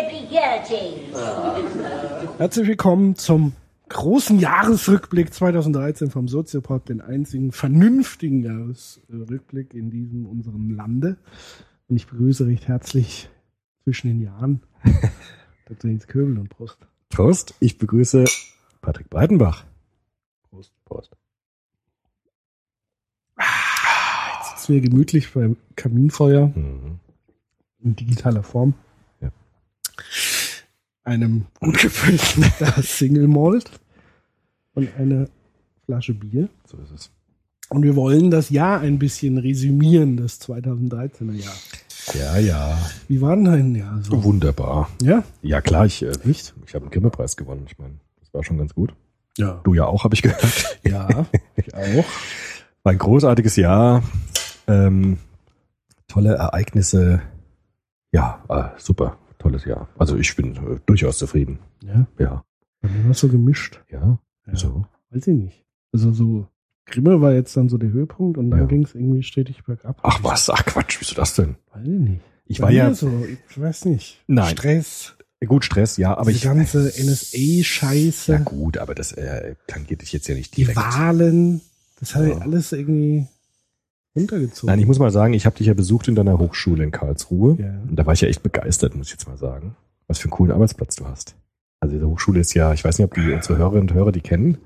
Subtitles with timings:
[0.00, 2.38] every year, James.
[2.38, 3.52] Herzlich willkommen zum
[3.88, 11.16] großen Jahresrückblick 2013 vom Soziopod, den einzigen vernünftigen Jahresrückblick in diesem unserem Lande.
[11.88, 13.28] Und ich begrüße recht herzlich
[13.84, 14.62] zwischen den Jahren
[15.66, 15.90] Dr.
[15.90, 16.78] Jens Köbel und Prost.
[17.10, 18.24] Prost, ich begrüße
[18.80, 19.64] Patrick Breitenbach.
[20.50, 21.16] Prost, Prost.
[23.38, 27.00] Jetzt sitzen wir gemütlich beim Kaminfeuer Mhm.
[27.82, 28.74] in digitaler Form.
[31.04, 32.44] Einem gut gefüllten
[32.82, 33.70] Single Malt
[34.74, 35.28] und einer
[35.84, 36.48] Flasche Bier.
[36.66, 37.10] So ist es.
[37.68, 41.54] Und wir wollen das Jahr ein bisschen resümieren, das 2013er Jahr.
[42.14, 42.78] Ja, ja.
[43.08, 44.22] Wie war denn dein Jahr so?
[44.24, 44.90] Wunderbar.
[45.02, 45.22] Ja?
[45.42, 46.54] Ja, klar, ich, äh, nicht.
[46.66, 47.66] Ich habe einen Grimme-Preis gewonnen.
[47.68, 48.92] Ich meine, das war schon ganz gut.
[49.36, 49.60] Ja.
[49.62, 50.78] Du ja auch, habe ich gehört.
[50.84, 52.04] Ja, ich auch.
[52.82, 54.02] War ein großartiges Jahr.
[54.66, 55.18] Ähm,
[56.08, 57.22] tolle Ereignisse.
[58.12, 59.16] Ja, äh, super.
[59.40, 59.88] Tolles Jahr.
[59.98, 61.58] Also ich bin äh, durchaus zufrieden.
[61.84, 62.44] Ja, Ja.
[62.80, 63.80] bei mir war es so gemischt.
[63.90, 64.18] Ja.
[64.46, 64.56] Ja.
[64.56, 64.84] So.
[65.10, 65.64] Weiß ich nicht.
[65.92, 66.46] Also so,
[66.86, 68.66] Grimme war jetzt dann so der Höhepunkt und dann Ja.
[68.66, 69.98] ging es irgendwie stetig bergab.
[70.02, 71.56] Ach was, ach Quatsch, wieso das denn?
[71.72, 72.20] Weiß ich nicht.
[72.46, 73.10] Ich Bei war ja so,
[73.48, 74.22] ich weiß nicht.
[74.26, 74.50] Nein.
[74.56, 75.14] Stress,
[75.46, 79.86] gut Stress, ja, aber aber die ich ganze NSA-Scheiße, ja gut, aber das äh, kann
[79.86, 80.76] geht dich jetzt ja nicht die direkt.
[80.76, 81.60] Wahlen,
[81.98, 82.38] das hat Ja.
[82.38, 83.26] alles irgendwie
[84.16, 84.66] runtergezogen.
[84.66, 87.56] Nein, ich muss mal sagen, ich habe dich ja besucht in deiner Hochschule in Karlsruhe.
[87.60, 87.80] Ja.
[87.88, 89.76] Und da war ich ja echt begeistert, muss ich jetzt mal sagen.
[90.06, 91.36] Was für einen coolen Arbeitsplatz du hast.
[91.80, 94.20] Also diese Hochschule ist ja, ich weiß nicht, ob die unsere Hörerinnen und Hörer die
[94.20, 94.58] kennen.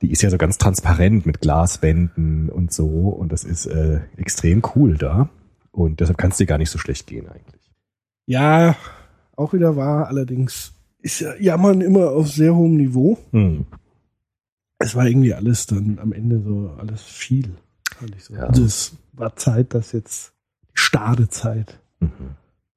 [0.00, 2.86] Die ist ja so ganz transparent mit Glaswänden und so.
[2.86, 5.28] Und das ist äh, extrem cool da.
[5.70, 7.72] Und deshalb kann es dir gar nicht so schlecht gehen eigentlich.
[8.26, 8.76] ja,
[9.36, 13.18] auch wieder wahr, allerdings ist ja Jammern immer auf sehr hohem Niveau.
[13.32, 13.66] Hm.
[14.78, 17.56] es war irgendwie alles dann am Ende so alles viel.
[18.02, 18.34] Fand ich so.
[18.34, 18.40] Ja.
[18.46, 20.32] Also es war Zeit, dass jetzt
[20.64, 22.10] die Stadezeit Mhm.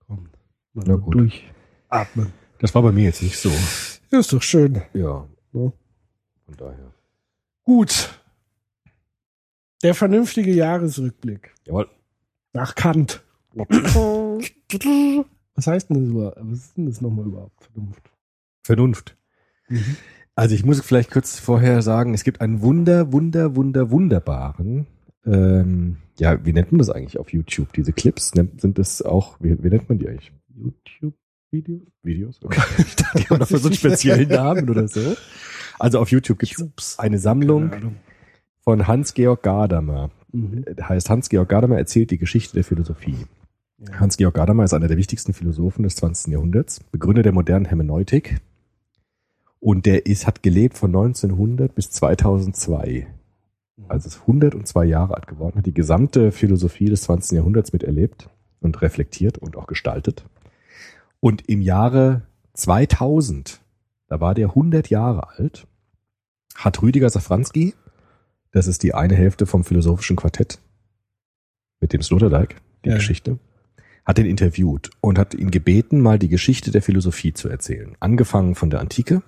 [0.06, 0.38] kommt.
[0.74, 1.16] Mal Na gut.
[1.16, 2.32] durchatmen.
[2.60, 3.50] Das war bei mir jetzt nicht so.
[4.12, 4.84] Ja, ist doch schön.
[4.94, 5.28] Ja.
[5.54, 5.72] Ja.
[6.46, 6.92] Von daher.
[7.64, 8.22] Gut.
[9.82, 11.54] Der vernünftige Jahresrückblick.
[11.66, 11.90] Jawohl.
[12.54, 13.24] Nach Kant.
[15.56, 16.38] Was heißt denn das überhaupt?
[16.42, 17.64] Was ist denn das nochmal überhaupt?
[17.64, 18.12] Vernunft.
[18.64, 19.18] Vernunft.
[19.70, 19.98] Mhm.
[20.36, 24.86] Also ich muss vielleicht kurz vorher sagen, es gibt einen wunder, wunder, wunder, wunderbaren,
[25.26, 27.74] ähm, ja, wie nennt man das eigentlich auf YouTube?
[27.74, 30.32] Diese Clips, sind das auch, wie, wie nennt man die eigentlich?
[30.56, 31.82] YouTube-Video?
[32.04, 32.40] Videos?
[32.44, 32.62] Okay.
[32.78, 35.16] Ich dachte, die haben noch so einen speziellen Namen oder so.
[35.80, 37.72] Also auf YouTube gibt es eine Sammlung
[38.64, 40.12] von Hans-Georg Gadamer.
[40.32, 40.66] Mhm.
[40.66, 43.26] Der heißt Hans-Georg Gadamer erzählt die Geschichte der Philosophie.
[43.78, 44.00] Ja.
[44.00, 46.34] Hans-Georg Gadamer ist einer der wichtigsten Philosophen des 20.
[46.34, 48.38] Jahrhunderts, Begründer der modernen Hermeneutik.
[49.60, 53.08] Und der ist, hat gelebt von 1900 bis 2002.
[53.88, 57.38] Also ist 102 Jahre alt geworden, hat die gesamte Philosophie des 20.
[57.38, 58.30] Jahrhunderts miterlebt
[58.62, 60.26] und reflektiert und auch gestaltet.
[61.20, 63.62] Und im Jahre 2000,
[64.08, 65.68] da war der 100 Jahre alt,
[66.56, 67.74] hat Rüdiger Safranski,
[68.52, 70.60] das ist die eine Hälfte vom philosophischen Quartett,
[71.82, 72.96] mit dem Sloterdijk, die Ja.
[72.96, 73.40] Geschichte,
[74.06, 77.98] hat ihn interviewt und hat ihn gebeten, mal die Geschichte der Philosophie zu erzählen.
[78.00, 79.22] Angefangen von der Antike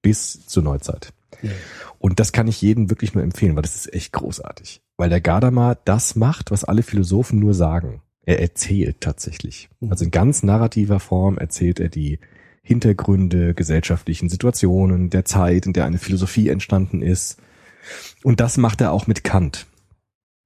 [0.00, 1.12] bis zur Neuzeit.
[1.42, 1.50] Ja.
[1.98, 4.82] Und das kann ich jedem wirklich nur empfehlen, weil das ist echt großartig.
[4.96, 8.02] Weil der Gadamer das macht, was alle Philosophen nur sagen.
[8.24, 9.68] Er erzählt tatsächlich.
[9.80, 9.90] Mhm.
[9.90, 12.18] Also in ganz narrativer Form erzählt er die
[12.62, 17.38] Hintergründe, gesellschaftlichen Situationen, der Zeit, in der eine Philosophie entstanden ist.
[18.22, 19.66] Und das macht er auch mit Kant.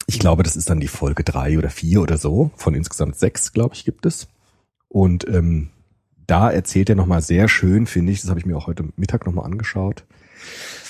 [0.06, 2.50] Ich glaube, das ist dann die Folge drei oder vier oder so.
[2.56, 4.28] Von insgesamt sechs, glaube ich, gibt es.
[4.88, 5.70] Und ähm,
[6.26, 9.26] da erzählt er nochmal sehr schön, finde ich, das habe ich mir auch heute Mittag
[9.26, 10.04] nochmal angeschaut,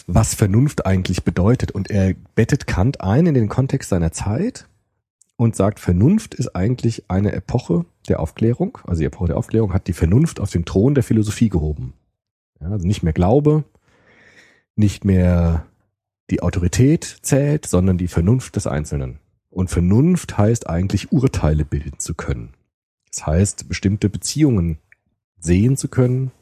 [0.06, 1.70] was Vernunft eigentlich bedeutet.
[1.70, 4.66] Und er bettet Kant ein in den Kontext seiner Zeit
[5.36, 8.78] und sagt, Vernunft ist eigentlich eine Epoche der Aufklärung.
[8.84, 11.94] Also die Epoche der Aufklärung hat die Vernunft auf den Thron der Philosophie gehoben.
[12.60, 13.64] Ja, also nicht mehr Glaube,
[14.76, 15.66] nicht mehr
[16.30, 19.18] die Autorität zählt, sondern die Vernunft des Einzelnen.
[19.50, 22.54] Und Vernunft heißt eigentlich Urteile bilden zu können.
[23.10, 24.78] Das heißt, bestimmte Beziehungen
[25.38, 26.32] sehen zu können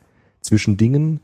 [0.40, 1.20] zwischen Dingen,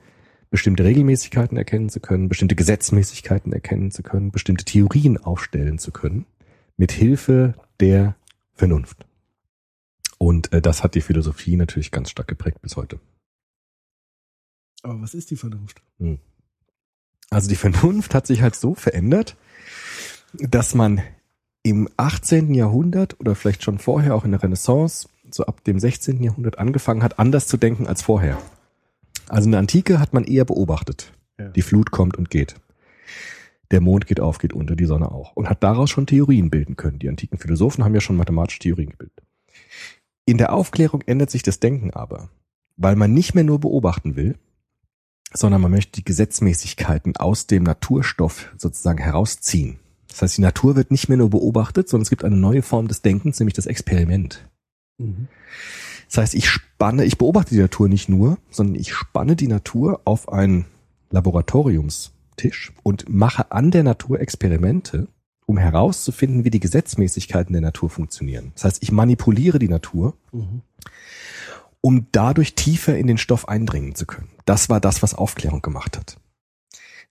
[0.50, 6.26] bestimmte Regelmäßigkeiten erkennen zu können, bestimmte Gesetzmäßigkeiten erkennen zu können, bestimmte Theorien aufstellen zu können,
[6.76, 8.16] mit Hilfe der
[8.54, 9.06] Vernunft.
[10.18, 12.98] Und äh, das hat die Philosophie natürlich ganz stark geprägt bis heute.
[14.82, 15.82] Aber was ist die Vernunft?
[17.30, 19.36] Also die Vernunft hat sich halt so verändert,
[20.32, 21.02] dass man
[21.62, 22.54] im 18.
[22.54, 26.22] Jahrhundert oder vielleicht schon vorher auch in der Renaissance, so ab dem 16.
[26.22, 28.38] Jahrhundert angefangen hat, anders zu denken als vorher.
[29.28, 31.12] Also in der Antike hat man eher beobachtet.
[31.38, 31.48] Ja.
[31.48, 32.56] Die Flut kommt und geht.
[33.70, 35.36] Der Mond geht auf, geht unter, die Sonne auch.
[35.36, 36.98] Und hat daraus schon Theorien bilden können.
[36.98, 39.22] Die antiken Philosophen haben ja schon mathematische Theorien gebildet.
[40.24, 42.30] In der Aufklärung ändert sich das Denken aber,
[42.76, 44.36] weil man nicht mehr nur beobachten will,
[45.32, 49.78] sondern man möchte die Gesetzmäßigkeiten aus dem Naturstoff sozusagen herausziehen.
[50.08, 52.88] Das heißt, die Natur wird nicht mehr nur beobachtet, sondern es gibt eine neue Form
[52.88, 54.48] des Denkens, nämlich das Experiment.
[56.08, 60.00] Das heißt, ich spanne, ich beobachte die Natur nicht nur, sondern ich spanne die Natur
[60.04, 60.64] auf einen
[61.10, 65.08] Laboratoriumstisch und mache an der Natur Experimente,
[65.46, 68.52] um herauszufinden, wie die Gesetzmäßigkeiten der Natur funktionieren.
[68.54, 70.14] Das heißt, ich manipuliere die Natur,
[71.80, 74.28] um dadurch tiefer in den Stoff eindringen zu können.
[74.44, 76.18] Das war das, was Aufklärung gemacht hat.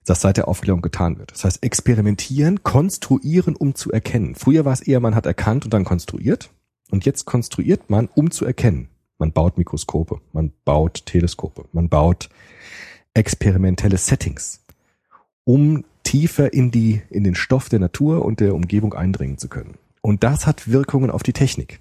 [0.04, 1.32] Das seit der Aufklärung getan wird.
[1.32, 4.34] Das heißt, experimentieren, konstruieren, um zu erkennen.
[4.34, 6.50] Früher war es eher, man hat erkannt und dann konstruiert.
[6.90, 8.88] Und jetzt konstruiert man, um zu erkennen.
[9.18, 12.28] Man baut Mikroskope, man baut Teleskope, man baut
[13.14, 14.64] experimentelle Settings,
[15.44, 19.76] um tiefer in die, in den Stoff der Natur und der Umgebung eindringen zu können.
[20.00, 21.80] Und das hat Wirkungen auf die Technik.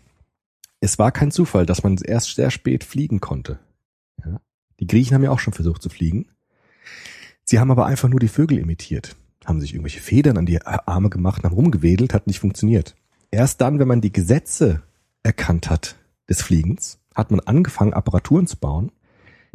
[0.80, 3.60] Es war kein Zufall, dass man erst sehr spät fliegen konnte.
[4.26, 4.42] Ja.
[4.80, 6.28] Die Griechen haben ja auch schon versucht zu fliegen.
[7.44, 9.16] Sie haben aber einfach nur die Vögel imitiert,
[9.46, 12.96] haben sich irgendwelche Federn an die Arme gemacht, haben rumgewedelt, hat nicht funktioniert.
[13.32, 14.84] Erst dann, wenn man die Gesetze
[15.28, 15.98] erkannt hat
[16.30, 18.92] des Fliegens, hat man angefangen, Apparaturen zu bauen,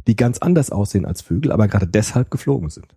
[0.06, 2.94] die ganz anders aussehen als Vögel, aber gerade deshalb geflogen sind.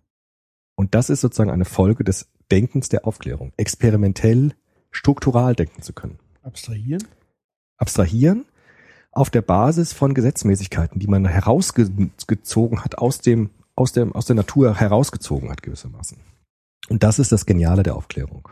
[0.76, 4.54] Und das ist sozusagen eine Folge des Denkens der Aufklärung, experimentell,
[4.90, 6.18] struktural denken zu können.
[6.42, 7.02] Abstrahieren?
[7.78, 8.44] Abstrahieren
[9.10, 14.36] auf der Basis von Gesetzmäßigkeiten, die man herausgezogen hat aus dem, aus der, aus der
[14.36, 16.18] Natur herausgezogen hat gewissermaßen.
[16.90, 18.48] Und das ist das Geniale der Aufklärung.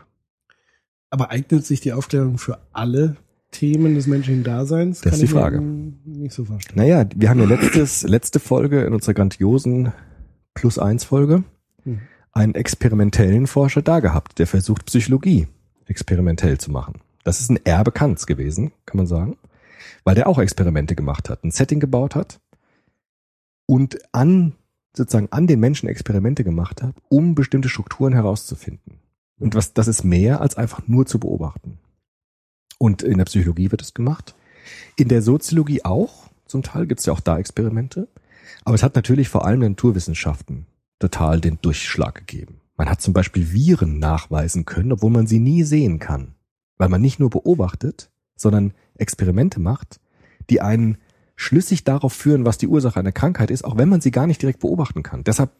[1.11, 3.17] Aber eignet sich die Aufklärung für alle
[3.55, 5.01] Themen des menschlichen Daseins?
[5.01, 5.61] Das ist die Frage.
[5.61, 6.77] Nicht so vorstellen.
[6.77, 9.91] Naja, wir haben ja letztes, letzte Folge in unserer grandiosen
[10.53, 11.43] Plus eins Folge
[11.83, 11.99] Mhm.
[12.31, 15.47] einen experimentellen Forscher da gehabt, der versucht, Psychologie
[15.85, 16.95] experimentell zu machen.
[17.23, 19.37] Das ist ein Erbe Kants gewesen, kann man sagen,
[20.03, 22.39] weil der auch Experimente gemacht hat, ein Setting gebaut hat
[23.67, 24.53] und an,
[24.95, 28.99] sozusagen an den Menschen Experimente gemacht hat, um bestimmte Strukturen herauszufinden.
[29.37, 31.77] Und was, das ist mehr als einfach nur zu beobachten.
[32.77, 34.35] Und in der Psychologie wird es gemacht.
[34.95, 36.29] In der Soziologie auch.
[36.45, 38.07] Zum Teil gibt es ja auch da Experimente.
[38.63, 40.65] Aber es hat natürlich vor allem in den Naturwissenschaften
[40.99, 42.61] total den Durchschlag gegeben.
[42.77, 46.35] Man hat zum Beispiel Viren nachweisen können, obwohl man sie nie sehen kann.
[46.77, 49.99] Weil man nicht nur beobachtet, sondern Experimente macht,
[50.49, 50.97] die einen
[51.35, 54.41] schlüssig darauf führen, was die Ursache einer Krankheit ist, auch wenn man sie gar nicht
[54.41, 55.23] direkt beobachten kann.
[55.23, 55.51] Deshalb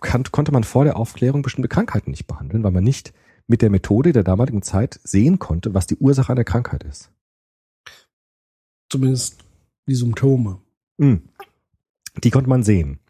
[0.00, 3.12] kann, konnte man vor der Aufklärung bestimmte Krankheiten nicht behandeln, weil man nicht
[3.46, 7.10] mit der Methode der damaligen Zeit sehen konnte, was die Ursache einer Krankheit ist.
[8.90, 9.44] Zumindest
[9.86, 10.60] die Symptome.
[10.98, 11.16] Mm.
[12.22, 13.00] Die konnte man sehen.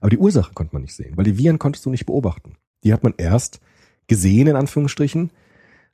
[0.00, 2.56] Aber die Ursache konnte man nicht sehen, weil die Viren konntest du nicht beobachten.
[2.84, 3.60] Die hat man erst
[4.06, 5.30] gesehen, in Anführungsstrichen,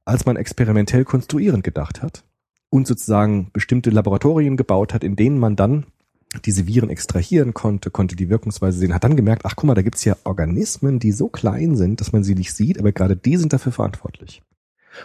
[0.05, 2.25] als man experimentell konstruierend gedacht hat
[2.71, 5.87] und sozusagen bestimmte Laboratorien gebaut hat, in denen man dann
[6.45, 9.83] diese Viren extrahieren konnte, konnte die Wirkungsweise sehen, hat dann gemerkt, ach guck mal, da
[9.83, 13.37] gibt's ja Organismen, die so klein sind, dass man sie nicht sieht, aber gerade die
[13.37, 14.42] sind dafür verantwortlich.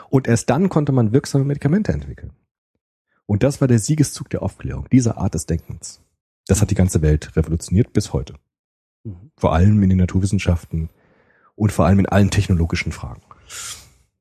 [0.10, 2.32] Und erst dann konnte man wirksame Medikamente entwickeln.
[3.26, 6.02] Und das war der Siegeszug der Aufklärung, dieser Art des Denkens.
[6.48, 8.36] Das hat die ganze Welt revolutioniert bis heute.
[9.38, 10.90] Vor allem in den Naturwissenschaften
[11.56, 13.22] und vor allem in allen technologischen Fragen.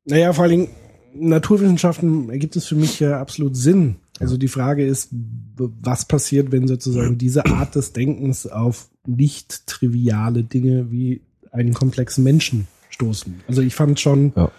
[0.05, 0.69] Naja, vor allen Dingen,
[1.15, 3.97] Naturwissenschaften ergibt es für mich ja absolut Sinn.
[4.21, 5.09] Also die Frage ist,
[5.57, 12.23] was passiert, wenn sozusagen diese Art des Denkens auf nicht triviale Dinge wie einen komplexen
[12.23, 13.41] Menschen stoßen.
[13.49, 14.51] Also ich fand schon Ja.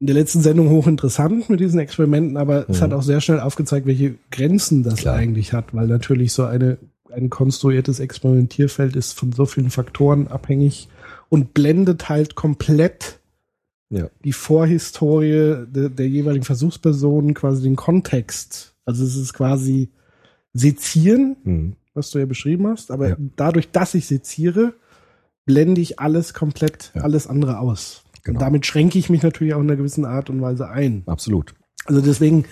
[0.00, 2.82] in der letzten Sendung hochinteressant mit diesen Experimenten, aber es Mhm.
[2.82, 5.14] hat auch sehr schnell aufgezeigt, welche Grenzen das Klar.
[5.16, 6.78] eigentlich hat, weil natürlich so eine,
[7.12, 10.88] ein konstruiertes Experimentierfeld ist von so vielen Faktoren abhängig
[11.28, 13.20] und blendet halt komplett
[13.90, 14.08] Ja.
[14.24, 18.74] die Vorhistorie der, der jeweiligen Versuchspersonen, quasi den Kontext.
[18.84, 19.90] Also es ist quasi
[20.52, 21.76] sezieren, Mhm.
[21.94, 23.16] was du ja beschrieben hast, aber Ja.
[23.36, 24.74] dadurch, dass ich seziere,
[25.46, 27.02] blende ich alles komplett, Ja.
[27.02, 28.02] alles andere aus.
[28.22, 28.38] Genau.
[28.38, 31.02] Und damit schränke ich mich natürlich auch in einer gewissen Art und Weise ein.
[31.06, 31.54] Absolut.
[31.84, 32.46] Also deswegen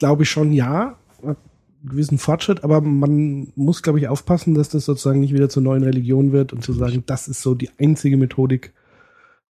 [0.00, 1.36] glaube ich schon, ja, einen
[1.84, 5.84] gewissen Fortschritt, aber man muss, glaube ich, aufpassen, dass das sozusagen nicht wieder zur neuen
[5.84, 8.72] Religion wird und zu sagen, das ist so die einzige Methodik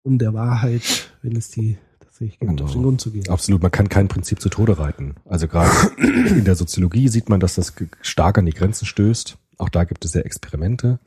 [0.08, 2.64] um der Wahrheit, wenn es die, das Fähigkeit, Genau.
[2.64, 3.28] auf den Grund zu gehen.
[3.30, 5.16] Absolut, man kann kein Prinzip zu Tode reiten.
[5.26, 9.38] Also gerade in der Soziologie sieht man, dass das stark an die Grenzen stößt.
[9.58, 11.00] Auch da gibt es ja Experimente.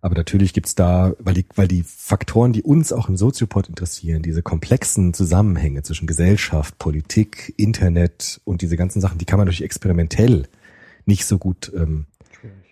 [0.00, 4.22] Aber natürlich gibt's da, weil die, weil die Faktoren, die uns auch im Soziopod interessieren,
[4.22, 9.60] diese komplexen Zusammenhänge zwischen Gesellschaft, Politik, Internet und diese ganzen Sachen, die kann man durch
[9.60, 10.46] experimentell
[11.04, 12.06] nicht so gut ähm,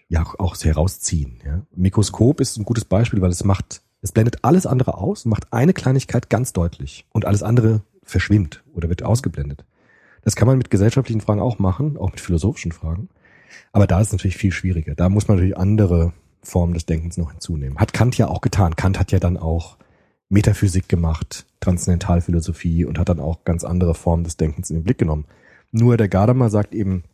[0.09, 1.41] ja auch, auch herausziehen.
[1.45, 1.67] Ja.
[1.75, 5.53] Mikroskop ist ein gutes Beispiel, weil es macht, es blendet alles andere aus und macht
[5.53, 9.65] eine Kleinigkeit ganz deutlich und alles andere verschwimmt oder wird ausgeblendet.
[10.23, 13.09] Das kann man mit gesellschaftlichen Fragen auch machen, auch mit philosophischen Fragen.
[13.73, 14.95] Aber da ist es natürlich viel schwieriger.
[14.95, 16.13] Da muss man natürlich andere
[16.43, 17.79] Formen des Denkens noch hinzunehmen.
[17.79, 18.77] Hat Kant ja auch getan.
[18.77, 19.77] Kant hat ja dann auch
[20.29, 24.99] Metaphysik gemacht, Transzendentalphilosophie und hat dann auch ganz andere Formen des Denkens in den Blick
[24.99, 25.27] genommen.
[25.71, 27.05] Nur der Gadamer sagt eben,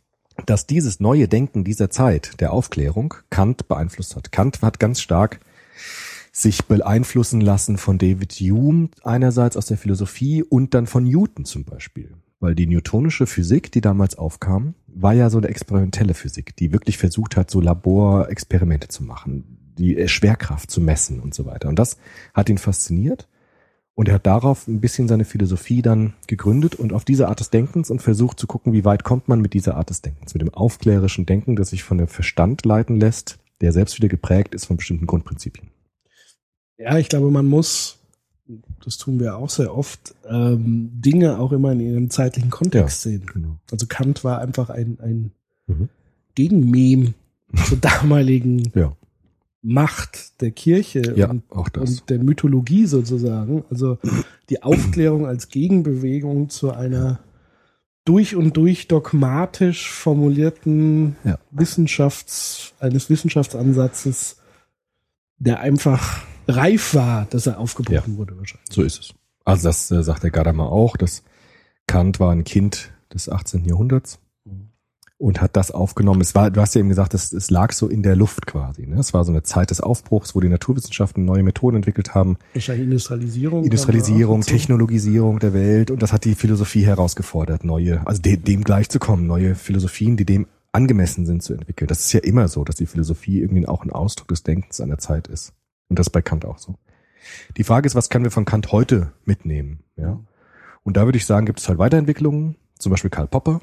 [0.45, 4.31] dass dieses neue Denken dieser Zeit, der Aufklärung, Kant beeinflusst hat.
[4.31, 5.39] Kant hat ganz stark
[6.35, 11.63] sich beeinflussen lassen von David Hume einerseits aus der Philosophie und dann von Newton zum
[11.63, 12.15] Beispiel.
[12.39, 16.97] Weil die newtonische Physik, die damals aufkam, war ja so eine experimentelle Physik, die wirklich
[16.97, 21.69] versucht hat, so Laborexperimente zu machen, die Schwerkraft zu messen und so weiter.
[21.69, 21.97] Und das
[22.33, 23.29] hat ihn fasziniert.
[23.95, 27.51] Und er hat darauf ein bisschen seine Philosophie dann gegründet und auf diese Art des
[27.51, 30.41] Denkens und versucht zu gucken, wie weit kommt man mit dieser Art des Denkens, mit
[30.41, 34.65] dem aufklärerischen Denken, das sich von dem Verstand leiten lässt, der selbst wieder geprägt ist
[34.65, 35.72] von bestimmten Grundprinzipien.
[36.83, 37.97] Ja, ich glaube, man muss,
[38.83, 43.25] das tun wir auch sehr oft, ähm, Dinge auch immer in ihrem zeitlichen Kontext sehen.
[43.33, 43.57] Genau.
[43.71, 45.31] Also Kant war einfach ein, ein
[45.67, 45.87] Mhm.
[46.35, 47.13] Gegenmem
[47.67, 48.95] zur damaligen Ja,
[49.61, 51.43] Macht der Kirche ja, und,
[51.77, 53.63] und der Mythologie sozusagen.
[53.69, 53.97] Also
[54.49, 57.19] die Aufklärung als Gegenbewegung zu einer
[58.03, 61.39] durch und durch dogmatisch formulierten Ja.
[61.51, 64.35] Wissenschafts, eines Wissenschaftsansatzes,
[65.37, 68.69] der einfach reif war, dass er aufgebrochen wurde wahrscheinlich.
[68.71, 69.13] So ist es.
[69.45, 71.23] Also das äh, sagt der Gadamer auch, dass
[71.87, 73.65] Kant war ein Kind des 18.
[73.65, 74.19] Jahrhunderts
[75.23, 76.19] und hat das aufgenommen.
[76.19, 78.85] Es war, du hast ja eben gesagt, es, es lag so in der Luft quasi.
[78.85, 78.99] Ne?
[78.99, 82.37] Es war so eine Zeit des Aufbruchs, wo die Naturwissenschaften neue Methoden entwickelt haben.
[82.53, 83.63] Wahrscheinlich Industrialisierung.
[83.63, 84.41] Industrialisierung.
[84.41, 89.55] Technologisierung der Welt und das hat die Philosophie herausgefordert, neue, also de, dem gleichzukommen, neue
[89.55, 91.87] Philosophien, die dem angemessen sind zu entwickeln.
[91.87, 94.89] Das ist ja immer so, dass die Philosophie irgendwie auch ein Ausdruck des Denkens an
[94.89, 95.53] der Zeit ist.
[95.93, 96.73] Und das ist bei Kant auch so.
[97.55, 99.83] Die Frage ist, was können wir von Kant heute mitnehmen?
[99.95, 100.19] Ja.
[100.81, 103.59] Und da würde ich sagen, gibt es halt Weiterentwicklungen, zum Beispiel Karl Popper,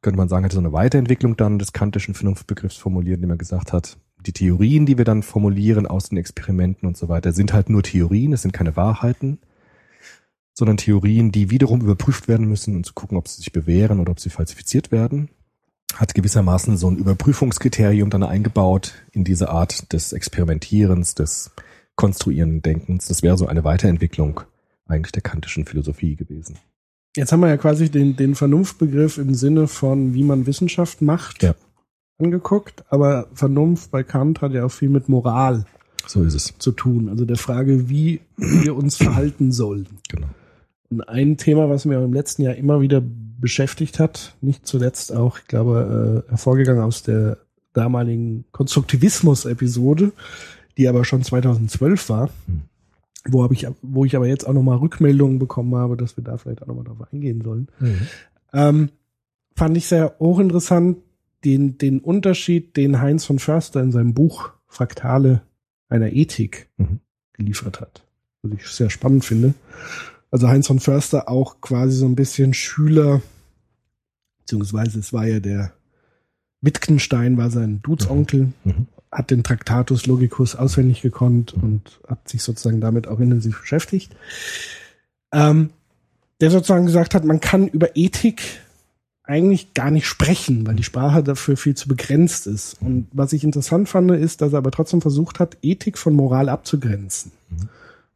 [0.00, 3.74] könnte man sagen, hat so eine Weiterentwicklung dann des kantischen Vernunftbegriffs formuliert, indem er gesagt
[3.74, 7.68] hat, die Theorien, die wir dann formulieren aus den Experimenten und so weiter, sind halt
[7.68, 9.38] nur Theorien, es sind keine Wahrheiten,
[10.54, 14.12] sondern Theorien, die wiederum überprüft werden müssen, um zu gucken, ob sie sich bewähren oder
[14.12, 15.28] ob sie falsifiziert werden.
[15.94, 21.52] Hat gewissermaßen so ein Überprüfungskriterium dann eingebaut in diese Art des Experimentierens, des
[21.96, 23.06] konstruierenden Denkens.
[23.08, 24.40] Das wäre so eine Weiterentwicklung
[24.86, 26.56] eigentlich der kantischen Philosophie gewesen.
[27.16, 31.42] Jetzt haben wir ja quasi den, den Vernunftbegriff im Sinne von, wie man Wissenschaft macht,
[31.42, 31.54] Ja.
[32.18, 32.84] angeguckt.
[32.90, 35.64] Aber Vernunft bei Kant hat ja auch viel mit Moral
[36.06, 36.54] So ist es.
[36.58, 37.08] zu tun.
[37.08, 39.86] Also der Frage, wie wir uns verhalten sollen.
[40.08, 40.28] Genau.
[40.90, 43.02] Und ein Thema, was mir im letzten Jahr immer wieder
[43.40, 47.38] beschäftigt hat, nicht zuletzt auch, ich glaube, äh, hervorgegangen aus der
[47.72, 50.12] damaligen Konstruktivismus-Episode,
[50.76, 52.62] die aber schon 2012 war, Hm.
[53.28, 56.36] wo, hab ich, wo ich aber jetzt auch nochmal Rückmeldungen bekommen habe, dass wir da
[56.36, 57.68] vielleicht auch nochmal drauf eingehen sollen.
[58.52, 58.90] Ähm,
[59.54, 60.98] fand ich sehr hochinteressant,
[61.44, 65.42] den, den Unterschied, den Heinz von Förster in seinem Buch Fraktale
[65.88, 67.00] einer Ethik Mhm.
[67.32, 68.04] geliefert hat.
[68.42, 69.54] Was ich sehr spannend finde.
[70.30, 73.22] Also Heinz von Förster auch quasi so ein bisschen Schüler,
[74.40, 75.72] beziehungsweise es war ja der
[76.60, 78.86] Wittgenstein war sein Dudesonkel, Mhm.
[79.10, 84.14] Hat den Tractatus Logicus auswendig gekonnt und hat sich sozusagen damit auch intensiv beschäftigt.
[85.32, 85.70] Ähm,
[86.40, 88.42] der sozusagen gesagt hat, man kann über Ethik
[89.22, 92.80] eigentlich gar nicht sprechen, weil die Sprache dafür viel zu begrenzt ist.
[92.80, 96.48] Und was ich interessant fand, ist, dass er aber trotzdem versucht hat, Ethik von Moral
[96.48, 97.32] abzugrenzen.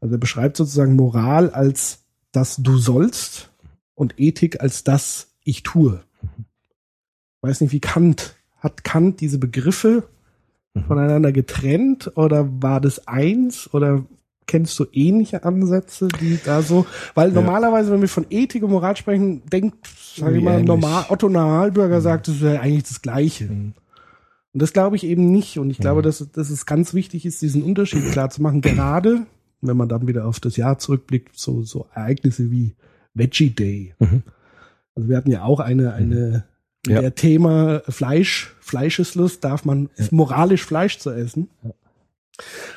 [0.00, 1.99] Also er beschreibt sozusagen Moral als
[2.32, 3.50] das du sollst
[3.94, 6.02] und Ethik als das ich tue.
[7.40, 10.04] Weiß nicht, wie Kant, hat Kant diese Begriffe
[10.87, 14.05] voneinander getrennt oder war das eins oder
[14.47, 16.85] kennst du ähnliche Ansätze, die da so,
[17.15, 19.87] weil normalerweise, wenn wir von Ethik und Moral sprechen, denkt,
[20.17, 23.49] sage ich mal, normal, Otto Normalbürger sagt, das ist ja eigentlich das Gleiche.
[24.53, 25.59] Und das glaube ich eben nicht.
[25.59, 28.61] Und ich glaube, dass, dass es ganz wichtig ist, diesen Unterschied klar zu machen.
[28.61, 29.27] Gerade,
[29.61, 32.75] wenn man dann wieder auf das Jahr zurückblickt, so, so Ereignisse wie
[33.15, 33.95] Veggie Day.
[34.00, 34.23] Mhm.
[34.97, 36.43] Also wir hatten ja auch eine, eine, in
[36.87, 37.00] Ja.
[37.00, 41.49] der Thema Fleisch, Fleischeslust, darf man moralisch Fleisch zu essen.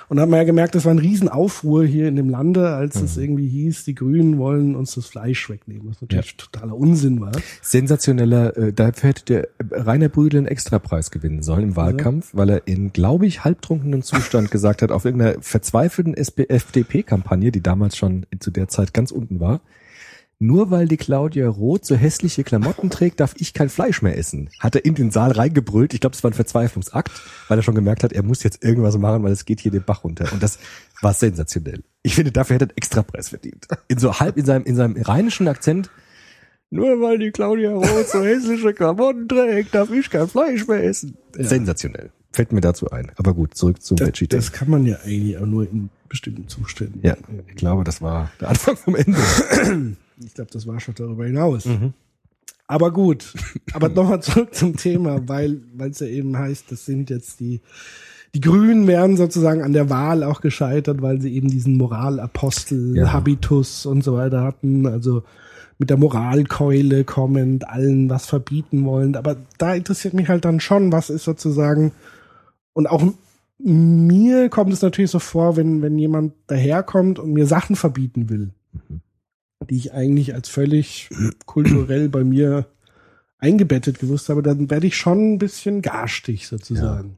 [0.10, 3.02] Und da hat man ja gemerkt, das war ein Riesenaufruhr hier in dem Lande, als
[3.02, 7.32] es irgendwie hieß, die Grünen wollen uns das Fleisch wegnehmen, was natürlich totaler Unsinn war.
[7.62, 12.68] Sensationeller, äh, dafür hätte der Rainer Brüdel einen Extrapreis gewinnen sollen im Wahlkampf, weil er
[12.68, 18.52] in, glaube ich, halbtrunkenen Zustand gesagt hat, auf irgendeiner verzweifelten FDP-Kampagne, die damals schon zu
[18.52, 19.62] der Zeit ganz unten war,
[20.44, 24.50] nur weil die Claudia Roth so hässliche Klamotten trägt, darf ich kein Fleisch mehr essen.
[24.60, 25.94] Hat er in den Saal reingebrüllt.
[25.94, 27.12] Ich glaube, es war ein Verzweiflungsakt,
[27.48, 29.84] weil er schon gemerkt hat, er muss jetzt irgendwas machen, weil es geht hier den
[29.84, 30.28] Bach runter.
[30.34, 30.60] Und das
[31.02, 31.84] war sensationell.
[32.02, 33.68] Ich finde, dafür hätte er einen Extrapreis verdient.
[33.88, 35.90] In so halb, in seinem, in seinem rheinischen Akzent,
[36.70, 41.18] nur weil die Claudia Roth so hässliche Klamotten trägt, darf ich kein Fleisch mehr essen.
[41.38, 42.12] Sensationell.
[42.34, 43.12] Fällt mir dazu ein.
[43.16, 44.40] Aber gut, zurück zum Das, Veggie Day.
[44.40, 47.00] das kann man ja eigentlich auch nur in bestimmten Zuständen.
[47.04, 47.16] Ja,
[47.48, 49.18] ich glaube, das war der Anfang vom Ende.
[50.24, 51.66] Ich glaube, das war schon darüber hinaus.
[51.66, 51.94] Mhm.
[52.68, 53.34] Aber gut.
[53.74, 57.62] Aber nochmal zurück zum Thema, weil es ja eben heißt, das sind jetzt die
[58.36, 63.14] die Grünen wären sozusagen an der Wahl auch gescheitert, weil sie eben diesen Moralapostel, Ja.
[63.14, 64.88] Habitus und so weiter hatten.
[64.88, 65.22] Also
[65.78, 69.16] mit der Moralkeule kommend, allen was verbieten wollen.
[69.16, 71.92] Aber da interessiert mich halt dann schon, was ist sozusagen
[72.74, 73.04] und auch
[73.60, 78.50] mir kommt es natürlich so vor, wenn, wenn jemand daherkommt und mir Sachen verbieten will,
[79.68, 81.10] die ich eigentlich als völlig
[81.46, 82.66] kulturell bei mir
[83.38, 87.18] eingebettet gewusst habe, dann werde ich schon ein bisschen garstig sozusagen.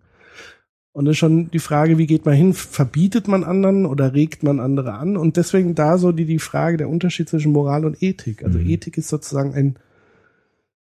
[0.91, 2.53] Und das ist schon die Frage, wie geht man hin?
[2.53, 5.17] Verbietet man anderen oder regt man andere an?
[5.17, 8.43] Und deswegen da so die, die Frage der Unterschied zwischen Moral und Ethik.
[8.43, 8.69] Also Mhm.
[8.69, 9.75] Ethik ist sozusagen ein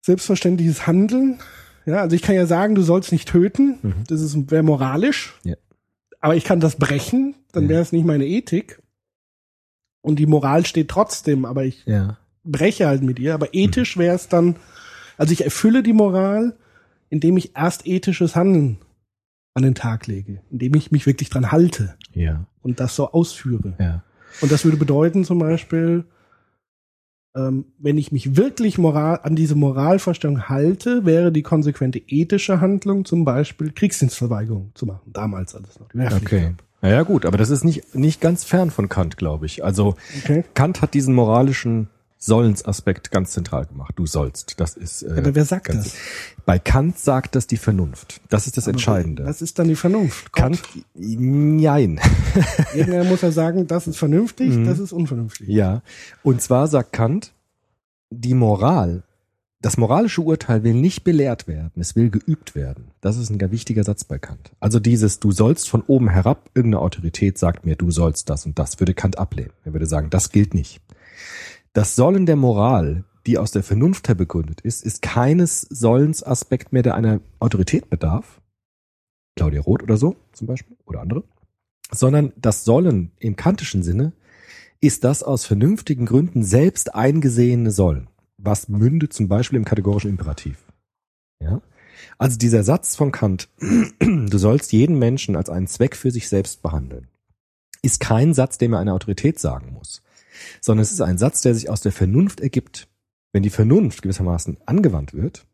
[0.02, 1.40] selbstverständliches Handeln.
[1.86, 3.80] Ja, also ich kann ja sagen, du sollst nicht töten.
[3.82, 3.94] Mhm.
[4.08, 5.34] Das ist wäre moralisch.
[5.44, 5.56] Ja.
[6.20, 7.70] Aber ich kann das brechen, dann Ja.
[7.70, 8.82] wäre es nicht meine Ethik.
[10.06, 12.18] Und die Moral steht trotzdem, aber ich Ja.
[12.44, 13.34] breche halt mit ihr.
[13.34, 14.56] Aber ethisch wäre es dann,
[15.18, 16.56] also ich erfülle die Moral,
[17.10, 18.78] indem ich erst ethisches Handeln
[19.56, 22.46] an den Tag lege, indem ich mich wirklich dran halte Ja.
[22.62, 23.74] und das so ausführe.
[23.80, 24.04] Ja.
[24.42, 26.06] Und das würde bedeuten zum Beispiel,
[27.36, 33.06] ähm, wenn ich mich wirklich moral, an diese Moralvorstellung halte, wäre die konsequente ethische Handlung
[33.06, 35.12] zum Beispiel Kriegsdienstverweigerung zu machen.
[35.12, 35.88] Damals alles noch.
[35.94, 36.42] Okay.
[36.56, 36.64] gab.
[36.86, 39.64] Ja, ja, gut, aber das ist nicht, nicht ganz fern von Kant, glaube ich.
[39.64, 40.44] Also Okay.
[40.54, 43.94] Kant hat diesen moralischen Sollensaspekt ganz zentral gemacht.
[43.98, 44.60] Du sollst.
[44.60, 45.04] Das ist.
[45.04, 45.94] Äh, Aber wer sagt das?
[46.46, 48.20] Bei Kant sagt das die Vernunft.
[48.30, 49.26] Das ist das Entscheidende.
[49.26, 50.32] Was ist dann die Vernunft?
[50.32, 50.42] Gott.
[50.44, 50.62] Kant,
[50.96, 52.00] nein.
[52.74, 54.66] Irgendwer muss ja sagen, das ist vernünftig, Mhm.
[54.66, 55.48] das ist unvernünftig.
[55.50, 55.82] Ja.
[56.24, 57.32] Und zwar sagt Kant,
[58.10, 59.04] die Moral,
[59.66, 62.92] das moralische Urteil will nicht belehrt werden, es will geübt werden.
[63.02, 64.52] Das ist ein ganz wichtiger Satz bei Kant.
[64.60, 68.60] Also dieses, du sollst von oben herab, irgendeine Autorität sagt mir, du sollst das und
[68.60, 69.54] das, würde Kant ablehnen.
[69.64, 70.82] Er würde sagen, das gilt nicht.
[71.74, 76.84] Das Sollen der Moral, die aus der Vernunft her begründet ist, ist keines Sollensaspekt mehr,
[76.84, 78.42] der einer Autorität bedarf.
[79.36, 81.24] Claudia Roth oder so zum Beispiel oder andere.
[81.90, 84.14] Sondern das Sollen im kantischen Sinne
[84.80, 88.10] ist das aus vernünftigen Gründen selbst eingesehene Sollen,
[88.46, 90.58] was mündet zum Beispiel im kategorischen Imperativ.
[91.42, 91.62] Ja?
[92.18, 93.50] Also dieser Satz von Kant,
[94.00, 97.08] du sollst jeden Menschen als einen Zweck für sich selbst behandeln,
[97.82, 100.02] ist kein Satz, den mir eine Autorität sagen muss,
[100.62, 102.88] sondern es ist ein Satz, der sich aus der Vernunft ergibt.
[103.32, 105.46] Wenn die Vernunft gewissermaßen angewandt wird,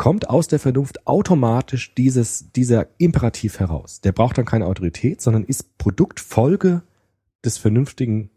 [0.00, 4.00] kommt aus der Vernunft automatisch dieses, dieser Imperativ heraus.
[4.00, 6.82] Der braucht dann keine Autorität, sondern ist Produkt, Folge
[7.44, 8.30] des vernünftigen.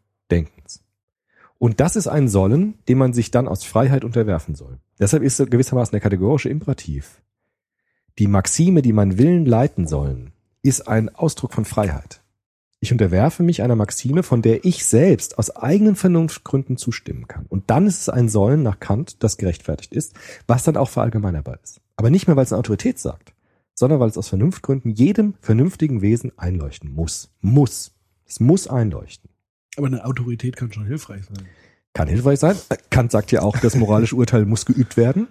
[1.59, 4.79] Und das ist ein Sollen, dem man sich dann aus Freiheit unterwerfen soll.
[4.99, 7.21] Deshalb ist so gewissermaßen der kategorische Imperativ.
[8.19, 12.21] Die Maxime, die mein Willen leiten sollen, ist ein Ausdruck von Freiheit.
[12.83, 17.45] Ich unterwerfe mich einer Maxime, von der ich selbst aus eigenen Vernunftgründen zustimmen kann.
[17.47, 20.13] Und dann ist es ein Sollen nach Kant, das gerechtfertigt ist,
[20.47, 21.79] was dann auch verallgemeinerbar ist.
[21.95, 23.33] Aber nicht mehr, weil es eine Autorität sagt,
[23.73, 27.31] sondern weil es aus Vernunftgründen jedem vernünftigen Wesen einleuchten muss.
[27.39, 27.93] Muss.
[28.25, 29.29] Es muss einleuchten.
[29.77, 31.45] Aber eine Autorität kann schon hilfreich sein.
[31.93, 32.55] Kann hilfreich sein.
[32.89, 35.27] Kant sagt ja auch, das moralische Urteil muss geübt werden.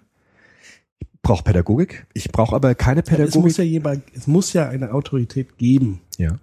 [1.01, 2.07] Ich brauche Pädagogik.
[2.15, 3.59] Ich brauche aber keine Es muss Pädagogik.
[3.59, 6.39] ja jemand, es muss ja eine Autorität geben, Ja.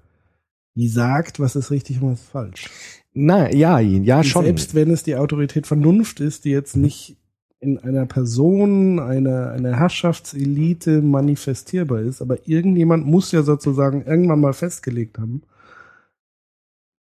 [0.76, 2.70] die sagt, was ist richtig und was ist falsch.
[3.14, 4.46] Na, ja, ja, schon.
[4.46, 7.18] Selbst wenn es die Autorität Vernunft ist, die jetzt nicht
[7.60, 14.54] in einer Person, einer, einer Herrschaftselite manifestierbar ist, aber irgendjemand muss ja sozusagen irgendwann mal
[14.54, 15.42] festgelegt haben,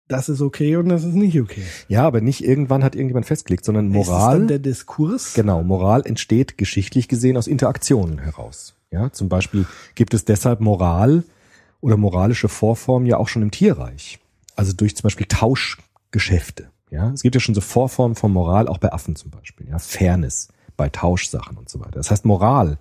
[0.08, 1.64] das ist okay und das ist nicht okay.
[1.88, 4.40] Ja, aber nicht irgendwann hat irgendjemand festgelegt, sondern Ist Moral.
[4.40, 5.34] dann der Diskurs?
[5.34, 8.76] Genau, Moral entsteht geschichtlich gesehen aus Interaktionen heraus.
[8.92, 9.66] Ja, zum Beispiel
[9.96, 11.24] gibt es deshalb Moral
[11.82, 14.20] oder moralische Vorformen ja auch schon im Tierreich.
[14.56, 16.70] Also durch zum Beispiel Tauschgeschäfte.
[16.90, 19.68] Ja, es gibt ja schon so Vorformen von Moral auch bei Affen zum Beispiel.
[19.68, 21.92] Ja, Fairness bei Tauschsachen und so weiter.
[21.92, 22.78] Das heißt, Moral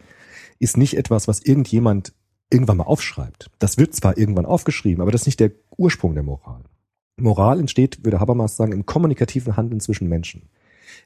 [0.58, 2.12] ist nicht etwas, was irgendjemand
[2.50, 3.50] irgendwann mal aufschreibt.
[3.58, 6.62] Das wird zwar irgendwann aufgeschrieben, aber das ist nicht der Ursprung der Moral.
[7.16, 10.42] Moral entsteht, würde Habermas sagen, im kommunikativen Handeln zwischen Menschen.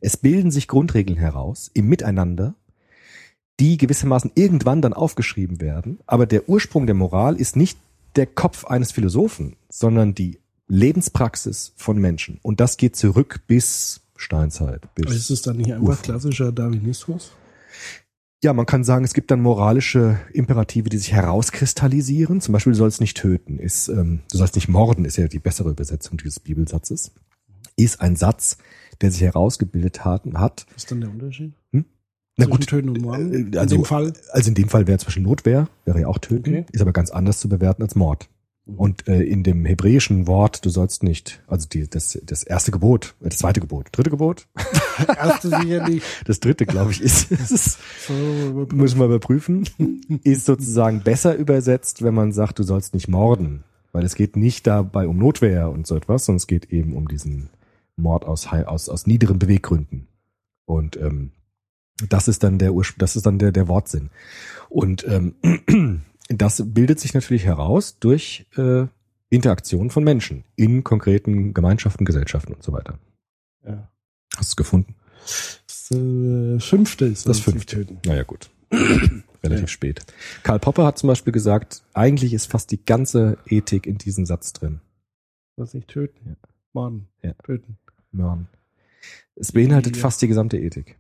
[0.01, 2.55] Es bilden sich Grundregeln heraus im Miteinander,
[3.61, 6.01] die gewissermaßen irgendwann dann aufgeschrieben werden.
[6.07, 7.79] Aber der Ursprung der Moral ist nicht
[8.17, 12.39] der Kopf eines Philosophen, sondern die Lebenspraxis von Menschen.
[12.43, 14.93] Und das geht zurück bis Steinzeit.
[14.95, 16.03] Bis Ist es dann nicht einfach Urform.
[16.03, 17.33] klassischer Darwinismus?
[18.43, 22.41] Ja, man kann sagen, es gibt dann moralische Imperative, die sich herauskristallisieren.
[22.41, 23.59] Zum Beispiel, du sollst nicht töten.
[23.59, 27.13] Ist, ähm, du sollst nicht morden, ist ja die bessere Übersetzung dieses Bibelsatzes.
[27.77, 28.57] Ist ein Satz,
[29.03, 30.23] der sich herausgebildet hat.
[30.35, 30.65] hat.
[30.75, 31.53] Was ist dann der Unterschied?
[31.73, 31.85] Hm?
[32.39, 33.33] Na gut, Töten und Morden?
[33.35, 34.15] äh, In also- dem Fall?
[34.33, 36.67] also in dem Fall wäre zwischen Notwehr, wäre ja auch töten, Okay.
[36.73, 38.31] ist aber ganz anders zu bewerten als Mord.
[38.77, 43.15] Und äh, in dem hebräischen Wort, du sollst nicht, also die, das, das erste Gebot,
[43.21, 44.47] äh, das zweite Gebot, dritte Gebot,
[45.07, 46.03] Erste sicherlich.
[46.27, 47.31] das dritte, glaube ich, ist,
[48.73, 49.69] muss ich mal überprüfen,
[50.25, 53.65] ist sozusagen besser übersetzt, wenn man sagt, du sollst nicht morden.
[53.93, 57.09] Weil es geht nicht dabei um Notwehr und so etwas, sondern es geht eben um
[57.09, 57.51] diesen
[57.97, 60.07] Mord aus, aus, aus niederen Beweggründen.
[60.65, 61.33] Und ähm,
[62.09, 64.11] das ist dann der Urspr das ist dann der, der Wortsinn.
[64.69, 68.87] Und ähm, das bildet sich natürlich heraus durch äh,
[69.29, 72.99] Interaktion von Menschen in konkreten Gemeinschaften, Gesellschaften und so weiter.
[73.67, 73.91] Ja.
[74.37, 74.95] Hast du es gefunden?
[75.67, 77.77] Das äh, fünfte ist Das nicht fünfte.
[77.77, 77.99] töten.
[78.07, 78.51] Naja, gut.
[79.43, 79.67] Relativ Ja.
[79.69, 80.01] spät.
[80.43, 84.53] Karl Popper hat zum Beispiel gesagt, eigentlich ist fast die ganze Ethik in diesem Satz
[84.53, 84.81] drin.
[85.57, 86.21] Sollst nicht töten.
[86.31, 86.37] Ja.
[86.73, 87.09] Morden.
[87.23, 87.33] Ja.
[87.45, 87.79] Töten.
[88.13, 88.49] Mörn.
[89.35, 90.03] Es beinhaltet Ja.
[90.03, 90.97] fast die gesamte Ethik.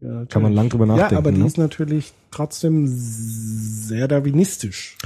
[0.00, 1.12] Ja, Kann man lang drüber nachdenken.
[1.14, 1.46] Ja, aber die ne?
[1.46, 4.96] ist natürlich trotzdem sehr darwinistisch.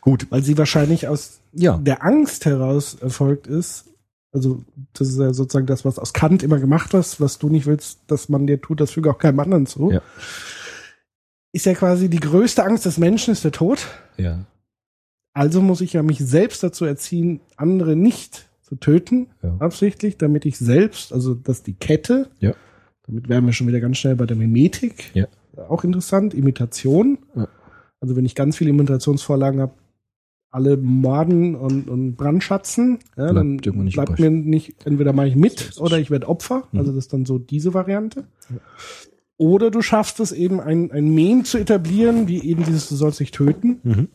[0.00, 0.26] Gut.
[0.30, 1.78] Weil sie wahrscheinlich aus Ja.
[1.78, 3.86] der Angst heraus erfolgt ist.
[4.32, 7.66] Also, das ist ja sozusagen das, was aus Kant immer gemacht hast, was du nicht
[7.66, 9.92] willst, dass man dir tut, das füge auch keinem anderen zu.
[9.92, 10.02] Ja.
[11.52, 13.86] Ist ja quasi die größte Angst des Menschen ist der Tod.
[14.16, 14.44] Ja.
[15.32, 19.56] Also muss ich ja mich selbst dazu erziehen, andere nicht zu töten, Ja.
[19.60, 22.54] absichtlich, damit ich selbst, also dass die Kette, Ja.
[23.06, 25.26] Damit wären wir schon wieder ganz schnell bei der Mimetik, Ja.
[25.68, 27.18] auch interessant, Imitation.
[27.36, 27.48] Ja.
[28.00, 29.72] Also wenn ich ganz viele Imitationsvorlagen habe,
[30.50, 33.56] alle morden und, und brandschatzen, ja, Bleibt dann
[33.90, 34.20] bleibt übrig.
[34.20, 36.78] mir nicht, entweder mache ich mit oder ich werde Opfer, Mhm.
[36.78, 38.24] also das ist dann so diese Variante.
[39.36, 43.18] Oder du schaffst es eben, ein, ein Mem zu etablieren, wie eben dieses, du sollst
[43.20, 44.08] nicht töten, Mhm.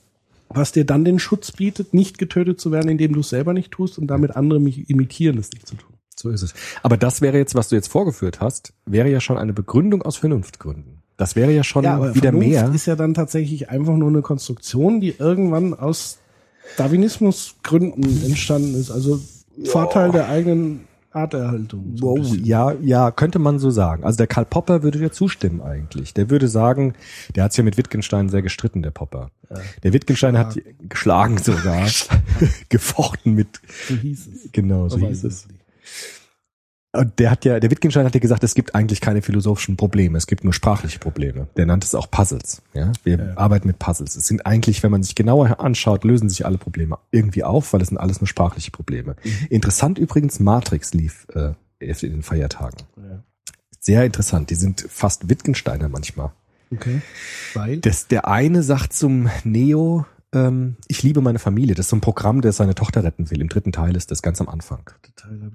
[0.47, 3.71] was dir dann den Schutz bietet, nicht getötet zu werden, indem du es selber nicht
[3.71, 5.93] tust und damit andere mich imitieren, es nicht zu tun.
[6.19, 6.53] So ist es.
[6.83, 10.17] Aber das wäre jetzt, was du jetzt vorgeführt hast, wäre ja schon eine Begründung aus
[10.17, 11.01] Vernunftgründen.
[11.15, 11.97] Das wäre ja schon wieder
[12.31, 12.71] Vernunft mehr.
[12.73, 16.19] ist ja dann tatsächlich einfach nur eine Konstruktion, die irgendwann aus
[16.77, 18.91] Darwinismusgründen entstanden ist.
[18.91, 19.21] Also
[19.65, 21.93] Vorteil der eigenen Arterhaltung.
[21.95, 24.03] so Wow, ja, ja, könnte man so sagen.
[24.03, 26.13] Also der Karl Popper würde dir zustimmen eigentlich.
[26.13, 26.93] Der würde sagen,
[27.35, 29.31] der hat sich ja mit Wittgenstein sehr gestritten, der Popper.
[29.83, 31.87] Der Wittgenstein hat geschlagen sogar,
[32.69, 34.51] gefochten mit, So hieß es.
[34.51, 35.47] genau, so Aber hieß es.
[35.47, 35.58] nicht.
[36.91, 40.17] Und der hat ja, der Wittgenstein hat ja gesagt, es gibt eigentlich keine philosophischen Probleme,
[40.17, 41.47] es gibt nur sprachliche Probleme.
[41.55, 42.63] Der nannte es auch Puzzles.
[42.73, 43.37] Ja, wir Ja.
[43.37, 44.15] arbeiten mit Puzzles.
[44.15, 47.81] Es sind eigentlich, wenn man sich genauer anschaut, lösen sich alle Probleme irgendwie auf, weil
[47.83, 49.15] es sind alles nur sprachliche Probleme.
[49.51, 52.77] Interessant übrigens, Matrix lief äh, in den Feiertagen.
[52.97, 53.23] Ja.
[53.79, 54.49] Sehr interessant.
[54.49, 56.31] Die sind fast Wittgensteiner manchmal.
[56.71, 57.01] Okay.
[57.53, 57.77] Weil?
[57.77, 61.75] Das, der eine sagt zum Neo, ähm, ich liebe meine Familie.
[61.75, 63.41] Das ist so ein Programm, der seine Tochter retten will.
[63.41, 64.89] Im dritten Teil ist das ganz am Anfang.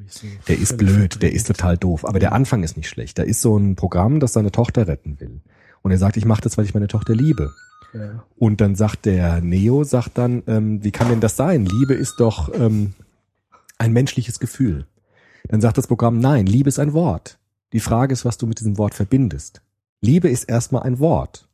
[0.09, 2.05] So Der ist blöd, der ist total doof.
[2.05, 3.19] Aber der Anfang ist nicht schlecht.
[3.19, 5.41] Da ist so ein Programm, das seine Tochter retten will.
[5.83, 7.53] Und er sagt, ich mache das, weil ich meine Tochter liebe.
[7.93, 8.25] Ja.
[8.37, 11.65] Und dann sagt der Neo, sagt dann, ähm, wie kann denn das sein?
[11.65, 12.95] Liebe ist doch ähm,
[13.79, 14.87] ein menschliches Gefühl.
[15.49, 17.39] Dann sagt das Programm, nein, Liebe ist ein Wort.
[17.73, 19.63] Die Frage ist, was du mit diesem Wort verbindest.
[20.01, 21.47] Liebe ist erstmal ein Wort.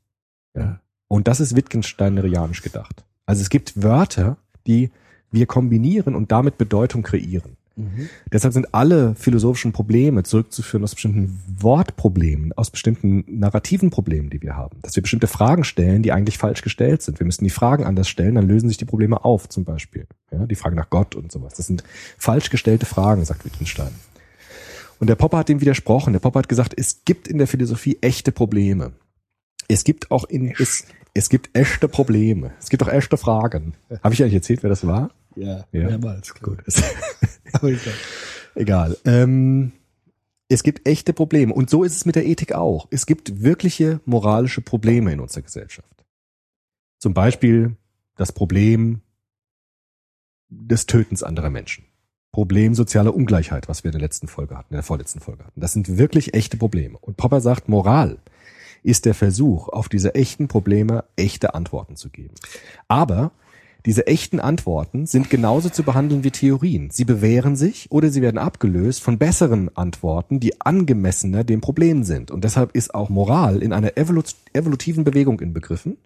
[0.55, 0.81] Ja.
[1.09, 3.05] Und das ist Wittgensteinerianisch gedacht.
[3.31, 4.91] Also es gibt Wörter, die
[5.31, 7.57] wir kombinieren und damit Bedeutung kreieren.
[7.77, 8.09] Mhm.
[8.33, 14.57] Deshalb sind alle philosophischen Probleme zurückzuführen aus bestimmten Wortproblemen, aus bestimmten narrativen Problemen, die wir
[14.57, 14.79] haben.
[14.83, 17.21] Dass wir bestimmte Fragen stellen, die eigentlich falsch gestellt sind.
[17.21, 20.09] Wir müssen die Fragen anders stellen, dann lösen sich die Probleme auf, zum Beispiel.
[20.33, 21.55] Ja, die Frage nach Gott und sowas.
[21.55, 21.85] Das sind
[22.19, 23.93] falsch gestellte Fragen, sagt Wittgenstein.
[24.99, 26.13] Und der Popper hat dem widersprochen.
[26.13, 28.91] Der Popper hat gesagt, es gibt in der Philosophie echte Probleme.
[29.69, 32.53] Es gibt auch in, es, es gibt echte Probleme.
[32.61, 33.75] Es gibt auch echte Fragen.
[34.03, 35.11] Habe ich eigentlich erzählt, wer das war?
[35.37, 35.87] Ja, Ja.
[35.89, 36.35] mehrmals.
[36.35, 36.65] Gut.
[36.65, 36.75] Gut.
[37.53, 37.95] Aber egal.
[38.55, 38.97] Egal.
[39.05, 39.73] Ähm,
[40.49, 41.55] es gibt echte Probleme.
[41.55, 42.89] Und so ist es mit der Ethik auch.
[42.91, 46.05] Es gibt wirkliche moralische Probleme in unserer Gesellschaft.
[46.99, 47.77] Zum Beispiel
[48.17, 49.01] das Problem
[50.49, 51.85] des Tötens anderer Menschen.
[52.33, 55.61] Problem sozialer Ungleichheit, was wir in der letzten Folge hatten, in der vorletzten Folge hatten.
[55.61, 56.99] Das sind wirklich echte Probleme.
[56.99, 58.19] Und Popper sagt, Moral
[58.83, 62.35] ist der Versuch, auf diese echten Probleme echte Antworten zu geben.
[62.89, 63.33] Aber
[63.87, 66.91] diese echten Antworten sind genauso zu behandeln wie Theorien.
[66.91, 72.31] Sie bewähren sich oder sie werden abgelöst von besseren Antworten, die angemessener dem Problem sind.
[72.31, 75.97] Und deshalb ist auch Moral in einer evolut evolutiven Bewegung inbegriffen,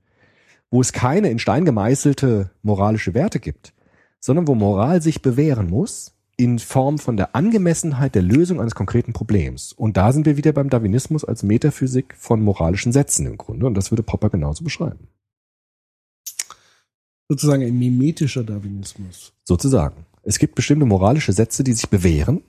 [0.70, 3.72] wo es keine in Stein gemeißelte moralische Werte gibt,
[4.20, 9.12] sondern wo Moral sich bewähren muss in Form von der Angemessenheit der Lösung eines konkreten
[9.12, 9.72] Problems.
[9.72, 13.66] Und da sind wir wieder beim Darwinismus als Metaphysik von moralischen Sätzen im Grunde.
[13.66, 15.08] Und das würde Popper genauso beschreiben.
[17.28, 19.32] Sozusagen ein mimetischer Darwinismus.
[19.44, 20.06] Sozusagen.
[20.22, 22.42] Es gibt bestimmte moralische Sätze, die sich bewähren.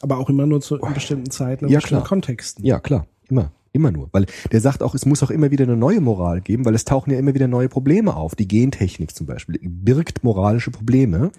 [0.00, 2.08] Aber auch immer nur zu bestimmten Zeiten und Ja, bestimmten klar.
[2.08, 2.64] Kontexten.
[2.64, 3.06] Ja, klar.
[3.28, 3.52] Immer.
[3.74, 4.08] Immer nur.
[4.12, 6.84] Weil der sagt auch, es muss auch immer wieder eine neue Moral geben, weil es
[6.84, 8.36] tauchen ja immer wieder neue Probleme auf.
[8.36, 11.32] Die Gentechnik zum Beispiel birgt moralische Probleme,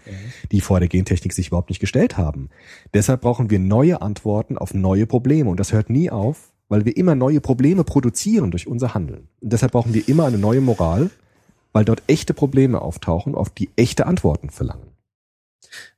[0.51, 2.49] die vor der Gentechnik sich überhaupt nicht gestellt haben.
[2.93, 5.49] Deshalb brauchen wir neue Antworten auf neue Probleme.
[5.49, 9.29] Und das hört nie auf, weil wir immer neue Probleme produzieren durch unser Handeln.
[9.39, 11.11] Und deshalb brauchen wir immer eine neue Moral,
[11.71, 14.87] weil dort echte Probleme auftauchen, auf die echte Antworten verlangen.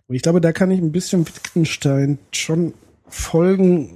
[0.05, 2.75] Und ich glaube, da kann ich ein bisschen Wittgenstein schon
[3.07, 3.89] folgen,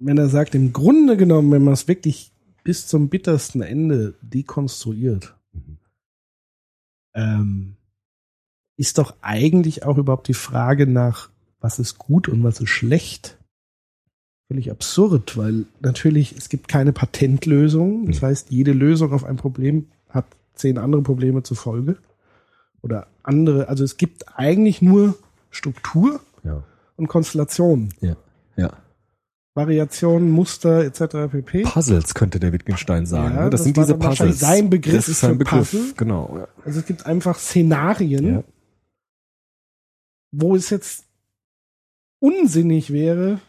[0.00, 2.32] wenn er sagt, im Grunde genommen, wenn man es wirklich
[2.64, 5.34] bis zum bittersten Ende dekonstruiert,
[7.14, 7.76] ähm,
[8.76, 13.36] ist doch eigentlich auch überhaupt die Frage nach, was ist gut und was ist schlecht,
[14.48, 18.06] völlig absurd, weil natürlich es gibt keine Patentlösung.
[18.06, 18.26] Das Mhm.
[18.26, 21.96] heißt, jede Lösung auf ein Problem hat zehn andere Probleme zur Folge
[22.82, 23.68] oder andere.
[23.68, 25.14] Also es gibt eigentlich nur
[25.50, 26.62] Struktur Ja.
[26.96, 28.16] und Konstellationen, Ja.
[29.54, 31.30] Variationen, Muster etc.
[31.30, 31.62] pp.
[31.64, 33.34] Puzzles könnte der Wittgenstein sagen.
[33.34, 33.50] Ja, ne?
[33.50, 34.38] das, das sind diese Puzzles.
[34.38, 35.70] sein Begriff Das ist sein Begriff.
[35.72, 35.92] Puzzle.
[35.96, 36.36] Genau.
[36.38, 36.48] Ja.
[36.64, 38.44] Also es gibt einfach Szenarien, Ja.
[40.32, 41.04] wo es jetzt
[42.20, 43.40] unsinnig wäre,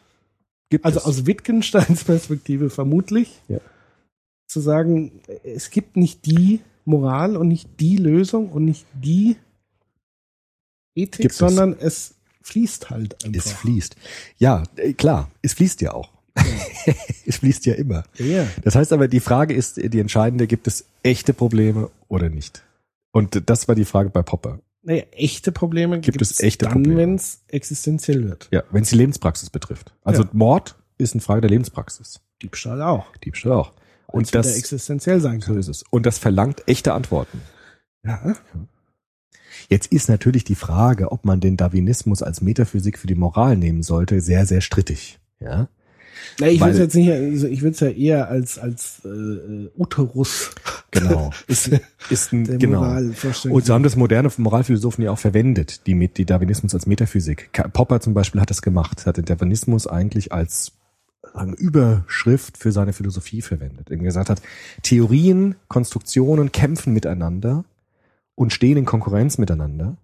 [0.70, 1.06] Gibt also es.
[1.06, 3.42] aus Wittgensteins Perspektive vermutlich,
[4.48, 9.36] zu sagen, es gibt nicht die Moral und nicht die Lösung und nicht die
[10.96, 11.38] Ethik, Gibt es.
[11.38, 13.46] sondern es fließt halt einfach.
[13.46, 13.96] Es fließt.
[14.38, 16.12] Ja, äh, klar, es fließt ja auch.
[17.26, 18.04] es fließt ja immer.
[18.18, 18.48] Ja, ja.
[18.64, 22.64] Das heißt aber, die Frage ist, die entscheidende, gibt es echte Probleme oder nicht?
[23.12, 24.60] Und das war die Frage bei Popper.
[24.84, 28.48] Naja, echte Probleme Gibt es echte dann, wenn es existenziell wird.
[28.52, 29.94] Ja, wenn es die Lebenspraxis betrifft.
[30.04, 30.30] Also Ja.
[30.34, 32.22] Mord ist eine Frage der Lebenspraxis.
[32.42, 33.06] Diebstahl auch.
[33.18, 33.74] Diebstahl auch.
[34.08, 35.60] Und das, existenziell sein so kann.
[35.60, 35.84] ist es.
[35.90, 37.42] Und das verlangt echte Antworten.
[38.04, 38.36] Ja.
[39.70, 43.84] Jetzt ist natürlich die Frage, ob man den Darwinismus als Metaphysik für die Moral nehmen
[43.84, 45.20] sollte, sehr, sehr strittig.
[45.40, 45.68] Ja.
[46.40, 50.52] Na, ich würde jetzt nicht, also ich würde es ja eher als als äh, Uterus
[50.92, 51.32] Genau.
[51.48, 51.72] Ist,
[52.10, 52.82] ist ein, genau.
[52.84, 57.50] Und so haben das moderne Moralphilosophen ja auch verwendet, die mit die Darwinismus als Metaphysik.
[57.72, 60.74] Popper zum Beispiel hat das gemacht, hat den Darwinismus eigentlich als
[61.34, 63.90] sagen, Überschrift für seine Philosophie verwendet.
[63.90, 64.42] Er gesagt hat,
[64.84, 67.64] Theorien, Konstruktionen kämpfen miteinander
[68.42, 69.98] und stehen in Konkurrenz miteinander.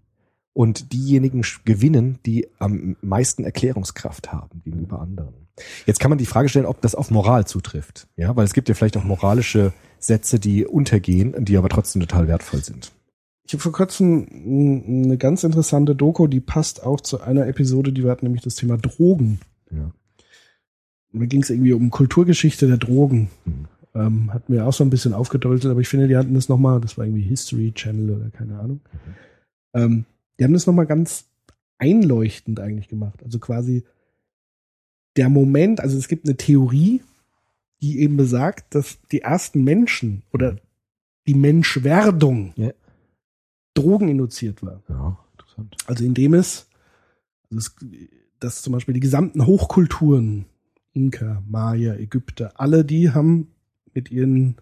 [0.54, 5.34] Und diejenigen gewinnen, die am meisten Erklärungskraft haben gegenüber anderen.
[5.88, 8.08] Jetzt kann man die Frage stellen, ob das auf Moral zutrifft.
[8.16, 12.28] Ja, weil es gibt ja vielleicht auch moralische Sätze, die untergehen, die aber trotzdem total
[12.28, 12.92] wertvoll sind.
[13.48, 18.04] Ich habe vor kurzem eine ganz interessante Doku, die passt auch zu einer Episode, die
[18.04, 19.40] wir hatten, nämlich das Thema Drogen.
[19.72, 19.92] Ja.
[21.12, 23.30] Und da ging es irgendwie um Kulturgeschichte der Drogen.
[23.46, 23.68] Mhm.
[23.98, 26.80] Ähm, hatten wir auch so ein bisschen aufgedröselt, aber ich finde, die hatten das nochmal,
[26.80, 28.82] das war irgendwie History Channel oder keine Ahnung.
[29.74, 30.06] Ähm,
[30.40, 31.26] die haben das nochmal ganz
[31.80, 33.24] einleuchtend eigentlich gemacht.
[33.24, 33.86] Also quasi
[35.16, 37.02] der Moment, also es gibt eine Theorie,
[37.82, 40.58] die eben besagt, dass die ersten Menschen oder
[41.26, 42.72] die Menschwerdung Ja.
[43.74, 44.82] drogeninduziert war.
[44.90, 45.76] Ja, interessant.
[45.88, 46.70] Also indem es,
[47.50, 47.76] also es,
[48.40, 50.46] dass zum Beispiel die gesamten Hochkulturen,
[50.94, 53.48] Inka, Maya, Ägypter, alle die haben
[53.94, 54.56] mit ihren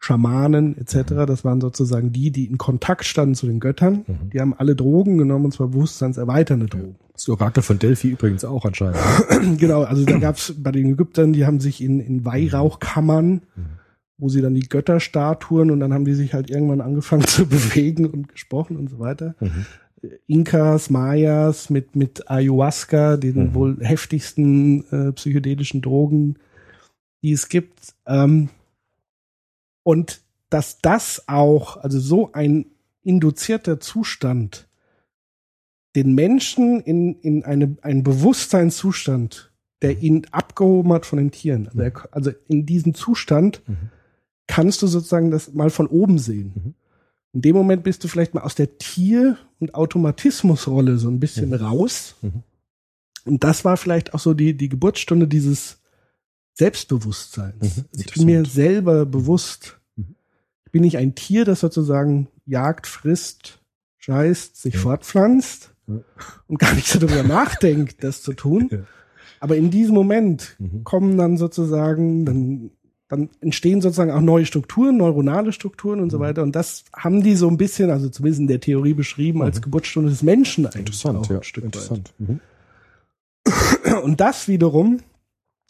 [0.00, 4.30] Schamanen etc., das waren sozusagen die, die in Kontakt standen zu den Göttern, Mhm.
[4.32, 6.96] die haben alle Drogen genommen, und zwar bewusstseinserweiternde Drogen.
[7.12, 8.98] Das Orakel von Delphi übrigens auch anscheinend.
[9.58, 13.42] genau, also da gab's bei den Ägyptern, die haben sich in, in Weihrauchkammern,
[14.18, 18.06] wo sie dann die Götterstatuen und dann haben die sich halt irgendwann angefangen zu bewegen
[18.06, 19.34] und gesprochen und so weiter.
[19.40, 19.66] Mhm.
[20.28, 23.54] Inkas, Mayas mit, mit Ayahuasca, den Mhm.
[23.54, 26.36] wohl heftigsten äh, psychedelischen Drogen,
[27.22, 27.94] die es gibt.
[28.06, 28.48] Ähm,
[29.82, 32.66] und dass das auch, also so ein
[33.02, 34.68] induzierter Zustand,
[35.96, 39.52] den Menschen in, in eine, einen Bewusstseinszustand,
[39.82, 41.68] der ihn abgehoben hat von den Tieren.
[41.68, 43.90] Also, er, also in diesem Zustand Mhm.
[44.46, 46.52] kannst du sozusagen das mal von oben sehen.
[46.54, 46.74] Mhm.
[47.34, 51.50] In dem Moment bist du vielleicht mal aus der Tier- und Automatismusrolle so ein bisschen
[51.50, 51.54] Mhm.
[51.56, 52.16] raus.
[52.22, 52.42] Mhm.
[53.24, 55.78] Und das war vielleicht auch so die, die Geburtsstunde dieses
[56.58, 57.54] Selbstbewusstseins.
[57.60, 59.78] Mhm, also ich bin mir selber bewusst.
[59.96, 60.14] Mhm.
[60.66, 63.60] Ich bin nicht ein Tier, das sozusagen jagt, frisst,
[63.98, 64.80] scheißt, sich Ja.
[64.80, 66.00] fortpflanzt Ja.
[66.48, 68.68] und gar nicht so darüber nachdenkt, das zu tun.
[68.72, 68.78] Ja.
[69.40, 70.82] Aber in diesem Moment Mhm.
[70.82, 72.70] kommen dann sozusagen, dann,
[73.06, 76.02] dann entstehen sozusagen auch neue Strukturen, neuronale Strukturen Mhm.
[76.02, 76.42] und so weiter.
[76.42, 80.10] Und das haben die so ein bisschen, also zumindest in der Theorie beschrieben, als Geburtsstunde
[80.10, 80.80] des Menschen eigentlich Mhm.
[80.80, 81.36] Interessant, auch ja.
[81.36, 82.12] ein Stück Interessant.
[82.18, 82.40] Mhm.
[83.84, 84.02] weit.
[84.02, 84.98] Und das wiederum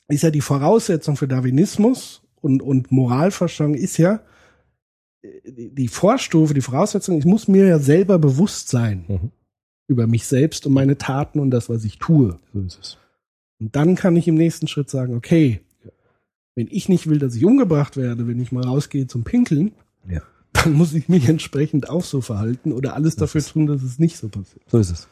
[0.08, 4.20] ist ja die Voraussetzung für Darwinismus und, und Moralvorstellung ist ja
[5.22, 9.30] äh, die Vorstufe, die Voraussetzung, ich muss mir ja selber bewusst sein Mhm.
[9.86, 12.38] über mich selbst und meine Taten und das, was ich tue.
[12.52, 12.98] So ist es.
[13.60, 15.60] Und dann kann ich im nächsten Schritt sagen, okay,
[16.54, 19.72] wenn ich nicht will, dass ich umgebracht werde, wenn ich mal rausgehe zum Pinkeln,
[20.08, 20.22] Ja.
[20.52, 23.98] dann muss ich mich entsprechend auch so verhalten oder alles Das dafür tun, dass es
[23.98, 24.62] nicht so passiert.
[24.68, 25.08] So ist es.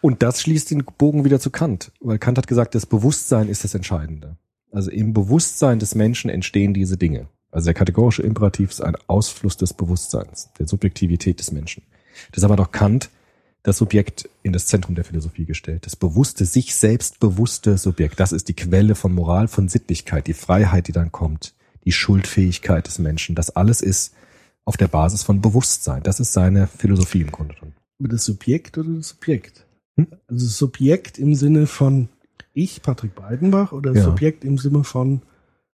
[0.00, 3.64] Und das schließt den Bogen wieder zu Kant, weil Kant hat gesagt, das Bewusstsein ist
[3.64, 4.36] das Entscheidende.
[4.70, 7.28] Also im Bewusstsein des Menschen entstehen diese Dinge.
[7.50, 11.84] Also der kategorische Imperativ ist ein Ausfluss des Bewusstseins, der Subjektivität des Menschen.
[12.34, 13.10] Deshalb hat auch Kant
[13.62, 15.86] das Subjekt in das Zentrum der Philosophie gestellt.
[15.86, 18.20] Das bewusste, sich selbst bewusste Subjekt.
[18.20, 22.86] Das ist die Quelle von Moral, von Sittlichkeit, die Freiheit, die dann kommt, die Schuldfähigkeit
[22.86, 23.34] des Menschen.
[23.34, 24.14] Das alles ist
[24.64, 26.02] auf der Basis von Bewusstsein.
[26.02, 27.72] Das ist seine Philosophie im Grunde drin.
[27.98, 29.66] Aber das Subjekt oder das Subjekt?
[29.96, 30.08] Hm?
[30.28, 32.08] Also das Subjekt im Sinne von
[32.52, 34.10] ich, Patrick Breidenbach, oder das Ja.
[34.10, 35.22] Subjekt im Sinne von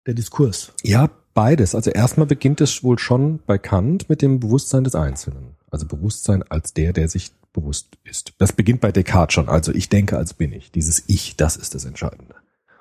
[0.05, 0.71] der Diskurs?
[0.83, 1.75] Ja, beides.
[1.75, 5.55] Also erstmal beginnt es wohl schon bei Kant mit dem Bewusstsein des Einzelnen.
[5.69, 8.33] Also Bewusstsein als der, der sich bewusst ist.
[8.37, 9.49] Das beginnt bei Descartes schon.
[9.49, 10.71] Also ich denke, als bin ich.
[10.71, 12.35] Dieses Ich, das ist das Entscheidende.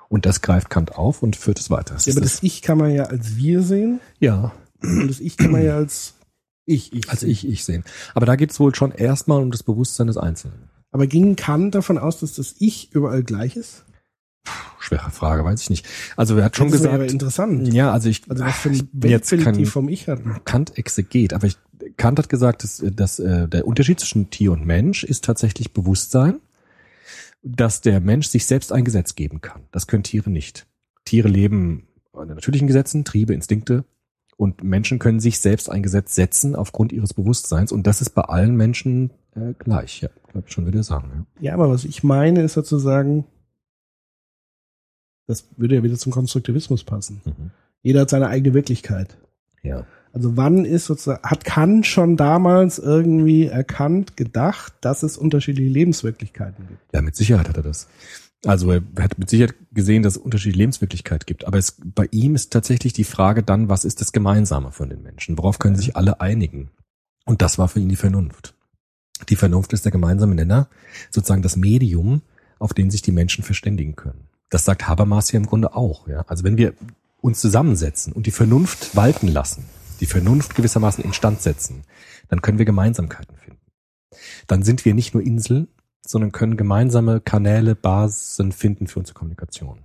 [0.09, 1.95] Und das greift Kant auf und führt es weiter.
[1.95, 5.37] Das Ja, aber das Ich kann man ja als wir sehen ja, und das Ich
[5.37, 6.13] kann man ja als
[6.67, 7.09] ich, ich.
[7.09, 7.83] als ich, ich sehen.
[8.13, 10.69] Aber da geht es wohl schon erstmal um das Bewusstsein des Einzelnen.
[10.91, 13.85] Aber ging Kant davon aus, dass das Ich überall gleich ist?
[14.79, 15.85] Schwere Frage, weiß ich nicht.
[16.15, 17.73] Also er hat schon das wäre gesagt, interessant.
[17.73, 20.37] ja, also ich, Also was für ich bin jetzt kein vom Ich hatten.
[20.45, 21.57] Kant-Exeget, aber ich,
[21.97, 26.39] Kant hat gesagt, dass, dass äh, der Unterschied zwischen Tier und Mensch ist tatsächlich Bewusstsein,
[27.43, 29.63] dass der Mensch sich selbst ein Gesetz geben kann.
[29.71, 30.67] Das können Tiere nicht.
[31.05, 33.83] Tiere leben unter natürlichen Gesetzen, Triebe, Instinkte
[34.37, 38.21] und Menschen können sich selbst ein Gesetz setzen aufgrund ihres Bewusstseins und das ist bei
[38.21, 40.01] allen Menschen äh, gleich.
[40.01, 41.25] Ja, glaube ich schon, würde ich sagen.
[41.39, 43.25] Ja, aber was ich meine, ist sozusagen,
[45.25, 47.21] das würde ja wieder zum Konstruktivismus passen.
[47.25, 47.31] Ja.
[47.31, 47.51] Mhm.
[47.83, 49.17] Jeder hat seine eigene Wirklichkeit.
[49.63, 49.85] ja.
[50.13, 56.67] Also wann ist sozusagen, hat Kant schon damals irgendwie erkannt, gedacht, dass es unterschiedliche Lebenswirklichkeiten
[56.67, 56.79] gibt?
[56.91, 57.87] Ja, mit Sicherheit hat er das.
[58.45, 61.45] Also er hat mit Sicherheit gesehen, dass es unterschiedliche Lebenswirklichkeit gibt.
[61.45, 65.01] Aber es, bei ihm ist tatsächlich die Frage dann, was ist das Gemeinsame von den
[65.01, 65.37] Menschen?
[65.37, 66.69] Worauf können sich alle einigen?
[67.25, 68.53] Und das war für ihn die Vernunft.
[69.29, 70.69] Die Vernunft ist der gemeinsame Nenner,
[71.09, 72.21] sozusagen das Medium,
[72.59, 74.27] auf den sich die Menschen verständigen können.
[74.49, 76.07] Das sagt Habermas ja im Grunde auch.
[76.07, 76.23] Ja?
[76.27, 76.73] Also wenn wir
[77.19, 79.65] uns zusammensetzen und die Vernunft walten lassen,
[79.99, 81.83] die Vernunft gewissermaßen instand setzen,
[82.29, 83.59] dann können wir Gemeinsamkeiten finden.
[84.45, 85.67] Dann sind wir nicht nur Inseln,
[86.09, 89.79] sondern können gemeinsame Kanäle, Basen finden für unsere Kommunikation.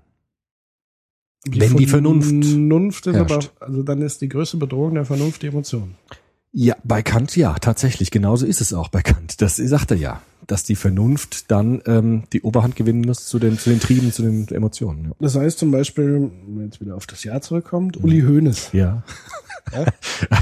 [1.48, 3.50] Wenn die Vernunft Vernunft ist herrscht.
[3.56, 5.94] aber, also dann ist die größte Bedrohung der Vernunft die Emotion.
[6.52, 8.10] Ja, bei Kant ja, tatsächlich.
[8.10, 9.40] Genauso ist es auch bei Kant.
[9.40, 13.58] Das sagt er ja, dass die Vernunft dann ähm, die Oberhand gewinnen muss zu den,
[13.58, 15.04] zu den Trieben, zu den Emotionen.
[15.06, 15.10] Ja.
[15.20, 18.70] Das heißt zum Beispiel, wenn man jetzt wieder auf das Jahr zurückkommt, Uli Hoeneß.
[18.72, 19.02] ja.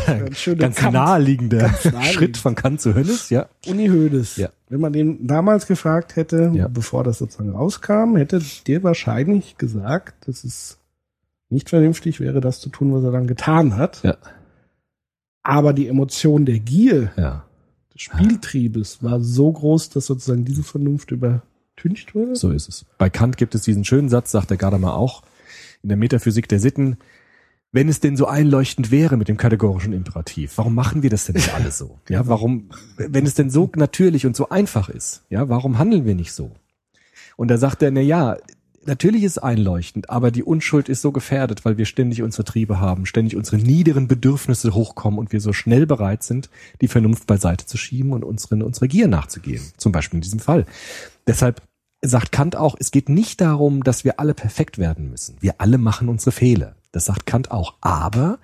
[0.07, 0.95] Ganz schöner Ganz Kant.
[0.95, 2.07] naheliegender Ganz naheliegend.
[2.15, 3.47] Schritt von Kant zu Hönnes, ja.
[3.67, 4.37] Uni Hoeneß.
[4.37, 4.49] Ja.
[4.69, 6.69] Wenn man den damals gefragt hätte, Ja.
[6.69, 10.79] bevor das sozusagen rauskam, hätte der wahrscheinlich gesagt, dass es
[11.51, 14.03] nicht vernünftig wäre, das zu tun, was er dann getan hat.
[14.03, 14.17] Ja.
[15.43, 17.45] Aber die Emotion der Gier, Ja,
[18.01, 22.35] Spieltriebes war so groß, dass sozusagen diese Vernunft übertüncht wurde.
[22.35, 22.87] so ist es.
[22.97, 25.23] Bei Kant gibt es diesen schönen Satz, sagt der Gadamer auch,
[25.83, 26.97] in der Metaphysik der Sitten,
[27.73, 31.37] wenn es denn so einleuchtend wäre mit dem kategorischen Imperativ, warum machen wir das denn
[31.37, 31.99] nicht alle so?
[32.09, 36.15] Ja, warum, wenn es denn so natürlich und so einfach ist, ja, warum handeln wir
[36.15, 36.53] nicht so?
[37.37, 38.39] Und da sagt er, na ja,
[38.85, 43.07] natürlich ist einleuchtend, aber die Unschuld ist so gefährdet, weil wir ständig unsere Triebe haben,
[43.07, 46.51] ständig unsere niederen Bedürfnisse hochkommen und wir so schnell bereit sind,
[46.81, 49.62] die Vernunft beiseite zu schieben und unseren, unsere Gier nachzugehen.
[49.76, 50.66] Zum Beispiel in diesem Fall.
[51.26, 51.62] Deshalb
[52.03, 55.37] sagt Kant auch, es geht nicht darum, dass wir alle perfekt werden müssen.
[55.41, 56.76] Wir alle machen unsere Fehler.
[56.93, 57.74] Das sagt Kant auch.
[57.81, 58.39] Aber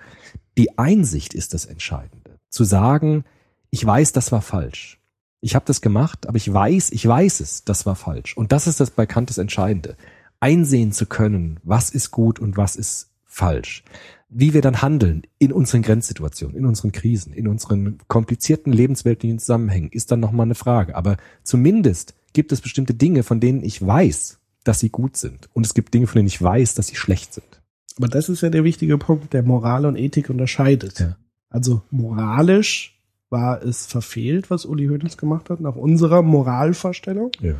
[0.57, 2.37] die Einsicht ist das Entscheidende.
[2.49, 3.25] Zu sagen,
[3.71, 4.99] ich weiß, das war falsch.
[5.41, 8.35] Ich habe das gemacht, aber ich weiß, ich weiß es, das war falsch.
[8.35, 9.95] Und das ist das bei Kant das Entscheidende.
[10.39, 13.83] Einsehen zu können, was ist gut und was ist falsch.
[14.29, 19.89] Wie wir dann handeln in unseren Grenzsituationen, in unseren Krisen, in unseren komplizierten lebensweltlichen Zusammenhängen,
[19.91, 20.95] ist dann nochmal eine Frage.
[20.95, 25.49] Aber zumindest gibt es bestimmte Dinge, von denen ich weiß, dass sie gut sind.
[25.53, 27.61] Und es gibt Dinge, von denen ich weiß, dass sie schlecht sind.
[27.97, 30.99] Aber das ist ja der wichtige Punkt, der Moral und Ethik unterscheidet.
[30.99, 31.17] Ja.
[31.49, 37.31] Also moralisch war es verfehlt, was Uli Hoeneß gemacht hat, nach unserer Moralvorstellung.
[37.39, 37.55] Ja.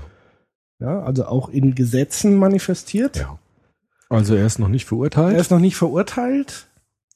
[0.80, 3.18] Ja, also auch in Gesetzen manifestiert.
[3.18, 3.40] ja.
[4.10, 5.34] Also er ist noch nicht verurteilt.
[5.36, 6.68] Er ist noch nicht verurteilt.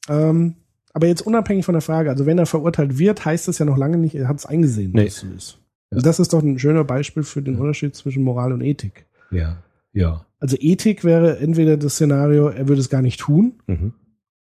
[0.10, 0.56] Ähm,
[0.94, 3.78] aber jetzt unabhängig von der Frage, also wenn er verurteilt wird, heißt das ja noch
[3.78, 5.06] lange nicht, er hat es eingesehen, Nee.
[5.06, 5.58] dass es so ist.
[5.92, 9.06] Und das ist doch ein schöner Beispiel für den Unterschied zwischen Moral und Ethik.
[9.32, 9.58] ja.
[9.94, 10.26] Ja.
[10.40, 13.94] Also Ethik wäre entweder das Szenario, er würde es gar nicht tun, Mhm.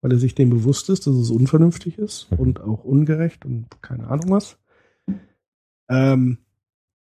[0.00, 2.38] weil er sich dem bewusst ist, dass es unvernünftig ist Mhm.
[2.38, 4.56] und auch ungerecht und keine Ahnung was.
[5.88, 6.38] Ähm,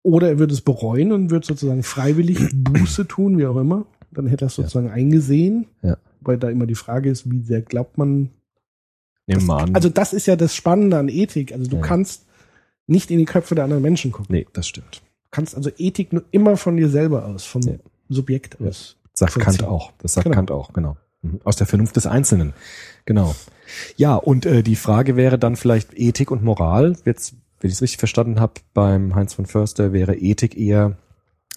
[0.04, 3.86] oder er würde es bereuen und würde sozusagen freiwillig Buße tun, wie auch immer.
[4.12, 5.66] Dann hätte er es sozusagen eingesehen.
[5.82, 5.97] Ja.
[6.22, 8.30] Weil da immer die Frage ist, wie sehr glaubt man.
[9.26, 9.76] Nehmen wir mal an.
[9.76, 11.51] Also das ist ja das Spannende an Ethik.
[11.54, 11.82] Also du Ja.
[11.82, 12.26] kannst
[12.86, 14.36] nicht in die Köpfe der anderen Menschen gucken.
[14.36, 14.97] nee, das stimmt.
[14.97, 17.74] Du kannst also Ethik nur immer von dir selber aus, vom Ja.
[18.10, 18.68] Subjekt Ja.
[18.68, 18.97] aus.
[19.14, 19.39] Sagt.
[19.39, 19.91] Kant auch.
[19.99, 20.36] Das sagt Genau.
[20.36, 20.97] Kant auch, genau.
[21.22, 21.39] Mhm.
[21.43, 22.54] Aus der Vernunft des Einzelnen.
[23.06, 23.34] Genau.
[23.95, 26.97] Ja, und äh, die Frage wäre dann vielleicht Ethik und Moral.
[27.06, 30.97] Jetzt, wenn ich es richtig verstanden habe, beim Heinz von Förster wäre Ethik eher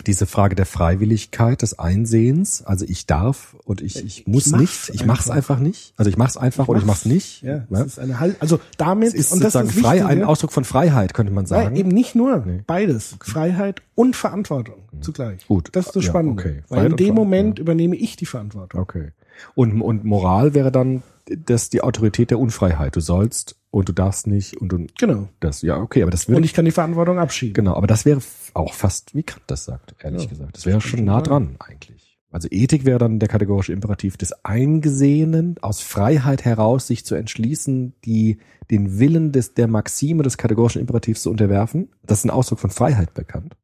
[0.07, 2.63] diese Frage der Freiwilligkeit, des Einsehens.
[2.63, 4.91] Also ich darf und ich, ich muss mach's nicht.
[4.95, 5.55] Ich mach's einfach.
[5.57, 5.95] einfach nicht.
[5.97, 7.43] Also ich mach's einfach oder ich mach's nicht.
[7.43, 7.65] Ja, Ja.
[7.71, 10.23] das ist eine Halt, also damit Es ist und das sozusagen ist frei, ein.
[10.23, 11.65] Ausdruck von Freiheit, könnte man sagen.
[11.71, 12.45] Nein, eben nicht nur.
[12.47, 12.63] Nee.
[12.69, 13.17] Beides.
[13.21, 15.45] Freiheit und Verantwortung zugleich.
[15.49, 15.71] Gut.
[15.73, 16.41] Das ist das Ja, Spannende.
[16.43, 16.63] okay.
[16.69, 18.79] Weil in und dem Moment übernehme ich die Verantwortung.
[18.81, 19.13] Okay.
[19.57, 22.95] Und, und Moral wäre dann das die Autorität der Unfreiheit.
[22.97, 25.29] Du sollst und du darfst nicht und du Genau.
[25.41, 27.55] das ja okay, aber das würde Und ich kann die Verantwortung abschieben.
[27.55, 28.21] genau, aber das wäre
[28.55, 30.57] auch fast wie Kant das sagt, ehrlich Ja, gesagt.
[30.57, 32.19] Das wäre schon nah dran eigentlich.
[32.31, 37.95] Also Ethik wäre dann der kategorische Imperativ des Eingesehenen, aus Freiheit heraus sich zu entschließen,
[38.05, 38.39] die
[38.71, 41.91] den Willen des der Maxime des kategorischen Imperativs zu unterwerfen.
[42.05, 43.57] Das ist ein Ausdruck von Freiheit bekannt.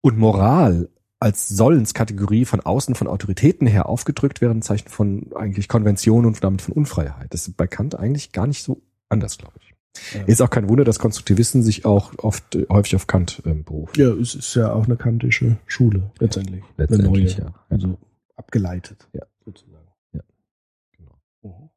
[0.00, 0.88] Und Moral
[1.18, 6.42] als Sollenskategorie von außen von Autoritäten her aufgedrückt wäre ein Zeichen von eigentlich Konvention und
[6.44, 7.32] damit von Unfreiheit.
[7.34, 9.72] Das ist bei Kant eigentlich gar nicht so anders, glaube ich.
[10.14, 10.22] Ja.
[10.24, 13.98] Ist auch kein Wunder, dass Konstruktivisten sich auch oft äh, häufig auf Kant ähm, berufen.
[13.98, 16.62] Ja, es ist ja auch eine kantische Schule, letztendlich.
[16.76, 17.54] Letztendlich, neue, ja.
[17.70, 17.98] Also
[18.36, 19.08] abgeleitet.
[19.14, 19.22] Ja.
[19.44, 19.86] Sozusagen.
[20.12, 21.18] Genau.
[21.42, 21.70] Mhm.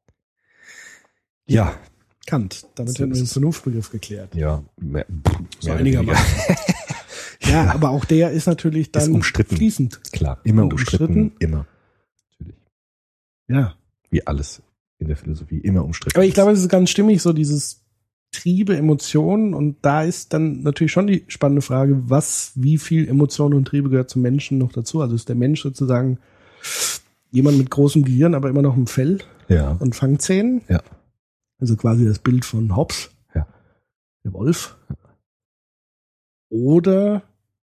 [1.46, 1.74] Ja,
[2.26, 2.66] Kant.
[2.74, 3.32] Damit So hätten wir ist den.
[3.32, 4.34] Vernunftbegriff geklärt.
[4.34, 5.06] ja, mehr,
[5.60, 6.24] So mehr einigermaßen.
[6.46, 6.60] weniger.
[7.44, 9.56] Ja, aber auch der ist natürlich dann umstritten.
[9.56, 10.12] fließend.
[10.12, 11.36] Klar, immer umstritten, umstritten.
[11.38, 11.66] immer.
[12.38, 12.60] Natürlich.
[13.48, 13.74] Ja.
[14.10, 14.62] Wie alles
[15.00, 16.16] in der Philosophie, immer umstritten.
[16.16, 17.82] Aber ich glaube, es ist ganz stimmig, so dieses
[18.32, 19.54] Triebe, Emotionen.
[19.54, 23.90] Und da ist dann natürlich schon die spannende Frage, was, wie viel Emotionen und Triebe
[23.90, 25.00] gehört zum Menschen noch dazu?
[25.00, 26.18] Also ist der Mensch sozusagen
[27.32, 30.62] jemand mit großem Gehirn, aber immer noch im Fell ja, und Fangzähnen?
[30.68, 30.82] Ja.
[31.58, 33.10] Also quasi das Bild von Hobbes.
[33.34, 33.46] Ja.
[34.24, 34.76] Der Wolf.
[36.50, 37.22] Oder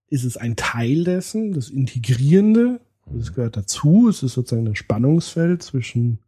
[0.08, 2.80] ist es ein Teil dessen, das Integrierende?
[3.06, 4.08] Das gehört dazu.
[4.08, 6.18] Es ist sozusagen das Spannungsfeld zwischen,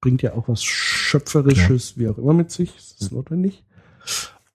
[0.00, 2.74] bringt ja auch was Schöpferisches, wie auch immer mit sich.
[2.74, 3.64] Das ist notwendig.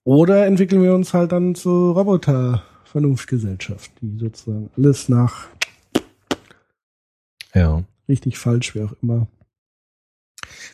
[0.04, 5.48] Oder entwickeln wir uns halt dann zur Roboter-Vernunftgesellschaft, die sozusagen alles nach
[7.54, 7.82] ja.
[8.08, 9.26] richtig, falsch, wie auch immer.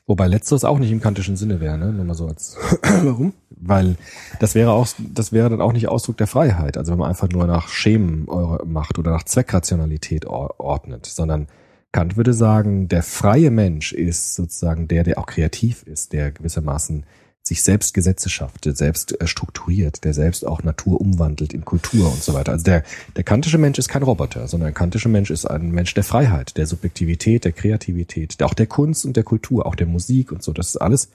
[0.07, 1.93] Wobei letzteres auch nicht im kantischen Sinne wäre, ne?
[1.93, 2.57] Nur mal so als
[3.05, 3.33] Warum?
[3.64, 3.97] weil
[4.41, 6.77] das wäre auch, das wäre dann auch nicht Ausdruck der Freiheit.
[6.77, 11.47] Also wenn man einfach nur nach Schemen eure macht oder nach Zweckrationalität or- ordnet, sondern
[11.93, 17.05] Kant würde sagen, der freie Mensch ist sozusagen der, der auch kreativ ist, der gewissermaßen
[17.45, 22.11] sich selbst Gesetze schafft, der selbst äh, strukturiert, der selbst auch Natur umwandelt in Kultur
[22.11, 22.53] und so weiter.
[22.53, 22.84] Also der,
[23.16, 26.57] der kantische Mensch ist kein Roboter, sondern der kantische Mensch ist ein Mensch der Freiheit,
[26.57, 30.43] der Subjektivität, der Kreativität, der, auch der Kunst und der Kultur, auch der Musik und
[30.43, 30.53] so.
[30.53, 31.11] Das ist alles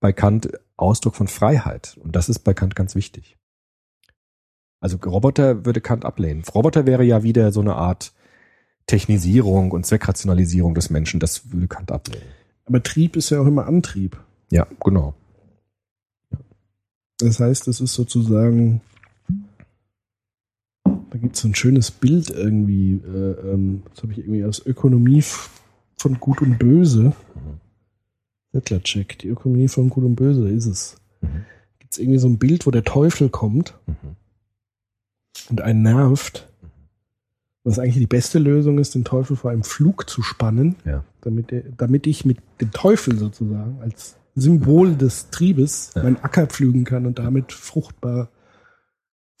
[0.00, 1.98] bei Kant Ausdruck von Freiheit.
[2.02, 3.36] Und das ist bei Kant ganz wichtig.
[4.80, 6.42] Also Roboter würde Kant ablehnen.
[6.54, 8.12] Roboter wäre ja wieder so eine Art
[8.90, 11.20] Technisierung und Zweckrationalisierung des Menschen.
[11.20, 12.26] Das würde Kant ablehnen.
[12.66, 14.18] Aber Trieb ist ja auch immer Antrieb.
[14.50, 15.14] Ja, genau.
[17.18, 18.80] Das heißt, es ist sozusagen,
[20.84, 24.64] da gibt es so ein schönes Bild irgendwie, äh, ähm, das habe ich irgendwie aus
[24.66, 25.22] Ökonomie
[25.96, 27.12] von Gut und Böse.
[28.52, 30.96] Settlercheck, die Ökonomie von Gut und Böse, ist es.
[31.20, 31.44] Mhm.
[31.78, 34.16] Gibt es irgendwie so ein Bild, wo der Teufel kommt Mhm.
[35.50, 36.48] und einen nervt.
[37.62, 41.04] Was eigentlich die beste Lösung ist, den Teufel vor einem Flug zu spannen, Ja.
[41.20, 46.02] damit, der, damit ich mit dem Teufel sozusagen als Symbol des Triebes Ja.
[46.02, 48.30] meinen Acker pflügen kann und damit fruchtbar,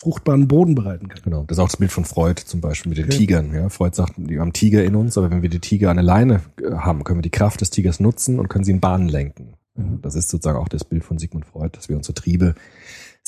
[0.02, 1.20] fruchtbaren Boden bereiten kann.
[1.22, 1.44] Genau.
[1.46, 3.16] Das ist auch das Bild von Freud zum Beispiel mit den Okay.
[3.18, 3.54] Tigern.
[3.54, 6.04] Ja, Freud sagt, wir haben Tiger in uns, aber wenn wir die Tiger an der
[6.04, 9.08] Leine äh, haben, können wir die Kraft des Tigers nutzen und können sie in Bahnen
[9.08, 9.54] lenken.
[9.76, 10.00] Mhm.
[10.02, 12.54] Das ist sozusagen auch das Bild von Sigmund Freud, dass wir unsere Triebe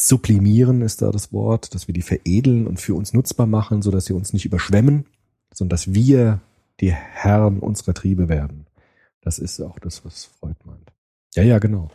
[0.09, 3.90] sublimieren, ist da das Wort, dass wir die veredeln und für uns nutzbar machen, so
[3.90, 5.07] dass sie uns nicht überschwemmen,
[5.53, 6.40] sondern dass wir
[6.80, 8.66] die Herren unserer Triebe werden.
[9.20, 10.92] Das ist auch das, was Freud meint.
[11.34, 11.90] Ja, ja, genau.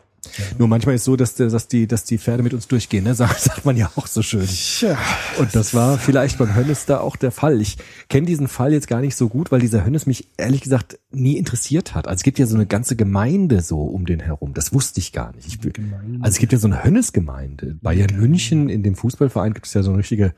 [0.58, 3.16] Nur manchmal ist so, dass, dass, die, dass die Pferde mit uns durchgehen, ne?
[3.16, 4.46] sagt, sagt man ja auch so schön.
[4.48, 4.98] Tja,
[5.40, 7.62] Und das war vielleicht beim Hönnes da auch der Fall.
[7.62, 7.78] Ich
[8.10, 11.38] kenne diesen Fall jetzt gar nicht so gut, weil dieser Hönnes mich ehrlich gesagt nie
[11.38, 12.08] interessiert hat.
[12.08, 14.54] Also es gibt ja so eine ganze Gemeinde so um den herum.
[14.54, 15.48] Das wusste ich gar nicht.
[15.48, 15.60] Ich,
[16.20, 17.78] also es gibt ja so eine Hönnes-Gemeinde.
[17.82, 20.34] Bayern München, in dem Fußballverein gibt es ja so eine richtige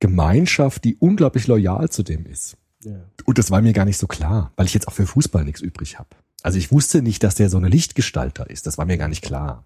[0.00, 2.56] Gemeinschaft, die unglaublich loyal zu dem ist.
[2.80, 2.92] ja.
[3.24, 5.60] Und das war mir gar nicht so klar, weil ich jetzt auch für Fußball nichts
[5.60, 6.10] übrig habe.
[6.44, 8.66] Also ich wusste nicht, dass der so eine Lichtgestalt da ist.
[8.66, 9.64] Das war mir gar nicht klar.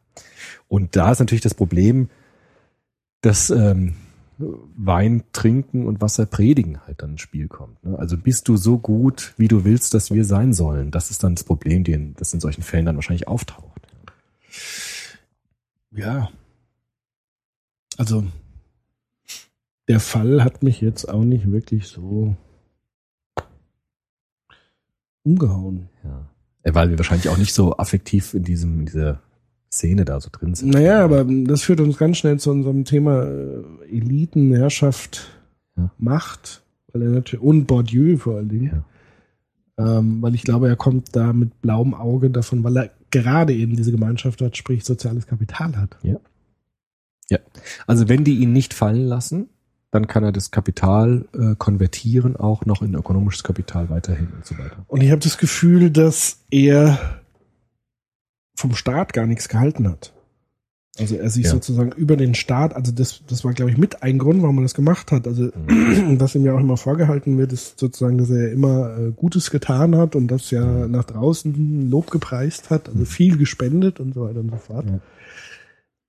[0.69, 2.09] Und da ist natürlich das Problem,
[3.21, 3.97] dass ähm,
[4.39, 7.83] Wein trinken und Wasser predigen halt dann ins Spiel kommt.
[7.83, 7.99] Ne?
[7.99, 10.93] Also bist du so gut, wie du willst, dass wir sein sollen.
[10.93, 13.83] Das ist dann das Problem, den, das in solchen Fällen dann wahrscheinlich auftaucht.
[15.91, 16.31] ja.
[17.97, 18.25] Also,
[19.89, 22.37] der Fall hat mich jetzt auch nicht wirklich so
[25.25, 25.89] umgehauen.
[26.05, 26.29] Ja.
[26.69, 29.21] Äh, Weil wir wahrscheinlich auch nicht so affektiv in diesem, in dieser
[29.73, 30.73] Szene da so drin sind.
[30.73, 35.31] Naja, aber das führt uns ganz schnell zu unserem Thema äh, Eliten, Herrschaft,
[35.77, 35.91] Ja.
[35.99, 36.63] Macht,
[36.93, 38.85] weil er natürlich, und Bourdieu vor allen Dingen.
[39.79, 43.77] Ähm, weil ich glaube, er kommt da mit blauem Auge davon, weil er gerade eben
[43.77, 45.97] diese Gemeinschaft hat, sprich soziales Kapital hat.
[47.87, 49.49] Also wenn die ihn nicht fallen lassen,
[49.91, 54.59] dann kann er das Kapital äh, konvertieren, auch noch in ökonomisches Kapital weiterhin und so
[54.59, 54.85] weiter.
[54.87, 56.99] Und ich habe das Gefühl, dass er
[58.57, 60.13] vom Staat gar nichts gehalten hat.
[60.99, 61.53] Also er sich Ja.
[61.53, 64.65] sozusagen über den Staat, also das, das war, glaube ich, mit ein Grund, warum man
[64.65, 65.29] das gemacht hat.
[65.29, 65.51] Also
[66.19, 69.97] was ihm ja auch immer vorgehalten wird, ist sozusagen, dass er immer äh, Gutes getan
[69.97, 74.41] hat und das ja nach draußen Lob gepreist hat, also viel gespendet und so weiter
[74.41, 74.87] und so fort.
[74.87, 74.99] Ja.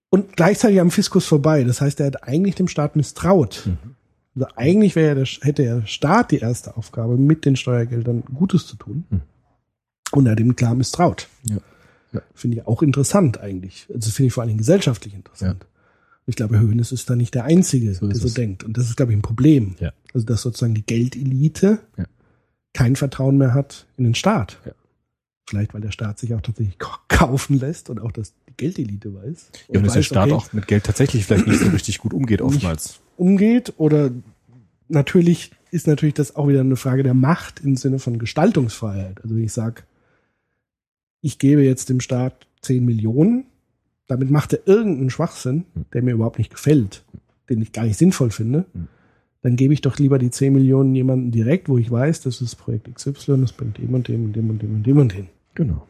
[0.09, 1.63] Und gleichzeitig am Fiskus vorbei.
[1.63, 3.69] Das heißt, er hat eigentlich dem Staat misstraut.
[4.35, 8.65] Also eigentlich wäre ja der, hätte der Staat die erste Aufgabe, mit den Steuergeldern Gutes
[8.65, 9.05] zu tun.
[9.09, 9.21] Mhm.
[10.11, 11.27] Und er hat ihm klar misstraut.
[11.47, 11.57] Ja.
[12.11, 12.21] Ja.
[12.33, 13.87] Finde ich auch interessant eigentlich.
[13.93, 15.67] Also finde ich vor allen Dingen gesellschaftlich interessant.
[16.25, 18.33] Ich glaube, Höhnes ist da nicht der Einzige, So der so es.
[18.33, 18.63] denkt.
[18.63, 19.75] Und das ist, glaube ich, ein Problem.
[19.79, 19.91] Ja.
[20.13, 22.05] Also, dass sozusagen die Geldelite Ja.
[22.73, 24.57] kein Vertrauen mehr hat in den Staat.
[24.65, 24.71] Ja.
[25.47, 29.49] Vielleicht, weil der Staat sich auch tatsächlich kaufen lässt und auch das Geldelite weiß.
[29.69, 32.13] Ja, und dass der Staat okay, auch mit Geld tatsächlich vielleicht nicht so richtig gut
[32.13, 32.99] umgeht oftmals.
[33.17, 34.11] umgeht oder
[34.87, 39.23] natürlich ist natürlich das auch wieder eine Frage der Macht im Sinne von Gestaltungsfreiheit.
[39.23, 39.85] Also ich sag,
[41.21, 43.45] ich gebe jetzt dem Staat 10 Millionen,
[44.07, 47.03] damit macht er irgendeinen Schwachsinn, der mir überhaupt nicht gefällt,
[47.49, 48.65] den ich gar nicht sinnvoll finde,
[49.41, 52.55] dann gebe ich doch lieber die 10 Millionen jemandem direkt, wo ich weiß, das ist
[52.55, 55.27] Projekt XY, das bringt dem und dem und dem und dem und dem und hin.
[55.55, 55.85] Genau.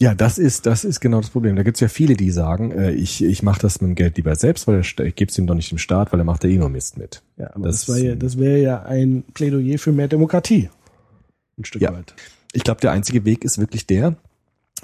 [0.00, 1.54] Ja, das ist, das ist genau das Problem.
[1.54, 4.34] Da gibt's ja viele, die sagen, äh, ich, ich mache das mit dem Geld lieber
[4.34, 6.58] selbst, weil ich gebe es ihm doch nicht dem Staat, weil er macht ja eh
[6.58, 7.22] nur Mist mit.
[7.36, 10.68] Ja, aber Das das, war ja, das wäre ja ein Plädoyer für mehr Demokratie.
[11.56, 11.92] Ein Stück Ja.
[11.92, 12.12] weit.
[12.52, 14.16] Ich glaube, der einzige Weg ist wirklich der,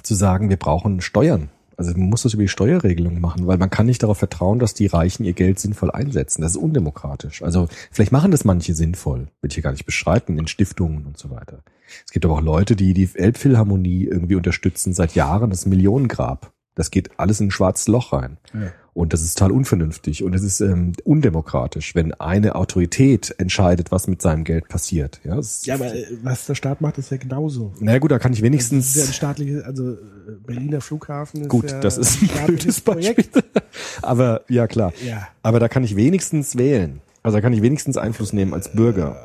[0.03, 1.51] zu sagen, wir brauchen Steuern.
[1.81, 4.75] Also man muss das über die Steuerregelung machen, weil man kann nicht darauf vertrauen, dass
[4.75, 6.43] die Reichen ihr Geld sinnvoll einsetzen.
[6.43, 7.43] Das ist undemokratisch.
[7.43, 11.17] Also vielleicht machen das manche sinnvoll, will ich hier gar nicht bestreiten, in Stiftungen und
[11.17, 11.63] so weiter.
[12.05, 15.49] Es gibt aber auch Leute, die die Elbphilharmonie irgendwie unterstützen seit Jahren.
[15.49, 16.53] Das Millionengrab.
[16.75, 18.37] Das geht alles in ein schwarzes Loch rein.
[18.53, 18.73] Ja.
[18.93, 24.09] Und das ist total unvernünftig und es ist ähm, undemokratisch, wenn eine Autorität entscheidet, was
[24.09, 25.21] mit seinem Geld passiert.
[25.25, 27.73] Ja, Ja, aber äh, was der Staat macht, ist ja genauso.
[27.79, 29.97] na gut, da kann ich Das ist ja ein wenigstens staatliches, also äh,
[30.45, 33.25] Berliner Flughafen ist Gut, ja das ist ein blödes Beispiel.
[34.03, 34.93] Aber ja, klar.
[35.07, 35.29] Ja.
[35.43, 37.01] Aber da kann ich wenigstens wählen.
[37.23, 39.17] Also da kann ich wenigstens Einfluss nehmen als Bürger.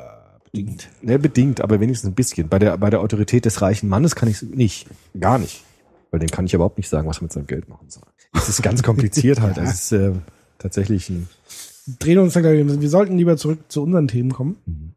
[0.52, 0.90] Bedingt.
[1.02, 2.48] Ne, bedingt, aber wenigstens ein bisschen.
[2.48, 4.88] Bei der, bei der Autorität des reichen Mannes kann ich nicht.
[5.20, 5.64] Gar nicht.
[6.16, 8.06] Weil dem kann ich überhaupt nicht sagen, was er mit seinem Geld machen soll.
[8.34, 9.58] Es ist ganz kompliziert halt.
[9.58, 10.14] Es ist äh,
[10.60, 11.28] tatsächlich ein.
[12.00, 14.56] Drehen uns da, glaube ich, wir sollten lieber zurück zu unseren Themen kommen.
[14.66, 14.94] Mhm.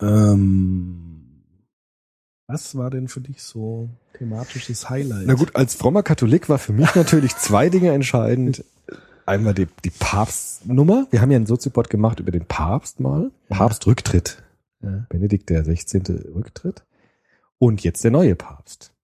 [0.00, 1.44] Ähm,
[2.46, 5.26] was war denn für dich so thematisches Highlight?
[5.26, 8.64] Na gut, als frommer Katholik war für mich natürlich zwei Dinge entscheidend.
[9.26, 11.06] Einmal die, die Papstnummer.
[11.10, 13.30] Wir haben ja einen Soziopod gemacht über den Papst mal.
[13.50, 14.42] Papstrücktritt.
[14.80, 15.04] Ja.
[15.10, 16.30] Benedikt der 16.
[16.34, 16.86] Rücktritt.
[17.58, 18.94] Und jetzt der neue Papst.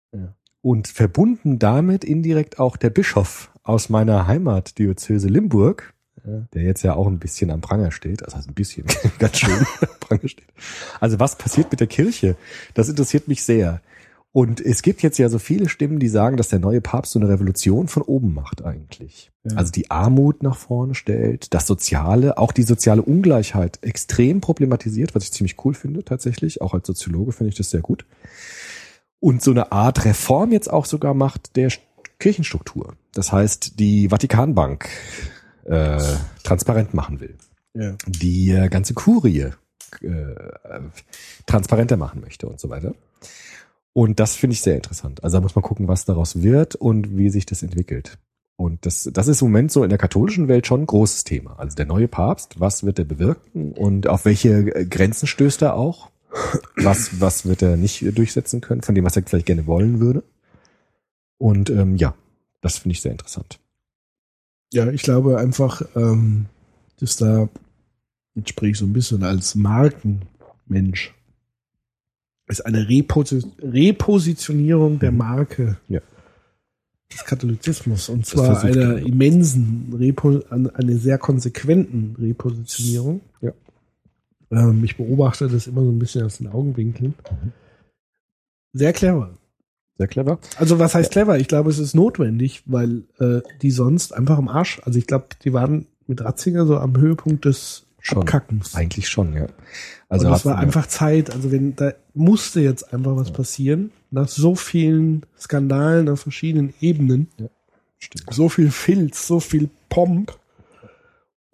[0.64, 5.92] Und verbunden damit indirekt auch der Bischof aus meiner Heimatdiözese Limburg,
[6.26, 6.46] Ja.
[6.54, 8.86] der jetzt ja auch ein bisschen am Pranger steht, also ein bisschen,
[9.18, 9.52] ganz schön
[9.82, 10.48] am Pranger steht.
[11.00, 12.36] Also was passiert mit der Kirche?
[12.72, 13.82] Das interessiert mich sehr.
[14.32, 17.20] Und es gibt jetzt ja so viele Stimmen, die sagen, dass der neue Papst so
[17.20, 19.30] eine Revolution von oben macht eigentlich.
[19.44, 19.56] Ja.
[19.58, 25.24] Also die Armut nach vorne stellt, das Soziale, auch die soziale Ungleichheit extrem problematisiert, was
[25.24, 26.62] ich ziemlich cool finde tatsächlich.
[26.62, 28.06] Auch als Soziologe finde ich das sehr gut.
[29.20, 31.70] Und so eine Art Reform jetzt auch sogar macht der
[32.18, 32.94] Kirchenstruktur.
[33.14, 34.88] Das heißt, die Vatikanbank
[35.64, 35.98] äh,
[36.42, 37.36] transparent machen will
[37.74, 37.96] Ja.
[38.06, 39.50] die äh, ganze Kurie
[40.02, 40.34] äh,
[41.46, 42.94] transparenter machen möchte und so weiter.
[43.92, 45.22] Und das finde ich sehr interessant.
[45.22, 48.18] Also da muss man gucken, was daraus wird und wie sich das entwickelt.
[48.56, 51.58] Und das, das ist im Moment so in der katholischen Welt schon ein großes Thema.
[51.58, 55.74] Also der neue Papst, was wird er bewirken und auf welche äh, Grenzen stößt er
[55.74, 56.10] auch?
[56.76, 60.22] Was, was wird er nicht durchsetzen können, von dem, was er vielleicht gerne wollen würde?
[61.39, 62.14] Und ähm, ja,
[62.61, 63.59] das finde ich sehr interessant.
[64.72, 66.47] Ja, ich glaube einfach, ähm,
[66.99, 67.49] dass da,
[68.35, 71.14] jetzt spreche ich so ein bisschen als Markenmensch,
[72.49, 76.01] ist eine Reposi Repositionierung der Marke Ja.
[77.12, 78.09] des Katholizismus.
[78.09, 79.07] Und zwar einer er.
[79.07, 83.20] immensen, Repo eine sehr konsequenten Repositionierung.
[83.41, 83.53] Ja.
[84.51, 87.14] Ähm, ich beobachte das immer so ein bisschen aus den Augenwinkeln.
[88.72, 89.38] Sehr clever.
[89.97, 90.38] Sehr clever.
[90.57, 91.38] Also was heißt clever?
[91.38, 94.80] Ich glaube, es ist notwendig, weil äh, die sonst einfach am Arsch.
[94.84, 98.18] Also ich glaube, die waren mit Ratzinger so am Höhepunkt des Schon.
[98.18, 98.74] Abkackens.
[98.74, 99.47] Eigentlich schon, ja.
[100.11, 101.32] Also und das war einfach Zeit.
[101.32, 107.28] Also wenn da musste jetzt einfach was passieren nach so vielen Skandalen auf verschiedenen Ebenen,
[107.99, 108.26] Stimmt.
[108.30, 110.38] so viel Filz, so viel Pomp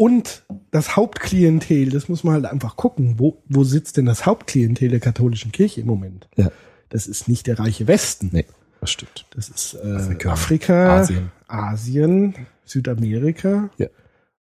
[0.01, 1.91] und das Hauptklientel.
[1.91, 3.17] Das muss man halt einfach gucken.
[3.19, 6.27] Wo wo sitzt denn das Hauptklientel der katholischen Kirche im Moment?
[6.37, 6.51] Ja.
[6.89, 8.31] Das ist nicht der reiche Westen.
[8.33, 8.47] Nee,
[8.81, 9.27] das stimmt.
[9.35, 11.33] Das ist äh, Afrika, Afrika, Asien.
[11.49, 12.35] Asien,
[12.65, 13.69] Südamerika.
[13.77, 13.89] Ja.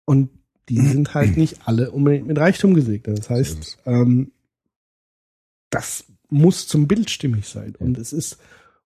[0.05, 0.29] Und
[0.69, 3.19] die sind halt nicht alle unbedingt mit Reichtum gesegnet.
[3.19, 4.33] Das heißt, ähm,
[5.71, 7.75] das muss zum Bild stimmig sein.
[7.79, 8.37] Und es ist,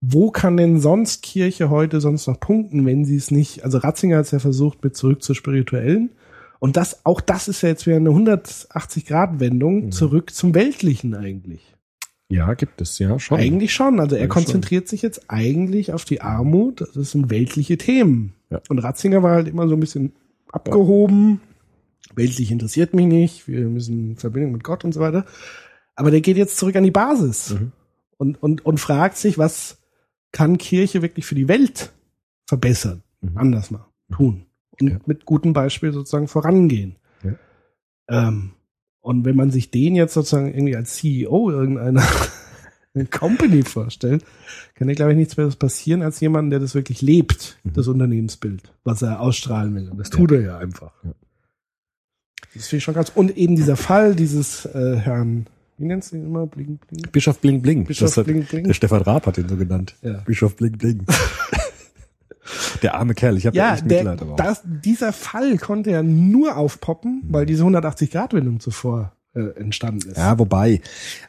[0.02, 4.18] wo kann denn sonst Kirche heute sonst noch punkten, wenn sie es nicht, also Ratzinger
[4.18, 6.10] hat es ja versucht mit zurück zur spirituellen.
[6.60, 9.92] Und das, auch das ist ja jetzt wieder eine 180-Grad-Wendung Mhm.
[9.92, 11.76] zurück zum Weltlichen eigentlich.
[12.30, 13.40] Ja, gibt es, ja, schon.
[13.40, 14.00] Eigentlich schon.
[14.00, 14.44] Also er Eigentlich schon.
[14.44, 16.82] konzentriert sich jetzt eigentlich auf die Armut.
[16.94, 18.34] Das sind weltliche Themen.
[18.50, 18.60] Ja.
[18.70, 20.12] Und Ratzinger war halt immer so ein bisschen
[20.52, 21.40] abgehoben.
[22.16, 23.48] Weltlich interessiert mich nicht.
[23.48, 25.26] Wir müssen in Verbindung mit Gott und so weiter.
[25.96, 27.72] Aber der geht jetzt zurück an die Basis Mhm.
[28.18, 29.78] und, und, und fragt sich, was
[30.34, 31.92] kann Kirche wirklich für die Welt
[32.46, 33.04] verbessern?
[33.22, 33.38] Mhm.
[33.38, 34.47] Anders mal tun.
[34.82, 35.00] Und Ja.
[35.06, 36.96] mit gutem Beispiel sozusagen vorangehen.
[37.24, 37.34] Ja.
[38.28, 38.52] Ähm,
[39.02, 42.04] und wenn man sich den jetzt sozusagen irgendwie als CEO irgendeiner
[43.12, 44.24] Company vorstellt,
[44.76, 47.74] kann ja, glaube ich, nichts mehr passieren als jemand, der das wirklich lebt, Mhm.
[47.74, 49.90] das Unternehmensbild, was er ausstrahlen will.
[49.90, 50.92] Und das tut er ja einfach.
[52.54, 53.10] Das finde ich schon ganz.
[53.14, 55.46] Und eben dieser Fall dieses äh, Herrn,
[55.78, 56.48] wie nennst du ihn immer?
[56.48, 57.04] Bling, bling?
[57.12, 57.86] Bischof Bling Bling.
[57.86, 58.64] Bischof Das Bling, Bling.
[58.64, 59.96] Der Stefan Raab hat ihn so genannt.
[60.02, 60.14] Ja.
[60.26, 61.06] Bischof Bling Bling.
[62.82, 64.38] der arme Kerl, ich habe Ja, echt der, Mitleid aber auch.
[64.38, 70.18] das, dieser Fall konnte ja nur aufpoppen, weil diese 180-Grad-Wendung zuvor äh, entstanden ist.
[70.18, 70.82] Ja, wobei,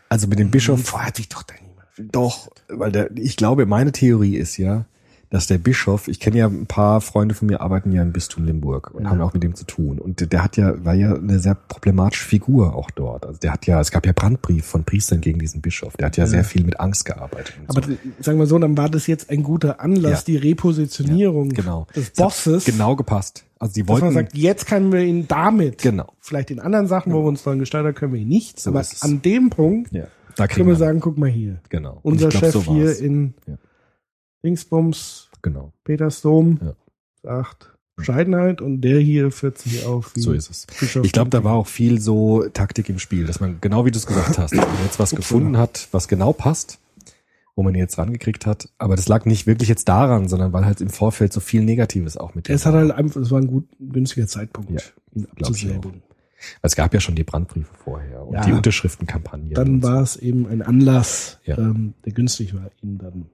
[0.09, 2.15] also mit dem Bischof, Vorher hat sich doch da niemand.
[2.15, 4.85] doch, weil der, ich glaube, meine Theorie ist ja,
[5.31, 8.45] dass der Bischof, ich kenne ja ein paar Freunde von mir, arbeiten ja im Bistum
[8.47, 9.11] Limburg und Ja.
[9.11, 9.99] haben auch mit dem zu tun.
[9.99, 13.27] Und der, hat ja, war ja eine sehr problematische Figur auch dort.
[13.27, 15.97] Also der hat ja, es gab ja Brandbrief von Priestern gegen diesen Bischof.
[15.99, 16.29] Der hat ja, Ja.
[16.31, 17.55] sehr viel mit Angst gearbeitet.
[17.67, 17.93] Aber so.
[18.21, 20.25] sagen wir so, dann war das jetzt ein guter Anlass, Ja.
[20.27, 21.87] die Repositionierung genau.
[21.95, 23.45] des Bosses, Genau gepasst.
[23.59, 26.13] Also die dass man wollten, sagt, jetzt können wir ihn damit, genau.
[26.21, 28.71] vielleicht in anderen Sachen, wo wir uns dran gesteuert haben, können wir ihn nicht, So
[28.71, 30.05] aber an dem Punkt Ja.
[30.37, 31.99] Da können wir sagen, guck mal hier, genau.
[32.03, 33.55] Unser glaub, Chef so hier in Ja.
[34.45, 35.73] Dingsbums, Genau.
[35.85, 36.73] Petersdom, Ja.
[37.23, 40.67] sagt Bescheidenheit und der hier führt sich auf wie So ist es.
[40.67, 43.91] Bischof Ich glaube, da war auch viel so Taktik im Spiel, dass man, genau wie
[43.91, 46.79] du es gesagt hast, man jetzt was gefunden hat, was genau passt,
[47.57, 48.69] wo man ihn jetzt rangekriegt hat.
[48.79, 52.17] Aber das lag nicht wirklich jetzt daran, sondern weil halt im Vorfeld so viel Negatives
[52.17, 52.83] auch mit Es hat war.
[52.83, 54.81] halt einfach, es war ein gut, günstiger Zeitpunkt, Ja,
[55.15, 55.67] ihn glaub ich.
[56.63, 58.45] Es gab ja schon die Brandbriefe vorher und Ja.
[58.45, 59.55] die Unterschriftenkampagne.
[59.55, 59.89] Dann so.
[59.89, 61.59] war es eben ein Anlass, Ja.
[61.59, 63.27] ähm, der günstig war, ihn dann.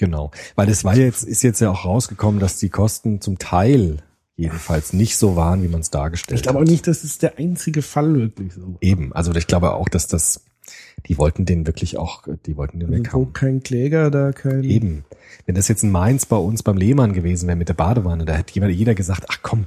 [0.00, 0.30] Genau.
[0.56, 3.98] Weil es war jetzt, ist jetzt ja auch rausgekommen, dass die Kosten zum Teil
[4.34, 6.66] jedenfalls nicht so waren, wie man es dargestellt Ich glaube hat.
[6.66, 8.76] auch nicht, dass es der einzige Fall wirklich so.
[8.80, 9.12] Eben.
[9.12, 10.42] Also ich glaube auch, dass das,
[11.06, 13.32] die wollten den wirklich auch, die wollten den Also wo weghaben.
[13.34, 14.64] kein Kläger, da kein.
[14.64, 15.04] Eben.
[15.44, 18.32] Wenn das jetzt in Mainz bei uns beim Lehmann gewesen wäre mit der Badewanne, da
[18.32, 19.66] hätte jeder, gesagt, ach komm,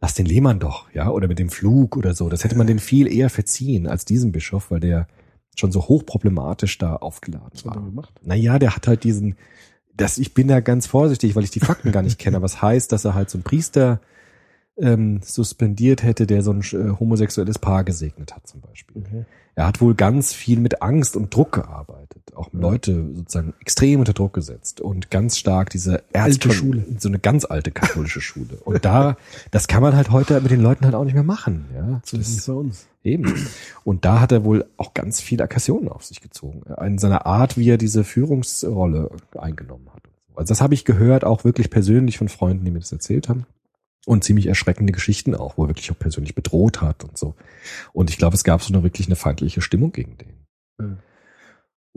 [0.00, 2.28] lass den Lehmann doch, ja, oder mit dem Flug oder so.
[2.28, 5.06] Das hätte man den viel eher verziehen als diesem Bischof, weil der
[5.54, 7.84] schon so hochproblematisch da aufgeladen Was hat er war.
[7.84, 8.14] gemacht?
[8.22, 9.36] Naja, der hat halt diesen,
[9.98, 12.62] das, ich bin da ganz vorsichtig, weil ich die Fakten gar nicht kenne, aber es
[12.62, 14.00] heißt, dass er halt so einen Priester
[14.78, 19.02] ähm, suspendiert hätte, der so ein äh, homosexuelles Paar gesegnet hat zum Beispiel.
[19.04, 19.24] Okay.
[19.56, 22.07] Er hat wohl ganz viel mit Angst und Druck gearbeitet,
[22.38, 26.84] auch Leute sozusagen extrem unter Druck gesetzt und ganz stark diese Alte Schule.
[26.98, 28.56] so eine ganz alte katholische Schule.
[28.64, 29.16] Und da,
[29.50, 32.00] das kann man halt heute mit den Leuten halt auch nicht mehr machen, ja.
[32.10, 32.86] Das, bei uns.
[33.02, 33.34] eben.
[33.84, 36.62] Und da hat er wohl auch ganz viele Aggressionen auf sich gezogen.
[36.82, 40.02] In seiner Art, wie er diese Führungsrolle eingenommen hat.
[40.34, 43.44] Also das habe ich gehört, auch wirklich persönlich von Freunden, die mir das erzählt haben.
[44.06, 47.34] Und ziemlich erschreckende Geschichten auch, wo er wirklich auch persönlich bedroht hat und so.
[47.92, 50.32] Und ich glaube, es gab so eine wirklich eine feindliche Stimmung gegen den.
[50.80, 50.96] Ja.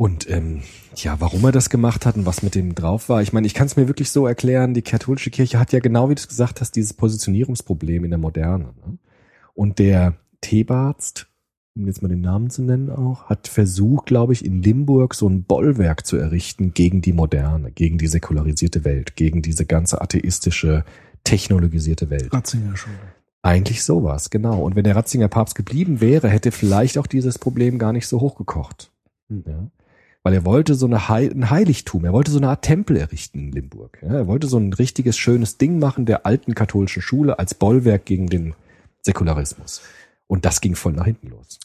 [0.01, 0.63] Und ähm,
[0.95, 3.53] ja, warum er das gemacht hat und was mit dem drauf war, ich meine, ich
[3.53, 6.27] kann es mir wirklich so erklären, die katholische Kirche hat ja genau, wie du es
[6.27, 8.73] gesagt hast, dieses Positionierungsproblem in der Moderne.
[8.83, 8.97] Ne?
[9.53, 11.27] Und der Thebarzt,
[11.75, 15.29] um jetzt mal den Namen zu nennen auch, hat versucht, glaube ich, in Limburg so
[15.29, 20.83] ein Bollwerk zu errichten gegen die Moderne, gegen die säkularisierte Welt, gegen diese ganze atheistische,
[21.23, 22.33] technologisierte Welt.
[22.33, 22.95] Ratzinger Schule.
[23.43, 24.63] Eigentlich sowas, genau.
[24.63, 28.19] Und wenn der Ratzinger Papst geblieben wäre, hätte vielleicht auch dieses Problem gar nicht so
[28.19, 28.91] hochgekocht.
[29.29, 29.69] Ja.
[30.23, 33.39] Weil er wollte so eine Heil ein Heiligtum, er wollte so eine Art Tempel errichten
[33.39, 33.97] in Limburg.
[34.03, 34.09] Ja.
[34.09, 38.27] Er wollte so ein richtiges, schönes Ding machen der alten katholischen Schule als Bollwerk gegen
[38.27, 38.53] den
[39.01, 39.81] Säkularismus.
[40.27, 41.59] Und das ging voll nach hinten los.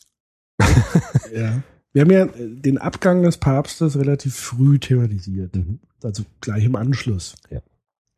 [1.34, 1.62] Ja.
[1.92, 5.52] Wir haben ja äh, den Abgang des Papstes relativ früh thematisiert.
[6.02, 7.36] Also gleich im Anschluss.
[7.50, 7.60] Ja.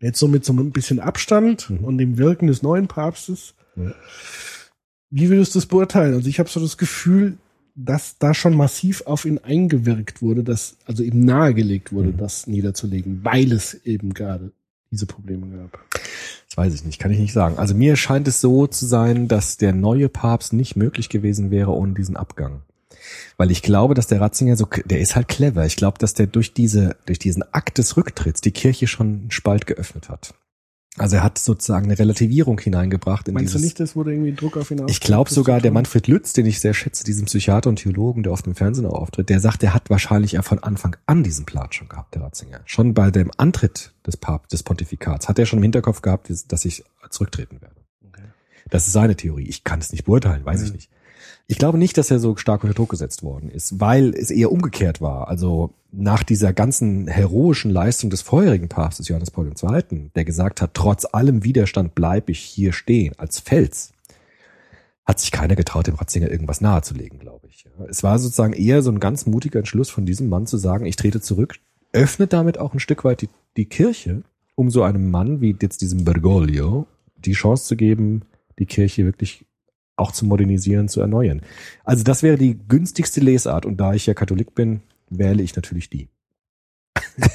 [0.00, 1.84] Jetzt so mit so ein bisschen Abstand Mhm.
[1.84, 3.54] und dem Wirken des neuen Papstes.
[3.76, 3.92] Ja.
[5.10, 6.14] Wie würdest du das beurteilen?
[6.14, 7.38] Also ich habe so das Gefühl,
[7.80, 12.16] dass da schon massiv auf ihn eingewirkt wurde, dass also ihm nahegelegt wurde, Mhm.
[12.16, 14.50] das niederzulegen, weil es eben gerade
[14.90, 15.78] diese Probleme gab.
[16.48, 17.58] Das weiß ich nicht, kann ich nicht sagen.
[17.58, 21.70] Also mir scheint es so zu sein, dass der neue Papst nicht möglich gewesen wäre
[21.72, 22.62] ohne diesen Abgang.
[23.36, 25.64] Weil ich glaube, dass der Ratzinger so, der ist halt clever.
[25.64, 29.30] Ich glaube, dass der durch diese, durch diesen Akt des Rücktritts die Kirche schon einen
[29.30, 30.34] Spalt geöffnet hat.
[30.98, 34.32] Also er hat sozusagen eine Relativierung hineingebracht in Meinst du dieses, nicht, das wurde irgendwie
[34.34, 35.70] Druck auf ihn Ich glaube sogar, der?
[35.72, 38.94] Manfred Lütz, den ich sehr schätze, diesen Psychiater und Theologen, der oft im Fernsehen auch
[38.94, 42.22] auftritt, der sagt, der hat wahrscheinlich ja von Anfang an diesen Plan schon gehabt, der
[42.22, 42.60] Ratzinger.
[42.64, 46.64] Schon bei dem Antritt des Papst, des Pontifikats, hat er schon im Hinterkopf gehabt, dass
[46.64, 47.74] ich zurücktreten werde.
[48.70, 49.46] Das ist seine Theorie.
[49.48, 50.74] Ich kann es nicht beurteilen, weiß ich Mhm.
[50.76, 50.90] nicht.
[51.50, 54.52] Ich glaube nicht, dass er so stark unter Druck gesetzt worden ist, weil es eher
[54.52, 55.28] umgekehrt war.
[55.28, 60.74] Also nach dieser ganzen heroischen Leistung des vorherigen Papstes Johannes Paul II., der gesagt hat,
[60.74, 63.92] trotz allem Widerstand bleibe ich hier stehen als Fels,
[65.06, 67.64] hat sich keiner getraut, dem Ratzinger irgendwas nahezulegen, glaube ich.
[67.88, 70.96] Es war sozusagen eher so ein ganz mutiger Entschluss von diesem Mann zu sagen, ich
[70.96, 71.54] trete zurück,
[71.94, 74.22] öffnet damit auch ein Stück weit die, die Kirche,
[74.54, 76.86] um so einem Mann wie jetzt diesem Bergoglio
[77.16, 78.26] die Chance zu geben,
[78.58, 79.46] die Kirche wirklich
[79.98, 81.42] auch zu modernisieren, zu erneuern.
[81.84, 85.90] Also das wäre die günstigste Lesart und da ich ja Katholik bin, wähle ich natürlich
[85.90, 86.08] die.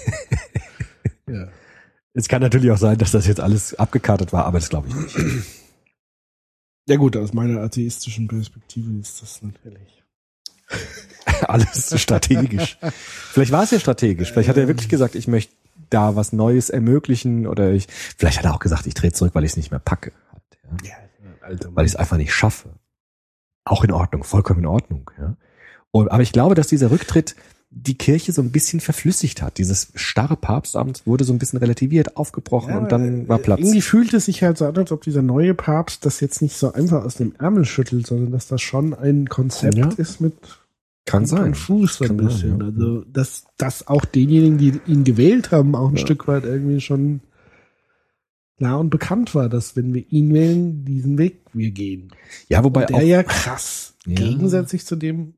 [1.26, 1.48] Ja.
[2.14, 4.96] Es kann natürlich auch sein, dass das jetzt alles abgekartet war, aber das glaube ich
[4.96, 5.18] nicht.
[6.88, 10.04] ja gut, aus meiner atheistischen Perspektive ist das natürlich.
[11.48, 12.78] alles strategisch.
[13.32, 14.32] Vielleicht war es ja strategisch.
[14.32, 15.54] Vielleicht hat er wirklich gesagt, ich möchte
[15.90, 19.44] da was Neues ermöglichen oder ich, vielleicht hat er auch gesagt, ich trete zurück, weil
[19.44, 20.12] ich es nicht mehr packe.
[20.32, 20.94] Halt, ja.
[21.44, 22.70] Alter, Weil ich es einfach nicht schaffe.
[23.66, 25.10] Auch in Ordnung, vollkommen in Ordnung.
[25.20, 25.36] Ja.
[25.92, 27.36] Und, aber ich glaube, dass dieser Rücktritt
[27.76, 29.58] die Kirche so ein bisschen verflüssigt hat.
[29.58, 33.60] Dieses starre Papstamt wurde so ein bisschen relativiert, aufgebrochen Ja, und dann war Platz.
[33.62, 36.56] Irgendwie fühlt es sich halt so an, als ob dieser neue Papst das jetzt nicht
[36.56, 39.90] so einfach aus dem Ärmel schüttelt, sondern dass das schon ein Konzept Ja.
[39.98, 40.36] ist mit
[41.06, 41.56] Kann sein.
[41.56, 42.60] Fuß so ein Kann sein, bisschen.
[42.60, 42.66] ja.
[42.68, 45.98] Also dass, dass auch denjenigen, die ihn gewählt haben, auch ein.
[45.98, 47.22] Stück weit irgendwie schon
[48.58, 52.10] klar und bekannt war, dass wenn wir ihn wählen, diesen Weg wir gehen.
[52.48, 54.16] Ja, wobei Und der auch, ja krass Ja.
[54.16, 55.36] gegensätzlich zu dem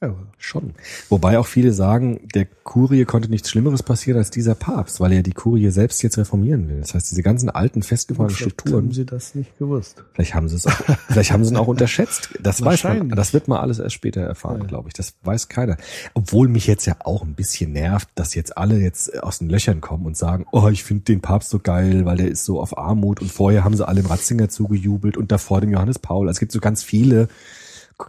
[0.00, 0.26] war.
[0.38, 0.72] Schon.
[1.10, 5.22] Wobei auch viele sagen, der Kurie konnte nichts Schlimmeres passieren als dieser Papst, weil er
[5.22, 6.80] die Kurie selbst jetzt reformieren will.
[6.80, 10.02] Das heißt, diese ganzen alten, festgefahrenen Vielleicht Strukturen, haben sie das nicht gewusst.
[10.14, 10.72] vielleicht haben sie es auch,
[11.08, 12.30] vielleicht haben sie ihn auch unterschätzt.
[12.42, 13.10] Das weiß man.
[13.10, 14.66] Das wird man alles erst später erfahren, Ja.
[14.66, 14.94] glaube ich.
[14.94, 15.76] Das weiß keiner.
[16.14, 19.82] Obwohl mich jetzt ja auch ein bisschen nervt, dass jetzt alle jetzt aus den Löchern
[19.82, 22.78] kommen und sagen, oh, ich finde den Papst so geil, weil der ist so auf
[22.78, 26.26] Armut und vorher haben sie alle dem Ratzinger zugejubelt und davor dem Johannes Paul.
[26.28, 27.28] Also Es gibt so ganz viele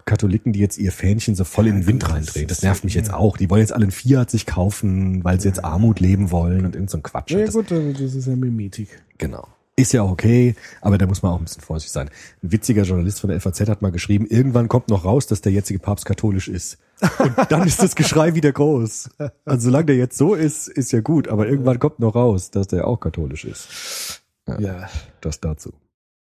[0.06, 2.48] Katholiken, die jetzt ihr Fähnchen so voll in den Wind reindrehen.
[2.48, 3.38] Das nervt mich jetzt auch.
[3.38, 6.76] Die wollen jetzt alle ein Fiat sich kaufen, weil sie jetzt Armut leben wollen und
[6.76, 7.32] irgend so ein Quatsch.
[7.32, 8.90] Ja Das- gut, das ist ja Mimetik.
[9.18, 9.48] Genau.
[9.78, 12.10] Ist ja auch okay, aber da muss man auch ein bisschen vorsichtig sein.
[12.44, 15.54] Ein witziger Journalist von der FAZ hat mal geschrieben, irgendwann kommt noch raus, dass der
[15.54, 16.78] jetzige Papst katholisch ist.
[17.20, 19.10] Und dann ist das Geschrei wieder groß.
[19.46, 22.68] Also solange der jetzt so ist, ist ja gut, aber irgendwann kommt noch raus, dass
[22.68, 24.22] der auch katholisch ist.
[24.60, 24.90] Ja.
[25.22, 25.72] Das dazu.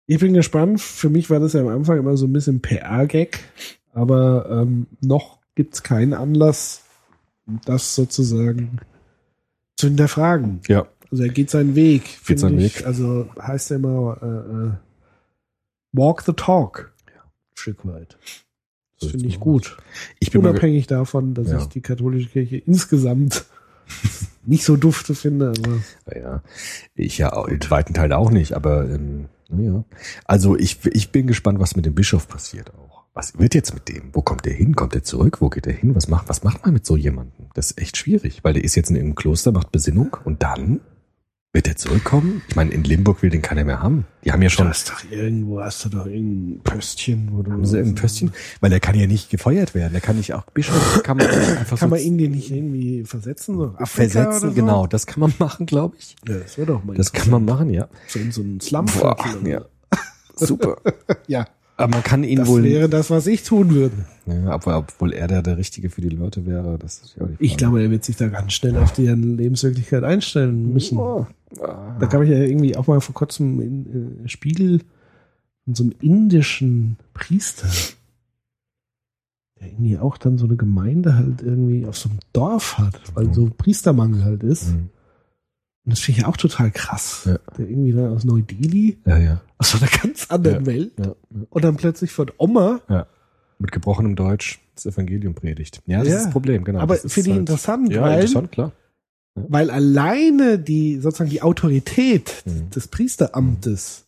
[0.07, 0.81] Ich bin gespannt.
[0.81, 3.39] Für mich war das ja am Anfang immer so ein bisschen PR-Gag.
[3.93, 6.83] Aber ähm, noch gibt's keinen Anlass,
[7.65, 8.79] das sozusagen
[9.77, 10.59] zu hinterfragen.
[10.67, 10.87] Ja.
[11.11, 12.03] Also er geht seinen Weg.
[12.07, 12.79] find seinen ich.
[12.79, 12.85] Weg.
[12.87, 14.25] Also heißt er immer äh,
[14.67, 14.71] äh,
[15.93, 16.93] Walk the Talk.
[17.07, 17.21] Ein
[17.55, 18.17] Stück weit.
[18.97, 19.39] So Das finde ich es.
[19.39, 19.77] gut.
[20.19, 21.57] Ich bin Unabhängig davon, dass Ja.
[21.59, 23.45] ich die katholische Kirche insgesamt
[24.45, 25.53] nicht so dufte finde.
[25.57, 26.43] Aber ja,
[26.95, 29.83] ich ja auch, in weiten Teilen auch nicht, aber ähm, naja.
[30.25, 33.05] Also ich, ich bin gespannt, was mit dem Bischof passiert auch.
[33.13, 34.09] Was wird jetzt mit dem?
[34.13, 34.75] Wo kommt der hin?
[34.75, 35.39] Kommt er zurück?
[35.39, 35.95] Wo geht er hin?
[35.95, 37.47] Was macht, was macht man mit so jemandem?
[37.53, 40.81] Das ist echt schwierig, weil der ist jetzt in einem Kloster, macht Besinnung und dann
[41.55, 42.41] Wird der zurückkommen?
[42.49, 44.05] Ich meine, in Limburg will den keiner mehr haben.
[44.25, 47.51] Die haben ja Du schon hast doch irgendwo, hast du doch irgendein Pöstchen, wo du.
[47.53, 49.93] haben sie irgendein Pöstchen, weil er kann ja nicht gefeuert werden.
[49.93, 53.05] Der kann nicht auch Bischof kann man einfach Kann so man ihn den nicht irgendwie
[53.05, 53.55] versetzen?
[53.55, 54.49] So versetzen.
[54.49, 54.53] So?
[54.53, 56.17] Genau, das kann man machen, glaube ich.
[56.27, 57.87] Ja, das wäre doch mal Das kann man machen, ja.
[58.09, 58.85] So in so einen Slum.
[58.87, 59.63] Boah, ja.
[60.35, 60.75] Super.
[61.27, 61.47] ja.
[61.77, 62.63] Aber man kann ihn Das wohl.
[62.63, 63.95] wäre das, was ich tun würde.
[64.25, 67.27] ja, obwohl, obwohl er da der Richtige für die Leute wäre, das ist ja auch
[67.29, 67.57] die Ich Frage.
[67.63, 70.97] glaube, er wird sich da ganz schnell auf deren Lebenswirklichkeit einstellen müssen.
[70.97, 71.27] Oh,
[71.57, 74.81] Da gab ich ja irgendwie auch mal vor kurzem in äh, Spiegel
[75.63, 77.67] von so einem indischen Priester,
[79.59, 83.33] der irgendwie auch dann so eine Gemeinde halt irgendwie auf so einem Dorf hat, weil
[83.33, 84.69] so Priestermangel halt ist.
[84.73, 84.89] Mhm.
[85.85, 87.23] Und das finde ich auch total krass.
[87.25, 87.37] Ja.
[87.57, 90.65] Der irgendwie dann aus Neu-Delhi, Ja, ja, aus so einer ganz anderen Ja.
[90.65, 91.15] Welt, ja,
[91.49, 92.81] und dann plötzlich von Oma.
[92.89, 93.07] ja.
[93.57, 95.81] Mit gebrochenem Deutsch das Evangelium predigt.
[95.85, 96.15] Ja, das Ja.
[96.17, 96.79] ist das Problem, genau.
[96.79, 98.73] Aber finde ich halt- interessant, Ja, weil, interessant, klar.
[99.35, 102.69] Weil alleine die, sozusagen die Autorität Mhm.
[102.71, 104.05] des Priesteramtes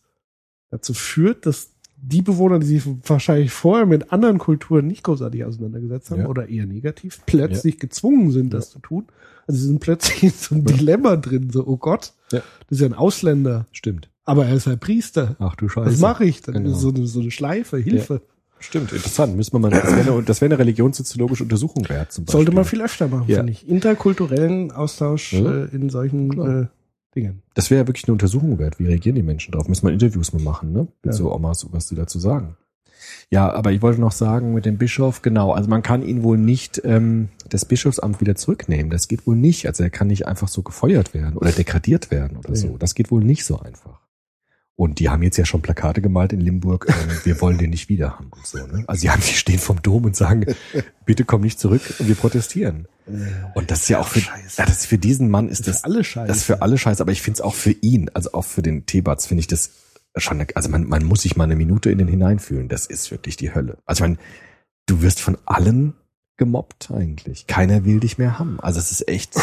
[0.70, 1.70] dazu führt, dass
[2.00, 6.28] die Bewohner, die sich wahrscheinlich vorher mit anderen Kulturen nicht großartig auseinandergesetzt haben Ja.
[6.28, 9.06] oder eher negativ, plötzlich gezwungen sind, das zu tun.
[9.46, 12.38] Also sie sind plötzlich in so einem Dilemma drin, so, oh Gott, Ja.
[12.68, 14.10] das ist ja ein Ausländer, Stimmt.
[14.24, 15.34] aber er ist halt Priester.
[15.40, 15.90] Ach du Scheiße.
[15.90, 16.40] Was mache ich?
[16.42, 16.76] Dann Genau.
[16.76, 18.22] so eine, so eine Schleife, Hilfe.
[18.60, 19.36] Stimmt, interessant.
[19.36, 22.38] Müssen wir mal, das wäre eine, das wäre eine religionssoziologische Untersuchung wert, zum Beispiel.
[22.38, 23.38] Sollte man viel öfter machen, Ja.
[23.38, 23.68] finde ich.
[23.68, 25.64] Interkulturellen Austausch Ja.
[25.64, 26.62] äh, in solchen Klar.
[26.62, 26.66] äh,
[27.14, 27.42] Dingen.
[27.54, 28.78] Das wäre ja wirklich eine Untersuchung wert.
[28.78, 29.68] Wie reagieren die Menschen drauf?
[29.68, 30.80] Müssen wir Interviews mal machen, ne?
[31.02, 31.12] Mit Ja.
[31.12, 32.56] so Omas, was die dazu sagen.
[33.30, 36.36] Ja, aber ich wollte noch sagen mit dem Bischof, genau, also man kann ihn wohl
[36.38, 38.90] nicht ähm, das Bischofsamt wieder zurücknehmen.
[38.90, 39.66] Das geht wohl nicht.
[39.66, 42.76] Also er kann nicht einfach so gefeuert werden oder degradiert werden oder so.
[42.78, 44.00] Das geht wohl nicht so einfach.
[44.80, 47.88] Und die haben jetzt ja schon Plakate gemalt in Limburg, ähm, wir wollen den nicht
[47.88, 48.64] wieder haben und so.
[48.64, 48.84] Ne?
[48.86, 50.46] Also die haben, die stehen vom Dom und sagen,
[51.04, 52.86] bitte komm nicht zurück und wir protestieren.
[53.56, 55.84] Und das ist ja auch für, ja, das ist für diesen Mann ist Das das,
[55.84, 56.28] alle Scheiße.
[56.28, 58.62] das ist für alle Scheiße, aber ich finde es auch für ihn, also auch für
[58.62, 59.70] den Tebatz, finde ich das
[60.16, 62.68] schon, also man, man muss sich mal eine Minute in den hineinfühlen.
[62.68, 63.78] Das ist wirklich die Hölle.
[63.84, 64.18] Also ich meine,
[64.86, 65.94] du wirst von allen
[66.36, 67.48] gemobbt eigentlich.
[67.48, 68.60] Keiner will dich mehr haben.
[68.60, 69.34] Also es ist echt,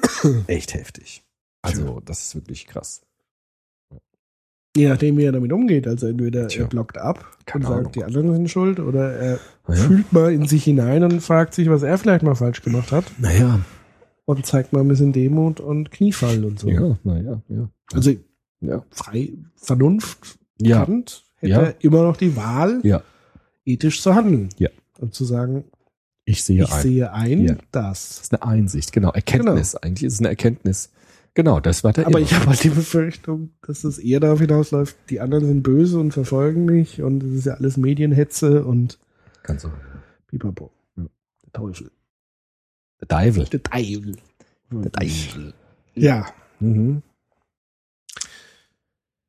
[0.48, 1.24] echt heftig.
[1.62, 3.00] Also das ist wirklich krass.
[4.76, 5.86] Je nachdem, wie er damit umgeht.
[5.86, 6.62] Also entweder Tja.
[6.62, 7.92] er blockt ab Keine und sagt, Ahnung.
[7.92, 9.74] die anderen sind schuld, oder er Ja.
[9.74, 13.04] fühlt mal in sich hinein und fragt sich, was er vielleicht mal falsch gemacht hat
[13.18, 13.60] Naja,
[14.24, 16.68] und zeigt mal ein bisschen Demut und Kniefall und so.
[16.68, 17.68] ja, naja, ja.
[17.92, 18.12] Also
[18.60, 18.82] Ja.
[18.90, 20.84] frei Vernunft Ja.
[20.86, 21.60] Kant hätte Ja.
[21.62, 23.02] er immer noch die Wahl, Ja.
[23.66, 24.48] ethisch zu handeln.
[24.58, 24.70] Ja.
[25.00, 25.64] Und zu sagen,
[26.24, 26.82] Ich sehe ich ein.
[26.82, 27.54] sehe ein, Ja.
[27.72, 28.08] das.
[28.08, 29.10] Das ist eine Einsicht, genau.
[29.10, 29.74] Erkenntnis.
[29.74, 30.90] Eigentlich ist es eine Erkenntnis.
[31.34, 32.26] Genau, das war der Aber immer.
[32.26, 36.12] ich habe halt die Befürchtung, dass es eher darauf hinausläuft, die anderen sind böse und
[36.12, 38.98] verfolgen mich und es ist ja alles Medienhetze und
[39.42, 39.70] Kannst du.
[40.28, 40.70] pipapo.
[40.96, 41.04] Ja.
[41.44, 41.90] Der Teufel.
[43.00, 43.44] Der Teufel.
[43.46, 44.16] Der Teufel.
[44.70, 45.54] Der Teufel.
[45.94, 46.26] Ja,
[46.60, 47.02] Mhm.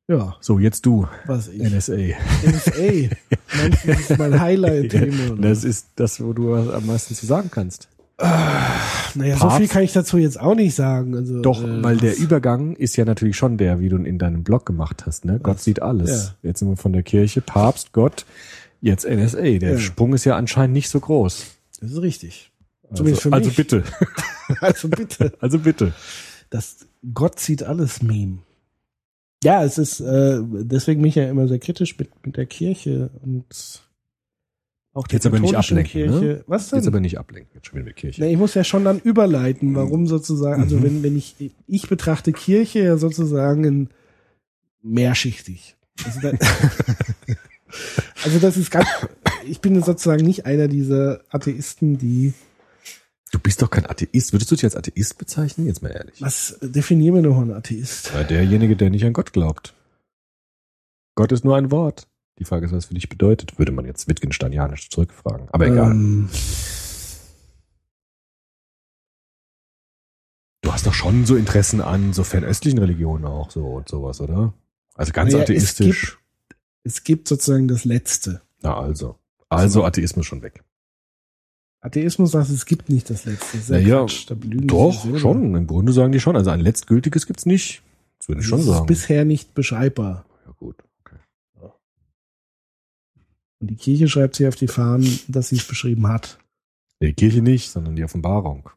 [0.08, 1.60] ja, So, jetzt du, was ich.
[1.62, 1.96] NSA.
[1.96, 2.82] NSA.
[3.56, 5.36] Meinst du, das ist mein Highlight-Thema.
[5.40, 7.88] Das ist das, wo du am meisten zu sagen kannst.
[8.18, 9.56] Naja, so Papst.
[9.58, 11.14] viel kann ich dazu jetzt auch nicht sagen.
[11.16, 14.18] Also, Doch, äh, weil der Übergang ist ja natürlich schon der, wie du ihn in
[14.18, 15.24] deinem Blog gemacht hast.
[15.24, 15.40] Ne?
[15.42, 16.10] Gott sieht alles.
[16.42, 16.48] Ja.
[16.50, 18.24] Jetzt sind wir von der Kirche, Papst, Gott,
[18.80, 19.58] jetzt NSA.
[19.58, 19.78] Der Ja.
[19.78, 21.44] Sprung ist ja anscheinend nicht so groß.
[21.80, 22.50] Das ist richtig.
[22.84, 23.56] Also, Zumindest für also mich.
[23.56, 23.82] bitte,
[24.60, 25.32] Also bitte.
[25.40, 25.92] also bitte.
[26.50, 28.38] Das Gott sieht alles Meme.
[29.42, 33.10] Ja, es ist, äh, deswegen bin ich ja immer sehr kritisch mit, mit der Kirche
[33.22, 33.44] und
[34.94, 36.44] auch Jetzt aber nicht ablenken, ne?
[36.46, 36.78] Was denn?
[36.78, 38.20] Jetzt aber nicht ablenken, jetzt schon wieder Kirche.
[38.22, 40.82] Na, ich muss ja schon dann überleiten, warum sozusagen, also Mhm.
[40.84, 41.34] wenn, wenn ich,
[41.66, 43.88] ich betrachte Kirche ja sozusagen in
[44.82, 45.76] mehrschichtig.
[46.04, 46.30] Also, da,
[48.24, 48.88] also das ist ganz,
[49.46, 52.32] ich bin sozusagen nicht einer dieser Atheisten, die,
[53.32, 54.32] Du bist doch kein Atheist.
[54.32, 55.66] Würdest du dich als Atheist bezeichnen?
[55.66, 56.22] Jetzt mal ehrlich.
[56.22, 58.12] was definieren wir noch einen Atheist?
[58.14, 59.74] Ja, derjenige, der nicht an Gott glaubt.
[61.16, 62.06] Gott ist nur ein Wort.
[62.38, 65.48] Die Frage ist, was es für dich bedeutet, würde man jetzt Wittgensteinianisch zurückfragen.
[65.50, 65.92] Aber egal.
[65.92, 66.28] Ähm,
[70.62, 74.54] Du hast doch schon so Interessen an so fernöstlichen Religionen auch so und sowas, oder?
[74.94, 76.18] Also ganz Naja, es atheistisch.
[76.84, 78.40] es gibt sozusagen das Letzte.
[78.62, 79.18] Na also.
[79.50, 80.64] Also Atheismus schon weg.
[81.80, 83.58] Atheismus sagt, es gibt nicht das Letzte.
[83.58, 85.54] Das Naja, da Doch, schon.
[85.54, 86.34] Im Grunde sagen die schon.
[86.34, 87.82] Also ein letztgültiges gibt's nicht.
[88.18, 88.86] Das würde ich schon das ist sagen.
[88.86, 90.24] bisher nicht beschreibbar.
[90.46, 90.82] Ja gut.
[91.04, 91.16] Okay.
[93.64, 96.38] Und die Kirche schreibt sich auf die Fahnen, dass sie es beschrieben hat.
[97.00, 98.68] Die Kirche nicht, sondern die Offenbarung.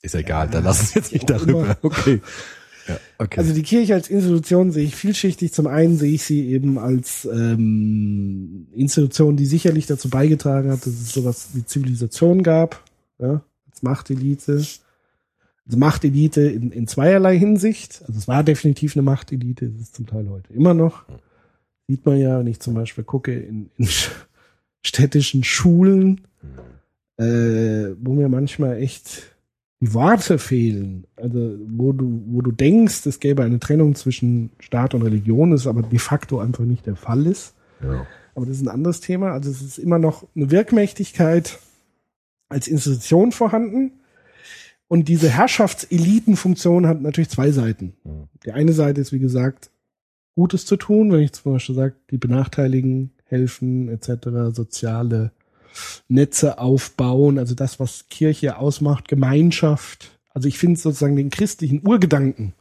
[0.00, 1.64] Ist egal, Ja, da lassen wir jetzt nicht darüber.
[1.64, 1.76] immer.
[1.82, 2.20] Okay.
[2.86, 3.40] Ja, okay.
[3.40, 5.52] Also die Kirche als Institution sehe ich vielschichtig.
[5.52, 10.94] Zum einen sehe ich sie eben als ähm, Institution, die sicherlich dazu beigetragen hat, dass
[10.94, 12.84] es sowas wie Zivilisation gab,
[13.18, 14.52] ja, als Machtelite.
[15.66, 18.02] Also Machtelite in, in zweierlei Hinsicht.
[18.06, 21.02] Also es war definitiv eine Machtelite, es ist zum Teil heute immer noch.
[21.88, 24.10] Sieht man ja, wenn ich zum Beispiel gucke in, in sch-
[24.84, 26.20] städtischen Schulen,
[27.18, 29.34] äh, wo mir manchmal echt
[29.80, 31.06] die Worte fehlen.
[31.16, 35.66] Also wo du, wo du denkst, es gäbe eine Trennung zwischen Staat und Religion, ist
[35.66, 37.54] aber de facto einfach nicht der Fall ist.
[37.82, 38.06] Ja.
[38.34, 39.32] Aber das ist ein anderes Thema.
[39.32, 41.58] Also es ist immer noch eine Wirkmächtigkeit
[42.48, 43.92] als Institution vorhanden.
[44.88, 47.92] Und diese Herrschaftselitenfunktion hat natürlich zwei Seiten.
[48.44, 49.70] Die eine Seite ist, wie gesagt,
[50.38, 55.32] Gutes zu tun, wenn ich zum Beispiel sage, die Benachteiligen helfen, etc., soziale
[56.06, 60.16] Netze aufbauen, also das, was Kirche ausmacht, Gemeinschaft.
[60.32, 62.54] Also ich finde sozusagen den christlichen Urgedanken,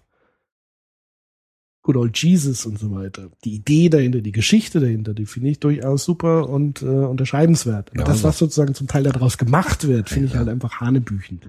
[1.83, 5.59] Good Old Jesus und so weiter, die Idee dahinter, die Geschichte dahinter, die finde ich
[5.59, 7.91] durchaus super und äh, unterscheidenswert.
[7.91, 8.27] Aber Ja, das, so.
[8.27, 11.47] was sozusagen zum Teil daraus gemacht wird, finde ich halt einfach hanebüchend.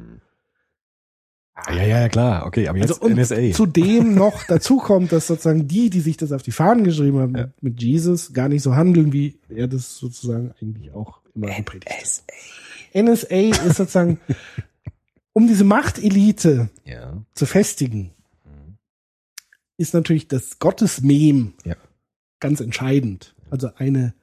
[1.66, 2.46] Ah, ja, ja, ja, klar.
[2.46, 3.50] Okay, aber jetzt Also und NSA.
[3.52, 7.32] zudem noch dazu kommt, dass sozusagen die, die sich das auf die Fahnen geschrieben haben
[7.32, 11.90] mit, mit Jesus, gar nicht so handeln, wie er das sozusagen eigentlich auch immer gepredigt
[11.90, 13.04] hat.
[13.04, 13.36] NSA
[13.66, 14.20] ist sozusagen,
[15.32, 17.22] um diese Machtelite ja.
[17.34, 18.12] zu festigen,
[19.76, 21.76] ist natürlich das Gottesmem Ja.
[22.40, 23.34] ganz entscheidend.
[23.50, 24.14] Also eine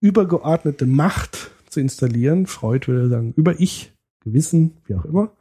[0.00, 2.46] übergeordnete Macht zu installieren.
[2.46, 5.32] Freud würde sagen, über ich, Gewissen, wie auch immer.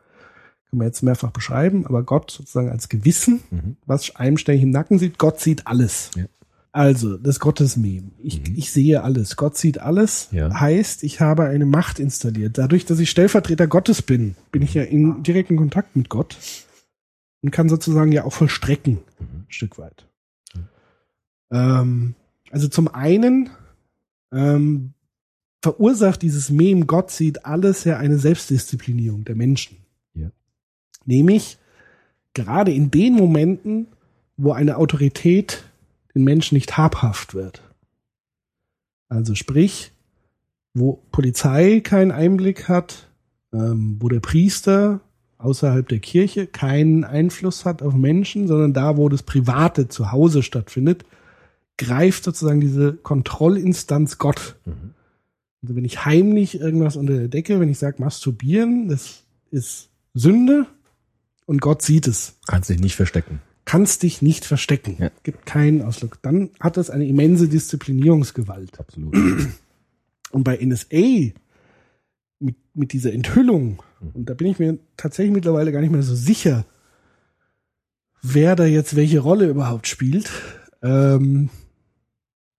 [0.69, 3.77] Kann man jetzt mehrfach beschreiben, aber Gott sozusagen als Gewissen, Mhm.
[3.85, 6.11] was einem ständig im Nacken sieht, Gott sieht alles.
[6.15, 6.25] Ja.
[6.71, 8.11] Also, das Gottesmem.
[8.21, 9.35] Ich, ich sehe alles.
[9.35, 10.27] Gott sieht alles.
[10.31, 10.53] Ja.
[10.59, 12.59] Heißt, ich habe eine Macht installiert.
[12.59, 16.37] Dadurch, dass ich Stellvertreter Gottes bin, bin ich ja in direkten Kontakt mit Gott
[17.41, 20.05] und kann sozusagen ja auch vollstrecken, ein Stück weit.
[21.51, 22.13] Ähm,
[22.51, 23.49] also zum einen
[24.31, 24.93] ähm,
[25.63, 29.77] verursacht dieses Mem, Gott sieht alles ja eine Selbstdisziplinierung der Menschen.
[31.09, 31.57] Nämlich
[32.35, 33.87] gerade in den Momenten,
[34.37, 35.63] wo eine Autorität
[36.13, 37.63] den Menschen nicht habhaft wird.
[39.07, 39.91] Also sprich,
[40.75, 43.07] wo Polizei keinen Einblick hat,
[43.51, 44.99] ähm, wo der Priester
[45.39, 50.43] außerhalb der Kirche keinen Einfluss hat auf Menschen, sondern da, wo das Private zu Hause
[50.43, 51.05] stattfindet,
[51.79, 54.57] greift sozusagen diese Kontrollinstanz Gott.
[55.63, 60.67] Also wenn ich heimlich irgendwas unter der Decke, wenn ich sage masturbieren, das ist Sünde
[61.49, 62.35] und Gott sieht es.
[62.45, 63.41] Kannst dich nicht verstecken.
[63.65, 64.97] Kannst dich nicht verstecken.
[64.99, 65.09] Ja.
[65.23, 66.19] Gibt keinen Ausdruck.
[66.21, 68.79] Dann hat es eine immense Disziplinierungsgewalt.
[68.79, 69.15] Absolut.
[70.31, 71.33] Und bei NSA
[72.37, 73.81] mit, mit dieser Enthüllung,
[74.13, 76.65] und da bin ich mir tatsächlich mittlerweile gar nicht mehr so sicher,
[78.21, 80.29] wer da jetzt welche Rolle überhaupt spielt.
[80.83, 81.49] Ähm,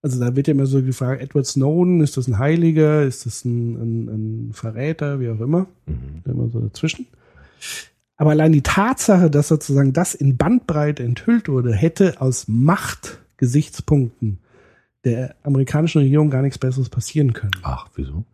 [0.02, 3.44] also da wird ja immer so gefragt, Edward Snowden, ist das ein Heiliger, ist das
[3.44, 5.68] ein, ein, ein Verräter, wie auch immer.
[5.86, 6.22] Mhm.
[6.24, 7.06] Immer so dazwischen.
[8.20, 14.38] Aber allein die Tatsache, dass sozusagen das in Bandbreite enthüllt wurde, hätte aus Machtgesichtspunkten
[15.04, 17.52] der amerikanischen Regierung gar nichts Besseres passieren können.
[17.62, 18.24] Ach, wieso?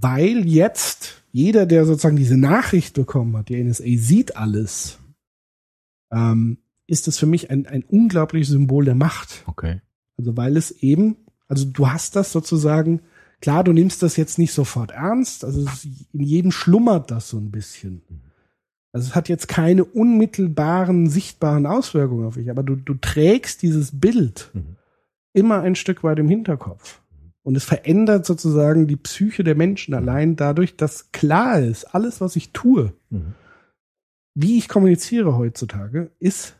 [0.00, 4.98] Weil jetzt jeder, der sozusagen diese Nachricht bekommen hat, die NSA sieht alles,
[6.12, 9.42] ähm, ist das für mich ein, ein unglaubliches Symbol der Macht.
[9.46, 9.80] Okay.
[10.16, 11.16] Also weil es eben,
[11.48, 13.00] also du hast das sozusagen,
[13.40, 17.38] klar, du nimmst das jetzt nicht sofort ernst, also es- in jedem schlummert das so
[17.38, 18.02] ein bisschen.
[18.92, 23.98] Also es hat jetzt keine unmittelbaren, sichtbaren Auswirkungen auf dich, aber du, du trägst dieses
[24.00, 24.76] Bild Mhm.
[25.34, 27.00] immer ein Stück weit im Hinterkopf.
[27.42, 32.36] Und es verändert sozusagen die Psyche der Menschen allein dadurch, dass klar ist, alles, was
[32.36, 33.34] ich tue, Mhm.
[34.34, 36.54] wie ich kommuniziere heutzutage, ist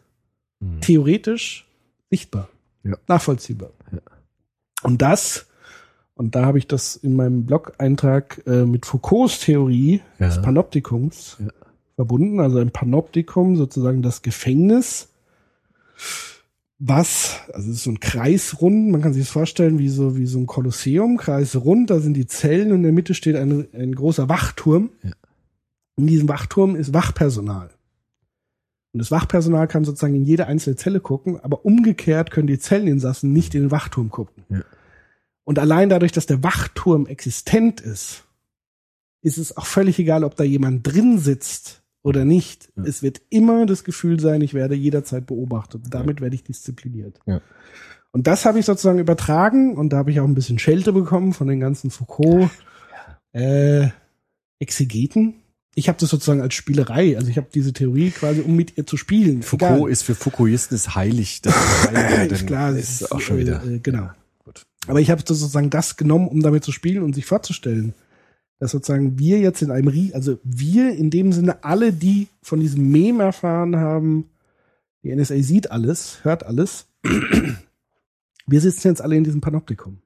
[0.60, 0.80] Mhm.
[0.80, 1.66] theoretisch
[2.10, 2.48] sichtbar,
[2.84, 2.96] Ja.
[3.06, 3.70] nachvollziehbar.
[3.92, 3.98] Ja.
[4.82, 5.46] Und das,
[6.14, 10.42] und da habe ich das in meinem Blog-Eintrag äh, mit Foucaults Theorie des Ja.
[10.42, 11.48] Panoptikums Ja.
[11.98, 15.08] Verbunden, also ein Panoptikum, sozusagen das Gefängnis,
[16.78, 20.26] was, also es ist so ein Kreisrund, man kann sich das vorstellen wie so, wie
[20.26, 23.96] so ein Kolosseum, kreisrund, da sind die Zellen und in der Mitte steht ein, ein
[23.96, 24.90] großer Wachturm.
[25.02, 25.10] Ja.
[25.96, 27.70] In diesem Wachturm ist Wachpersonal.
[28.92, 33.32] Und das Wachpersonal kann sozusagen in jede einzelne Zelle gucken, aber umgekehrt können die Zelleninsassen
[33.32, 34.44] nicht in den Wachturm gucken.
[34.50, 34.62] Ja.
[35.42, 38.22] Und allein dadurch, dass der Wachturm existent ist,
[39.20, 42.70] ist es auch völlig egal, ob da jemand drin sitzt oder nicht.
[42.76, 42.84] Ja.
[42.84, 45.82] Es wird immer das Gefühl sein, ich werde jederzeit beobachtet.
[45.90, 47.20] Damit werde ich diszipliniert.
[47.26, 47.40] Ja.
[48.10, 51.34] Und das habe ich sozusagen übertragen und da habe ich auch ein bisschen Schelte bekommen
[51.34, 52.50] von den ganzen Foucault
[53.32, 53.88] äh,
[54.58, 55.34] Exegeten.
[55.74, 58.86] Ich habe das sozusagen als Spielerei, also ich habe diese Theorie quasi, um mit ihr
[58.86, 59.42] zu spielen.
[59.42, 59.90] Foucault Egal.
[59.90, 61.42] ist für Foucaultisten ist heilig.
[61.42, 63.62] Das ist, heilig, ist klar, das ist auch schon wieder.
[63.64, 64.10] Äh, genau.
[64.86, 67.94] Aber ich habe sozusagen das genommen, um damit zu spielen und sich vorzustellen.
[68.58, 72.60] Dass sozusagen wir jetzt in einem, Rie- also wir in dem Sinne alle, die von
[72.60, 74.30] diesem Mem erfahren haben,
[75.02, 76.86] die NSA sieht alles, hört alles.
[78.46, 79.98] Wir sitzen jetzt alle in diesem Panoptikum.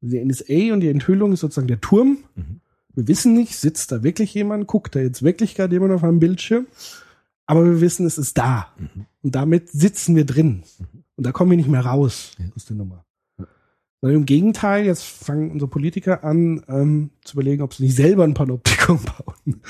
[0.00, 2.18] Die NSA und die Enthüllung ist sozusagen der Turm.
[2.34, 2.60] Mhm.
[2.94, 6.18] Wir wissen nicht, sitzt da wirklich jemand, guckt da jetzt wirklich gerade jemand auf einem
[6.18, 6.66] Bildschirm.
[7.46, 8.72] Aber wir wissen, es ist da.
[8.78, 9.06] Mhm.
[9.22, 10.64] Und damit sitzen wir drin.
[11.16, 12.46] Und da kommen wir nicht mehr raus Ja.
[12.56, 13.04] aus der Nummer.
[14.00, 18.24] Sondern im Gegenteil, jetzt fangen unsere Politiker an, ähm, zu überlegen, ob sie nicht selber
[18.24, 19.60] ein Panoptikum bauen.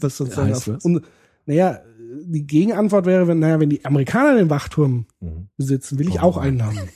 [0.00, 0.84] Was sozusagen Heißt was?
[0.84, 1.02] und,
[1.46, 1.80] naja,
[2.24, 5.48] die Gegenantwort wäre, wenn, naja, wenn die Amerikaner den Wachturm Mhm.
[5.56, 6.24] besitzen, will ich Oh.
[6.24, 6.78] auch einen haben.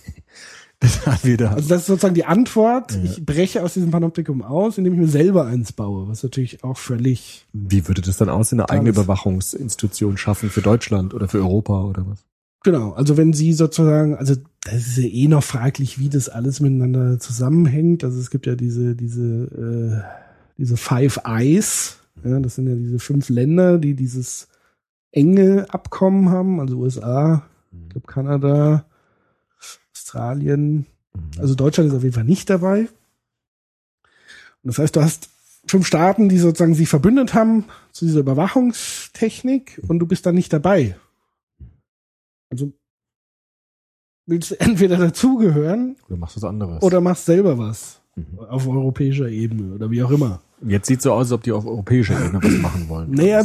[0.80, 1.53] Das hat wieder.
[1.53, 2.92] Also das ist sozusagen die Antwort.
[2.92, 3.03] Ja.
[3.05, 6.76] Ich breche aus diesem Panoptikum aus, indem ich mir selber eins baue, was natürlich auch
[6.76, 8.61] völlig Wie würde das dann aussehen?
[8.61, 8.90] Eine eigene.
[8.90, 12.26] Überwachungsinstitution schaffen für Deutschland oder für Europa oder was?
[12.64, 16.60] Genau, also wenn sie sozusagen, also das ist ja eh noch fraglich, wie das alles
[16.60, 18.02] miteinander zusammenhängt.
[18.02, 20.02] Also es gibt ja diese, diese, äh,
[20.56, 24.48] diese Five Eyes, ja, das sind ja diese fünf Länder, die dieses
[25.12, 28.86] enge Abkommen haben, also USA, ich glaube Kanada,
[29.94, 30.86] Australien,
[31.38, 32.88] also Deutschland ist auf jeden Fall nicht dabei.
[34.62, 35.28] Und das heißt, du hast
[35.66, 40.52] fünf Staaten, die sozusagen sich verbündet haben zu dieser Überwachungstechnik und du bist dann nicht
[40.52, 40.96] dabei.
[42.51, 42.72] Also
[44.26, 46.82] willst du entweder dazugehören Oder machst du was anderes?
[46.82, 48.38] oder machst selber was Mhm.
[48.38, 50.40] auf europäischer Ebene oder wie auch immer.
[50.64, 53.11] Jetzt sieht so aus, als ob die auf europäischer Ebene was machen wollen.
[53.11, 53.45] Naja,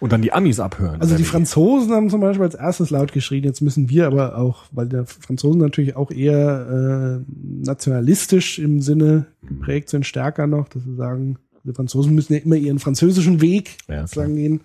[0.00, 1.00] Und dann die Amis abhören.
[1.00, 1.22] also die?
[1.22, 5.06] Franzosen haben zum Beispiel als erstes laut geschrien, jetzt müssen wir aber auch, weil der
[5.06, 7.32] Franzosen natürlich auch eher äh,
[7.64, 12.56] nationalistisch im Sinne geprägt sind, stärker noch, dass sie sagen, die Franzosen müssen ja immer
[12.56, 14.60] ihren französischen Weg Ja, gehen.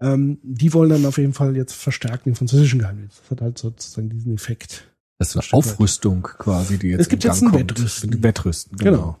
[0.00, 3.20] Ähm, die wollen dann auf jeden Fall jetzt verstärkt den französischen Geheimdienst.
[3.22, 4.88] Das hat halt sozusagen diesen Effekt.
[5.18, 5.58] Das ist eine Stück weit.
[5.72, 7.70] Aufrüstung quasi, die jetzt Es gibt in jetzt Gang ein kommt.
[7.70, 8.22] Wettrüsten.
[8.22, 8.90] Wettrüsten, Genau.
[8.96, 9.18] genau.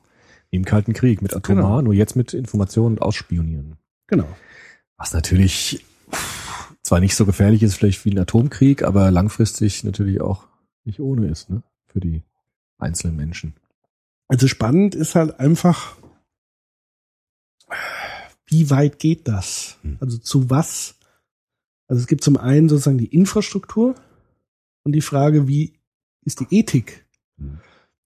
[0.50, 1.82] Im Kalten Krieg mit Atomar, Genau.
[1.82, 3.76] nur jetzt mit Informationen und Ausspionieren.
[4.06, 4.28] Genau.
[4.96, 5.84] Was natürlich
[6.82, 10.46] zwar nicht so gefährlich ist vielleicht wie ein Atomkrieg, aber langfristig natürlich auch
[10.84, 11.62] nicht ohne ist, ne?
[11.88, 12.22] Für die
[12.78, 13.54] einzelnen Menschen.
[14.28, 15.96] Also spannend ist halt einfach,
[18.48, 19.78] wie weit geht das?
[19.82, 19.96] Hm.
[20.00, 20.94] Also zu was?
[21.86, 23.94] Also es gibt zum einen sozusagen die Infrastruktur
[24.84, 25.74] und die Frage, wie
[26.24, 27.06] ist die Ethik?
[27.38, 27.58] Hm.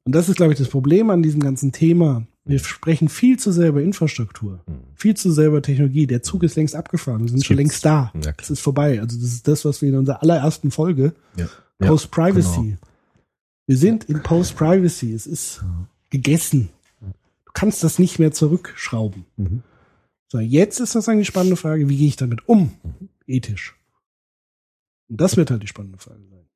[0.04, 2.26] Und das ist, glaube ich, das Problem an diesem ganzen Thema.
[2.44, 4.80] Wir sprechen viel zu sehr über Infrastruktur, Hm.
[4.96, 6.06] viel zu sehr über Technologie.
[6.08, 8.12] Der Zug ist längst abgefahren, wir sind schon längst da.
[8.24, 9.00] Ja, Es ist vorbei.
[9.00, 11.48] Also das ist das, was wir in unserer allerersten Folge Ja.
[11.80, 12.62] Ja, Post-Privacy.
[12.62, 12.76] genau.
[13.66, 15.12] Wir sind in Post-Privacy.
[15.14, 15.64] Es ist
[16.10, 16.68] gegessen.
[17.00, 19.24] Du kannst das nicht mehr zurückschrauben.
[19.36, 19.62] Mhm.
[20.32, 22.72] So, jetzt ist das eine spannende Frage, wie gehe ich damit um?
[23.26, 23.76] Ethisch.
[25.10, 26.46] Und das wird halt die spannende Frage sein.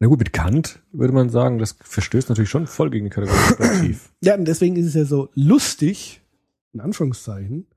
[0.00, 3.96] Na gut, mit Kant würde man sagen, das verstößt natürlich schon voll gegen die Kategorie.
[4.20, 6.22] Ja, und deswegen ist es ja so lustig,
[6.72, 7.68] in Anführungszeichen,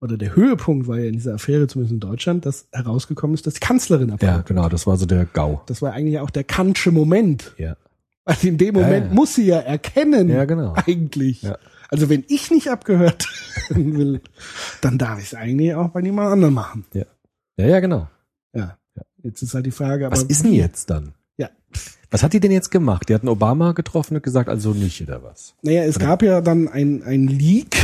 [0.00, 3.52] oder der Höhepunkt war ja in dieser Affäre, zumindest in Deutschland, dass herausgekommen ist, dass
[3.52, 4.46] die Kanzlerin ja, abhaut.
[4.46, 5.60] genau, das war so der GAU.
[5.66, 7.54] Das war eigentlich auch der Kantsche Moment.
[7.58, 7.76] Ja.
[8.24, 9.12] Weil in dem Ja, Moment ja.
[9.12, 10.72] muss sie ja erkennen, Ja, genau.
[10.74, 11.42] eigentlich.
[11.42, 11.58] Ja.
[11.88, 13.26] Also wenn ich nicht abgehört
[13.70, 14.20] will,
[14.80, 16.84] dann darf ich es eigentlich auch bei niemand anderem machen.
[16.92, 17.04] Ja,
[17.56, 18.08] ja, genau.
[18.54, 18.78] Ja.
[19.22, 21.14] Jetzt ist halt die Frage, aber Was ist denn jetzt dann?
[21.38, 21.50] Ja.
[22.10, 23.08] Was hat die denn jetzt gemacht?
[23.08, 25.54] Die hatten Obama getroffen und gesagt, also nicht oder was?
[25.62, 27.76] Naja, es gab ja dann ein, ein Leak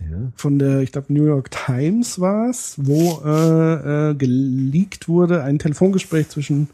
[0.00, 0.32] Ja.
[0.36, 5.58] von der, ich glaube, New York Times war es, wo äh, äh, geleakt wurde ein
[5.58, 6.68] Telefongespräch zwischen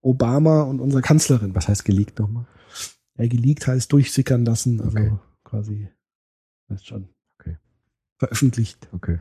[0.00, 1.54] Obama und unserer Kanzlerin.
[1.54, 2.46] Was heißt geleakt nochmal?
[3.18, 5.12] Ja, geleakt heißt durchsickern lassen, also Okay.
[5.44, 5.88] quasi,
[6.72, 7.08] weißt schon.
[7.38, 7.56] Okay.
[8.18, 8.88] Veröffentlicht.
[8.92, 9.18] Okay.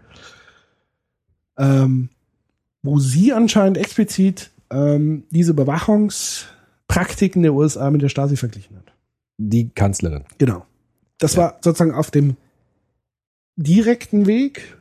[1.57, 2.09] ähm,
[2.83, 8.91] wo sie anscheinend explizit ähm, diese Überwachungspraktiken der USA mit der Stasi verglichen hat.
[9.37, 10.23] Die Kanzlerin.
[10.39, 10.65] Genau.
[11.19, 11.41] Das Ja.
[11.41, 12.37] war sozusagen auf dem
[13.57, 14.75] direkten Weg,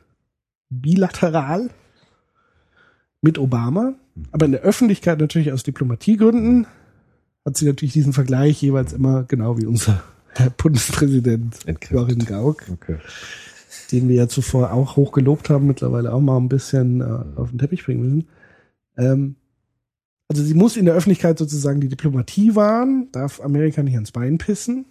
[0.69, 1.69] bilateral
[3.21, 3.93] mit Obama,
[4.31, 6.65] aber in der Öffentlichkeit natürlich aus Diplomatiegründen
[7.45, 10.01] hat sie natürlich diesen Vergleich jeweils immer genau wie unser
[10.35, 11.91] Herr Bundespräsident Entkräftet.
[11.91, 12.97] Joachim Gauck, Okay.
[13.91, 17.49] den wir ja zuvor auch hoch gelobt haben, mittlerweile auch mal ein bisschen äh, auf
[17.49, 18.27] den Teppich bringen müssen.
[18.97, 19.35] Ähm,
[20.29, 24.37] also sie muss in der Öffentlichkeit sozusagen die Diplomatie wahren, darf Amerika nicht ans Bein
[24.37, 24.85] pissen.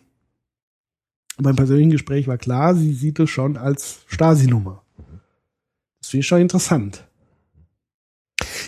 [1.38, 4.82] Beim persönlichen Gespräch war klar, sie sieht es schon als Stasi-Nummer.
[6.00, 7.06] Das finde ich schon interessant.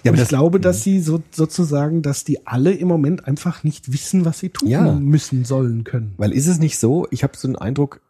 [0.04, 3.92] Ja, aber ich glaube, dass sie so, sozusagen, dass die alle im Moment einfach nicht
[3.92, 4.92] wissen, was sie tun Ja.
[4.92, 6.14] müssen, sollen, können.
[6.16, 8.00] weil ist es nicht so, ich habe so einen Eindruck,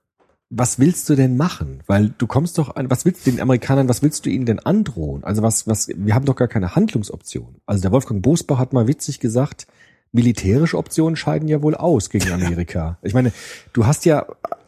[0.55, 1.81] was willst du denn machen?
[1.86, 4.59] Weil du kommst doch an, was willst du den Amerikanern, was willst du ihnen denn
[4.59, 5.24] androhen?
[5.24, 7.56] Also was, was, wir haben doch gar keine Handlungsoption.
[7.64, 9.66] Also der Wolfgang Bosbach hat mal witzig gesagt,
[10.12, 12.98] militärische Optionen scheiden ja wohl aus gegen Amerika.
[13.02, 13.32] Ich meine,
[13.73, 14.27] du hast ja,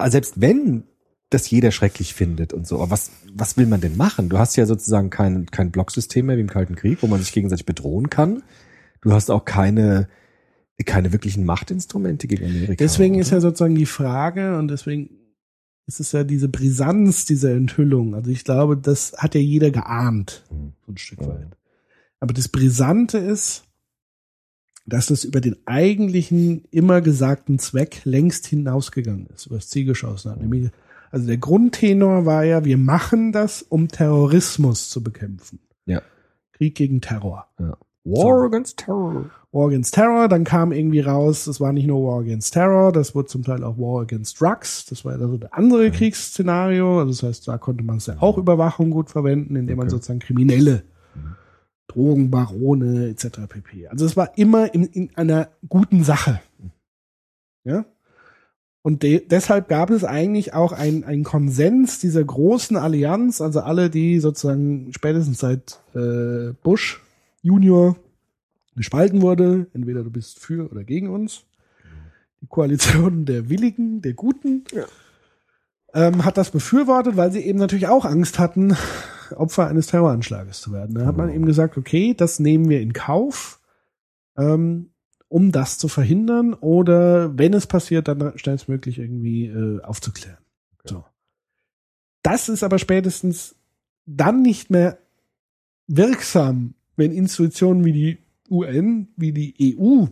[0.08, 0.84] selbst wenn
[1.34, 2.76] das jeder schrecklich findet und so.
[2.76, 4.28] Aber was, was will man denn machen?
[4.28, 7.32] Du hast ja sozusagen kein, kein Blocksystem mehr wie im Kalten Krieg, wo man sich
[7.32, 8.42] gegenseitig bedrohen kann.
[9.02, 10.08] Du hast auch keine,
[10.86, 12.74] keine wirklichen Machtinstrumente gegen Amerika.
[12.78, 13.22] Deswegen oder?
[13.22, 15.10] ist ja sozusagen die Frage und deswegen
[15.86, 18.14] ist es ja diese Brisanz dieser Enthüllung.
[18.14, 20.72] Also ich glaube, das hat ja jeder geahnt, Mhm.
[20.86, 21.56] so ein Stück weit.
[22.20, 23.64] Aber das Brisante ist,
[24.86, 30.30] dass es über den eigentlichen immer gesagten Zweck längst hinausgegangen ist, über das Ziel geschossen
[30.30, 30.40] hat.
[30.40, 30.70] Nämlich,
[31.14, 35.60] also der Grundtenor war ja, wir machen das, um Terrorismus zu bekämpfen.
[35.86, 36.02] Ja.
[36.52, 37.46] Krieg gegen Terror.
[37.60, 37.76] ja.
[38.06, 39.30] War against Terror.
[39.50, 43.14] War Against Terror, dann kam irgendwie raus, es war nicht nur War Against Terror, das
[43.14, 47.12] wurde zum Teil auch War Against Drugs, das war ja so der andere Kriegsszenario, also
[47.12, 49.92] das heißt, da konnte man es ja auch Überwachung gut verwenden, indem man Okay.
[49.92, 50.82] sozusagen Kriminelle,
[51.86, 53.46] Drogenbarone etc.
[53.48, 53.88] pp.
[53.88, 56.40] Also es war immer in, in einer guten Sache.
[57.64, 57.84] Ja?
[58.86, 63.88] Und de deshalb gab es eigentlich auch ein- einen Konsens dieser großen Allianz, also alle,
[63.88, 67.00] die sozusagen spätestens seit äh, Bush
[67.40, 67.96] Junior
[68.76, 71.44] gespalten wurde, entweder du bist für oder gegen uns.
[72.42, 74.64] Die Koalition der Willigen, der Guten,
[75.94, 78.76] ähm, hat das befürwortet, weil sie eben natürlich auch Angst hatten,
[79.34, 80.94] Opfer eines Terroranschlages zu werden.
[80.96, 83.60] Da hat man eben gesagt, okay, das nehmen wir in Kauf,
[84.36, 84.90] ähm,
[85.34, 90.38] um das zu verhindern oder wenn es passiert, dann schnellstmöglich irgendwie äh, aufzuklären.
[90.84, 91.04] So.
[92.22, 93.56] Das ist aber spätestens
[94.06, 94.96] dann nicht mehr
[95.88, 100.06] wirksam, wenn Institutionen wie die UN, wie die EU,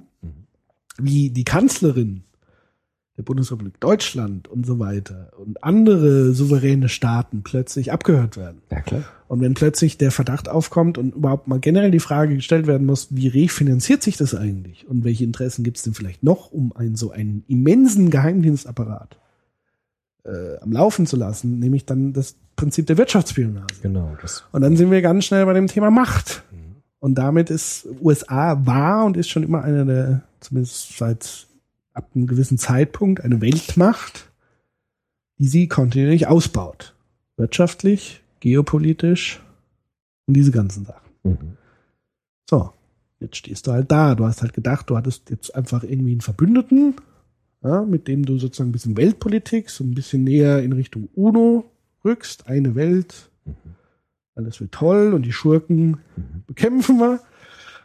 [0.98, 2.24] wie die Kanzlerin
[3.16, 8.62] der Bundesrepublik Deutschland und so weiter und andere souveräne Staaten plötzlich abgehört werden.
[8.70, 9.04] Ja, klar.
[9.28, 13.08] Und wenn plötzlich der Verdacht aufkommt und überhaupt mal generell die Frage gestellt werden muss,
[13.10, 16.96] wie refinanziert sich das eigentlich und welche Interessen gibt es denn vielleicht noch, um einen
[16.96, 19.18] so einen immensen Geheimdienstapparat
[20.24, 23.74] äh, am Laufen zu lassen, nämlich dann das Prinzip der Wirtschaftsspionage.
[23.82, 24.16] Genau.
[24.22, 26.44] Das, Und dann sind wir ganz schnell bei dem Thema Macht.
[27.02, 31.48] Und damit ist USA war und ist schon immer eine der, zumindest seit
[31.94, 34.30] ab einem gewissen Zeitpunkt, eine Weltmacht,
[35.38, 36.94] die sie kontinuierlich ausbaut.
[37.36, 39.40] Wirtschaftlich, geopolitisch
[40.26, 41.10] und diese ganzen Sachen.
[41.24, 41.56] mhm.
[42.48, 42.70] So,
[43.20, 44.14] jetzt stehst du halt da.
[44.14, 46.96] Du hast halt gedacht, du hattest jetzt einfach irgendwie einen Verbündeten,
[47.62, 51.64] ja, mit dem du sozusagen ein bisschen Weltpolitik, so ein bisschen näher in Richtung UNO
[52.04, 52.46] rückst.
[52.46, 53.30] Eine Welt,
[54.34, 55.98] alles wird toll und die Schurken
[56.46, 57.20] bekämpfen wir.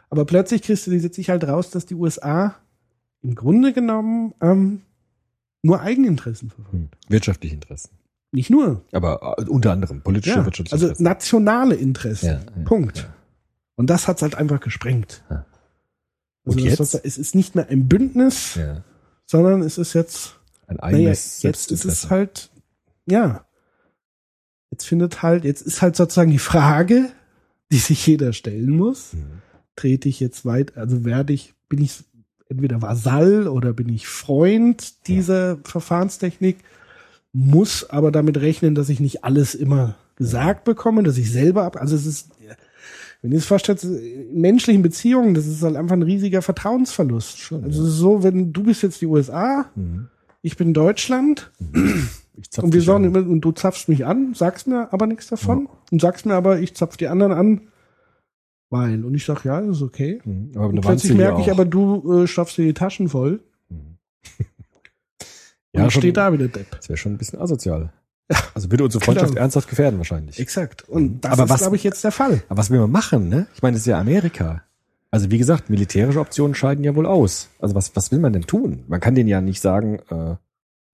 [0.09, 2.55] Aber plötzlich kristallisiert sich halt raus, dass die USA
[3.27, 4.81] im Grunde genommen ähm,
[5.61, 6.73] nur Eigeninteressen verfolgt.
[6.73, 6.89] Hm.
[7.09, 7.89] Wirtschaftliche Interessen.
[8.31, 8.83] Nicht nur.
[8.91, 11.03] Aber äh, unter anderem politische Ja, wirtschaftliche also Interessen.
[11.03, 12.25] nationale Interessen.
[12.27, 13.09] Ja, ja, Punkt.
[13.75, 15.23] Und das hat's halt einfach gesprengt.
[15.29, 15.43] Also
[16.45, 16.79] Und das, jetzt?
[16.79, 18.57] was- es ist nicht mehr ein Bündnis,
[19.25, 22.49] sondern es ist jetzt, Ein naja, eigenes jetzt ist es halt,
[23.07, 23.45] ja,
[24.71, 27.09] jetzt findet halt, jetzt ist halt sozusagen die Frage,
[27.71, 29.41] die sich jeder stellen muss, Mhm.
[29.75, 32.03] trete ich jetzt weit, also werde ich, bin ich
[32.49, 36.57] entweder Vasall oder bin ich Freund dieser Verfahrenstechnik,
[37.33, 41.77] muss aber damit rechnen, dass ich nicht alles immer gesagt bekomme, dass ich selber ab,
[41.79, 42.29] also es ist,
[43.21, 47.37] wenn ihr es vorstellt, in menschlichen Beziehungen, das ist halt einfach ein riesiger Vertrauensverlust.
[47.37, 50.07] Schon, also ist so, wenn du bist jetzt die USA, Mhm.
[50.41, 51.51] ich bin Deutschland
[52.39, 55.27] Ich zapf und wir sagen immer, und du zapfst mich an, sagst mir aber nichts
[55.27, 57.61] davon und sagst mir aber, ich zapf die anderen an,
[58.69, 59.03] weil.
[59.05, 60.19] Und ich sag, ja, das ist okay.
[60.25, 60.51] Mhm.
[60.55, 63.41] Aber Und plötzlich merke ich aber, du äh, stopfst dir die Taschen voll.
[65.73, 66.71] Ja, und schon- steht da wieder Depp.
[66.71, 67.91] Das wäre schon ein bisschen asozial.
[68.55, 69.41] Also würde unsere Freundschaft Genau.
[69.41, 70.39] ernsthaft gefährden wahrscheinlich.
[70.39, 70.87] Exakt.
[70.89, 72.41] Und das Aber ist, was- glaube ich, jetzt der Fall.
[72.49, 73.47] Aber was will man machen, ne?
[73.53, 74.63] Ich meine, das ist ja Amerika.
[75.11, 77.49] Also wie gesagt, militärische Optionen scheiden ja wohl aus.
[77.59, 78.83] Also was, was will man denn tun?
[78.87, 80.35] Man kann denen ja nicht sagen, äh,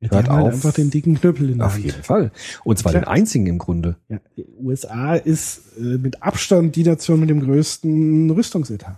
[0.04, 0.54] Die Hört haben halt auf.
[0.54, 1.86] einfach den dicken Knüppel in der auf Hand.
[1.86, 2.32] jeden Fall.
[2.66, 3.04] Und zwar Klar.
[3.04, 3.96] den einzigen im Grunde.
[4.10, 8.98] Ja, die USA ist äh, mit Abstand die Nation mit dem größten Rüstungsetat.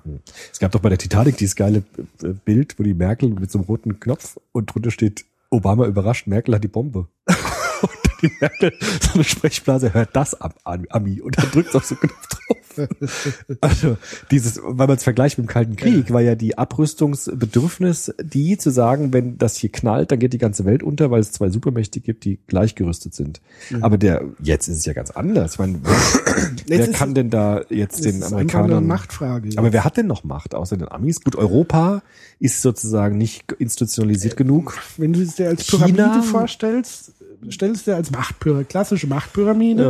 [0.51, 1.83] Es gab doch bei der Titanic dieses geile
[2.23, 6.25] äh, Bild, wo die Merkel mit so einem roten Knopf und drunter steht, Obama überrascht,
[6.27, 7.07] Merkel hat die Bombe.
[7.27, 7.91] und
[8.21, 12.09] die Merkel, so eine Sprechblase, hört das ab, Ami, und dann drückt auf so einen
[12.09, 12.57] Knopf drauf.
[13.61, 13.97] Also,
[14.31, 18.69] dieses, weil man es vergleicht mit dem Kalten Krieg, war ja die Abrüstungsbedürfnis, die zu
[18.69, 21.99] sagen, wenn das hier knallt, dann geht die ganze Welt unter, weil es zwei Supermächte
[21.99, 23.41] gibt, die gleichgerüstet sind.
[23.81, 25.53] Aber der, jetzt ist es ja ganz anders.
[25.53, 29.49] Ich meine, wer, wer kann denn da jetzt den Amerikanern eine Machtfrage.
[29.57, 31.21] aber wer hat denn noch Macht außer den Amis?
[31.21, 32.01] Gut, Europa
[32.39, 34.77] ist sozusagen nicht institutionalisiert genug.
[34.97, 37.13] Wenn du es dir als China- Pyramide vorstellst,
[37.51, 39.83] stellst du dir als Machtpyramide, klassische Machtpyramide.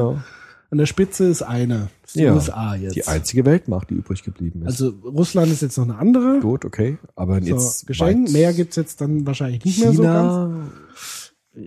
[0.76, 1.88] An der Spitze ist eine.
[2.02, 2.34] Das ist die Ja.
[2.34, 2.96] USA jetzt.
[2.98, 4.68] Die einzige Weltmacht, die übrig geblieben ist.
[4.82, 6.42] also Russland ist jetzt noch eine andere.
[6.42, 6.98] gut, okay.
[7.16, 8.30] Aber So, jetzt Geschenk.
[8.34, 10.28] Mehr gibt's jetzt dann wahrscheinlich nicht mehr so ganz.
[10.28, 11.66] China.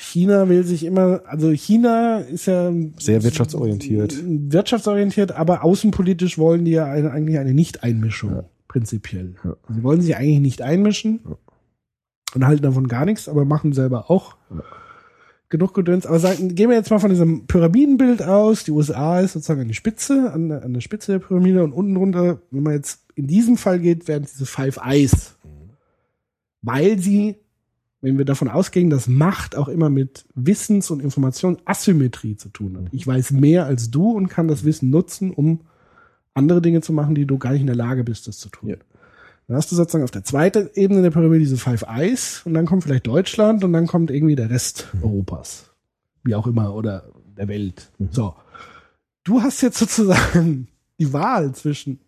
[0.00, 4.16] China will sich immer, also China ist ja Sehr wirtschaftsorientiert.
[4.26, 9.36] wirtschaftsorientiert, aber außenpolitisch wollen die ja eine, eigentlich eine Nicht-Einmischung, prinzipiell.
[9.68, 11.20] Sie wollen sich eigentlich nicht einmischen
[12.34, 14.34] und halten davon gar nichts, aber machen selber auch
[15.48, 16.06] genug Gedöns.
[16.06, 18.64] Aber sagen, gehen wir jetzt mal von diesem Pyramidenbild aus.
[18.64, 21.72] Die USA ist sozusagen an die Spitze, an der, an der Spitze der Pyramide und
[21.72, 25.36] unten drunter, wenn man jetzt in diesem Fall geht, wären diese Five Eyes.
[26.62, 27.36] Weil sie,
[28.00, 32.92] wenn wir davon ausgehen, dass Macht auch immer mit Wissens- und Informationsasymmetrie zu tun hat.
[32.92, 35.60] Ich weiß mehr als du und kann das Wissen nutzen, um
[36.34, 38.70] andere Dinge zu machen, die du gar nicht in der Lage bist, das zu tun.
[38.70, 38.76] Ja.
[39.48, 42.66] Dann hast du sozusagen auf der zweiten Ebene der Pyramide diese Five Eyes und dann
[42.66, 45.70] kommt vielleicht Deutschland und dann kommt irgendwie der Rest Europas.
[46.22, 47.04] Wie auch immer, oder
[47.36, 47.90] der Welt.
[48.10, 48.34] So.
[49.24, 50.68] Du hast jetzt sozusagen
[51.00, 51.98] die Wahl zwischen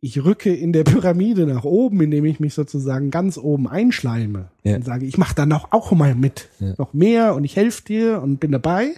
[0.00, 4.76] ich rücke in der Pyramide nach oben, indem ich mich sozusagen ganz oben einschleime Ja.
[4.76, 6.50] und sage, ich mache dann auch, auch mal mit.
[6.60, 6.74] Ja.
[6.76, 8.96] Noch mehr und ich helfe dir und bin dabei.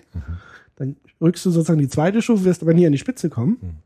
[0.75, 3.79] Dann rückst du sozusagen die zweite Stufe, wirst aber nie an die Spitze kommen.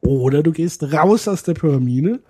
[0.00, 2.20] Oder du gehst raus aus der Pyramide,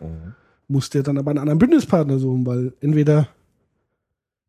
[0.68, 3.28] musst dir dann aber einen anderen Bündnispartner suchen, weil entweder,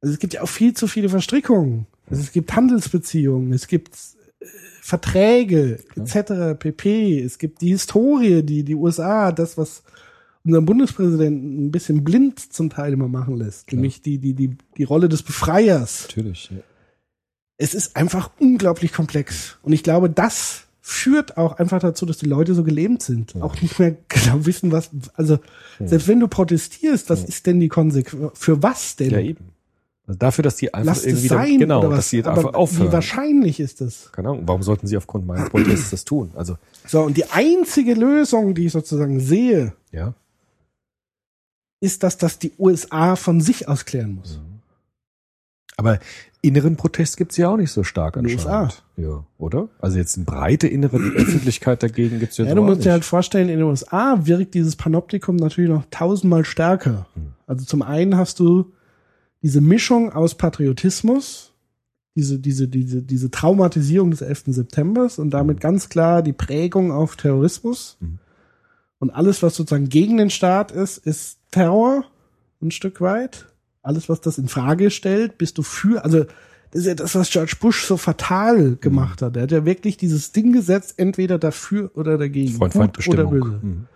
[0.02, 1.88] also es gibt ja auch viel zu viele Verstrickungen.
[2.10, 3.96] Also es gibt Handelsbeziehungen, es gibt
[4.40, 4.46] äh,
[4.82, 6.58] Verträge etc.
[6.60, 7.22] pp.
[7.22, 9.84] Es gibt die Historie, die die USA, das was
[10.44, 14.84] unseren Bundespräsidenten ein bisschen blind zum Teil immer machen lässt, nämlich die die die die
[14.84, 16.50] Rolle des Befreiers Natürlich.
[16.50, 16.58] Ja.
[17.58, 19.60] es ist einfach unglaublich komplex.
[19.62, 23.36] Und ich glaube, das führt auch einfach dazu, dass die Leute so gelähmt sind.
[23.42, 25.38] Auch nicht mehr genau wissen, was, also,
[25.80, 28.32] selbst wenn du protestierst, was ist denn die Konsequenz?
[28.34, 29.12] Für was denn?
[29.12, 29.52] ja, eben.
[30.08, 32.88] Also dafür, dass die einfach Lass irgendwie, sein, genau, dass sie jetzt einfach aufhören.
[32.88, 34.12] Wie wahrscheinlich ist das?
[34.12, 36.32] Keine Ahnung, warum sollten sie aufgrund meines Protests das tun?
[36.34, 36.58] Also,
[36.88, 40.16] So, und die einzige Lösung, die ich sozusagen sehe, ja.
[41.80, 44.40] ist, dass das die USA von sich aus klären muss.
[45.78, 46.00] Aber
[46.42, 48.84] inneren Protest gibt's ja auch nicht so stark In den anscheinend.
[48.96, 49.70] Ja, oder?
[49.80, 52.88] Also jetzt eine breite innere Öffentlichkeit dagegen gibt's jetzt Ja, du auch musst nicht.
[52.88, 57.08] dir halt vorstellen, in den USA wirkt dieses Panoptikum natürlich noch tausendmal stärker.
[57.16, 57.34] Hm.
[57.48, 58.72] Also zum einen hast du
[59.42, 61.54] diese Mischung aus Patriotismus,
[62.16, 64.44] diese, diese, diese, diese Traumatisierung des 11.
[64.48, 67.98] Septembers und damit ganz klar die Prägung auf Terrorismus.
[68.02, 68.20] Mhm.
[69.00, 72.04] Und alles, was sozusagen gegen den Staat ist, ist Terror,
[72.62, 73.46] ein Stück weit.
[73.90, 76.26] Alles, was das in Frage stellt, bist du für, also
[76.72, 79.36] das ist ja das, was George Bush so fatal gemacht hat.
[79.36, 82.54] Er hat ja wirklich dieses Ding gesetzt, entweder dafür oder dagegen.
[82.54, 83.26] Freund, Gut Feindbestimmung.
[83.26, 83.60] oder böse.
[83.64, 83.88] Mhm.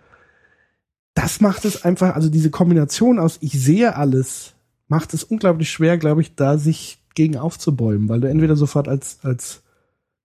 [1.14, 4.54] Das macht es einfach, also diese Kombination aus ich sehe alles,
[4.88, 9.20] macht es unglaublich schwer, glaube ich, da sich gegen aufzubäumen, weil du entweder sofort als,
[9.22, 9.62] als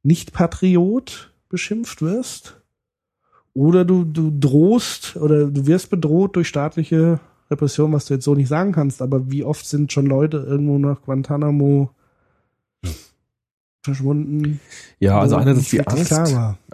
[0.01, 2.59] Nicht-Patriot beschimpft wirst
[3.53, 7.19] oder du, du drohst oder du wirst bedroht durch staatliche
[7.51, 10.77] Repression, was du jetzt so nicht sagen kannst, aber wie oft sind schon Leute irgendwo
[10.77, 11.89] nach Guantanamo
[13.81, 14.59] verschwunden?
[14.99, 16.13] Ja, also einerseits die Angst.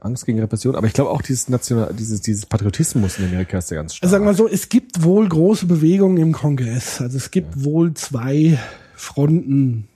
[0.02, 3.72] Angst gegen Repression, aber ich glaube auch dieses national, dieses, dieses Patriotismus in Amerika ist
[3.72, 4.04] ja ganz stark.
[4.04, 7.02] Also sagen wir so, es gibt wohl große Bewegungen im Kongress.
[7.02, 8.60] Also es gibt wohl zwei
[8.96, 9.88] Fronten.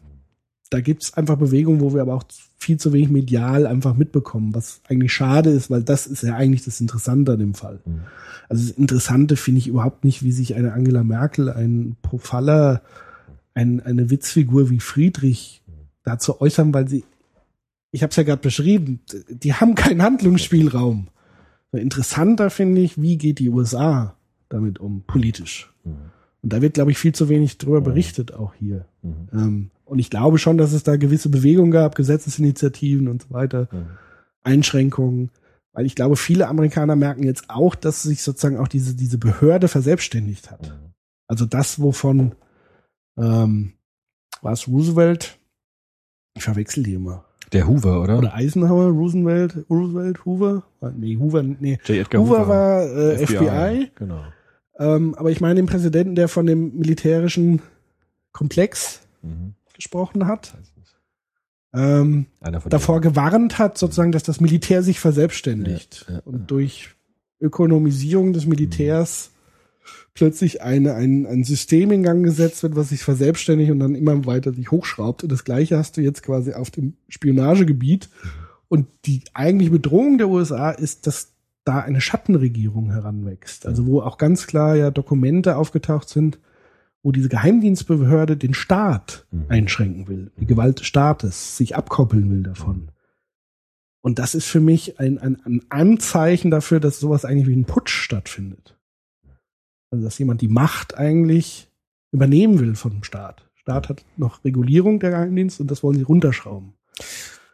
[0.70, 2.24] Da gibt es einfach Bewegungen, wo wir aber auch
[2.58, 6.64] viel zu wenig medial einfach mitbekommen, was eigentlich schade ist, weil das ist ja eigentlich
[6.64, 7.80] das Interessante an dem Fall.
[7.86, 8.02] Mhm.
[8.50, 12.82] Also das Interessante finde ich überhaupt nicht, wie sich eine Angela Merkel, ein Profaller,
[13.54, 15.62] ein, eine Witzfigur wie Friedrich
[16.04, 17.04] dazu äußern, weil sie,
[17.92, 21.08] ich habe es ja gerade beschrieben, die haben keinen Handlungsspielraum.
[21.72, 24.16] Interessanter finde ich, wie geht die USA
[24.50, 25.72] damit um, politisch.
[26.42, 28.86] Und da wird, glaube ich, viel zu wenig drüber berichtet, auch hier.
[29.34, 33.68] Ähm, und ich glaube schon, dass es da gewisse Bewegungen gab, Gesetzesinitiativen und so weiter,
[34.44, 35.30] Einschränkungen.
[35.74, 39.68] Weil ich glaube, viele Amerikaner merken jetzt auch, dass sich sozusagen auch diese, diese Behörde
[39.68, 40.78] verselbstständigt hat.
[41.28, 42.36] Also das, wovon
[43.18, 43.74] ähm,
[44.42, 45.40] war es Roosevelt?
[46.36, 47.26] Ich verwechsel die immer.
[47.52, 48.18] Der Hoover, oder?
[48.18, 50.64] Oder Eisenhower, Roosevelt, Roosevelt, Hoover?
[50.96, 51.80] Nee, Hoover, nee.
[51.86, 51.98] J.
[51.98, 53.92] Edgar Hoover war äh, FBI.
[53.96, 54.24] Genau.
[54.78, 57.62] Ähm, aber ich meine den Präsidenten, der von dem militärischen
[58.32, 59.56] Komplex Mhm.
[59.74, 60.56] gesprochen hat,
[61.74, 62.26] ähm,
[62.68, 66.90] davor gewarnt hat, sozusagen, dass das Militär sich verselbstständigt Ja, ja, und durch
[67.40, 69.32] Ökonomisierung des Militärs
[70.14, 74.26] plötzlich eine, ein, ein System in Gang gesetzt wird, was sich verselbstständigt und dann immer
[74.26, 75.24] weiter sich hochschraubt.
[75.24, 78.10] Und das Gleiche hast du jetzt quasi auf dem Spionagegebiet.
[78.68, 81.34] Und die eigentliche Bedrohung der USA ist, dass
[81.64, 83.66] da eine Schattenregierung heranwächst.
[83.66, 86.40] Also wo auch ganz klar ja Dokumente aufgetaucht sind,
[87.04, 92.92] wo diese Geheimdienstbehörde den Staat einschränken will, die Gewalt des Staates, sich abkoppeln will davon.
[94.02, 97.66] Und das ist für mich ein, ein, ein Anzeichen dafür, dass sowas eigentlich wie ein
[97.66, 98.78] Putsch stattfindet.
[99.92, 101.70] Also dass jemand die Macht eigentlich
[102.12, 106.74] übernehmen will vom Staat, Staat hat noch Regulierung der Geheimdienst und das wollen sie runterschrauben.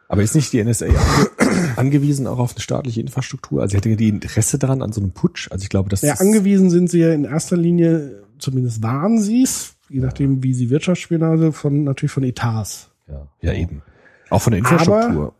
[0.08, 0.96] Aber ist nicht die NSA ange
[1.76, 3.62] angewiesen auch auf eine staatliche Infrastruktur?
[3.62, 5.50] Also hätte die Interesse daran an so einem Putsch?
[5.50, 9.18] Also ich glaube, das Ja, ist angewiesen sind sie ja in erster Linie, zumindest waren
[9.20, 13.82] sie es, je nachdem, wie sie Wirtschaftsspionage, von natürlich von Etats, ja, ja eben.
[14.30, 15.34] Auch von der Infrastruktur.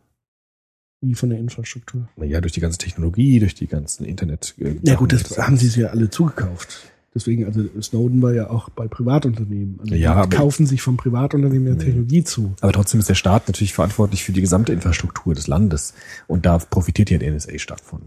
[1.01, 2.09] wie von der Infrastruktur.
[2.17, 4.55] Naja, durch die ganze Technologie, durch die ganzen Internet.
[4.59, 6.91] äh, Ja gut, das haben sie sich ja alle zugekauft.
[7.17, 9.81] Deswegen, also Snowden war ja auch bei Privatunternehmen.
[9.81, 12.55] Also Ja, die aber- kaufen sich vom Privatunternehmen ja Technologie zu.
[12.61, 15.95] Aber trotzdem ist der Staat natürlich verantwortlich für die gesamte Infrastruktur des Landes.
[16.27, 18.03] Und da profitiert ja die NSA stark von.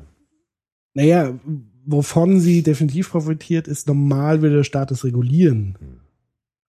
[0.94, 1.34] Naja,
[1.88, 5.76] wovon sie definitiv profitiert, ist normal will der Staat es regulieren.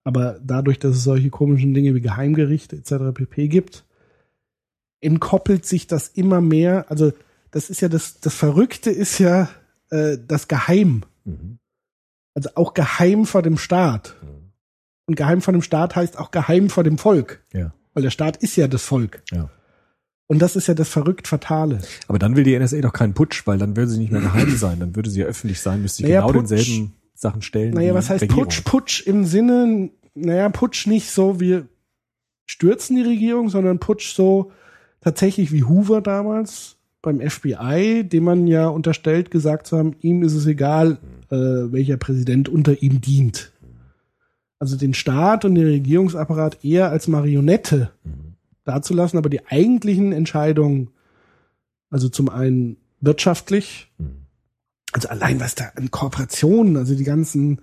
[0.03, 3.13] Aber dadurch, dass es solche komischen Dinge wie Geheimgerichte etc.
[3.13, 3.49] pp.
[3.49, 3.85] gibt,
[5.03, 6.91] entkoppelt sich das immer mehr.
[6.91, 7.13] Also
[7.51, 9.51] das ist ja das, das Verrückte ist ja
[9.91, 11.03] äh, das Geheim.
[12.47, 14.17] Also auch geheim vor dem Staat.
[15.07, 17.43] Und geheim vor dem Staat heißt auch geheim vor dem Volk.
[17.53, 17.73] Ja.
[17.95, 19.23] Weil der Staat ist ja das Volk.
[19.33, 19.51] Ja.
[20.29, 21.81] Und das ist ja das verrückt Fatale.
[22.07, 24.57] Aber dann will die NSA doch keinen Putsch, weil dann würde sie nicht mehr geheim
[24.57, 24.79] sein.
[24.79, 27.75] Dann würde sie ja öffentlich sein, müsste sie Naja, genau Putsch- denselben Sachen stellen.
[27.75, 28.45] Naja, was heißt Regierung.
[28.45, 28.65] Putsch?
[28.65, 31.67] Putsch im Sinne, naja, Putsch nicht so, wir
[32.47, 34.53] stürzen die Regierung, sondern Putsch so
[35.01, 40.35] tatsächlich wie Hoover damals beim FBI, dem man ja unterstellt gesagt zu haben, ihm ist
[40.35, 40.99] es egal,
[41.31, 43.53] äh, welcher Präsident unter ihm dient.
[44.59, 47.91] Also den Staat und den Regierungsapparat eher als Marionette
[48.65, 50.91] dazulassen, aber die eigentlichen Entscheidungen,
[51.89, 53.91] also zum einen wirtschaftlich,
[54.93, 57.63] also allein was da an Kooperationen, also die ganzen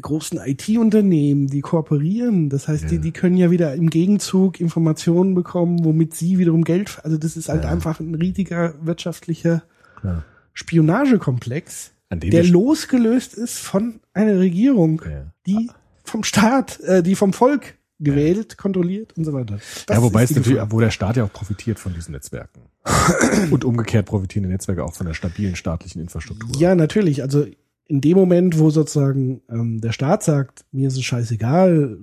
[0.00, 5.84] großen IT-Unternehmen, die kooperieren, das heißt, die, die können ja wieder im Gegenzug Informationen bekommen,
[5.84, 9.62] womit sie wiederum Geld, also das ist halt einfach ein riesiger wirtschaftlicher
[10.00, 10.24] Klar.
[10.52, 15.32] Spionagekomplex, der losgelöst ist von einer Regierung, Ja.
[15.46, 15.70] die
[16.04, 19.58] vom Staat, äh, die vom Volk gewählt, kontrolliert und so weiter.
[19.86, 22.62] Das ja, wobei es natürlich, wo der Staat ja auch profitiert von diesen Netzwerken.
[23.50, 26.54] Und umgekehrt profitieren die Netzwerke auch von der stabilen staatlichen Infrastruktur.
[26.58, 27.22] Ja, natürlich.
[27.22, 27.46] Also
[27.86, 31.98] in dem Moment, wo sozusagen ähm, der Staat sagt, mir ist es scheißegal,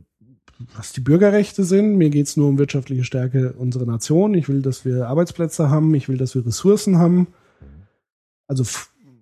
[0.75, 4.85] was die Bürgerrechte sind, mir geht's nur um wirtschaftliche Stärke unserer Nation, ich will, dass
[4.85, 7.27] wir Arbeitsplätze haben, ich will, dass wir Ressourcen haben.
[8.47, 8.63] Also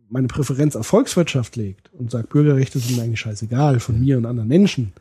[0.09, 4.25] meine Präferenz auf Volkswirtschaft legt und sagt, Bürgerrechte sind mir eigentlich scheißegal von mir und
[4.25, 4.93] anderen Menschen,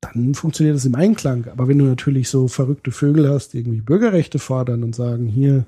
[0.00, 1.46] dann funktioniert das im Einklang.
[1.48, 5.64] Aber wenn du natürlich so verrückte Vögel hast, die irgendwie Bürgerrechte fordern und sagen, hier,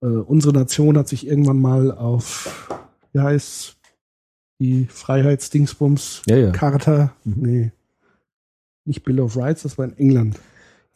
[0.00, 2.68] äh, unsere Nation hat sich irgendwann mal auf,
[3.14, 3.76] wie heißt
[4.60, 6.50] die Freiheitsdingsbums Ja, ja.
[6.52, 7.72] Charta, nee,
[8.84, 10.38] nicht Bill of Rights, das war in England.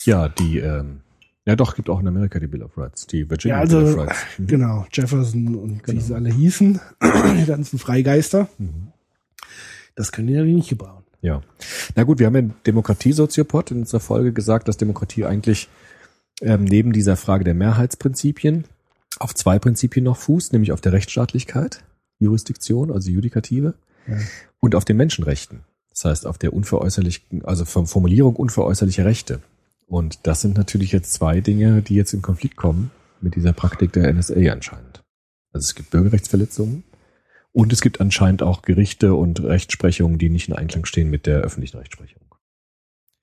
[0.04, 1.00] Ja, die, ähm,
[1.46, 3.88] ja doch, gibt auch in Amerika die Bill of Rights, die Virginia Ja, also, Bill
[3.94, 4.18] of Rights.
[4.38, 4.46] Mhm.
[4.46, 6.00] genau, Jefferson und wie Genau.
[6.02, 6.80] sie alle hießen,
[7.40, 8.92] die ganzen Freigeister, Mhm.
[9.94, 11.04] das können die ja nicht gebrauchen.
[11.20, 11.40] Ja.
[11.96, 15.68] Na gut, wir haben ja Demokratie-Soziopod in unserer Folge gesagt, dass Demokratie eigentlich
[16.42, 18.64] ähm, neben dieser Frage der Mehrheitsprinzipien
[19.18, 21.82] auf zwei Prinzipien noch fußt, nämlich auf der Rechtsstaatlichkeit,
[22.18, 23.74] Jurisdiktion, also Judikative,
[24.06, 24.16] Ja.
[24.60, 25.60] und auf den Menschenrechten.
[25.90, 29.40] Das heißt, auf der unveräußerlichen, also von Formulierung unveräußerlicher Rechte.
[29.86, 32.90] Und das sind natürlich jetzt zwei Dinge, die jetzt in Konflikt kommen
[33.20, 35.02] mit dieser Praktik der NSA anscheinend.
[35.52, 36.84] Also es gibt Bürgerrechtsverletzungen
[37.52, 41.40] und es gibt anscheinend auch Gerichte und Rechtsprechungen, die nicht in Einklang stehen mit der
[41.40, 42.22] öffentlichen Rechtsprechung.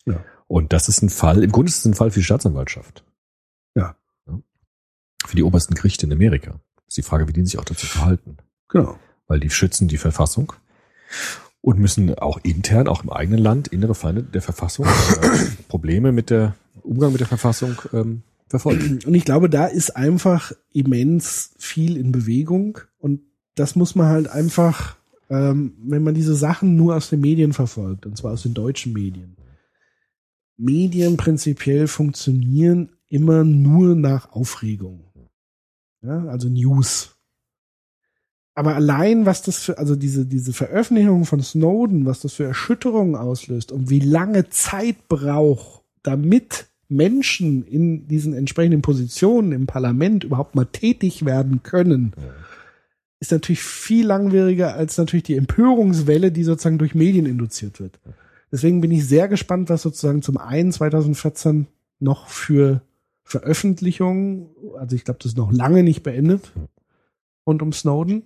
[0.06, 0.24] Ja.
[0.48, 3.04] Und das ist ein Fall, im Grunde ist es ein Fall für die Staatsanwaltschaft.
[3.76, 3.96] Ja.
[5.26, 6.60] Für die obersten Gerichte in Amerika.
[6.76, 8.38] Das ist die Frage, wie die sich auch dazu verhalten.
[8.76, 9.00] Genau.
[9.28, 10.52] Weil die schützen die Verfassung
[11.62, 16.30] und müssen auch intern, auch im eigenen Land, innere Feinde der Verfassung, äh, Probleme mit
[16.30, 19.00] der Umgang mit der Verfassung ähm, verfolgen.
[19.06, 23.22] Und ich glaube, da ist einfach immens viel in Bewegung und
[23.56, 24.98] das muss man halt einfach,
[25.30, 28.92] ähm, wenn man diese Sachen nur aus den Medien verfolgt, und zwar aus den deutschen
[28.92, 29.38] Medien.
[30.58, 35.06] Medien prinzipiell funktionieren immer nur nach Aufregung.
[36.02, 37.15] Ja, also News.
[38.56, 43.16] Aber allein, was das für, also diese, diese Veröffentlichung von Snowden, was das für Erschütterungen
[43.16, 50.56] auslöst und wie lange Zeit braucht, damit Menschen in diesen entsprechenden Positionen im Parlament überhaupt
[50.56, 52.14] mal tätig werden können,
[53.20, 58.00] ist natürlich viel langwieriger als natürlich die Empörungswelle, die sozusagen durch Medien induziert wird.
[58.52, 61.68] Deswegen bin ich sehr gespannt, was sozusagen zum einen 2014
[62.00, 62.82] noch für
[63.24, 66.54] Veröffentlichungen, also ich glaube, das ist noch lange nicht beendet,
[67.46, 68.24] rund um Snowden,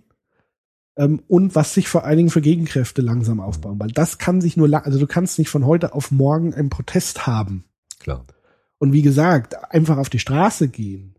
[0.99, 4.57] ähm, und was sich vor allen Dingen für Gegenkräfte langsam aufbauen, weil das kann sich
[4.57, 7.63] nur, lang, also du kannst nicht von heute auf morgen einen Protest haben.
[7.99, 8.25] Klar.
[8.79, 11.15] Und wie gesagt, einfach auf die Straße gehen,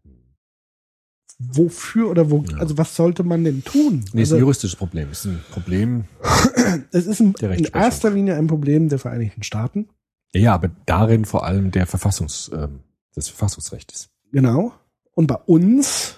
[1.39, 4.05] wofür oder wo, also was sollte man denn tun?
[4.13, 5.11] Nee, ist also, ein juristisches Problem.
[5.11, 6.05] Ist ein Problem.
[6.93, 9.89] es ist ein, in erster Linie ein Problem der Vereinigten Staaten.
[10.35, 12.81] Ja, aber darin vor allem der Verfassungs, ähm,
[13.17, 14.11] des Verfassungsrechts.
[14.31, 14.75] Genau.
[15.13, 16.17] Und bei uns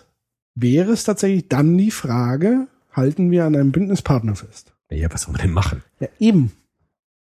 [0.56, 4.72] wäre es tatsächlich dann die Frage, halten wir an einem Bündnispartner fest?
[4.90, 5.82] Ja, was soll man denn machen?
[6.00, 6.52] Ja, eben.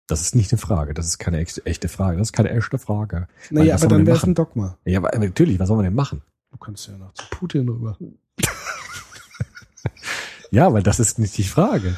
[0.06, 0.92] Das ist nicht eine Frage.
[0.92, 2.18] Das ist keine echte, Frage.
[2.18, 3.28] Das ist keine echte Frage.
[3.50, 4.34] Naja, aber dann wäre es ein?
[4.34, 4.76] Dogma.
[4.84, 6.22] Ja, aber natürlich, was soll man denn machen?
[6.50, 7.96] Du kannst ja noch zu Putin rüber.
[10.50, 11.96] Ja, weil das ist nicht die Frage.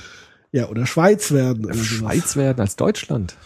[0.53, 1.65] Ja, oder Schweiz werden.
[1.65, 1.75] oder.
[1.75, 3.37] Schweiz werden als Deutschland.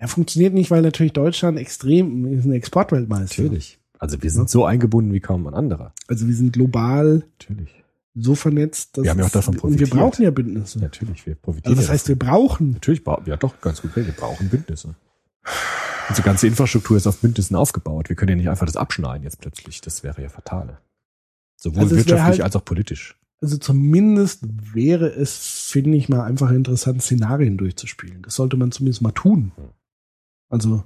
[0.00, 3.42] Ja, funktioniert nicht, weil natürlich Deutschland extrem ist ein Exportweltmeister.
[3.42, 3.78] Natürlich.
[4.00, 5.92] Also wir sind so eingebunden wie kaum ein anderer.
[6.08, 7.81] Also wir sind global Natürlich.
[8.14, 9.90] So vernetzt, dass Wir haben ja auch davon und wir profitiert.
[9.90, 10.78] brauchen ja Bündnisse.
[10.80, 11.72] Natürlich, wir profitieren.
[11.72, 12.72] Also das ja heißt, wir brauchen.
[12.72, 13.96] Natürlich ja doch ganz gut.
[13.96, 14.94] Wir brauchen Bündnisse.
[16.08, 18.08] Unsere ganze Infrastruktur ist auf Bündnissen aufgebaut.
[18.08, 19.80] Wir können ja nicht einfach das abschneiden jetzt plötzlich.
[19.80, 20.78] Das wäre ja fatal.
[21.56, 23.16] Sowohl Also wirtschaftlich halt- als auch politisch.
[23.40, 24.44] Also zumindest
[24.74, 28.22] wäre es, finde ich mal, einfach interessant, Szenarien durchzuspielen.
[28.22, 29.50] Das sollte man zumindest mal tun.
[30.48, 30.84] Also,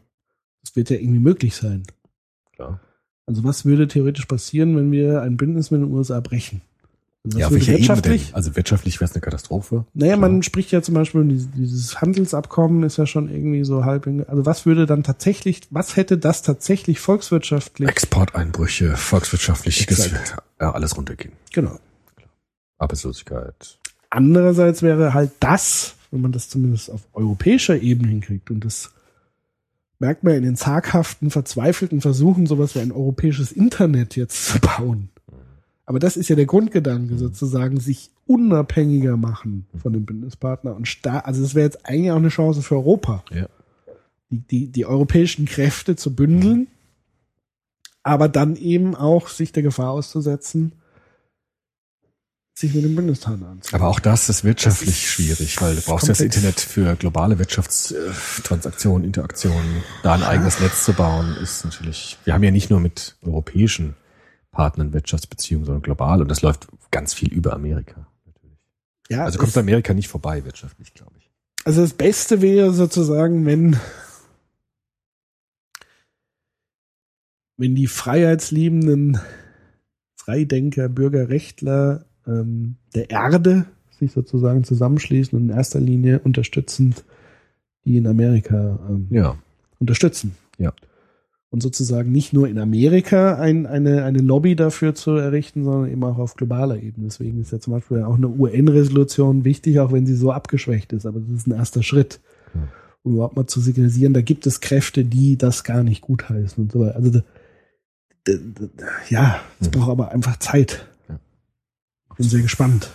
[0.63, 1.83] das wird ja irgendwie möglich sein.
[2.55, 2.81] Klar.
[3.27, 6.63] Also, was würde theoretisch passieren, wenn wir ein Bündnis mit den USA brechen?
[7.27, 8.27] Also, Ja, auf welcher Ebene wirtschaftlich?
[8.27, 8.35] denn?
[8.35, 9.85] Also wirtschaftlich wäre es eine Katastrophe.
[9.95, 10.29] Naja, Klar.
[10.31, 11.25] man spricht ja zum Beispiel,
[11.57, 16.19] dieses, Handelsabkommen ist ja schon irgendwie so halb, also was würde dann tatsächlich, was hätte
[16.19, 17.89] das tatsächlich volkswirtschaftlich?
[17.89, 19.87] Exporteinbrüche, volkswirtschaftlich,
[20.61, 21.35] ja, alles runtergehen.
[21.53, 21.79] Genau.
[22.79, 23.79] Arbeitslosigkeit.
[24.11, 28.93] Andererseits wäre halt das, wenn man das zumindest auf europäischer Ebene hinkriegt, und das
[29.99, 35.09] merkt man in den zaghaften, verzweifelten Versuchen, sowas wie ein europäisches Internet jetzt zu bauen.
[35.89, 41.21] Aber das ist ja der Grundgedanke, sozusagen, sich unabhängiger machen von dem Bündnispartner und sta
[41.21, 43.47] also das wäre jetzt eigentlich auch eine Chance für Europa, Ja.
[44.31, 46.67] die, die, die europäischen Kräfte zu bündeln,
[48.03, 50.73] aber dann eben auch sich der Gefahr auszusetzen,
[52.59, 53.81] sich mit dem Bündnispartner anzunehmen.
[53.83, 56.37] Aber auch das ist wirtschaftlich Das ist schwierig, weil du brauchst ja das komplex.
[56.37, 59.85] Internet für globale Wirtschaftstransaktionen, Interaktionen.
[60.03, 63.95] Da ein eigenes Netz zu bauen, ist natürlich, wir haben ja nicht nur mit europäischen
[64.57, 68.07] Partnern Wirtschaftsbeziehungen, sondern global und das läuft ganz viel über Amerika.
[68.25, 68.57] Natürlich.
[69.11, 71.31] Ja, Also kommt Amerika nicht vorbei wirtschaftlich, glaube ich.
[71.67, 73.77] Also das Beste wäre sozusagen, wenn,
[77.57, 79.21] wenn die freiheitsliebenden
[80.17, 83.67] Freidenker, Bürgerrechtler ähm, der Erde
[83.99, 87.05] sich sozusagen zusammenschließen und in erster Linie unterstützend
[87.85, 89.37] die in Amerika ähm, Ja.
[89.79, 90.35] unterstützen.
[90.59, 90.73] Ja.
[91.51, 96.03] Und sozusagen nicht nur in Amerika ein, eine, eine Lobby dafür zu errichten, sondern eben
[96.05, 97.07] auch auf globaler Ebene.
[97.07, 101.07] Deswegen ist ja zum Beispiel auch eine UN-Resolution wichtig, auch wenn sie so abgeschwächt ist.
[101.07, 102.21] Aber das ist ein erster Schritt,
[103.05, 106.73] um überhaupt mal zu signalisieren, da gibt es Kräfte, die das gar nicht gutheißen und
[106.73, 106.97] so weiter.
[106.97, 107.23] Also da,
[108.25, 108.33] da,
[108.77, 110.87] da, ja, es braucht aber einfach Zeit.
[112.17, 112.91] Bin sehr gespannt,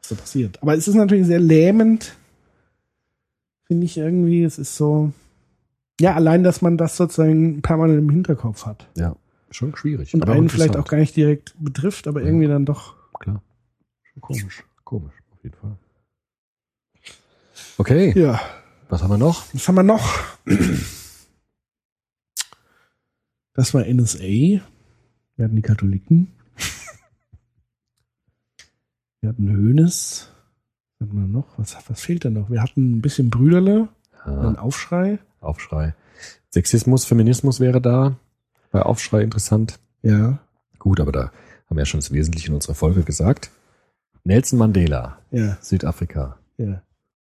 [0.00, 0.60] was da passiert.
[0.60, 2.16] Aber es ist natürlich sehr lähmend,
[3.66, 4.42] finde ich irgendwie.
[4.42, 5.12] Es ist so,
[6.00, 8.88] ja, allein, dass man das sozusagen permanent im Hinterkopf hat.
[8.96, 9.14] Ja.
[9.50, 10.14] Schon schwierig.
[10.14, 12.26] Und aber einen vielleicht auch gar nicht direkt betrifft, aber Ja.
[12.26, 13.42] irgendwie dann doch Klar.
[14.02, 14.64] Schon komisch.
[14.84, 15.76] Komisch, auf jeden Fall.
[17.78, 18.40] Okay, Ja,
[18.88, 19.44] was haben wir noch?
[19.52, 20.18] was haben wir noch?
[23.54, 24.18] Das war NSA.
[24.20, 24.60] Wir
[25.44, 26.32] hatten die Katholiken.
[29.20, 30.30] Wir hatten Hönes.
[30.98, 31.58] Was hatten wir noch?
[31.58, 32.50] Was, fehlt denn noch?
[32.50, 33.88] Wir hatten ein bisschen Brüderle,
[34.24, 35.18] einen Ja, Aufschrei.
[35.40, 35.94] Aufschrei.
[36.50, 38.16] Sexismus, Feminismus wäre da.
[38.70, 39.78] Bei Aufschrei interessant.
[40.02, 40.38] Ja,
[40.80, 41.20] Gut, aber da
[41.66, 43.50] haben wir ja schon das Wesentliche in unserer Folge gesagt.
[44.24, 46.38] Nelson Mandela, ja, Südafrika.
[46.56, 46.82] ja.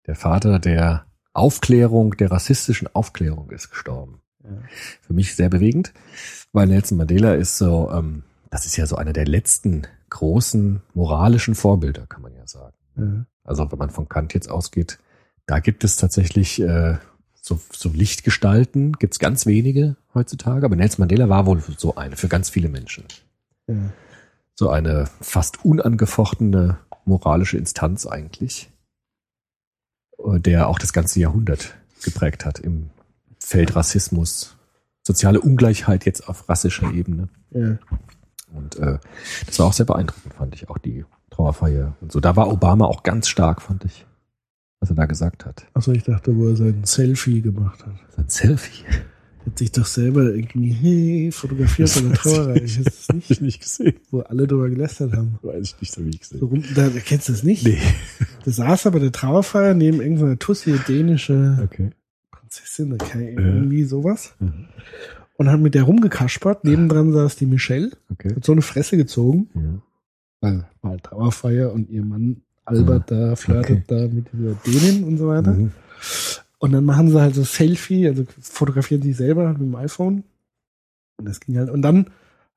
[0.07, 4.21] Der Vater der Aufklärung, der rassistischen Aufklärung ist gestorben.
[4.43, 4.49] ja.
[5.01, 5.91] Für mich sehr bewegend,
[6.53, 11.55] weil Nelson Mandela ist so, ähm, das ist ja so einer der letzten großen moralischen
[11.55, 12.75] Vorbilder, kann man ja sagen.
[12.97, 13.25] ja.
[13.43, 14.99] Also wenn man von Kant jetzt ausgeht,
[15.47, 16.97] da gibt es tatsächlich äh,
[17.41, 22.15] so, so Lichtgestalten, gibt es ganz wenige heutzutage, aber Nelson Mandela war wohl so eine
[22.15, 23.05] für ganz viele Menschen.
[23.67, 23.75] ja.
[24.53, 28.69] So eine fast unangefochtene moralische Instanz eigentlich,
[30.19, 31.73] äh, der auch das ganze Jahrhundert
[32.03, 32.91] geprägt hat im
[33.39, 34.55] Feld Rassismus,
[35.01, 37.29] soziale Ungleichheit jetzt auf rassischer Ebene.
[37.51, 37.77] ja.
[38.53, 38.99] Und äh,
[39.45, 42.19] das war auch sehr beeindruckend, fand ich, auch die Trauerfeier und so.
[42.19, 44.05] Da war Obama auch ganz stark, fand ich,
[44.81, 45.65] was er da gesagt hat.
[45.73, 47.93] Achso, ich dachte, wo er sein Selfie gemacht hat.
[48.15, 48.83] Sein Selfie.
[49.45, 52.59] Hat sich doch selber irgendwie hey, fotografiert bei der Trauerreihe.
[52.61, 53.93] Ich das nicht, nicht gesehen.
[54.11, 55.39] wo alle drüber gelästert haben.
[55.41, 56.47] Weiß ich nicht, so wie ich So gesehen.
[56.47, 57.65] rum, da, kennst du das nicht?
[57.65, 57.79] Nee.
[58.45, 61.89] Da saß er bei der Trauerfeier neben irgendeiner Tussi, dänische Okay.
[62.29, 64.35] Prinzessin, oder keine- irgendwie sowas.
[64.39, 64.67] Mhm.
[65.37, 66.63] Und hat mit der rumgekaspert.
[66.63, 68.35] Nebendran saß die Michelle, Okay.
[68.35, 69.49] hat so eine Fresse gezogen.
[69.55, 69.81] Ja.
[70.41, 75.27] Weil mal Trauerfeier und ihr Mann Albert da flirtet da mit dieser Dänin und so
[75.27, 75.51] weiter.
[75.53, 75.71] Mhm.
[76.59, 80.23] Und dann machen sie halt so Selfie, also fotografieren sich selber mit dem iPhone.
[81.17, 81.69] Und das ging halt.
[81.69, 82.07] Und dann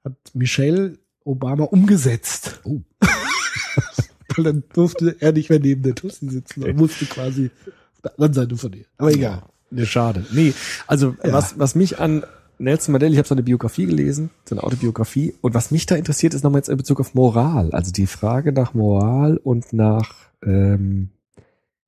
[0.04, 2.60] hat Michelle Obama umgesetzt.
[2.64, 2.80] Oh.
[4.36, 7.50] Weil dann durfte er nicht mehr neben der Tussi sitzen und musste quasi
[7.94, 8.84] auf der anderen Seite von ihr.
[8.98, 9.42] Aber egal.
[9.70, 10.24] Ja, schade.
[10.32, 10.52] Nee,
[10.86, 11.32] also Ja.
[11.32, 12.24] was, was mich an
[12.58, 16.44] Nelson Mandela, ich habe seine Biografie gelesen, seine Autobiografie, und was mich da interessiert, ist
[16.44, 17.70] nochmal jetzt in Bezug auf Moral.
[17.72, 21.10] Also die Frage nach Moral und nach ähm,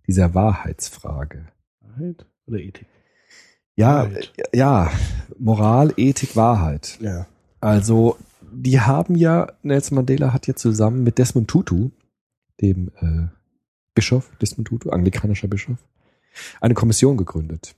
[0.07, 1.47] dieser Wahrheitsfrage.
[1.81, 2.87] Wahrheit oder Ethik?
[3.77, 4.33] Ja, Wahrheit.
[4.55, 4.91] ja,
[5.39, 6.99] Moral, Ethik, Wahrheit.
[7.01, 7.27] Ja.
[7.61, 8.17] Also,
[8.53, 11.91] die haben ja, Nelson Mandela hat ja zusammen mit Desmond Tutu,
[12.61, 13.29] dem äh,
[13.95, 15.79] Bischof, Desmond Tutu, anglikanischer Bischof,
[16.61, 17.75] eine Kommission gegründet.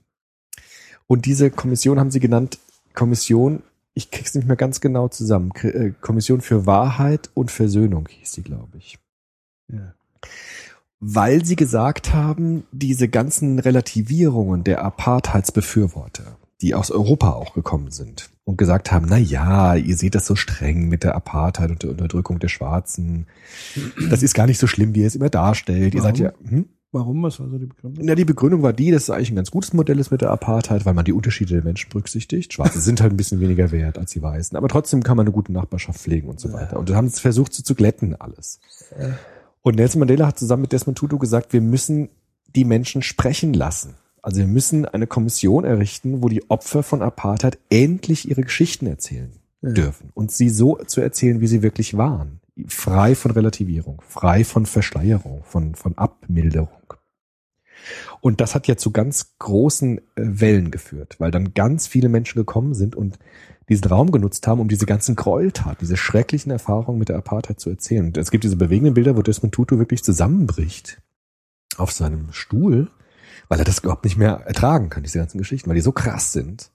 [1.07, 2.59] Und diese Kommission haben sie genannt
[2.99, 3.63] Kommission,
[3.93, 8.43] ich krieg's nicht mehr ganz genau zusammen, äh, Kommission für Wahrheit und Versöhnung hieß die,
[8.43, 8.99] glaube ich.
[9.71, 9.93] ja.
[10.99, 18.31] Weil sie gesagt haben, diese ganzen Relativierungen der Apartheidsbefürworter, die aus Europa auch gekommen sind
[18.43, 21.91] und gesagt haben, na ja, ihr seht das so streng mit der Apartheid und der
[21.91, 23.27] Unterdrückung der Schwarzen.
[24.09, 25.95] Das ist gar nicht so schlimm, wie ihr es immer darstellt.
[25.95, 26.67] Ihr seid ja, hm?
[26.91, 27.21] Warum?
[27.21, 28.03] Was war so die Begründung?
[28.03, 30.31] Na, die Begründung war die, dass es eigentlich ein ganz gutes Modell ist mit der
[30.31, 32.53] Apartheid, weil man die Unterschiede der Menschen berücksichtigt.
[32.53, 35.33] Schwarze sind halt ein bisschen weniger wert als die Weißen, aber trotzdem kann man eine
[35.33, 36.79] gute Nachbarschaft pflegen und so weiter.
[36.79, 38.59] Und dann haben versucht, so zu glätten alles.
[39.61, 42.09] Und Nelson Mandela hat zusammen mit Desmond Tutu gesagt, wir müssen
[42.55, 43.93] die Menschen sprechen lassen.
[44.21, 49.31] Also wir müssen eine Kommission errichten, wo die Opfer von Apartheid endlich ihre Geschichten erzählen
[49.61, 52.39] dürfen und sie so zu erzählen, wie sie wirklich waren.
[52.67, 56.78] Frei von Relativierung, frei von Verschleierung, von, von Abmilderung.
[58.21, 62.37] Und das hat ja zu ganz großen äh, Wellen geführt, weil dann ganz viele Menschen
[62.37, 63.17] gekommen sind und
[63.69, 67.69] diesen Raum genutzt haben, um diese ganzen Gräueltaten, diese schrecklichen Erfahrungen mit der Apartheid zu
[67.69, 68.07] erzählen.
[68.07, 71.01] Und es gibt diese bewegenden Bilder, wo Desmond Tutu wirklich zusammenbricht
[71.77, 72.89] auf seinem Stuhl,
[73.47, 76.31] weil er das überhaupt nicht mehr ertragen kann, diese ganzen Geschichten, weil die so krass
[76.31, 76.71] sind.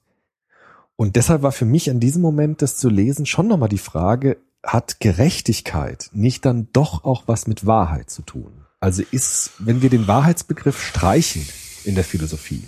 [0.95, 4.37] Und deshalb war für mich an diesem Moment das zu lesen schon nochmal die Frage,
[4.63, 8.64] hat Gerechtigkeit nicht dann doch auch was mit Wahrheit zu tun?
[8.79, 11.47] Also ist, wenn wir den Wahrheitsbegriff streichen
[11.85, 12.63] in der Philosophie,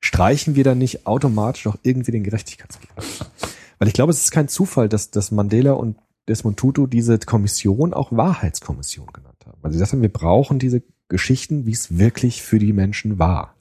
[0.00, 3.26] streichen wir dann nicht automatisch auch irgendwie den Gerechtigkeitsbegriff?
[3.78, 5.96] Weil ich glaube, es ist kein Zufall, dass, dass Mandela und
[6.28, 9.58] Desmond Tutu diese Kommission auch Wahrheitskommission genannt haben.
[9.62, 13.54] Weil sie gesagt haben, wir brauchen diese Geschichten, wie es wirklich für die Menschen war.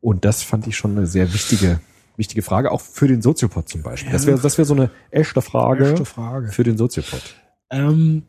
[0.00, 1.80] Und das fand ich schon eine sehr wichtige,
[2.16, 4.12] wichtige Frage, auch für den Soziopod zum Beispiel.
[4.12, 6.48] Das wäre, das wäre so eine echte Frage, Echte Frage.
[6.48, 7.22] für den Soziopod.
[7.70, 8.24] Ähm,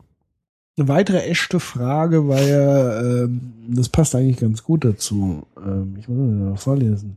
[0.82, 5.45] eine weitere echte Frage war ja, ähm, das passt eigentlich ganz gut dazu.
[5.58, 7.16] Ähm, ich muss mal vorlesen.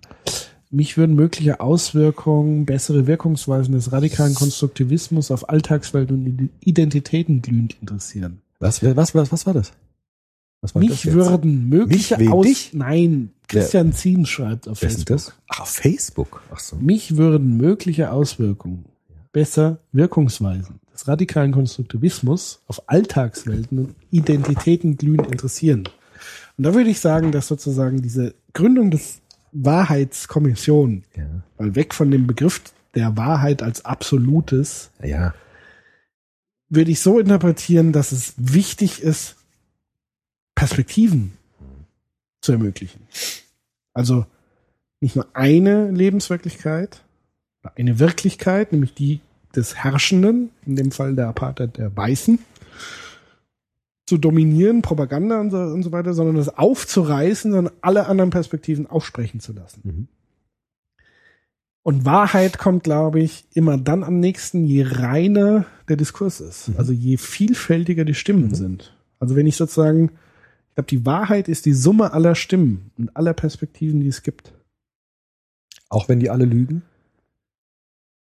[0.70, 8.40] Mich würden mögliche Auswirkungen, bessere Wirkungsweisen des radikalen Konstruktivismus auf Alltagswelt und Identitäten glühend interessieren.
[8.58, 9.72] Was, was, was, was war das?
[10.60, 11.14] Was war das Mich jetzt?
[11.14, 12.26] würden mögliche Mich?
[12.26, 12.70] Wen, Aus dich?
[12.74, 15.06] Nein, Christian Ziem schreibt auf Wer Facebook.
[15.06, 15.32] das?
[15.48, 16.42] Ach, auf Facebook.
[16.50, 16.76] Ach so.
[16.76, 18.86] Mich würden mögliche Auswirkungen,
[19.32, 25.88] besser Wirkungsweisen des radikalen Konstruktivismus auf Alltagswelten und Identitäten glühend interessieren.
[26.56, 29.20] Und da würde ich sagen, dass sozusagen diese Gründung des
[29.52, 31.26] Wahrheitskommission, Ja.
[31.58, 32.62] weil weg von dem Begriff
[32.94, 35.34] der Wahrheit als Absolutes, Ja.
[36.68, 39.36] würde ich so interpretieren, dass es wichtig ist,
[40.54, 41.32] Perspektiven
[42.40, 43.00] zu ermöglichen.
[43.92, 44.26] Also
[45.00, 47.02] nicht nur eine Lebenswirklichkeit,
[47.76, 49.20] eine Wirklichkeit, nämlich die
[49.56, 52.38] des Herrschenden, in dem Fall der Apartheid der Weißen,
[54.06, 58.86] zu dominieren, Propaganda und so, und so weiter, sondern das aufzureißen, sondern alle anderen Perspektiven
[58.86, 59.80] aufsprechen zu lassen.
[59.84, 60.08] Mhm.
[61.82, 66.70] Und Wahrheit kommt, glaube ich, immer dann am nächsten, je reiner der Diskurs ist.
[66.78, 68.96] Also je vielfältiger die Stimmen sind.
[69.18, 70.10] Also wenn ich sozusagen,
[70.68, 74.54] ich glaube, die Wahrheit ist die Summe aller Stimmen und aller Perspektiven, die es gibt.
[75.90, 76.82] Auch wenn die alle lügen?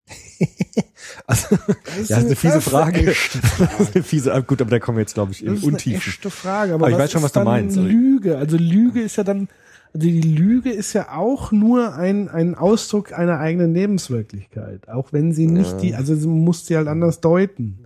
[1.27, 1.55] also,
[1.99, 2.99] ist ja, ist eine fiese das Frage.
[2.99, 5.47] eine echte Das ist eine fiese, gut, aber da kommen wir jetzt, glaube ich, in
[5.49, 5.97] Das ist eine Untiefen.
[6.09, 6.73] echte Frage.
[6.73, 7.75] Aber, Aber ich weiß schon, was du meinst.
[7.77, 8.37] Lüge.
[8.37, 9.47] Also Lüge ist ja dann,
[9.93, 14.89] also die Lüge ist ja auch nur ein, ein Ausdruck einer eigenen Lebenswirklichkeit.
[14.89, 17.79] Auch wenn sie nicht die, also sie muss sie halt anders deuten.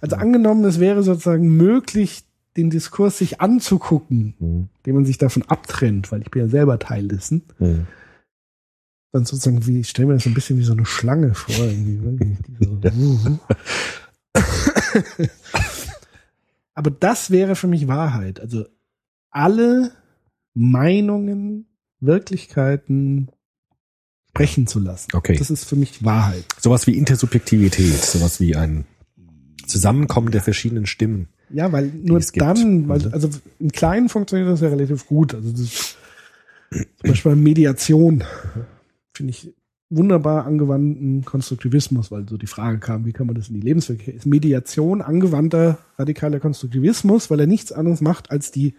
[0.00, 2.24] Also angenommen, es wäre sozusagen möglich,
[2.56, 4.68] den Diskurs sich anzugucken, Mhm.
[4.78, 7.42] indem man sich davon abtrennt, weil ich bin ja selber Teil dessen.
[7.58, 7.86] Mhm.
[9.14, 11.54] Dann sozusagen, wie, ich stelle mir das so ein bisschen wie so eine Schlange vor.
[11.54, 13.38] Irgendwie, so,
[16.74, 18.40] Aber das wäre für mich Wahrheit.
[18.40, 18.66] Also
[19.30, 19.92] alle
[20.52, 21.66] Meinungen,
[22.00, 23.28] Wirklichkeiten
[24.30, 25.10] sprechen zu lassen.
[25.12, 25.36] Okay.
[25.36, 26.44] Das ist für mich Wahrheit.
[26.58, 28.84] Sowas wie Intersubjektivität, sowas wie ein
[29.64, 31.28] Zusammenkommen der verschiedenen Stimmen.
[31.50, 33.12] Ja, weil nur dann, weil, Mhm.
[33.14, 33.28] also
[33.60, 35.34] im Kleinen funktioniert das ja relativ gut.
[35.34, 35.96] Also das,
[36.72, 38.24] zum Beispiel Mediation
[39.14, 39.54] finde ich
[39.90, 44.16] wunderbar angewandten Konstruktivismus, weil so die Frage kam, wie kann man das in die Lebenswirklichkeit?
[44.16, 48.74] Ist Mediation angewandter radikaler Konstruktivismus, weil er nichts anderes macht als die,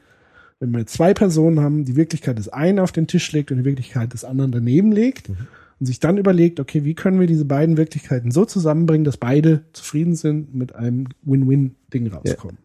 [0.60, 3.66] wenn wir zwei Personen haben, die Wirklichkeit des einen auf den Tisch legt und die
[3.66, 7.78] Wirklichkeit des anderen daneben legt und sich dann überlegt, okay, wie können wir diese beiden
[7.78, 12.58] Wirklichkeiten so zusammenbringen, dass beide zufrieden sind mit einem Win-Win-Ding rauskommen.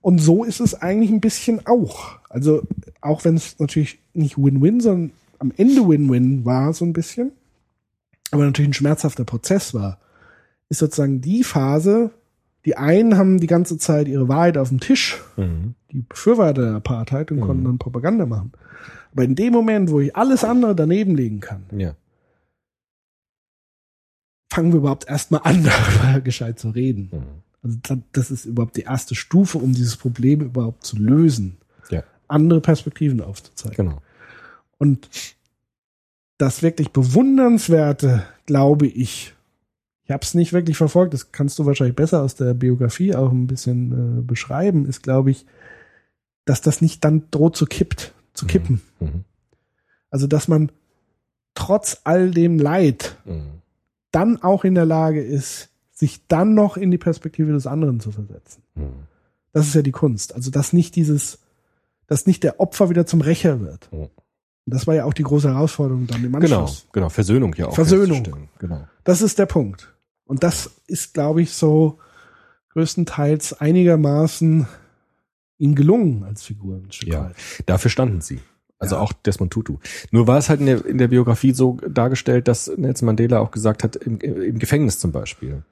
[0.00, 2.18] Und so ist es eigentlich ein bisschen auch.
[2.28, 2.62] Also
[3.00, 5.12] auch wenn es natürlich nicht Win-Win, sondern
[5.44, 7.32] am Ende Win-Win war so ein bisschen,
[8.30, 9.98] aber natürlich ein schmerzhafter Prozess war,
[10.68, 12.10] ist sozusagen die Phase,
[12.64, 15.74] die einen haben die ganze Zeit ihre Wahrheit auf dem Tisch, Mhm.
[15.92, 18.52] die Befürworter der Apartheid und konnten dann Propaganda machen.
[19.12, 21.94] Aber in dem Moment, wo ich alles andere daneben legen kann, Ja.
[24.52, 27.10] fangen wir überhaupt erstmal an, darüber gescheit zu reden.
[27.12, 27.22] Mhm.
[27.62, 31.56] Also da- das ist überhaupt die erste Stufe, um dieses Problem überhaupt zu lösen.
[31.90, 32.02] Ja.
[32.28, 33.86] Andere Perspektiven aufzuzeigen.
[33.86, 34.02] Genau.
[34.78, 35.08] Und
[36.38, 39.34] das wirklich bewundernswerte, glaube ich,
[40.04, 43.30] ich habe es nicht wirklich verfolgt, das kannst du wahrscheinlich besser aus der Biografie auch
[43.32, 45.46] ein bisschen äh, beschreiben, ist, glaube ich,
[46.44, 48.82] dass das nicht dann droht zu kippt, zu kippen.
[49.00, 49.24] Mhm.
[50.10, 50.70] Also, dass man
[51.54, 53.62] trotz all dem Leid Mhm.
[54.10, 58.10] dann auch in der Lage ist, sich dann noch in die Perspektive des anderen zu
[58.10, 58.62] versetzen.
[58.74, 59.06] Mhm.
[59.52, 60.34] Das ist ja die Kunst.
[60.34, 61.38] Also, dass nicht dieses,
[62.06, 63.88] dass nicht der Opfer wieder zum Rächer wird.
[64.66, 66.86] Das war ja auch die große Herausforderung dann im Genau, Anschluss.
[66.92, 67.08] genau.
[67.10, 67.74] Versöhnung ja auch.
[67.74, 68.48] Versöhnung.
[68.58, 68.88] Genau.
[69.04, 69.94] Das ist der Punkt.
[70.24, 71.98] Und das ist, glaube ich, so
[72.70, 74.66] größtenteils einigermaßen
[75.58, 77.26] ihm gelungen als Figur ein Stück Ja.
[77.26, 77.36] weit.
[77.66, 78.40] Dafür standen sie.
[78.78, 79.02] Also Ja.
[79.02, 79.78] auch Desmond Tutu.
[80.10, 83.50] Nur war es halt in der, in der Biografie so dargestellt, dass Nelson Mandela auch
[83.50, 85.62] gesagt hat, im, im Gefängnis zum Beispiel,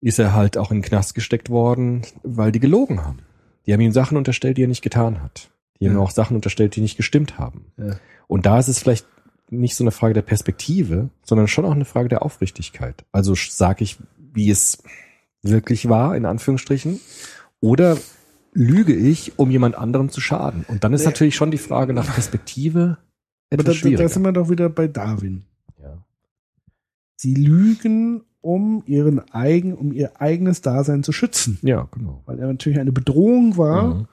[0.00, 3.18] ist er halt auch in den Knast gesteckt worden, weil die gelogen haben.
[3.66, 5.50] Die haben ihm Sachen unterstellt, die er nicht getan hat.
[5.80, 6.00] Die haben Ja.
[6.00, 7.66] auch Sachen unterstellt, die nicht gestimmt haben.
[7.78, 7.96] Ja.
[8.28, 9.06] Und da ist es vielleicht
[9.48, 13.04] nicht so eine Frage der Perspektive, sondern schon auch eine Frage der Aufrichtigkeit.
[13.12, 13.98] Also sage ich,
[14.32, 14.82] wie es
[15.42, 17.00] wirklich war, in Anführungsstrichen,
[17.60, 17.96] oder
[18.52, 20.64] lüge ich, um jemand anderem zu schaden?
[20.68, 21.06] Und dann ist Nee.
[21.06, 22.98] natürlich schon die Frage nach Perspektive
[23.50, 24.08] Aber etwas da, da, da schwieriger.
[24.08, 25.44] sind wir doch wieder bei Darwin.
[25.82, 26.04] ja.
[27.16, 31.58] Sie lügen, um ihren eigen, um ihr eigenes Dasein zu schützen.
[31.62, 32.22] ja, genau.
[32.26, 34.08] Weil er natürlich eine Bedrohung war Mhm.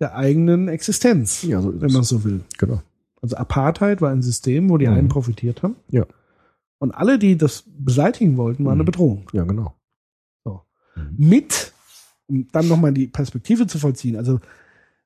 [0.00, 2.40] Der eigenen Existenz, Ja, so wenn man so will.
[2.58, 2.82] Genau.
[3.22, 4.92] Also Apartheid war ein System, wo die Mhm.
[4.94, 5.76] einen profitiert haben.
[5.90, 6.06] Ja.
[6.78, 8.80] Und alle, die das beseitigen wollten, waren Mhm.
[8.82, 9.26] eine Bedrohung.
[9.32, 9.74] Ja, genau.
[10.44, 10.60] So.
[10.94, 11.14] Mhm.
[11.28, 11.72] Mit,
[12.26, 14.16] um dann nochmal die Perspektive zu vollziehen.
[14.16, 14.40] Also,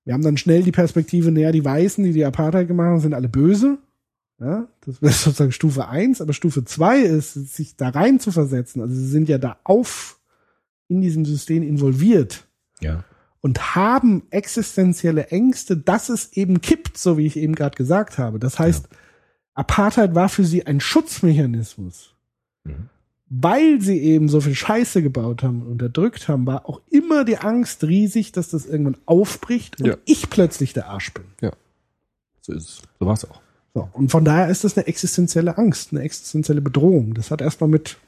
[0.04, 3.14] wir haben dann schnell die Perspektive, naja, die Weißen, die die Apartheid gemacht haben, sind
[3.14, 3.78] alle böse.
[4.40, 6.20] Ja, das wäre sozusagen Stufe eins.
[6.20, 8.80] aber Stufe zwei ist, sich da rein zu versetzen.
[8.80, 10.18] Also, sie sind ja da auf
[10.88, 12.48] in diesem System involviert
[12.80, 13.04] Ja.
[13.40, 18.38] Und haben existenzielle Ängste, dass es eben kippt, so wie ich eben gerade gesagt habe.
[18.38, 18.88] Das heißt,
[19.54, 22.14] Apartheid war für sie ein Schutzmechanismus.
[22.64, 22.88] Mhm.
[23.32, 27.38] Weil sie eben so viel Scheiße gebaut haben und unterdrückt haben, war auch immer die
[27.38, 29.96] Angst riesig, dass das irgendwann aufbricht und Ja.
[30.04, 31.24] ich plötzlich der Arsch bin.
[32.40, 32.82] So ist es.
[32.98, 33.40] So war es auch.
[33.72, 37.14] So, und von daher ist das eine existenzielle Angst, eine existenzielle Bedrohung.
[37.14, 37.98] Das hat erstmal mit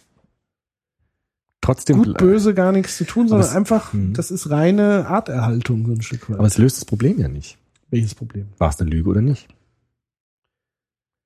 [1.63, 1.97] Trotzdem.
[2.03, 4.13] gut, böse gar nichts zu tun, sondern es- einfach, Mhm.
[4.13, 6.37] das ist reine Arterhaltung, so ein Stück weit.
[6.39, 7.57] Aber es löst das Problem ja nicht.
[7.89, 8.49] Welches Problem?
[8.59, 9.49] War es eine Lüge oder nicht?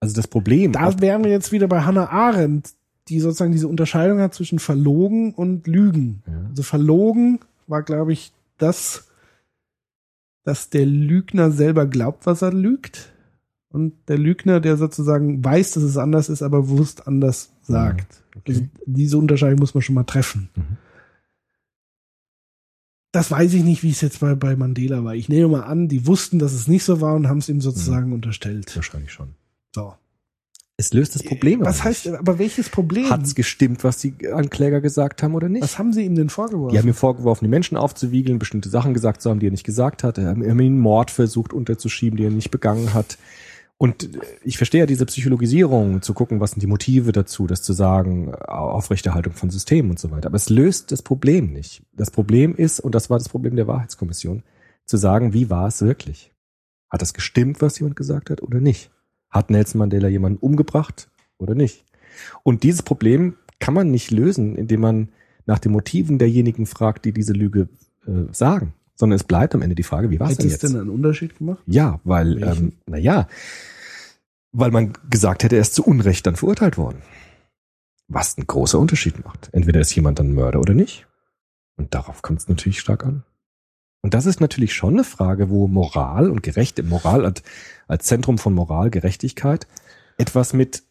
[0.00, 0.72] Also das Problem.
[0.72, 2.74] Da wären wir jetzt wieder bei Hannah Arendt,
[3.08, 6.22] die sozusagen diese Unterscheidung hat zwischen verlogen und lügen.
[6.26, 6.46] Ja.
[6.50, 9.08] Also verlogen war, glaube ich, das,
[10.44, 13.12] dass der Lügner selber glaubt, was er lügt.
[13.70, 18.22] Und der Lügner, der sozusagen weiß, dass es anders ist, aber bewusst anders sagt.
[18.46, 20.48] Also diese Unterscheidung muss man schon mal treffen.
[20.54, 20.76] Mhm.
[23.12, 25.14] Das weiß ich nicht, wie es jetzt bei, bei Mandela war.
[25.14, 27.62] Ich nehme mal an, die wussten, dass es nicht so war und haben es ihm
[27.62, 28.76] sozusagen unterstellt.
[28.76, 29.30] Wahrscheinlich schon.
[29.74, 29.94] So.
[30.78, 31.62] Es löst das Problem.
[31.62, 33.08] Was heißt, aber welches Problem?
[33.08, 35.62] Hat's gestimmt, was die Ankläger gesagt haben oder nicht?
[35.62, 36.74] Was haben sie ihm denn vorgeworfen?
[36.74, 39.64] Die haben ihm vorgeworfen, die Menschen aufzuwiegeln, bestimmte Sachen gesagt zu haben, die er nicht
[39.64, 40.18] gesagt hat.
[40.18, 43.16] Er haben ihm einen Mord versucht unterzuschieben, den er nicht begangen hat.
[43.78, 47.62] Und äh, ich verstehe ja diese Psychologisierung, zu gucken, was sind die Motive dazu, das
[47.62, 50.28] zu sagen, Aufrechterhaltung von Systemen und so weiter.
[50.28, 51.82] Aber es löst das Problem nicht.
[51.92, 54.42] Das Problem ist, und das war das Problem der Wahrheitskommission,
[54.84, 56.32] zu sagen, wie war es wirklich?
[56.88, 58.90] Hat das gestimmt, was jemand gesagt hat oder nicht?
[59.28, 61.84] Hat Nelson Mandela jemanden umgebracht oder nicht?
[62.42, 65.08] Und dieses Problem kann man nicht lösen, indem man
[65.44, 67.68] nach den Motiven derjenigen fragt, die diese Lüge
[68.06, 70.62] äh, sagen, sondern es bleibt am Ende die Frage, wie war es Hätte denn es
[70.62, 70.72] jetzt?
[70.72, 71.62] denn einen Unterschied gemacht?
[71.66, 72.64] Ja, weil, Welchen?
[72.64, 73.28] ähm, naja,
[74.52, 77.02] weil man gesagt hätte, er ist zu Unrecht dann verurteilt worden.
[78.08, 79.50] Was ein großer Unterschied macht.
[79.52, 81.06] Entweder ist jemand dann Mörder oder nicht.
[81.76, 83.24] Und darauf kommt es natürlich stark an.
[84.02, 87.42] Und das ist natürlich schon eine Frage, wo Moral und Gerecht, Moral als,
[87.88, 89.66] als Zentrum von Moral, Gerechtigkeit
[90.16, 90.84] etwas mit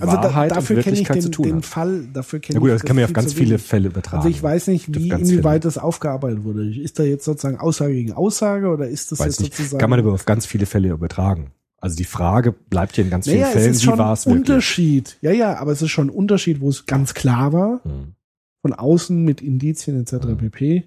[0.00, 1.62] Also da, Wahrheit dafür und kenne ich den, zu tun den.
[1.62, 3.58] Fall, dafür kenne Ja gut, ich das kann man ja auf ganz viele.
[3.58, 4.18] Fälle übertragen.
[4.18, 6.72] Also ich weiß nicht, wie inwieweit das aufgearbeitet wurde.
[6.72, 9.56] Ist da jetzt sozusagen Aussage gegen Aussage oder ist das Weiß jetzt nicht.
[9.56, 9.80] sozusagen?
[9.80, 11.50] Kann man aber auf ganz viele Fälle übertragen.
[11.80, 14.12] Also die Frage bleibt ja in ganz vielen naja, Fällen, es ist wie schon war
[14.12, 14.26] es?
[14.26, 15.16] Unterschied.
[15.20, 18.14] Ja, ja, aber es ist schon ein Unterschied, wo es ganz klar war, Hm.
[18.62, 20.26] von außen mit Indizien etc.
[20.26, 20.36] Mhm.
[20.38, 20.84] pp.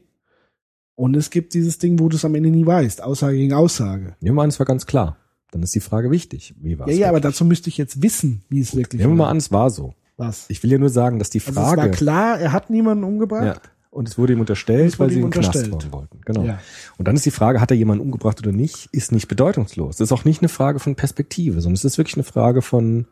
[0.95, 3.01] Und es gibt dieses Ding, wo du es am Ende nie weißt.
[3.03, 4.15] Aussage gegen Aussage.
[4.19, 5.17] Nehmen wir an, es war ganz klar.
[5.51, 6.53] Dann ist die Frage wichtig.
[6.59, 6.99] Wie war Ja, es?
[6.99, 7.33] ja, aber wirklich?
[7.33, 9.31] dazu müsste ich jetzt wissen, wie es wirklich Nehmen wir mal war.
[9.31, 9.93] an, es war so.
[10.17, 10.45] Was?
[10.49, 11.91] Ich will ja nur sagen, dass die Also es war Frage.
[11.91, 13.43] klar, er hat niemanden umgebracht.
[13.45, 15.83] ja, und es wurde ihm unterstellt, wurde weil sie ihm ihn Knast unterstellt.
[15.83, 16.21] wollen wollten.
[16.25, 16.43] Genau.
[16.45, 16.59] Ja.
[16.97, 19.97] Und dann ist die Frage, hat er jemanden umgebracht oder nicht, ist nicht bedeutungslos.
[19.97, 23.07] Das ist auch nicht eine Frage von Perspektive, sondern es ist wirklich eine Frage von,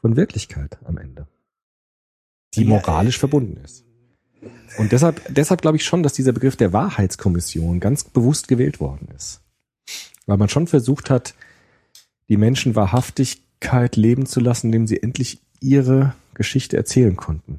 [0.00, 1.26] von Wirklichkeit am Ende.
[2.54, 3.84] Die Ja, moralisch verbunden ist.
[4.78, 9.08] Und deshalb, deshalb glaube ich schon, dass dieser Begriff der Wahrheitskommission ganz bewusst gewählt worden
[9.14, 9.40] ist.
[10.26, 11.34] Weil man schon versucht hat,
[12.32, 17.58] die Menschen Wahrhaftigkeit leben zu lassen, indem sie endlich ihre Geschichte erzählen konnten.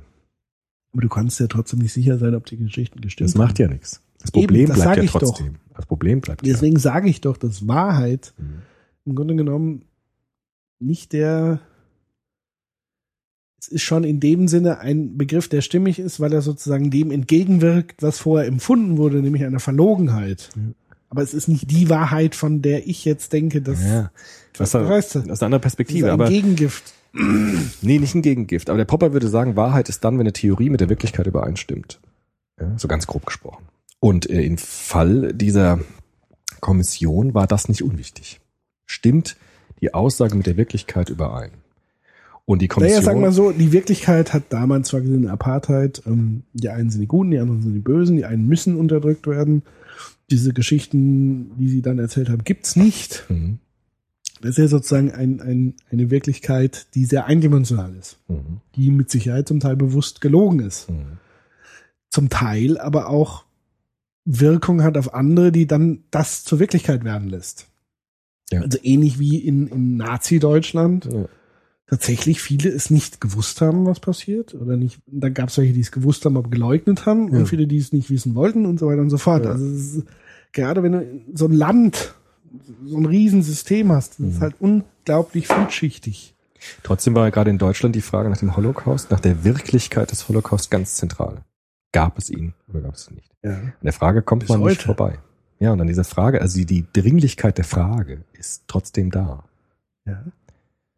[0.94, 3.68] Aber du kannst ja trotzdem nicht sicher sein, ob die Geschichten gestimmt Das macht ja
[3.68, 4.02] nichts.
[4.20, 5.20] Das Eben, Problem das bleibt ja ich doch.
[5.20, 5.56] trotzdem.
[5.76, 6.52] Das Problem bleibt ja.
[6.52, 8.62] Deswegen sage ich doch, dass Wahrheit Mhm.
[9.06, 9.86] im Grunde genommen
[10.80, 11.60] nicht der.
[13.60, 17.12] Es ist schon in dem Sinne ein Begriff, der stimmig ist, weil er sozusagen dem
[17.12, 20.50] entgegenwirkt, was vorher empfunden wurde, nämlich einer Verlogenheit.
[21.14, 24.10] Aber es ist nicht die Wahrheit, von der ich jetzt denke, dass Ja.
[24.54, 25.16] Du weißt das es.
[25.16, 26.08] ist eine andere das ist Perspektive.
[26.08, 26.96] ein Aber Gegengift.
[27.14, 28.72] nee, nicht ein Gegengift.
[28.72, 32.00] Aber der Popper würde sagen, Wahrheit ist dann, wenn eine Theorie mit der Wirklichkeit übereinstimmt.
[32.60, 33.64] Ja, so ganz grob gesprochen.
[34.00, 35.82] Und äh, im Fall dieser
[36.62, 38.42] Kommission war das nicht unwichtig.
[38.88, 39.38] Stimmt
[39.82, 41.52] die Aussage mit der Wirklichkeit überein?
[42.46, 43.04] Und die Kommission.
[43.04, 47.02] Naja, sag mal so, die Wirklichkeit hat damals zwar gesehen, Apartheid, ähm, die einen sind
[47.02, 49.62] die Guten, die anderen sind die Bösen, die einen müssen unterdrückt werden.
[50.34, 53.26] Diese Geschichten, die sie dann erzählt haben, gibt's nicht.
[53.30, 53.60] Mhm.
[54.42, 58.62] Das ist ja sozusagen ein, ein, eine Wirklichkeit, die sehr eindimensional ist, Mhm.
[58.76, 60.90] die mit Sicherheit zum Teil bewusst gelogen ist.
[60.90, 61.18] Mhm.
[62.10, 63.46] Zum Teil aber auch
[64.26, 67.68] Wirkung hat auf andere, die dann das zur Wirklichkeit werden lässt.
[68.52, 68.62] Ja.
[68.62, 71.26] Also ähnlich wie in, in Nazi-Deutschland Ja.
[71.88, 74.54] tatsächlich viele es nicht gewusst haben, was passiert.
[74.56, 77.40] Oder nicht, dann gab es welche, die es gewusst haben, aber geleugnet haben Ja.
[77.40, 79.46] und viele, die es nicht wissen wollten und so weiter und so fort.
[79.46, 80.06] Also es ist,
[80.54, 82.16] gerade wenn du so ein Land,
[82.86, 84.42] so ein Riesensystem hast, das ist Mhm.
[84.42, 86.36] halt unglaublich vielschichtig.
[86.84, 90.30] Trotzdem war ja gerade in Deutschland die Frage nach dem Holocaust, nach der Wirklichkeit des
[90.30, 91.44] Holocaust ganz zentral.
[91.92, 93.32] Gab es ihn oder gab es ihn nicht?
[93.44, 93.52] Ja.
[93.56, 94.86] An der Frage kommt Bis man nicht heute.
[94.86, 95.20] vorbei.
[95.60, 99.44] Ja, und an dieser Frage, also die, die Dringlichkeit der Frage ist trotzdem da.
[100.06, 100.24] ja.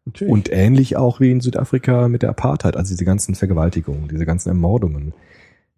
[0.08, 0.32] Natürlich.
[0.32, 4.50] Und ähnlich auch wie in Südafrika mit der Apartheid, also diese ganzen Vergewaltigungen, diese ganzen
[4.50, 5.14] Ermordungen.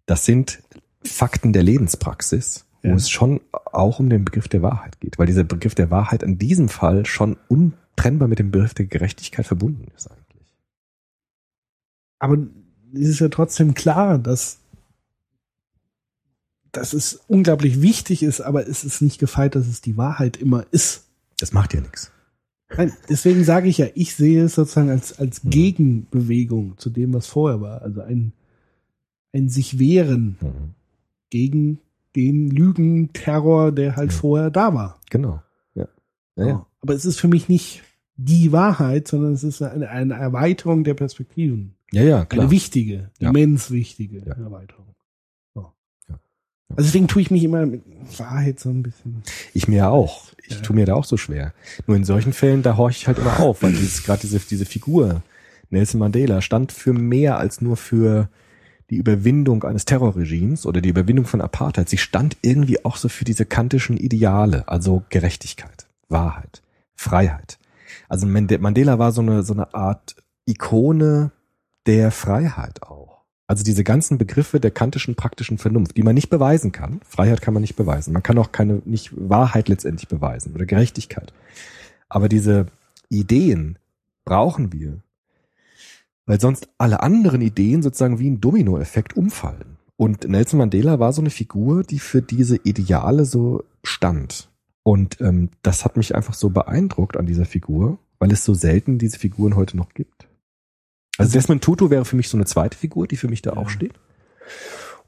[0.05, 0.61] Das sind
[1.03, 2.95] Fakten der Lebenspraxis, wo Ja.
[2.95, 6.37] es schon auch um den Begriff der Wahrheit geht, weil dieser Begriff der Wahrheit in
[6.37, 10.55] diesem Fall schon untrennbar mit dem Begriff der Gerechtigkeit verbunden ist eigentlich.
[12.19, 12.37] Aber
[12.93, 14.59] es ist ja trotzdem klar, dass,
[16.71, 20.65] dass es unglaublich wichtig ist, aber es ist nicht gefeit, dass es die Wahrheit immer
[20.71, 21.05] ist.
[21.39, 22.11] Das macht ja nichts.
[22.77, 25.49] Nein, deswegen sage ich ja, ich sehe es sozusagen als, als Mhm.
[25.49, 27.81] Gegenbewegung zu dem, was vorher war.
[27.81, 28.31] Also ein,
[29.33, 30.75] ein sich wehren Mhm.
[31.31, 31.79] gegen
[32.25, 34.17] den Lügenterror, der halt Ja.
[34.17, 34.99] vorher da war.
[35.09, 35.41] Genau.
[35.75, 35.87] Ja.
[36.35, 36.65] Ja, ja.
[36.81, 37.83] Aber es ist für mich nicht
[38.15, 41.75] die Wahrheit, sondern es ist eine, eine Erweiterung der Perspektiven.
[41.91, 42.43] ja, ja klar.
[42.43, 44.25] Eine wichtige, immens wichtige.
[44.25, 44.85] Erweiterung.
[45.53, 45.71] So.
[46.69, 47.83] Also deswegen tue ich mich immer mit
[48.17, 49.23] Wahrheit so ein bisschen.
[49.53, 50.25] Ich mir auch.
[50.47, 51.53] Ich tue mir da auch so schwer.
[51.87, 55.23] Nur in solchen Fällen, da horche ich halt immer auf, weil gerade diese, diese Figur,
[55.69, 58.29] Nelson Mandela, stand für mehr als nur für
[58.89, 61.89] die Überwindung eines Terrorregimes oder die Überwindung von Apartheid.
[61.89, 66.61] Sie stand irgendwie auch so für diese kantischen Ideale, also Gerechtigkeit, Wahrheit,
[66.95, 67.59] Freiheit.
[68.07, 71.31] Also Mande- Mandela war so eine, so eine Art Ikone
[71.85, 73.19] der Freiheit auch.
[73.47, 77.01] Also diese ganzen Begriffe der kantischen praktischen Vernunft, die man nicht beweisen kann.
[77.03, 78.13] Freiheit kann man nicht beweisen.
[78.13, 81.33] Man kann auch keine, nicht Wahrheit letztendlich beweisen oder Gerechtigkeit.
[82.09, 82.67] Aber diese
[83.09, 83.79] Ideen
[84.23, 85.01] brauchen wir,
[86.29, 89.77] weil sonst alle anderen Ideen sozusagen wie ein Dominoeffekt umfallen.
[89.97, 94.47] Und Nelson Mandela war so eine Figur, die für diese Ideale so stand.
[94.83, 98.99] Und ähm, das hat mich einfach so beeindruckt an dieser Figur, weil es so selten
[98.99, 100.27] diese Figuren heute noch gibt.
[101.17, 103.57] Also Desmond Tutu wäre für mich so eine zweite Figur, die für mich da Ja.
[103.57, 103.93] auch steht.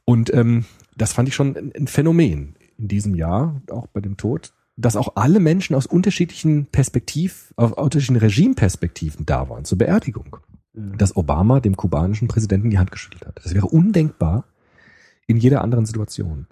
[0.06, 0.66] Und ähm,
[0.98, 4.96] das fand ich schon ein, ein Phänomen in diesem Jahr, auch bei dem Tod, dass
[4.96, 10.38] auch alle Menschen aus unterschiedlichen Perspektiv, aus unterschiedlichen Regimeperspektiven da waren zur Beerdigung
[10.74, 13.40] dass Obama dem kubanischen Präsidenten die Hand geschüttelt hat.
[13.44, 14.46] Das wäre undenkbar
[15.28, 16.48] in jeder anderen Situation.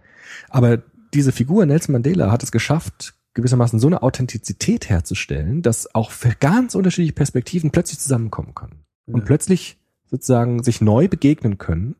[0.50, 0.82] Aber
[1.14, 6.34] diese Figur Nelson Mandela hat es geschafft, gewissermaßen so eine Authentizität herzustellen, dass auch für
[6.40, 9.26] ganz unterschiedliche Perspektiven plötzlich zusammenkommen können und Ja.
[9.26, 9.78] plötzlich
[10.08, 11.96] sozusagen sich neu begegnen können,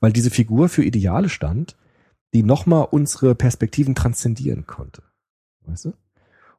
[0.00, 1.76] weil diese Figur für Ideale stand,
[2.32, 5.02] die nochmal unsere Perspektiven transzendieren konnte.
[5.66, 5.92] Weißt du?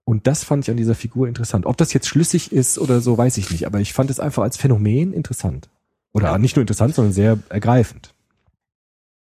[0.03, 1.65] Und das fand ich an dieser Figur interessant.
[1.65, 4.43] Ob das jetzt schlüssig ist oder so, weiß ich nicht, aber ich fand es einfach
[4.43, 5.69] als Phänomen interessant.
[6.13, 8.13] Oder nicht nur interessant, sondern sehr ergreifend.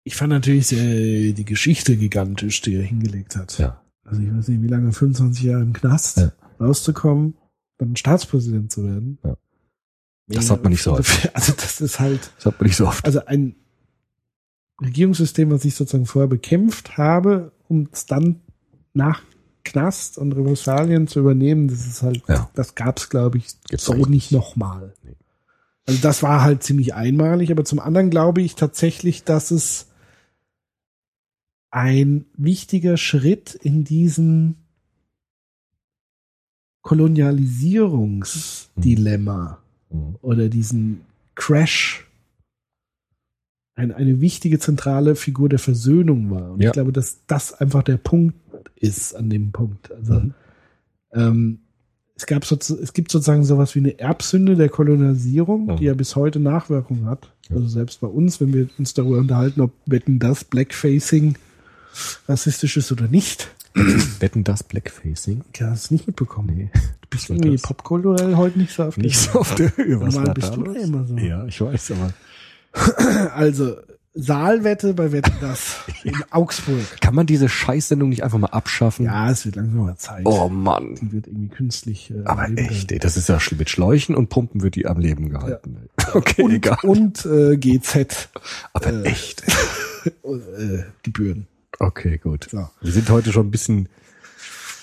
[0.04, 3.58] Ich fand natürlich sehr, die Geschichte gigantisch, die er hingelegt hat.
[3.58, 3.80] Ja.
[4.04, 6.32] Also ich weiß nicht, wie lange, 25 Jahre im Knast, Ja.
[6.60, 7.34] rauszukommen,
[7.78, 9.18] dann Staatspräsident zu werden.
[9.24, 9.36] Ja.
[10.28, 11.30] Das hat man nicht so häufig.
[11.34, 13.04] Also das ist halt, Das hat man nicht so oft.
[13.04, 13.56] also ein
[14.80, 18.40] Regierungssystem, was ich sozusagen vorher bekämpft habe, um es dann
[18.94, 19.22] nach
[19.72, 22.50] Knast und Repressalien zu übernehmen, das ist halt, Ja.
[22.54, 24.32] das gab's, glaube ich, Gibt's so nicht nicht.
[24.32, 24.94] nochmal.
[25.02, 25.14] Nee.
[25.86, 29.86] Also das war halt ziemlich einmalig, aber zum anderen glaube ich tatsächlich, dass es
[31.70, 34.56] ein wichtiger Schritt in diesen
[38.28, 39.58] Kolonialisierungsdilemma
[39.90, 40.16] Mhm.
[40.20, 41.00] oder diesen
[41.34, 42.04] Crash
[43.74, 46.50] ein, eine wichtige zentrale Figur der Versöhnung war.
[46.52, 46.68] Und Ja.
[46.70, 48.34] ich glaube, dass das einfach der Punkt
[48.76, 49.90] ist an dem Punkt.
[49.92, 50.34] Also Mhm.
[51.12, 51.58] ähm,
[52.16, 55.76] es gab so, es gibt sozusagen sowas wie eine Erbsünde der Kolonialisierung, Mhm.
[55.76, 57.30] die ja bis heute Nachwirkungen hat.
[57.48, 57.56] Ja.
[57.56, 61.36] Also selbst bei uns, wenn wir uns darüber unterhalten, ob Wetten das Blackfacing
[62.28, 63.48] rassistisch ist oder nicht.
[64.20, 65.42] Wetten das Blackfacing?
[65.52, 66.50] Ich habe es nicht mitbekommen.
[66.56, 66.70] Nee.
[67.02, 67.62] Du bist irgendwie das?
[67.62, 70.00] popkulturell heute nicht so auf der Nicht so auf der Höhe.
[70.00, 71.16] Was Normal bist da du ja immer so.
[71.16, 72.12] Ja, ich weiß, aber.
[73.34, 73.76] Also,
[74.20, 77.00] Saalwette bei Wetten das in Augsburg.
[77.00, 79.04] Kann man diese Scheißsendung nicht einfach mal abschaffen?
[79.06, 80.22] Ja, es wird langsam mal Zeit.
[80.26, 80.96] Oh Mann.
[81.00, 82.10] Die wird irgendwie künstlich.
[82.10, 85.28] Äh, Aber echt, ey, das ist ja mit Schläuchen und Pumpen wird die am Leben
[85.30, 85.76] gehalten.
[85.82, 85.88] ey.
[86.14, 86.78] Okay, und, egal.
[86.82, 88.30] und äh, GZ
[88.72, 89.42] Aber äh, echt.
[90.06, 91.46] äh, Gebühren.
[91.78, 92.48] Okay, gut.
[92.50, 92.68] So.
[92.80, 93.88] Wir sind heute schon ein bisschen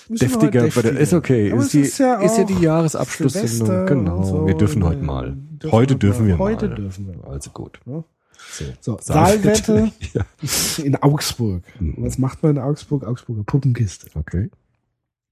[0.08, 0.62] Müssen deftiger.
[0.62, 1.50] heute der- Ist okay.
[1.52, 3.86] Aber Ist es die, ist ja, ist ja die Jahresabschlusssendung.
[3.86, 4.22] Genau.
[4.22, 4.46] so.
[4.46, 5.36] wir dürfen heute Äh, mal.
[5.36, 6.28] dürfen heute wir dürfen mal.
[6.28, 6.74] wir Heute mal.
[6.76, 7.32] dürfen wir mal.
[7.32, 7.80] Also gut.
[7.86, 8.04] Ja.
[8.80, 8.98] So.
[9.00, 9.92] Saalwette.
[10.14, 10.24] Ja.
[10.82, 11.62] in Augsburg.
[11.78, 11.94] Mhm.
[11.98, 13.04] Was macht man in Augsburg?
[13.04, 14.08] Augsburger Puppenkiste.
[14.14, 14.50] Okay.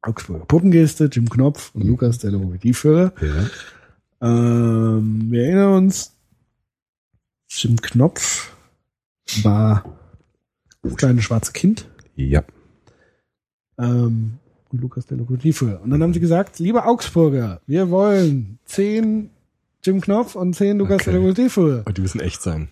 [0.02, 3.12] Augsburger Puppenkiste, Jim Knopf und Lukas, der Lokomotivführer.
[3.20, 3.48] Ja.
[4.28, 6.12] Ähm, wir erinnern uns,
[7.48, 8.52] Jim Knopf
[9.42, 9.84] war
[10.82, 12.44] das kleine schwarze Kind ja.
[13.78, 14.38] ähm,
[14.70, 15.80] und Lukas der Lokomotivführer.
[15.82, 19.30] Und dann haben sie gesagt, liebe Augsburger, wir wollen zehn
[19.82, 21.04] Jim Knopf und zehn Lukas Okay.
[21.04, 21.82] der Lokomotivführer.
[21.86, 22.68] Und die müssen echt sein.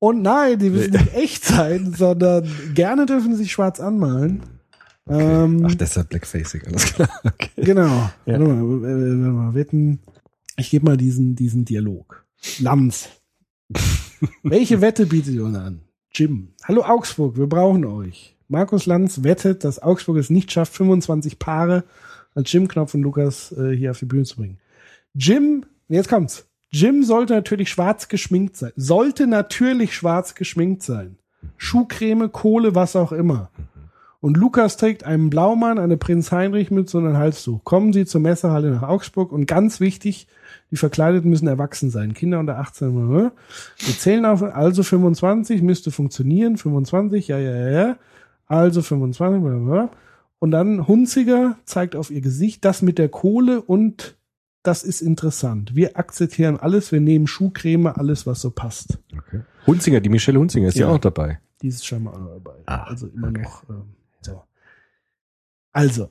[0.00, 4.42] Und nein, die müssen nicht echt sein, sondern gerne dürfen sie sich schwarz anmalen.
[5.06, 5.44] Okay.
[5.44, 7.08] Ähm, Ach, deshalb Blackfacing, alles klar.
[7.24, 7.50] Okay.
[7.56, 8.10] Genau.
[8.26, 8.38] Ja.
[8.38, 10.00] Warte mal, äh, warte mal, wetten.
[10.56, 12.24] Ich gebe mal diesen, diesen Dialog.
[12.60, 13.08] Lanz.
[14.42, 15.80] Welche Wette bietet ihr uns an?
[16.12, 16.54] Jim.
[16.64, 18.36] Hallo Augsburg, wir brauchen euch.
[18.48, 21.84] Markus Lanz wettet, dass Augsburg es nicht schafft, 25 Paare
[22.34, 24.58] als Jim Knopf und Lukas äh, hier auf die Bühne zu bringen.
[25.14, 26.47] Jim, jetzt kommt's.
[26.70, 28.72] Jim sollte natürlich schwarz geschminkt sein.
[28.76, 31.16] Sollte natürlich schwarz geschminkt sein.
[31.56, 33.50] Schuhcreme, Kohle, was auch immer.
[34.20, 37.62] Und Lukas trägt einen Blaumann, eine Prinz Heinrich Mütze und ein Halstuch.
[37.62, 40.26] Kommen Sie zur Messehalle nach Augsburg und ganz wichtig,
[40.72, 42.14] die Verkleideten müssen erwachsen sein.
[42.14, 42.96] Kinder unter 18.
[42.96, 43.32] Wir
[43.98, 46.56] zählen auf, also 25, müsste funktionieren.
[46.56, 47.96] 25, ja, ja, ja, ja.
[48.46, 49.90] Also 25, blablabla.
[50.40, 54.17] Und dann Hunziger zeigt auf ihr Gesicht das mit der Kohle und
[54.68, 55.74] das ist interessant.
[55.74, 58.98] Wir akzeptieren alles, wir nehmen Schuhcreme, alles, was so passt.
[59.16, 59.40] okay.
[59.66, 60.94] Hunzinger, die Michelle Hunzinger ist ja, Ja.
[60.94, 61.40] auch dabei.
[61.62, 62.56] Die ist scheinbar auch dabei.
[62.66, 63.40] Ah, also immer okay.
[63.42, 64.42] noch ähm, so.
[65.72, 66.10] Also,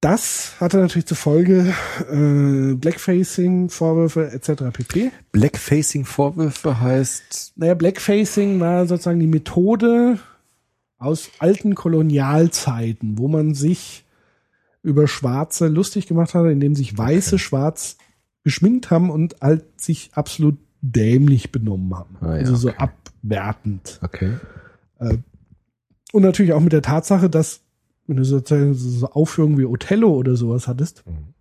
[0.00, 1.74] das hatte natürlich zur Folge
[2.10, 4.62] äh, Blackfacing, Vorwürfe etc.
[4.72, 5.10] pp.
[5.32, 10.18] Blackfacing-Vorwürfe heißt, Naja, Blackfacing war sozusagen die Methode
[10.96, 14.05] aus alten Kolonialzeiten, wo man sich
[14.86, 17.96] über Schwarze lustig gemacht hat, indem sich Weiße schwarz
[18.44, 22.16] geschminkt haben und halt sich absolut dämlich benommen haben.
[22.20, 22.78] Ah ja, also so okay.
[22.78, 23.98] abwertend.
[24.02, 24.34] okay.
[26.12, 27.60] Und natürlich auch mit der Tatsache, dass,
[28.06, 31.34] wenn du sozusagen so so Aufführungen wie Othello oder sowas hattest, Mhm.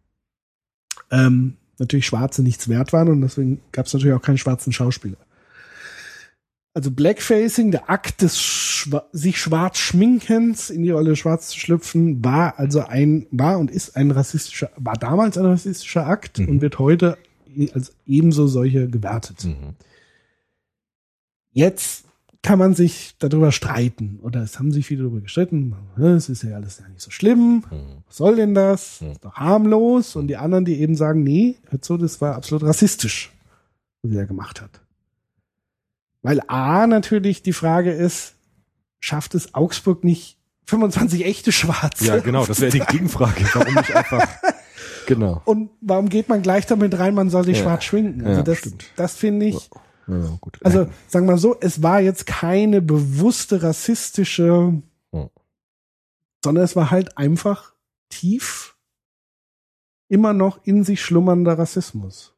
[1.11, 5.17] ähm, natürlich Schwarze nichts wert waren und deswegen gab es natürlich auch keinen schwarzen Schauspieler.
[6.77, 12.23] Also Blackfacing, der Akt des Schwa sich schwarz schminkens in die Rolle schwarz zu schlüpfen,
[12.23, 16.49] war also ein, war und ist ein rassistischer, war damals ein rassistischer Akt Mhm.
[16.49, 17.17] und wird heute
[17.55, 19.45] e- als ebenso solche gewertet.
[19.45, 19.75] Mhm.
[21.51, 22.03] Jetzt
[22.41, 25.73] kann man sich darüber streiten oder es haben sich viele darüber gestritten.
[25.97, 27.63] Es ist ja alles ja nicht so schlimm.
[27.71, 28.03] Mhm.
[28.05, 28.99] Was soll denn das?
[28.99, 29.11] Hm.
[29.13, 30.15] Ist doch harmlos.
[30.17, 33.31] Und die anderen, die eben sagen, nee, hört so, das war absolut rassistisch,
[34.03, 34.81] was er gemacht hat.
[36.25, 38.35] Weil A natürlich die Frage ist,
[38.99, 42.05] schafft es Augsburg nicht 25 echte Schwarze?
[42.05, 43.45] Ja, genau, das wäre die Gegenfrage.
[43.53, 44.27] Warum nicht einfach,
[45.05, 45.41] genau.
[45.45, 47.63] Und warum geht man gleich damit rein, man soll sich Ja.
[47.63, 48.25] schwarz schminken?
[48.25, 48.85] Also Ja, das, stimmt.
[48.95, 49.69] das finde ich,
[50.07, 50.59] Ja, gut.
[50.63, 54.81] also sagen wir mal so, es war jetzt keine bewusste rassistische,
[55.11, 55.29] Ja.
[56.43, 57.73] sondern es war halt einfach
[58.09, 58.75] tief
[60.07, 62.34] immer noch in sich schlummernder Rassismus.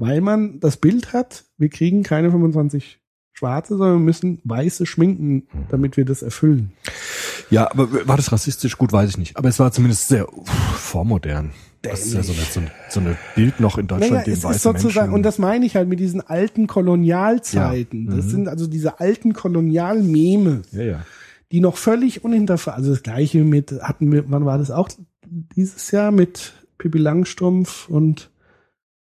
[0.00, 3.00] Weil man das Bild hat, wir kriegen keine 25
[3.34, 5.44] Schwarze, sondern wir müssen Weiße schminken, Mhm.
[5.68, 6.72] damit wir das erfüllen.
[7.50, 8.78] Ja, aber war das rassistisch?
[8.78, 9.36] Gut, weiß ich nicht.
[9.36, 11.50] Aber es war zumindest sehr uff, vormodern.
[11.82, 14.44] Das ist ja so ein, so eine Bild noch in Deutschland, Naja, dem es ist
[14.44, 15.14] weiße sozusagen, Menschen.
[15.14, 18.06] und das meine ich halt mit diesen alten Kolonialzeiten.
[18.10, 18.16] Ja.
[18.16, 18.30] Das Mhm.
[18.30, 21.00] sind also diese alten Kolonialmeme, ja, ja.
[21.52, 24.88] die noch völlig unhinterfragt, also das gleiche mit, hatten wir, wann war das auch
[25.26, 28.29] dieses Jahr mit Pippi Langstrumpf und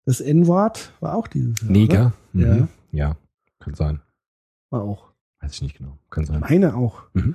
[0.06, 1.70] das N-Wort war auch dieses Jahr.
[1.70, 2.12] Neger.
[2.32, 2.42] Mhm.
[2.42, 3.16] Ja, Ja,
[3.58, 4.00] kann sein.
[4.70, 5.10] war auch.
[5.40, 5.98] Weiß ich nicht genau.
[6.10, 6.40] Kann sein.
[6.40, 7.02] Meine auch.
[7.14, 7.34] Mhm.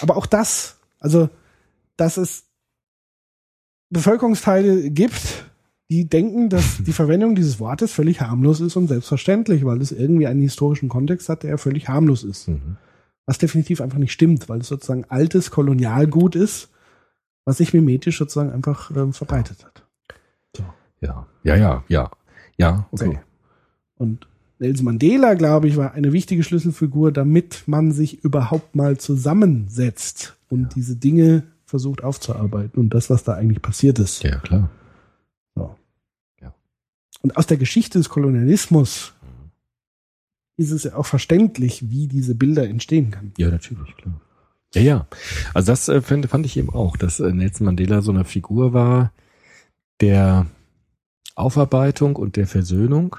[0.00, 1.28] Aber auch das, also,
[1.96, 2.44] dass es
[3.90, 5.44] Bevölkerungsteile gibt,
[5.90, 10.26] die denken, dass die Verwendung dieses Wortes völlig harmlos ist und selbstverständlich, weil es irgendwie
[10.26, 12.48] einen historischen Kontext hat, der völlig harmlos ist.
[12.48, 12.76] Mhm.
[13.26, 16.70] Was definitiv einfach nicht stimmt, weil es sozusagen altes Kolonialgut ist,
[17.46, 19.83] was sich mimetisch sozusagen einfach ähm, verbreitet hat.
[21.04, 22.10] Ja, ja, ja, ja.
[22.56, 23.18] Ja, okay.
[23.96, 24.26] Und
[24.58, 30.76] Nelson Mandela, glaube ich, war eine wichtige Schlüsselfigur, damit man sich überhaupt mal zusammensetzt und
[30.76, 34.22] diese Dinge versucht aufzuarbeiten und das, was da eigentlich passiert ist.
[34.22, 34.70] Ja, klar.
[35.56, 35.74] So.
[36.40, 36.54] Ja.
[37.22, 39.12] Und aus der Geschichte des Kolonialismus
[40.56, 43.32] ist es ja auch verständlich, wie diese Bilder entstehen kann.
[43.36, 44.20] Ja, natürlich, klar.
[44.74, 45.06] Ja, ja.
[45.52, 48.72] Also das äh, fand, fand ich eben auch, dass äh, Nelson Mandela so eine Figur
[48.72, 49.12] war
[50.00, 50.46] der
[51.34, 53.16] Aufarbeitung und der Versöhnung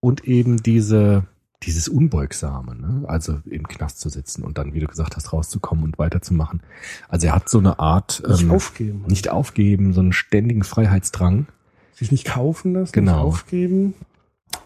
[0.00, 1.24] und eben diese
[1.62, 3.04] dieses Unbeugsame, ne?
[3.08, 6.60] also im Knast zu sitzen und dann, wie du gesagt hast, rauszukommen und weiterzumachen.
[7.08, 9.04] Also er hat so eine Art Nicht ähm, aufgeben.
[9.06, 11.46] nicht aufgeben, so einen ständigen Freiheitsdrang.
[11.94, 13.12] sich nicht kaufen lassen, Genau.
[13.26, 13.94] nicht aufgeben.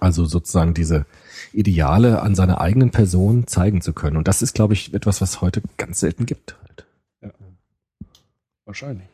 [0.00, 1.04] Also sozusagen diese
[1.52, 4.16] Ideale an seiner eigenen Person zeigen zu können.
[4.16, 6.56] Und das ist, glaube ich, etwas, was heute ganz selten gibt.
[6.62, 6.86] Halt.
[8.64, 9.06] Wahrscheinlich.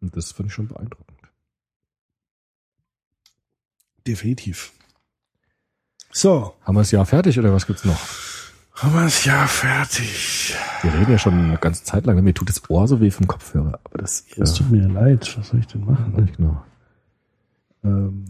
[0.00, 1.11] Und das fand ich schon beeindruckend.
[4.06, 4.72] Definitiv.
[6.12, 7.98] So, Haben wir das Jahr fertig oder was gibt's noch?
[8.74, 10.54] haben wir das Jahr fertig.
[10.82, 12.22] Wir reden ja schon eine ganze Zeit lang.
[12.22, 13.78] Mir tut das Ohr so weh vom Kopfhörer.
[13.84, 16.14] Aber das Es ja, tut mir leid, was soll ich denn machen?
[16.16, 16.62] nicht genau.
[17.84, 18.24] Ähm,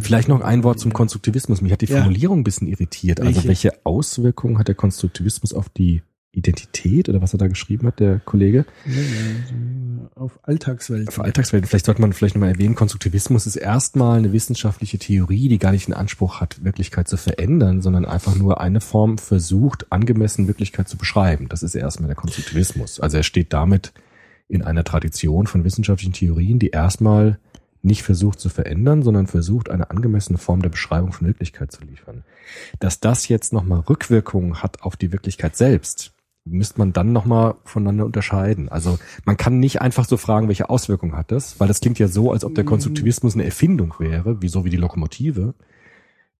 [0.00, 1.60] Vielleicht noch ein Wort zum Konstruktivismus.
[1.60, 1.98] Mich hat die Ja.
[1.98, 3.20] Formulierung ein bisschen irritiert.
[3.20, 3.48] Also Welche?
[3.48, 6.02] welche Auswirkungen hat der Konstruktivismus auf die
[6.32, 8.64] Identität oder was er da geschrieben hat, der Kollege?
[10.14, 11.12] Auf Alltagswelt.
[11.12, 15.58] Für Alltagswelten, vielleicht sollte man vielleicht nochmal erwähnen, Konstruktivismus ist erstmal eine wissenschaftliche Theorie, die
[15.58, 20.48] gar nicht den Anspruch hat, Wirklichkeit zu verändern, sondern einfach nur eine Form versucht, angemessen
[20.48, 21.48] Wirklichkeit zu beschreiben.
[21.48, 22.98] Das ist erstmal der Konstruktivismus.
[22.98, 23.92] Also er steht damit
[24.48, 27.38] in einer Tradition von wissenschaftlichen Theorien, die erstmal
[27.82, 32.24] nicht versucht zu verändern, sondern versucht, eine angemessene Form der Beschreibung von Wirklichkeit zu liefern.
[32.78, 36.12] Dass das jetzt nochmal Rückwirkungen hat auf die Wirklichkeit selbst,
[36.44, 38.68] müsste man dann nochmal voneinander unterscheiden.
[38.68, 42.08] Also man kann nicht einfach so fragen, welche Auswirkungen hat das, weil das klingt ja
[42.08, 45.54] so, als ob der Konstruktivismus eine Erfindung wäre, wie so wie die Lokomotive,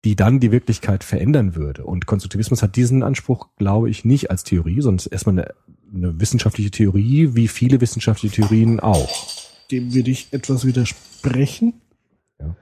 [0.04, 1.84] die dann die Wirklichkeit verändern würde.
[1.84, 5.54] Und Konstruktivismus hat diesen Anspruch, glaube ich, nicht als Theorie, sondern erstmal eine,
[5.94, 9.26] eine wissenschaftliche Theorie, wie viele wissenschaftliche Theorien auch.
[9.70, 11.74] Dem würde ich etwas widersprechen.
[12.40, 12.56] Ja.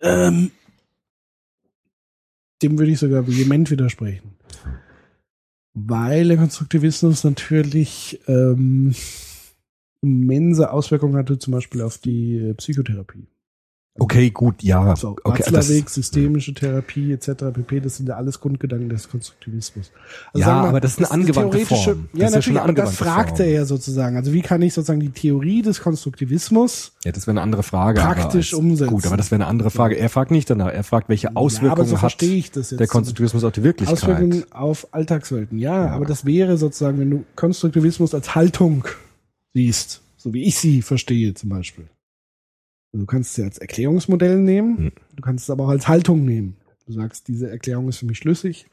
[0.00, 0.50] Ähm,
[2.62, 4.32] dem würde ich sogar vehement widersprechen.
[5.74, 8.94] Weil der Konstruktivismus natürlich ähm,
[10.02, 13.26] immense Auswirkungen hatte, zum Beispiel auf die äh, Psychotherapie.
[13.98, 14.96] Okay, gut, ja.
[14.96, 17.52] So, okay, Watzlawick, systemische Therapie etc.
[17.52, 17.80] pp.
[17.80, 19.90] Das sind ja alles Grundgedanken des Konstruktivismus.
[20.32, 22.08] Also Ja, mal, aber das ist eine angewandte Form.
[22.12, 23.54] Das Ja, ja natürlich, aber das fragte Form.
[23.54, 24.16] er sozusagen.
[24.16, 28.00] Also wie kann ich sozusagen die Theorie des Konstruktivismus Ja, das wäre eine andere Frage.
[28.00, 28.94] Praktisch aber umsetzen.
[28.94, 29.98] Gut, aber das wäre eine andere Frage.
[29.98, 30.72] Er fragt nicht danach.
[30.72, 32.16] Er fragt, welche ja, Auswirkungen so hat
[32.54, 33.98] das der Konstruktivismus auf die Wirklichkeit.
[33.98, 35.58] Auswirkungen auf Alltagswelten.
[35.58, 35.90] Ja, Ja.
[35.90, 38.86] aber das wäre sozusagen, wenn du Konstruktivismus als Haltung
[39.52, 41.84] siehst, so wie ich sie verstehe zum Beispiel.
[42.92, 44.92] Also du kannst es ja als Erklärungsmodell nehmen, Hm.
[45.16, 46.56] du kannst es aber auch als Haltung nehmen.
[46.86, 48.66] Du sagst, diese Erklärung ist für mich schlüssig,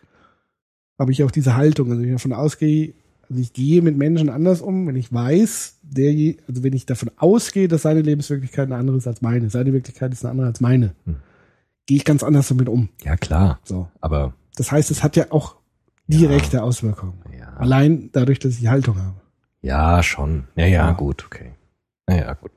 [0.98, 1.90] habe ich auch diese Haltung.
[1.90, 2.94] Also wenn ich davon ausgehe,
[3.30, 7.12] also ich gehe mit Menschen anders um, wenn ich weiß, der, also wenn ich davon
[7.18, 10.60] ausgehe, dass seine Lebenswirklichkeit eine andere ist als meine, seine Wirklichkeit ist eine andere als
[10.60, 11.18] meine, Hm.
[11.86, 12.90] gehe ich ganz anders damit um.
[13.04, 13.60] Ja, klar.
[13.64, 13.88] So.
[14.02, 15.56] Aber Das heißt, es hat ja auch
[16.08, 17.14] direkte Auswirkungen.
[17.38, 19.22] ja, Allein dadurch, dass ich die Haltung habe.
[19.62, 20.46] ja schon.
[20.56, 20.92] Ja, ja, Ja.
[20.94, 21.52] gut, okay.
[22.08, 22.52] Naja, gut.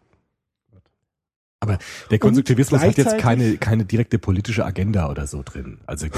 [1.63, 1.79] Aber
[2.11, 5.79] der Konstruktivismus hat jetzt keine, keine direkte politische Agenda oder so drin.
[5.87, 6.09] Also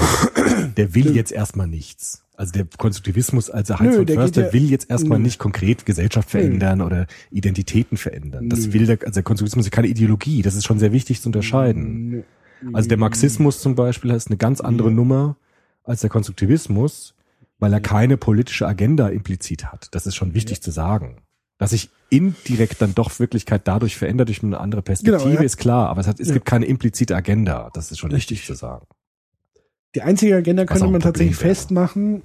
[0.75, 2.23] der will jetzt erstmal nichts.
[2.35, 5.25] Also der Konstruktivismus, also Heinz Nö, von der Förster ja- will jetzt erstmal Nö.
[5.25, 8.49] nicht konkret Gesellschaft verändern oder Identitäten verändern.
[8.49, 8.73] Das Nö.
[8.73, 10.41] will der, also der Konstruktivismus ist keine Ideologie.
[10.41, 12.23] Das ist schon sehr wichtig zu unterscheiden.
[12.73, 15.37] Also der Marxismus zum Beispiel ist eine ganz andere Nummer
[15.83, 17.13] als der Konstruktivismus,
[17.59, 19.89] weil er keine politische Agenda implizit hat.
[19.91, 21.17] Das ist schon wichtig zu sagen.
[21.57, 25.41] Dass sich indirekt dann doch Wirklichkeit dadurch verändert durch eine andere Perspektive, Genau, ja.
[25.41, 26.33] ist klar, aber es, hat, es Ja.
[26.33, 27.69] gibt keine implizite Agenda.
[27.73, 28.45] Das ist schon Richtig.
[28.45, 28.85] zu sagen.
[29.95, 31.49] Die einzige Agenda könnte man tatsächlich wäre.
[31.49, 32.23] festmachen.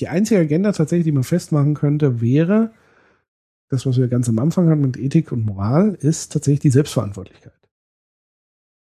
[0.00, 2.72] Die einzige Agenda tatsächlich, die man festmachen könnte, wäre,
[3.70, 7.52] das, was wir ganz am Anfang hatten mit Ethik und Moral, ist tatsächlich die Selbstverantwortlichkeit.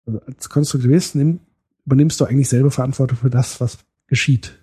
[0.05, 1.39] Also als Konstruktivist nimm,
[1.85, 3.77] übernimmst du eigentlich selber Verantwortung für das, was
[4.07, 4.59] geschieht.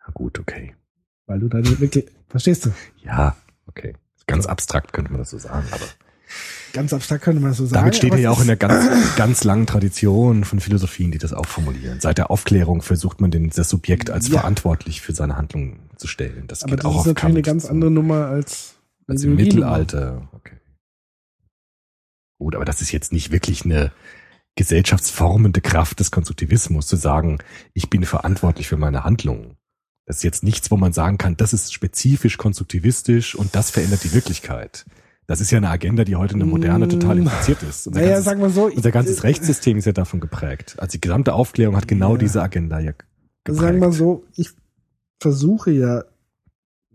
[0.00, 0.74] Ja, gut, okay.
[1.30, 2.72] Weil du dann wirklich, verstehst du?
[3.04, 3.36] Ja,
[3.68, 3.94] okay.
[4.26, 5.84] Ganz abstrakt könnte man das so sagen, aber
[6.72, 7.74] Ganz abstrakt könnte man das so sagen.
[7.82, 11.32] damit steht er ja auch in der ganz, ganz langen Tradition von Philosophien, die das
[11.32, 12.00] auch formulieren.
[12.00, 14.40] Seit der Aufklärung versucht man den, das Subjekt als Ja.
[14.40, 16.48] verantwortlich für seine Handlungen zu stellen.
[16.48, 17.46] Das aber geht das auch ist auf natürlich eine Kant.
[17.46, 18.74] ganz andere Nummer als,
[19.06, 19.36] als im.
[19.36, 20.28] Mittelalter.
[20.32, 20.56] Okay.
[22.40, 23.92] Gut, aber das ist jetzt nicht wirklich eine
[24.56, 27.38] gesellschaftsformende Kraft des Konstruktivismus, zu sagen,
[27.72, 29.56] ich bin verantwortlich für meine Handlungen.
[30.10, 34.02] Das ist jetzt nichts, wo man sagen kann, das ist spezifisch konstruktivistisch und das verändert
[34.02, 34.84] die Wirklichkeit.
[35.28, 37.22] Das ist ja eine Agenda, die heute in der Moderne total Mm.
[37.22, 37.86] infiziert ist.
[37.86, 38.64] Unser, Naja, ganzes, sagen wir so.
[38.64, 40.74] unser ganzes Rechtssystem ist ja davon geprägt.
[40.78, 42.18] Also die gesamte Aufklärung hat genau Ja.
[42.18, 42.90] diese Agenda ja
[43.44, 43.60] geprägt.
[43.60, 44.50] Sagen wir so, ich
[45.20, 46.02] versuche ja,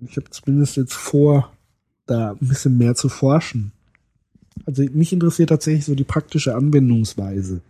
[0.01, 1.53] ich habe zumindest jetzt vor,
[2.07, 3.71] da ein bisschen mehr zu forschen.
[4.65, 7.61] Also mich interessiert tatsächlich so die praktische Anwendungsweise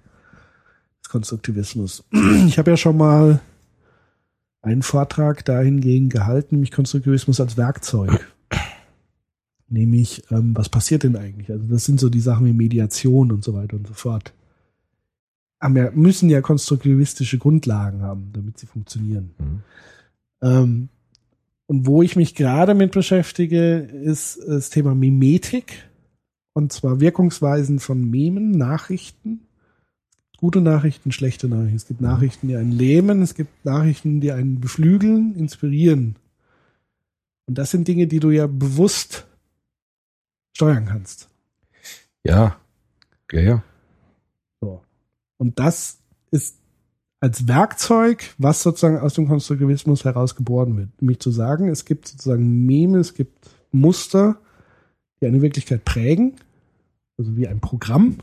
[1.04, 2.04] des Konstruktivismus.
[2.48, 3.42] Ich habe ja schon mal
[4.66, 8.34] einen Vortrag dahingehend gehalten, nämlich Konstruktivismus als Werkzeug.
[9.68, 11.52] Nämlich, ähm, was passiert denn eigentlich?
[11.52, 14.34] Also das sind so die Sachen wie Mediation und so weiter und so fort.
[15.60, 19.32] Haben ja, müssen ja konstruktivistische Grundlagen haben, damit sie funktionieren.
[19.40, 19.64] Mhm.
[20.42, 20.90] Ähm,
[21.68, 25.90] und wo ich mich gerade mit beschäftige, ist das Thema Mimetik.
[26.54, 29.42] Und zwar Wirkungsweisen von Memen, Nachrichten.
[30.38, 31.76] Gute Nachrichten, schlechte Nachrichten.
[31.76, 36.16] Es gibt Nachrichten, die einen lähmen, es gibt Nachrichten, die einen beflügeln, inspirieren.
[37.48, 39.28] Und das sind Dinge, die du ja bewusst
[40.54, 41.30] steuern kannst.
[42.24, 42.58] Ja.
[43.32, 43.64] Ja, ja.
[44.62, 44.82] So.
[45.38, 46.00] Und das
[46.32, 46.58] ist
[47.20, 50.90] als Werkzeug, was sozusagen aus dem Konstruktivismus herausgeboren wird.
[51.02, 54.38] Nämlich zu sagen, es gibt sozusagen Meme, es gibt Muster,
[55.22, 56.36] die eine Wirklichkeit prägen,
[57.18, 58.18] also wie ein Programm.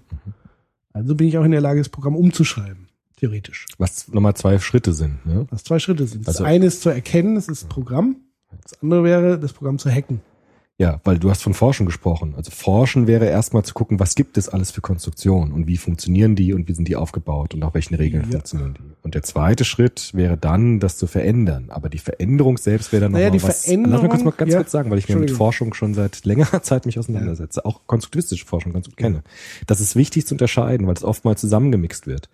[0.92, 3.66] Also bin ich auch in der Lage, das Programm umzuschreiben, theoretisch.
[3.78, 5.24] Was nochmal zwei Schritte sind.
[5.26, 5.46] Ne?
[5.50, 6.26] Was zwei Schritte sind.
[6.28, 8.16] Das Also- eine ist zu erkennen, es ist Programm.
[8.62, 10.20] Das andere wäre, das Programm zu hacken.
[10.82, 12.34] Ja, weil du hast von Forschen gesprochen.
[12.36, 16.34] Also Forschen wäre erstmal zu gucken, was gibt es alles für Konstruktionen und wie funktionieren
[16.34, 18.30] die und wie sind die aufgebaut und nach welchen Regeln Ja.
[18.32, 18.82] funktionieren die.
[19.02, 21.66] Und der zweite Schritt wäre dann, das zu verändern.
[21.68, 23.64] Aber die Veränderung selbst wäre dann Naja, nochmal die was.
[23.64, 24.58] Veränderung- Lass mich kurz mal ganz ja.
[24.58, 25.30] kurz sagen, weil ich mir mit.
[25.30, 27.64] Forschung schon seit längerer Zeit mich auseinandersetze.
[27.64, 29.22] Auch konstruktivistische Forschung ganz gut kenne.
[29.68, 32.28] Das ist wichtig zu unterscheiden, weil es oftmals zusammengemixt wird.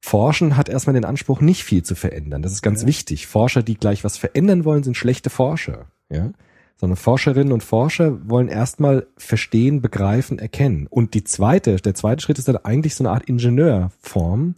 [0.00, 2.42] Forschen hat erstmal den Anspruch, nicht viel zu verändern.
[2.42, 3.26] Das ist ganz wichtig.
[3.26, 5.86] Forscher, die gleich was verändern wollen, sind schlechte Forscher.
[6.08, 6.32] Ja?
[6.80, 10.86] Sondern Forscherinnen und Forscher wollen erstmal verstehen, begreifen, erkennen.
[10.88, 14.54] Und die zweite, der zweite Schritt ist dann eigentlich so eine Art Ingenieurform,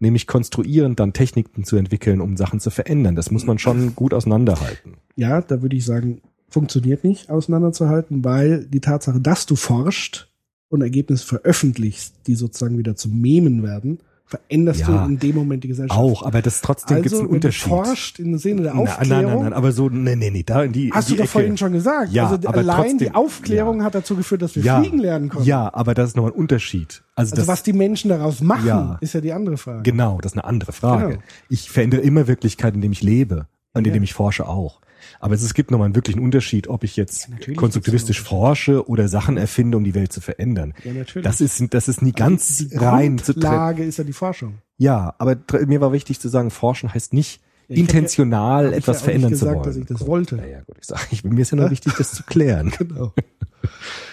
[0.00, 3.14] nämlich konstruierend dann Techniken zu entwickeln, um Sachen zu verändern.
[3.14, 4.96] Das muss man schon gut auseinanderhalten.
[5.14, 10.28] Ja, da würde ich sagen, funktioniert nicht auseinanderzuhalten, weil die Tatsache, dass du forscht
[10.70, 15.64] und Ergebnisse veröffentlichst, die sozusagen wieder zu Memen werden, veränderst Ja, du in dem Moment
[15.64, 15.98] die Gesellschaft.
[16.00, 17.64] Auch, aber das trotzdem also, gibt's einen Unterschied.
[17.66, 20.62] du forscht im Sinne der Aufklärung, nein, nein, nein, aber so, nee, nee, nee, da
[20.62, 21.32] in die, hast in du die doch Ecke.
[21.32, 22.12] vorhin schon gesagt.
[22.12, 23.84] Ja, also aber allein die trotzdem- Aufklärung ja.
[23.84, 25.46] hat dazu geführt, dass wir ja, fliegen lernen konnten.
[25.48, 27.02] Ja, aber das ist noch ein Unterschied.
[27.16, 28.98] Also, Also das, was die Menschen daraus machen, Ja.
[29.00, 29.82] ist ja die andere Frage.
[29.82, 31.08] Genau, das ist eine andere Frage.
[31.08, 31.22] Genau.
[31.48, 34.80] Ich verändere immer Wirklichkeit, indem ich lebe und indem ich forsche auch.
[35.20, 39.06] Aber es, es gibt nochmal einen wirklichen Unterschied, ob ich jetzt Ja, konstruktivistisch forsche oder
[39.08, 40.74] Sachen erfinde, um die Welt zu verändern.
[40.82, 41.24] Ja, natürlich.
[41.24, 43.34] Das ist, das ist nie ganz die rein zu.
[43.34, 44.54] Grundlage ist ja die Forschung.
[44.78, 45.36] Ja, aber
[45.66, 49.30] mir war wichtig zu sagen, forschen heißt nicht Ja, ich intentional ich etwas ja verändern
[49.30, 49.68] nicht zu gesagt, wollen.
[49.68, 50.08] dass ich das Gut.
[50.08, 50.36] wollte.
[50.36, 52.72] Naja, gut, ich sage, ich, mir ist ja nur wichtig, das zu klären.
[52.78, 53.12] Genau.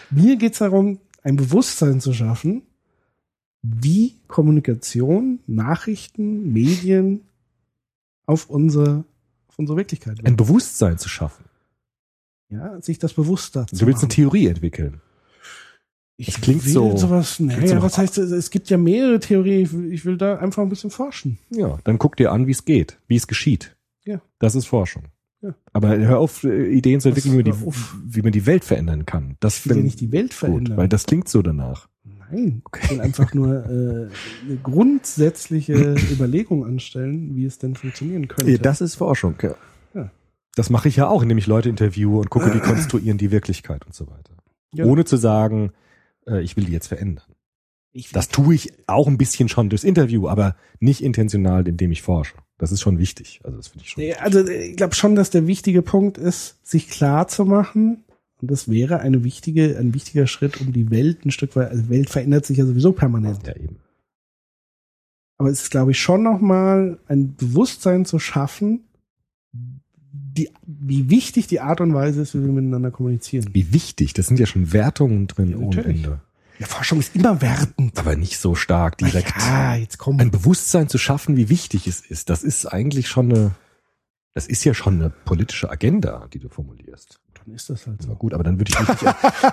[0.10, 2.64] Mir geht's darum, ein Bewusstsein zu schaffen,
[3.62, 7.22] wie Kommunikation, Nachrichten, Medien
[8.26, 9.06] auf unsere,
[9.58, 10.36] auf unsere Wirklichkeit Ein.
[10.36, 11.46] Bewusstsein zu schaffen.
[12.50, 14.16] Ja, sich das bewusster zu Du willst eine machen.
[14.16, 15.02] Theorie entwickeln.
[16.20, 18.18] Ich das klingt will so- Sowas, naja, so was heißt?
[18.20, 19.92] Es gibt ja mehrere Theorien.
[19.92, 21.38] Ich will- da einfach ein bisschen forschen.
[21.50, 23.76] Ja, dann guck dir an, wie es geht, wie es geschieht.
[24.06, 24.22] Ja.
[24.40, 25.04] Das ist Forschung.
[25.42, 25.54] Ja.
[25.74, 29.06] Aber hör auf, äh, Ideen zu entwickeln, wie man, die, wie man die Welt verändern
[29.06, 29.36] kann.
[29.40, 30.78] Das Ich will ja nicht die Welt gut, verändern.
[30.78, 31.88] weil das klingt so danach.
[32.32, 34.10] Nein, ich will einfach nur äh,
[34.46, 35.74] eine grundsätzliche
[36.12, 38.60] Überlegung anstellen, wie es denn funktionieren könnte.
[38.60, 39.56] Das ist Forschung, ja.
[39.94, 40.12] Ja.
[40.56, 43.86] Das mache ich ja auch, indem ich Leute interviewe und gucke, wie konstruieren die Wirklichkeit
[43.86, 44.36] und so weiter.
[44.74, 44.86] Ja.
[44.86, 45.72] Ohne zu sagen,
[46.28, 47.26] äh, ich will die jetzt verändern.
[47.92, 52.02] ich Das tue ich auch ein bisschen schon durchs Interview, aber nicht intentional, indem ich
[52.02, 52.36] forsche.
[52.58, 53.40] Das ist schon wichtig.
[53.44, 54.04] Also das finde ich schon.
[54.20, 58.04] Also ich glaube schon, dass der wichtige Punkt ist, sich klar zu machen.
[58.42, 61.84] Und das wäre eine wichtige, ein wichtiger Schritt, um die Welt ein Stück weit, also
[61.84, 63.48] die Welt verändert sich ja sowieso permanent.
[63.48, 63.78] Ja, eben.
[65.38, 68.82] Aber es ist, glaube ich, schon nochmal ein Bewusstsein zu schaffen,
[70.38, 73.50] die, wie wichtig die Art und Weise ist, wie wir miteinander kommunizieren.
[73.54, 75.84] Wie wichtig, das sind ja schon Wertungen drin Ja, ohne.
[75.84, 76.22] Ende.
[76.60, 77.98] Ja, Forschung ist immer wertend.
[78.00, 79.34] Aber nicht so stark direkt.
[79.40, 80.20] Ja, jetzt komm.
[80.20, 83.52] Ein Bewusstsein zu schaffen, wie wichtig es ist, das ist eigentlich schon eine,
[84.34, 87.20] das ist ja schon eine politische Agenda, die du formulierst.
[87.48, 88.14] Dann ist das halt so.
[88.14, 89.06] gut, aber dann würde ich nicht,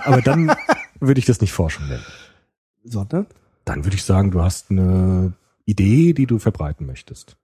[0.05, 0.51] aber dann
[0.99, 2.03] würde ich das nicht Forschung nennen.
[2.83, 3.25] Sondern?
[3.63, 5.33] Dann würde ich sagen, du hast eine
[5.65, 7.37] Idee, die du verbreiten möchtest.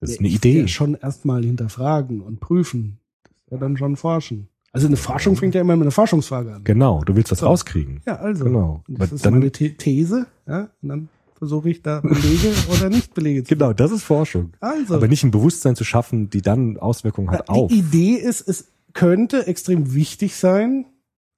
[0.00, 0.62] Das ist eine Ich Idee.
[0.62, 2.98] Ja schon erstmal hinterfragen und prüfen.
[3.22, 4.48] Das ist ja dann schon forschen.
[4.72, 6.64] Also eine Forschung fängt ja immer mit einer Forschungsfrage an.
[6.64, 7.46] Genau, du willst was So.
[7.46, 8.02] rauskriegen.
[8.06, 8.44] Ja, also.
[8.44, 8.82] Genau.
[8.88, 10.68] Und Aber Das ist dann- meine The These, ja.
[10.82, 14.52] Und dann versuche ich da Belege oder nicht Belege zu Genau, das ist Forschung.
[14.60, 14.94] Also.
[14.96, 17.68] Aber nicht ein Bewusstsein zu schaffen, die dann Auswirkungen hat Na, auf.
[17.70, 20.86] Die Idee ist, es könnte extrem wichtig sein,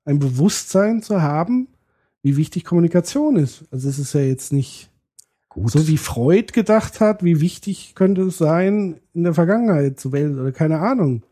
[0.04, 1.68] ein Bewusstsein zu haben,
[2.22, 3.64] wie wichtig Kommunikation ist.
[3.70, 4.90] Also es ist ja jetzt nicht
[5.48, 5.70] Gut.
[5.70, 10.38] so wie Freud gedacht hat, wie wichtig könnte es sein, in der Vergangenheit zu wählen
[10.38, 11.22] oder keine Ahnung.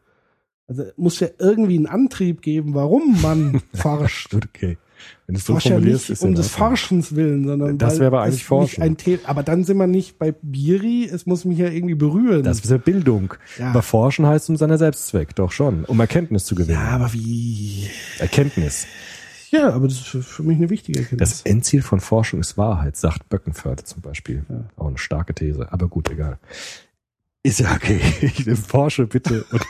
[0.66, 4.34] Also es muss ja irgendwie einen Antrieb geben, warum man forscht.
[4.34, 4.78] okay.
[5.26, 6.48] Wenn du es so Forscht ja formulierst, nicht ist um des.
[6.48, 8.82] Forschens willen, sondern Das wäre aber eigentlich Forschung.
[8.82, 12.42] Ein The aber dann sind wir nicht bei Biri, es muss mich ja irgendwie berühren.
[12.42, 13.34] Das ist ja Bildung.
[13.58, 13.70] Ja.
[13.70, 15.84] Aber Forschen heißt um seiner Selbstzweck, doch schon.
[15.84, 16.78] Um Erkenntnis zu gewinnen.
[16.78, 17.88] ja, aber wie?
[18.18, 18.86] Erkenntnis.
[19.50, 21.30] Ja, aber das ist für, mich eine wichtige Erkenntnis.
[21.30, 24.44] Das Endziel von Forschung ist Wahrheit, sagt Böckenförde zum Beispiel.
[24.48, 24.64] Ja.
[24.76, 25.72] Auch eine starke These.
[25.72, 26.38] Aber gut, egal.
[27.42, 28.00] Ist ja okay.
[28.20, 29.44] Ich forsche bitte.
[29.50, 29.66] Und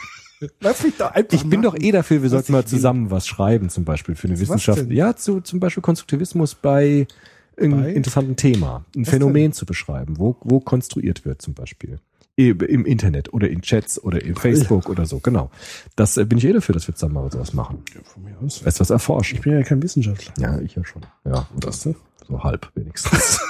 [0.59, 1.83] Lass mich doch einfach ich bin doch machen.
[1.83, 2.77] eh dafür, wir Was sollten mal ich will.
[2.79, 4.79] zusammen was schreiben, zum Beispiel für eine Was Wissenschaft.
[4.79, 4.91] denn?
[4.91, 7.07] Ja, zu, zum Beispiel Konstruktivismus bei
[7.55, 7.65] Bei?
[7.93, 8.85] interessanten Thema.
[8.95, 11.99] Ein Was Phänomen zu beschreiben, wo, wo konstruiert wird zum Beispiel.
[12.37, 15.51] Im Internet oder in Chats oder in Facebook oder so, genau.
[15.95, 17.83] Das äh, bin ich eh dafür, dass wir zusammen mal sowas machen.
[17.93, 18.65] Ja, von mir aus.
[18.65, 19.35] Weißt du, was erforschen?
[19.37, 20.33] Ich bin ja kein Wissenschaftler.
[20.39, 21.03] Ja, ich ja schon.
[21.25, 21.93] Ja, oder Das, ne?
[22.27, 23.39] so halb wenigstens.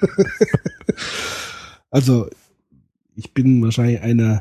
[1.90, 2.28] Also,
[3.14, 4.40] ich bin wahrscheinlich einer,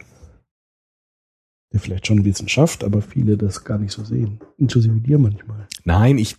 [1.76, 4.40] der vielleicht schon Wissenschaft, aber viele das gar nicht so sehen.
[4.58, 5.68] Inklusive dir manchmal.
[5.84, 6.38] Nein, ich,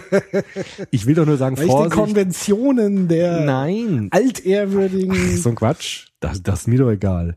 [0.92, 1.96] ich will doch nur sagen, Weil ich den Vorsicht.
[1.96, 4.06] Konventionen der Nein.
[4.12, 6.06] altehrwürdigen So ein Quatsch.
[6.20, 7.36] Das, das ist mir doch egal.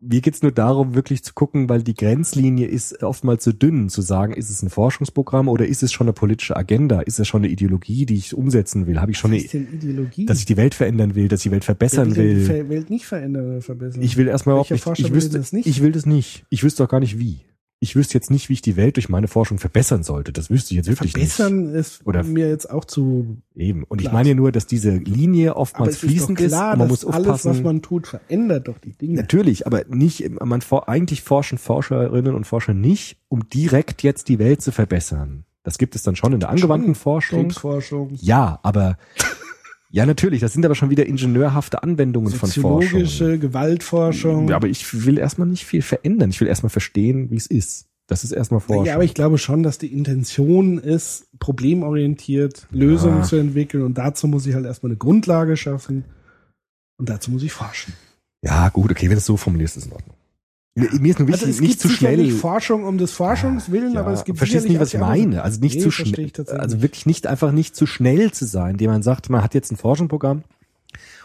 [0.00, 4.00] Mir geht's nur darum, wirklich zu gucken, weil die Grenzlinie ist oftmals zu dünn, zu
[4.00, 7.00] sagen, ist es ein Forschungsprogramm oder ist es schon eine politische Agenda?
[7.00, 9.00] Ist es schon eine Ideologie, die ich umsetzen will?
[9.00, 10.24] Habe ich schon eine, Ideologie?
[10.26, 12.44] dass ich die Welt verändern will, dass ich die Welt verbessern denn die will?
[12.44, 14.00] Ver- Welt nicht verändern oder verbessern.
[14.00, 15.66] Ich will erstmal überhaupt nicht, ich will wüsste, das nicht?
[15.66, 16.44] ich will das nicht.
[16.48, 17.40] Ich wüsste auch gar nicht wie.
[17.80, 20.32] Ich wüsste jetzt nicht, wie ich die Welt durch meine Forschung verbessern sollte.
[20.32, 23.38] Das wüsste ich jetzt wirklich Verbessern ist Oder- mir jetzt auch zu.
[23.54, 23.68] nicht.
[23.68, 23.84] Eben.
[23.84, 24.14] Und ich Klar.
[24.14, 27.50] meine ja nur, dass diese Linie oftmals ist fließend ist, klar, man muss alles, aufpassen.
[27.50, 29.14] was man tut, verändert doch die Dinge.
[29.14, 34.60] Natürlich, aber nicht, man eigentlich forschen Forscherinnen und Forscher nicht, um direkt jetzt die Welt
[34.60, 35.44] zu verbessern.
[35.62, 37.42] Das gibt es dann schon in der angewandten Forschung.
[37.48, 38.96] Krebsforschung, Ja, aber
[39.90, 42.82] ja, natürlich, das sind aber schon wieder ingenieurhafte Anwendungen von Forschung.
[42.82, 44.48] soziologische Gewaltforschung.
[44.48, 46.30] Ja, aber ich will erstmal nicht viel verändern.
[46.30, 47.86] Ich will erstmal verstehen, wie es ist.
[48.06, 48.86] Das ist erstmal Forschung.
[48.86, 54.28] Ja, aber ich glaube schon, dass die Intention ist, problemorientiert Lösungen zu entwickeln und dazu
[54.28, 56.04] muss ich halt erstmal eine Grundlage schaffen
[56.98, 57.92] und dazu muss ich forschen.
[58.42, 60.17] ja, gut, okay, wenn du es so formulierst, ist in Ordnung.
[60.78, 62.16] Mir mir ist nur wichtig, also nicht zu schnell.
[62.16, 65.42] sicherlich Forschung um des Forschungs willen, Ja, aber es gibt verstehst nicht, was ich meine.
[65.42, 66.30] Also nicht Nee, zu schnell.
[66.48, 66.82] Also nicht.
[66.82, 69.76] wirklich nicht einfach nicht zu schnell zu sein, indem man sagt, man hat jetzt ein
[69.76, 70.42] Forschungsprogramm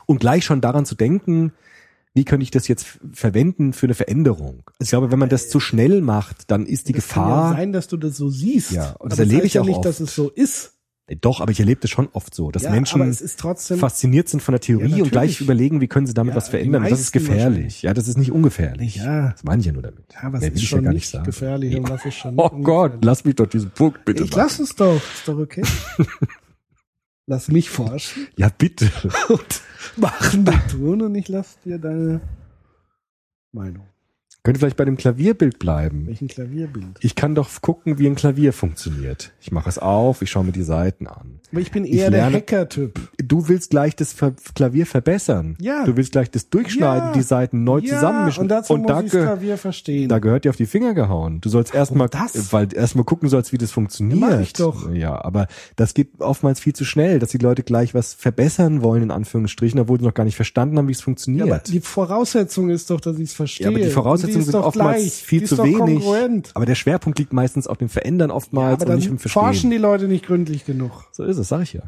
[0.06, 1.54] und gleich schon daran zu denken,
[2.16, 4.64] wie könnte ich das jetzt verwenden für eine Veränderung.
[4.80, 7.52] Also ich glaube, wenn man das zu schnell macht, dann ist die das kann Gefahr.
[7.52, 8.72] ja sein, dass du das so siehst.
[8.72, 9.86] Ja, und das aber erlebe heißt ich ja auch nicht, oft.
[9.86, 10.74] dass es so ist.
[11.08, 14.42] Äh, Doch, aber ich erlebe das schon oft so, dass ja, Menschen trotzdem fasziniert sind
[14.42, 16.84] von der Theorie Ja, und gleich überlegen, wie können sie damit Ja, was verändern.
[16.90, 17.82] Das ist gefährlich.
[17.82, 18.96] Ja, das ist nicht ungefährlich.
[18.96, 19.32] Ja.
[19.32, 20.06] Das meine ich ja nur damit.
[20.14, 21.26] Ja, was Mehr ist schon nicht sagen.
[21.26, 24.40] gefährlich und was ist schon Oh Gott, lass mich doch diesen Punkt bitte Ich machen.
[24.44, 25.64] lass es doch, ist doch okay.
[27.26, 28.90] lass mich forschen Ja, bitte.
[29.30, 29.62] und
[29.98, 32.22] machen und tun und ich lass dir deine
[33.52, 33.88] Meinung.
[34.44, 36.06] Könnte vielleicht bei dem Klavierbild bleiben.
[36.08, 36.98] Welchen Klavierbild?
[37.00, 39.32] Ich kann doch gucken, wie ein Klavier funktioniert.
[39.40, 41.40] Ich mache es auf, ich schaue mir die Seiten an.
[41.54, 43.00] Aber ich bin Ich eher der lerne- Hacker-Typ.
[43.24, 44.14] Du willst gleich das
[44.54, 45.56] Klavier verbessern.
[45.62, 45.86] Ja.
[45.86, 47.14] Du willst gleich das Durchschneiden, Ja.
[47.14, 48.42] die Seiten neu ja, zusammenmischen.
[48.42, 50.10] und dazu da, muss ich ge das Klavier verstehen.
[50.10, 51.40] da gehört dir auf die Finger gehauen.
[51.40, 52.10] Du sollst erstmal,
[52.52, 54.20] weil erstmal gucken sollst, wie das funktioniert.
[54.20, 54.92] Ja, mach ich doch.
[54.94, 55.48] Ja, aber
[55.78, 59.80] das geht oftmals viel zu schnell, dass die Leute gleich was verbessern wollen, in Anführungsstrichen,
[59.80, 61.48] obwohl sie noch gar nicht verstanden haben, wie es ja, funktioniert.
[61.50, 63.66] aber die Voraussetzung ist doch, dass ich es verstehe.
[63.66, 65.14] Ja, aber die Und Voraussetzungen ist sind oftmals gleich.
[65.14, 65.78] viel zu wenig.
[65.78, 66.52] Kongruent.
[66.54, 69.42] Aber der Schwerpunkt liegt meistens auf dem Verändern Ja, oftmals aber und nicht im Verstehen.
[69.44, 71.06] forschen die Leute nicht gründlich genug.
[71.12, 71.84] so ist es, sag ich ja.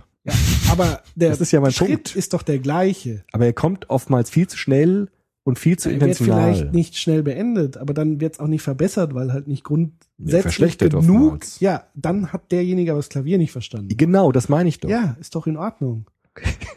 [0.71, 2.15] Aber der Das ist ja mein Schritt Punkt.
[2.15, 3.23] ist doch der gleiche.
[3.31, 5.09] Aber er kommt oftmals viel zu schnell
[5.43, 6.53] und viel zu wird intentional.
[6.55, 9.67] vielleicht nicht schnell beendet, aber dann wird es auch nicht verbessert, weil halt nicht Ja,
[9.67, 11.33] grundsätzlich verschlechtert genug.
[11.33, 11.59] oftmals.
[11.59, 13.95] Ja, dann hat derjenige aber das Klavier nicht verstanden.
[13.95, 14.89] Genau, das meine ich doch.
[14.89, 16.07] Ja, ist doch in Ordnung.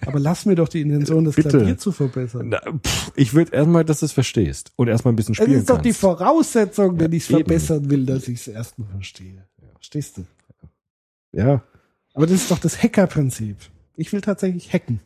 [0.06, 1.50] Aber lass mir doch die Intention, das Bitte.
[1.50, 2.48] Klavier zu verbessern.
[2.48, 5.68] Na, pff, ich würde erstmal, dass du es verstehst und erstmal ein bisschen spielen ist
[5.68, 5.92] doch die.
[5.92, 9.46] Voraussetzung, wenn ich es verbessern will, dass ich es erstmal verstehe.
[9.74, 10.24] Verstehst du?
[11.32, 11.62] Ja.
[12.14, 13.56] Aber das ist doch das Hacker-Prinzip.
[13.96, 15.00] Ich will tatsächlich hacken.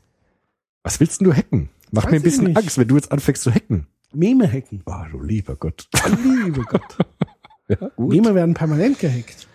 [0.82, 1.68] Was willst denn du hacken?
[1.90, 2.56] Mach Weiß mir ein bisschen.
[2.56, 3.86] Angst, wenn du jetzt anfängst zu hacken.
[4.12, 4.82] Meme hacken.
[4.86, 5.88] Oh, du lieber Gott.
[6.22, 6.98] Liebe Gott.
[7.68, 8.10] Ja, gut.
[8.10, 9.46] Meme werden permanent gehackt.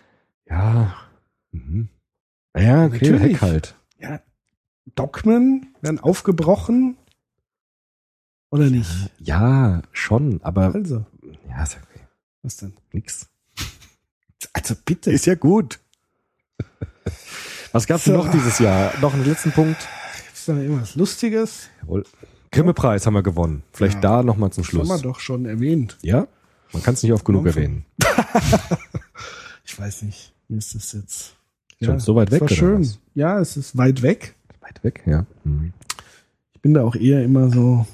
[0.50, 0.96] Ja.
[1.52, 1.90] Mhm.
[2.58, 3.34] Ja, okay, Natürlich.
[3.36, 3.76] Hack halt.
[4.00, 4.22] Ja,
[4.96, 6.98] Dogmen werden aufgebrochen.
[8.50, 8.90] Oder nicht?
[9.20, 11.06] Ja, schon, aber Also,
[11.50, 12.06] ja, ist okay.
[12.44, 12.74] was denn?
[12.94, 13.28] Nix.
[14.54, 15.12] Also bitte.
[15.12, 15.80] Ist ja gut.
[17.74, 18.24] Was gab's denn So.
[18.24, 18.94] noch dieses Jahr?
[19.02, 19.78] Noch einen letzten Punkt.
[20.34, 21.70] Ist da irgendwas Lustiges?
[21.82, 22.06] Jawohl.
[22.52, 23.64] Grimme-Preis haben wir gewonnen.
[23.74, 24.02] Vielleicht Ja.
[24.02, 24.90] da nochmal zum Das haben Schluss.
[24.90, 25.98] wir doch schon erwähnt.
[26.02, 26.28] Ja?
[26.72, 27.86] Man kann es nicht oft genug erwähnen.
[29.66, 30.34] Ich weiß nicht.
[30.48, 31.36] Mir ist das jetzt.
[31.84, 32.80] Schon so weit weg, War schön.
[32.80, 33.00] was?
[33.14, 34.34] Ja, es ist weit weg.
[34.68, 35.26] Weit weg, ja.
[35.44, 35.74] Mhm.
[36.54, 37.86] Ich bin da auch eher immer so.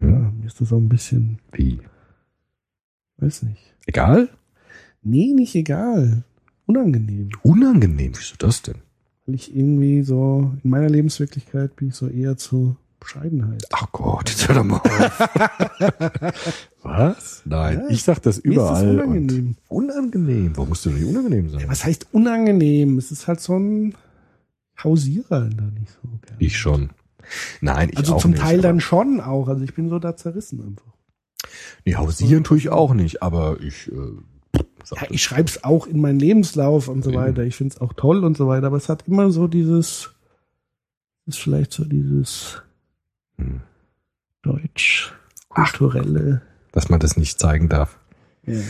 [0.00, 0.40] Ja, Hm.
[0.40, 1.80] mir ist das auch ein bisschen, Wie?
[3.18, 3.74] weiß nicht.
[3.86, 4.28] Egal?
[5.02, 6.22] Nee, nicht egal.
[6.66, 7.30] Unangenehm.
[7.42, 8.12] Unangenehm.
[8.16, 8.76] Wieso das denn?
[9.26, 13.64] Weil ich irgendwie so, in meiner Lebenswirklichkeit bin ich so eher zu Bescheidenheit.
[13.72, 15.28] Ach Gott, jetzt hör doch mal auf.
[16.82, 17.42] Was?
[17.44, 17.88] Nein, Ja.
[17.90, 19.00] ich sag das Mir ist das überall.
[19.00, 19.56] unangenehm.
[19.68, 20.52] Und unangenehm.
[20.56, 21.64] Warum musst du nicht unangenehm sein?
[21.68, 22.98] Was heißt unangenehm?
[22.98, 23.94] Es ist halt so ein
[24.84, 26.00] Hausierer da nicht so.
[26.22, 26.36] gerne.
[26.38, 26.90] Ich schon.
[27.60, 29.48] Nein, ich Also zum nicht, Teil dann schon auch.
[29.48, 30.92] Also ich bin so da zerrissen einfach.
[31.84, 34.62] Nee, hausieren tue ich auch nicht, aber ich, äh,
[34.96, 37.44] Ja, ich schreibe es auch in meinen Lebenslauf und so weiter.
[37.44, 38.66] Ich finde es auch toll und so weiter.
[38.66, 40.10] Aber es hat immer so dieses,
[41.26, 42.62] ist vielleicht so dieses
[43.36, 43.60] Hm.
[44.42, 46.42] deutsch-kulturelle.
[46.72, 47.98] dass man das nicht zeigen darf.
[48.46, 48.60] Ja.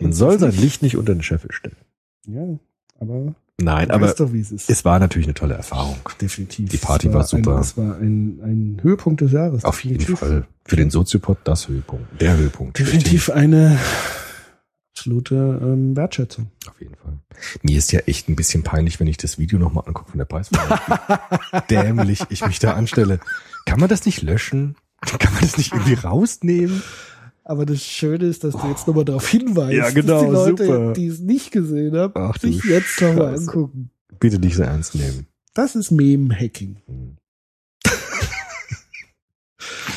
[0.00, 1.76] Man soll sein Licht nicht unter den Scheffel stellen.
[2.26, 2.58] ja,
[3.00, 4.70] aber Nein, aber doch, wie es ist.
[4.70, 5.98] es war natürlich eine tolle Erfahrung.
[6.20, 6.68] definitiv.
[6.68, 7.56] die Party Es war super.
[7.56, 9.64] Ein, es war ein, ein Höhepunkt des Jahres.
[9.64, 10.28] Auf jeden definitiv.
[10.28, 10.46] Fall.
[10.64, 12.20] Für den Soziopod das Höhepunkt.
[12.20, 12.78] Der Höhepunkt.
[12.78, 13.78] Definitiv eine
[14.96, 16.50] absolute ähm, Wertschätzung.
[16.54, 16.68] Richtig.
[16.68, 17.18] Auf jeden Fall.
[17.62, 20.24] Mir ist ja echt ein bisschen peinlich, wenn ich das Video nochmal angucke von der
[20.24, 20.78] Preisverleihung.
[21.70, 23.20] Dämlich ich mich da anstelle.
[23.64, 24.76] Kann man das nicht löschen?
[25.00, 26.82] Kann man das nicht irgendwie rausnehmen?
[27.48, 30.66] Aber das Schöne ist, dass du jetzt nochmal darauf hinweist, Ja, genau, dass die Leute,
[30.66, 30.92] super.
[30.92, 33.90] die es nicht gesehen haben, Ach sich jetzt nochmal angucken.
[34.20, 35.26] Bitte nicht so ernst nehmen.
[35.54, 36.76] Das ist Meme-Hacking.
[36.86, 37.16] Hm.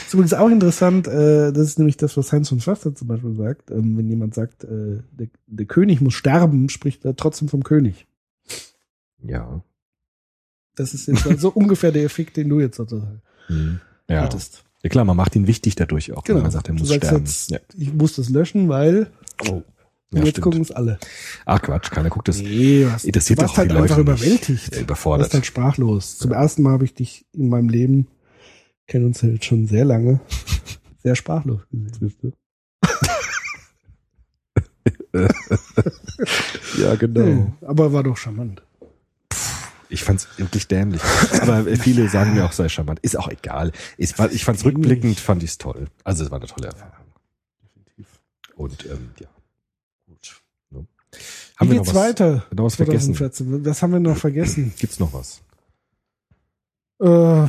[0.08, 3.34] Ist übrigens auch interessant, äh, das ist nämlich das, was Heinz von Förster zum Beispiel
[3.36, 3.72] sagt.
[3.72, 8.08] Ähm, wenn jemand sagt, äh, der, der König muss sterben, spricht er trotzdem vom König.
[9.24, 9.64] Ja.
[10.76, 13.80] Das ist jetzt so ungefähr der Effekt, den du jetzt sozusagen Hm.
[14.10, 14.22] Ja.
[14.24, 14.64] hattest.
[14.84, 16.38] Ja klar, man macht ihn wichtig dadurch auch, Genau.
[16.38, 17.18] wenn man sagt, er du muss sterben.
[17.20, 17.60] jetzt, ja.
[17.78, 19.12] ich muss das löschen, weil
[19.50, 19.64] Oh.
[20.14, 20.44] Ja, jetzt stimmt.
[20.44, 21.00] gucken es alle.
[21.46, 22.42] Ach Quatsch, keiner guckt das.
[22.42, 24.22] Nee, was, Interessiert du warst halt die einfach Leute nicht.
[24.22, 24.64] überwältigt.
[24.72, 25.22] Ja, Du überfordert.
[25.28, 26.18] warst halt sprachlos.
[26.18, 28.08] Zum ersten Mal habe ich dich in meinem Leben,
[28.88, 30.20] kennen uns halt schon sehr lange,
[31.02, 32.34] sehr sprachlos gesehen.
[36.78, 37.22] Ja, genau.
[37.26, 38.62] Nee, aber war doch charmant.
[39.92, 41.02] Ich fand's wirklich dämlich.
[41.42, 43.00] Aber äh, viele sagen mir auch, sei charmant.
[43.02, 43.72] Ist auch egal.
[43.98, 45.88] Ich, ich fand's rückblickend, fand ich's toll.
[46.04, 46.94] Also es war eine tolle Erfahrung.
[48.56, 49.28] Und ähm, ja.
[50.08, 50.42] Gut.
[50.70, 50.86] Ne?
[51.60, 52.46] Wie wir noch geht's was, weiter?
[52.54, 53.16] noch was vergessen?
[53.16, 53.66] 2014?
[53.66, 54.74] Was haben wir noch vergessen?
[54.80, 55.42] Gibt's noch was?
[57.02, 57.48] Äh,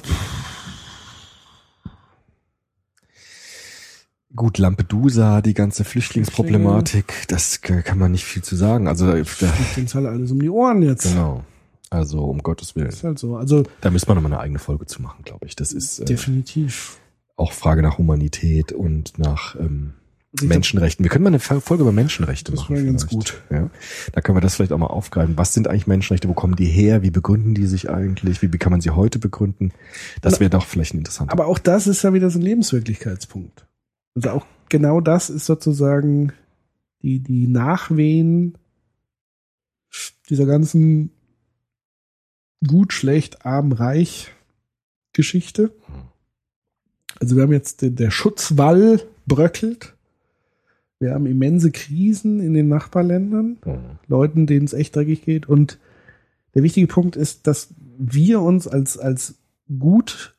[4.35, 8.89] Gut, Lampedusa, die ganze Flüchtlingsproblematik, das kann man nicht viel zu sagen.
[8.89, 11.05] Also äh, da, fliegt uns halt alles um die Ohren jetzt.
[11.05, 11.45] genau.
[11.93, 12.89] Also um Gottes Willen.
[12.89, 13.37] Ist halt so.
[13.37, 15.57] Also Da müssen wir nochmal eine eigene Folge zu machen, glaube ich.
[15.57, 16.99] Das ist äh, definitiv.
[17.37, 19.93] auch Frage nach Humanität und nach ähm,
[20.41, 21.05] Menschenrechten.
[21.05, 22.75] Wir können mal eine Folge über Menschenrechte Das machen.
[22.77, 23.43] wäre ganz vielleicht.
[23.51, 23.69] Ja.
[24.13, 25.37] Da können wir das vielleicht auch mal aufgreifen.
[25.37, 26.29] Was sind eigentlich Menschenrechte?
[26.29, 27.03] Wo kommen die her?
[27.03, 28.41] Wie begründen die sich eigentlich?
[28.41, 29.73] Wie kann man sie heute begründen?
[30.23, 31.33] Das wäre doch vielleicht ein interessanter.
[31.35, 33.67] Aber auch das ist ja wieder so ein Lebenswirklichkeitspunkt.
[34.15, 36.33] Also auch genau das ist sozusagen
[37.03, 38.57] die, die Nachwehen
[40.31, 41.11] dieser ganzen
[42.67, 44.33] gut, schlecht, arm, reich
[45.13, 45.73] Geschichte.
[47.21, 49.95] Also wir haben jetzt den, der Schutzwall bröckelt.
[50.99, 53.59] Wir haben immense Krisen in den Nachbarländern.
[54.07, 55.49] Leuten, denen es echt dreckig geht.
[55.49, 55.79] Und
[56.55, 59.35] der wichtige Punkt ist, dass wir uns als, als
[59.79, 60.37] gut,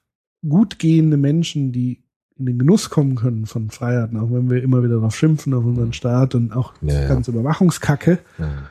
[0.47, 2.03] gut gehende Menschen, die
[2.37, 5.65] in den Genuss kommen können von Freiheiten, auch wenn wir immer wieder darauf schimpfen auf
[5.65, 7.07] unseren Staat und auch Ja, ja.
[7.07, 8.19] ganz Überwachungskacke.
[8.39, 8.69] Ja,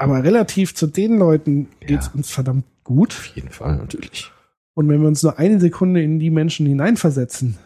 [0.00, 2.12] Aber relativ zu den Leuten geht's Ja.
[2.14, 3.10] uns verdammt gut.
[3.10, 4.30] auf jeden Fall, natürlich.
[4.74, 7.56] Und wenn wir uns nur eine Sekunde in die Menschen hineinversetzen,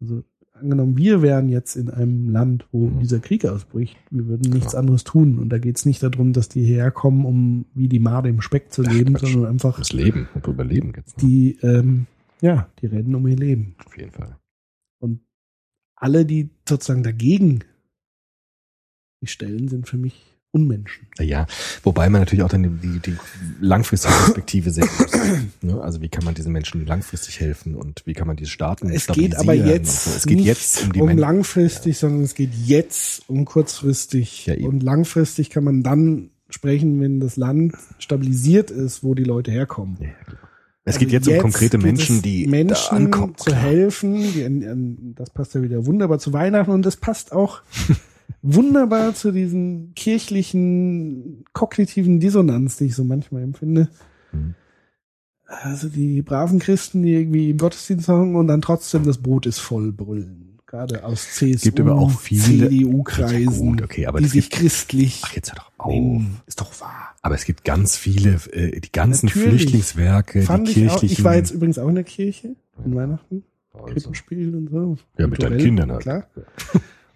[0.00, 2.98] also angenommen, wir wären jetzt in einem Land, wo Mhm.
[3.00, 4.80] dieser Krieg ausbricht, wir würden nichts Klar.
[4.80, 5.38] anderes tun.
[5.38, 8.72] Und da geht's nicht darum, dass die hierher kommen, um wie die Made im Speck
[8.72, 9.30] zu Ach, leben, Quatsch.
[9.32, 11.16] sondern einfach Das Leben, und Überleben geht's.
[11.16, 11.22] Ne?
[11.22, 12.06] die, ähm,
[12.40, 13.76] ja, die rennen um ihr Leben.
[13.84, 14.36] Auf jeden Fall.
[14.98, 15.20] Und
[15.94, 17.60] alle, die sozusagen dagegen
[19.20, 21.08] sich stellen, sind für mich Unmenschen.
[21.18, 21.46] Ja,
[21.82, 23.16] wobei man natürlich auch dann die, die
[23.60, 25.12] langfristige Perspektive sehen muss.
[25.60, 25.80] Ne?
[25.80, 29.06] Also wie kann man diesen Menschen langfristig helfen und wie kann man diese Staaten Es
[29.08, 30.10] geht aber jetzt, so.
[30.16, 34.46] Es geht nicht jetzt um die um langfristig, sondern es geht jetzt um kurzfristig.
[34.46, 39.50] Ja, und langfristig kann man dann sprechen, wenn das Land stabilisiert ist, wo die Leute
[39.50, 39.98] herkommen.
[40.00, 40.08] Ja.
[40.84, 43.36] Es Also geht jetzt, um konkrete Menschen, die Menschen da ankommen.
[43.36, 44.14] zu helfen.
[44.16, 47.60] Die, das passt ja wieder wunderbar zu Weihnachten und das passt auch
[48.42, 53.88] wunderbar zu diesen kirchlichen kognitiven Dissonanz, die ich so manchmal empfinde.
[54.32, 54.54] Mhm.
[55.46, 59.58] Also die braven Christen, die irgendwie im Gottesdienst sagen und dann trotzdem das Brot ist
[59.60, 60.44] voll brüllen.
[60.66, 65.22] Gerade aus CSU, gibt aber auch viele- CDU-Kreisen, Ja, okay, aber die sich gibt- christlich
[65.24, 65.90] Ach, jetzt hör doch auf.
[65.94, 66.36] nennen.
[66.46, 67.14] Ist doch wahr.
[67.22, 69.48] Aber es gibt ganz viele, äh, die ganzen Natürlich.
[69.62, 71.00] Flüchtlingswerke, Fand die ich auch.
[71.00, 71.16] kirchlichen.
[71.20, 72.54] Ich war jetzt übrigens auch in der Kirche
[72.84, 73.44] an Weihnachten.
[73.72, 74.98] also, Krippenspiel und so.
[75.16, 76.02] ja, mit deinen Kindern halt.
[76.02, 76.26] Klar.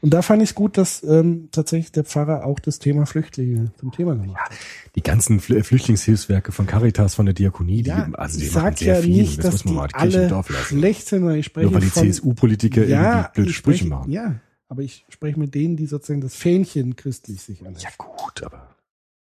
[0.02, 3.70] Und da fand ich es gut, dass ähm, tatsächlich der Pfarrer auch das Thema Flüchtlinge
[3.78, 4.50] zum Thema gemacht hat.
[4.96, 8.74] Die ganzen Fl Flüchtlingshilfswerke von Caritas, von der Diakonie, die, Ja, also die ich machen
[8.76, 9.16] sehr ja viel.
[9.16, 11.46] nicht, das dass muss man die mal die Kirche im alle schlecht sind, weil ich
[11.46, 14.10] spreche Nur weil die CSU-Politiker ja, irgendwie blöde Sprüche machen.
[14.10, 17.78] Ja, aber ich spreche mit denen, die sozusagen das Fähnchen christlich sich anhängen.
[17.80, 18.74] Ja, gut, aber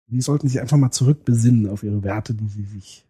[0.06, 3.05] Die sollten sich einfach mal zurückbesinnen auf ihre Werte, die sie sich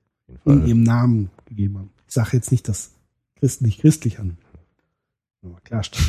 [0.46, 1.90] in ihrem Namen gegeben haben.
[2.08, 2.92] Ich sage jetzt nicht, dass
[3.36, 4.38] Christen nicht christlich an.
[5.44, 6.06] Aber klarstellen.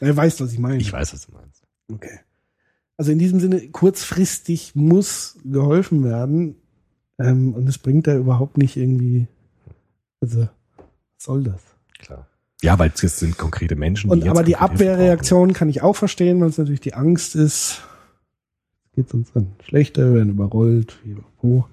[0.00, 0.78] Er weiß, was ich meine.
[0.78, 1.62] ich weiß, was du meinst.
[1.92, 2.20] Okay.
[2.96, 6.56] Also in diesem Sinne, kurzfristig muss geholfen werden.
[7.18, 9.26] Ähm, und es bringt da überhaupt nicht irgendwie.
[10.20, 10.48] Also, was
[11.18, 11.60] soll das?
[11.98, 12.28] Klar.
[12.62, 14.10] Ja, weil es sind konkrete Menschen.
[14.10, 17.82] Und jetzt aber die Abwehrreaktion kann ich auch verstehen, weil es natürlich die Angst ist.
[18.94, 21.66] Geht uns dann schlechter, wir werden überrollt, wie wo.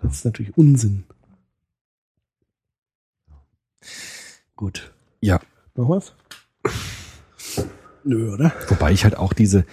[0.00, 1.04] Das ist natürlich Unsinn.
[4.56, 4.92] Gut.
[5.20, 5.40] Ja,
[5.74, 6.14] Noch was?
[8.04, 8.52] Nö, oder?
[8.68, 9.64] wobei ich halt auch diese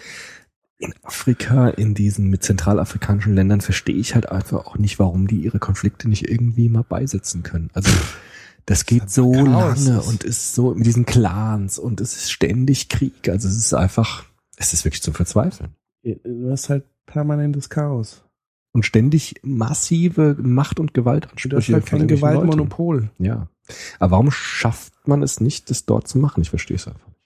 [0.79, 5.41] in Afrika, in diesen mit zentralafrikanischen Ländern verstehe ich halt einfach auch nicht, warum die
[5.41, 7.69] ihre Konflikte nicht irgendwie mal beisetzen können.
[7.73, 7.91] Also
[8.65, 12.87] das geht so Chaos lange und ist so mit diesen Clans und es ist ständig
[12.87, 13.27] Krieg.
[13.27, 14.23] Also es ist einfach,
[14.55, 15.75] es ist wirklich zum Verzweifeln.
[16.03, 18.23] Du hast halt permanentes Chaos.
[18.71, 22.07] Und ständig massive Macht- und Du hast Gewaltansprüche halt kein.
[22.07, 23.09] Gewaltmonopol.
[23.17, 23.49] Ja.
[23.99, 26.41] Aber warum schafft man es nicht, das dort zu machen?
[26.41, 27.19] Ich verstehe es einfach nicht.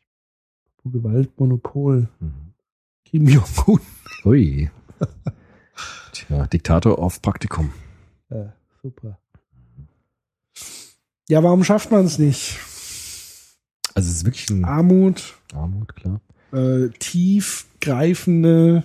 [0.86, 2.10] Gewaltmonopol.
[2.20, 2.34] Mhm.
[3.06, 3.80] Kim Jong-un.
[4.26, 4.70] Ui.
[6.12, 7.72] Tja, Diktator auf Praktikum.
[8.30, 9.18] Ja, super.
[11.30, 12.60] Ja, warum schafft man es nicht?
[13.96, 16.20] Also es ist wirklich ein Armut, Armut, klar.
[16.52, 18.84] äh, tiefgreifende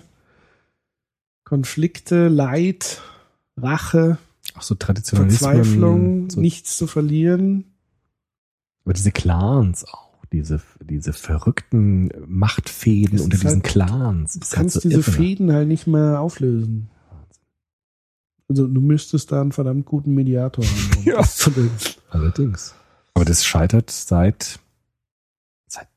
[1.43, 3.01] Konflikte, Leid,
[3.57, 4.17] Rache,
[4.59, 5.39] Auch so Traditionalismus.
[5.39, 7.63] Verzweiflung, So, nichts zu verlieren.
[8.83, 14.33] aber diese Clans auch, diese, diese verrückten Machtfäden unter diesen halt- Clans.
[14.33, 15.11] Du ist kannst halt so diese irre.
[15.11, 16.89] Fäden halt nicht mehr auflösen.
[18.49, 20.91] Also du müsstest da einen verdammt guten Mediator haben.
[20.97, 21.17] Um Ja.
[21.17, 21.71] das zu lösen.
[22.09, 22.75] Allerdings.
[23.13, 24.59] Aber das scheitert seit,
[25.67, 25.87] seit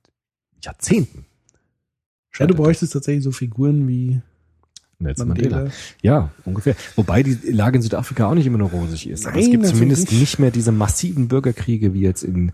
[0.63, 1.19] Jahrzehnten.
[1.19, 4.23] Ja, du Scheitert bräuchtest tatsächlich so Figuren wie
[5.03, 5.57] Nelson Mandela.
[5.57, 5.75] Mandela.
[6.03, 6.75] Ja, ungefähr.
[6.97, 9.27] Wobei die Lage in Südafrika auch nicht immer nur rosig ist.
[9.27, 10.21] Aber es Nein, gibt zumindest nicht.
[10.21, 12.53] nicht mehr diese massiven Bürgerkriege wie jetzt in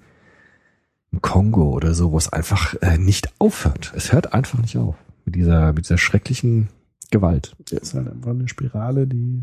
[1.10, 3.92] im Kongo oder so, wo es einfach äh, nicht aufhört.
[3.96, 4.94] Es hört einfach nicht auf
[5.24, 6.68] mit dieser mit dieser schrecklichen
[7.10, 7.56] Gewalt.
[7.70, 9.42] Das ist halt einfach eine Spirale, die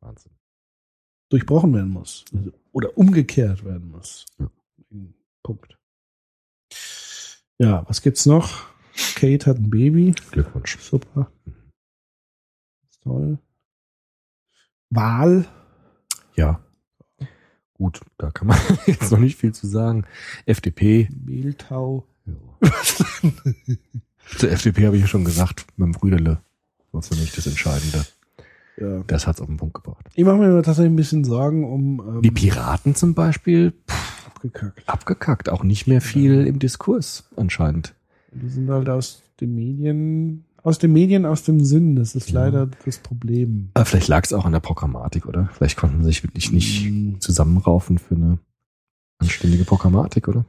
[0.00, 0.32] Wahnsinn.
[1.30, 2.26] durchbrochen werden muss.
[2.36, 4.26] Also, oder umgekehrt werden muss.
[4.38, 4.50] Ja.
[5.42, 5.78] Punkt.
[7.58, 8.64] Ja, was gibt's noch?
[9.14, 10.14] Kate hat ein Baby.
[10.30, 10.78] Glückwunsch.
[10.78, 11.30] Super.
[11.46, 11.54] Ist
[13.02, 13.38] toll.
[14.90, 15.46] Wahl.
[16.34, 16.60] Ja.
[17.74, 20.04] Gut, da kann man jetzt noch nicht viel zu sagen.
[20.46, 21.08] FDP.
[21.24, 22.06] Mehltau.
[24.36, 26.40] Zur FDP habe ich ja schon gesagt, beim Brüderle
[26.92, 28.04] war für mich das Entscheidende.
[28.76, 29.02] Ja.
[29.06, 30.06] Das hat's auf den Punkt gebracht.
[30.14, 34.88] Ich mache mir tatsächlich ein bisschen Sorgen um ähm, Die Piraten zum Beispiel, pff, abgekackt.
[34.88, 37.94] abgekackt, auch nicht mehr viel im Diskurs anscheinend.
[38.32, 41.96] Die sind halt aus den Medien, aus den Medien, aus dem Sinn.
[41.96, 42.44] Das ist Ja.
[42.44, 43.70] leider das Problem.
[43.74, 45.48] Aber vielleicht lag es auch an der Programmatik, oder?
[45.54, 47.20] Vielleicht konnten sie sich wirklich nicht Mhm.
[47.20, 48.38] zusammenraufen für eine
[49.18, 50.44] anständige Programmatik, oder?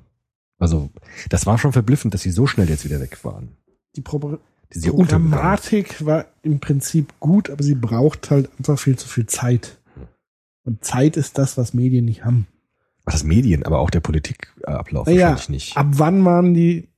[0.59, 0.89] Also,
[1.29, 3.49] das war schon verblüffend, dass sie so schnell jetzt wieder weg waren.
[3.95, 4.19] Die Pro
[4.71, 5.31] Die sind ja untergegangen.
[5.31, 9.77] Programmatik war im Prinzip gut, aber sie braucht halt einfach viel zu viel Zeit.
[10.65, 12.45] Und Zeit ist das, was Medien nicht haben.
[13.05, 15.77] Was das Medien, aber auch der Politikablauf Naja, wahrscheinlich nicht.
[15.77, 16.89] Ab wann waren die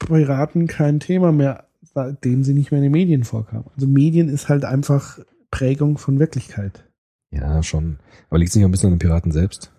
[0.00, 3.66] Piraten kein Thema mehr, seitdem sie nicht mehr in den Medien vorkamen?
[3.74, 5.18] Also Medien ist halt einfach
[5.50, 6.88] Prägung von Wirklichkeit.
[7.30, 7.98] Ja, schon.
[8.28, 9.72] Aber liegt es nicht auch ein bisschen an den Piraten selbst?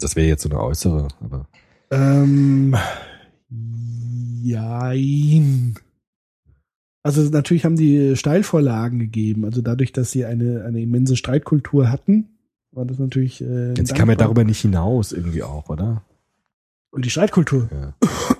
[0.00, 1.48] Das wäre jetzt so eine äußere, aber
[1.90, 2.76] Ähm,
[4.42, 5.74] jein.
[7.02, 9.44] Also natürlich haben die Steilvorlagen gegeben.
[9.44, 12.28] Also dadurch, dass sie eine, eine immense Streitkultur hatten,
[12.70, 13.40] war das natürlich.
[13.40, 16.04] Äh, jetzt kam ja darüber nicht hinaus irgendwie auch, oder?
[16.90, 17.68] Und die Streitkultur.
[17.72, 17.94] Ja.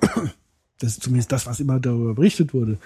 [0.79, 2.79] Das ist zumindest das, was immer darüber berichtet wurde.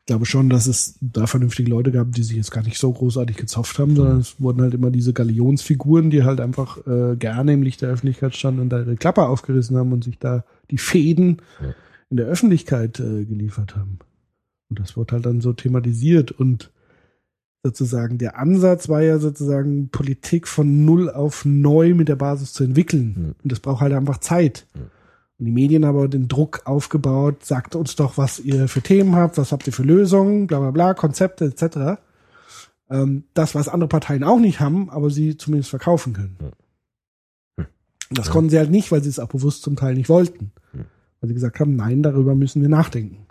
[0.00, 2.92] Ich glaube schon, dass es da vernünftige Leute gab, die sich jetzt gar nicht so
[2.92, 7.52] großartig gezopft haben, sondern es wurden halt immer diese Galionsfiguren, die halt einfach äh, gerne
[7.52, 10.78] im Licht der Öffentlichkeit standen und da ihre Klappe aufgerissen haben und sich da die
[10.78, 11.74] Fäden Ja.
[12.10, 13.98] in der Öffentlichkeit äh, geliefert haben.
[14.68, 16.70] Und das wurde halt dann so thematisiert und
[17.62, 22.64] sozusagen der Ansatz war ja sozusagen Politik von null auf neu mit der Basis zu
[22.64, 23.14] entwickeln.
[23.16, 23.34] Mhm.
[23.42, 24.66] Und das braucht halt einfach Zeit.
[24.74, 24.90] Und
[25.46, 29.38] die Medien haben aber den Druck aufgebaut, sagt uns doch, was ihr für Themen habt,
[29.38, 32.00] was habt ihr für Lösungen, bla bla bla, Konzepte etc.
[32.90, 36.36] Ähm, das, was andere Parteien auch nicht haben, aber sie zumindest verkaufen können.
[36.40, 37.66] Hm.
[38.10, 38.32] Und Das Ja.
[38.32, 40.52] konnten sie halt nicht, weil sie es auch bewusst zum Teil nicht wollten.
[40.72, 40.84] Hm.
[41.20, 43.26] Weil sie gesagt haben, nein, darüber müssen wir nachdenken.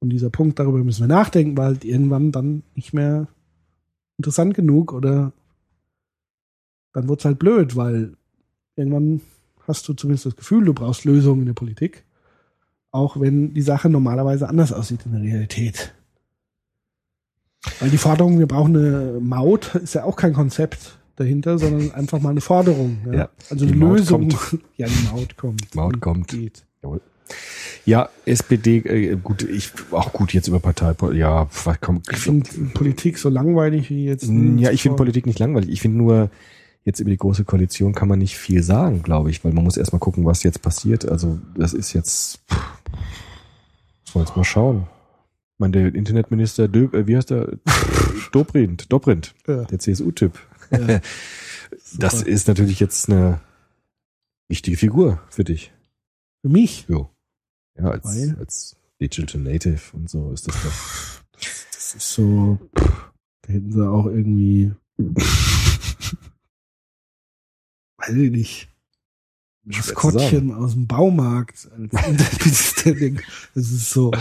[0.00, 3.26] Und dieser Punkt, darüber müssen wir nachdenken, war halt irgendwann dann nicht mehr
[4.18, 5.32] interessant genug oder
[6.92, 8.12] dann wurde es halt blöd, weil
[8.76, 9.20] irgendwann
[9.68, 12.04] hast du zumindest das Gefühl, du brauchst Lösungen in der Politik,
[12.90, 15.94] auch wenn die Sache normalerweise anders aussieht in der Realität.
[17.80, 22.20] Weil die Forderung, wir brauchen eine Maut, ist ja auch kein Konzept dahinter, sondern einfach
[22.20, 22.98] mal eine Forderung.
[23.06, 23.14] Ja?
[23.14, 24.28] Ja, also die eine Maut Lösung.
[24.28, 24.58] kommt.
[24.76, 25.74] Ja, die Maut kommt.
[25.74, 26.28] Maut Und kommt.
[26.28, 26.64] Geht.
[26.82, 27.00] Jawohl.
[27.84, 32.48] Ja, SPD, äh, gut, ich auch gut jetzt über Partei, ja, was komm, Ich finde
[32.74, 34.28] Politik so langweilig wie jetzt.
[34.28, 35.70] ja, ich finde Politik nicht langweilig.
[35.70, 36.30] Ich finde nur
[36.88, 39.76] jetzt über die große Koalition kann man nicht viel sagen, glaube ich, weil man muss
[39.76, 41.08] erstmal gucken, was jetzt passiert.
[41.08, 42.58] Also das ist jetzt, pff,
[44.06, 44.86] muss man jetzt mal schauen.
[45.54, 47.58] Ich meine, der Internetminister, Dö, äh, wie heißt der?
[48.32, 49.64] Dobrindt, Dobrindt, Ja.
[49.64, 50.38] der CSU-Typ.
[50.70, 51.00] Ja.
[51.98, 53.40] Das ist natürlich jetzt eine
[54.48, 55.72] wichtige Figur für dich.
[56.42, 56.86] Für mich.
[56.88, 57.10] Jo.
[57.78, 58.36] Ja, als, Weil?
[58.38, 61.40] als Digital Native und so ist das doch.
[61.72, 64.72] Das ist so, da hätten sie auch irgendwie,
[67.98, 68.68] weiß ich nicht,
[69.64, 71.92] Maskottchen aus dem Baumarkt als.
[73.54, 74.12] Das ist so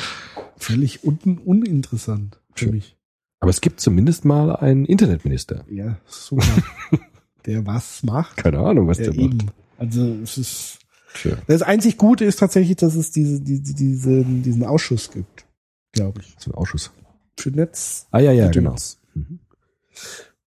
[0.57, 2.73] völlig un uninteressant für Schön.
[2.73, 2.97] mich.
[3.39, 5.64] Aber es gibt zumindest mal einen Internetminister.
[5.69, 6.45] Ja, super.
[7.45, 8.35] Der was macht.
[8.38, 9.38] Keine Ahnung, was der eben.
[9.38, 9.53] macht.
[9.77, 10.80] Also es ist
[11.14, 11.38] Tja.
[11.47, 15.45] das einzig Gute ist tatsächlich, dass es diese, diese, diesen, diesen Ausschuss gibt,
[15.93, 16.35] glaube ich.
[16.39, 16.91] So ein Ausschuss.
[17.38, 18.07] Für Netz.
[18.11, 18.75] Ah ja, ja, genau.
[19.14, 19.39] Mhm.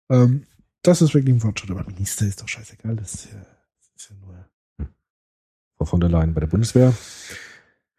[0.10, 0.44] Ähm,
[0.82, 2.96] das ist wirklich ein Fortschritt, aber Minister ist doch scheißegal.
[2.96, 4.46] Das ist ja, das ist ja nur.
[5.78, 6.94] Frau von der Leyen bei der Bundeswehr.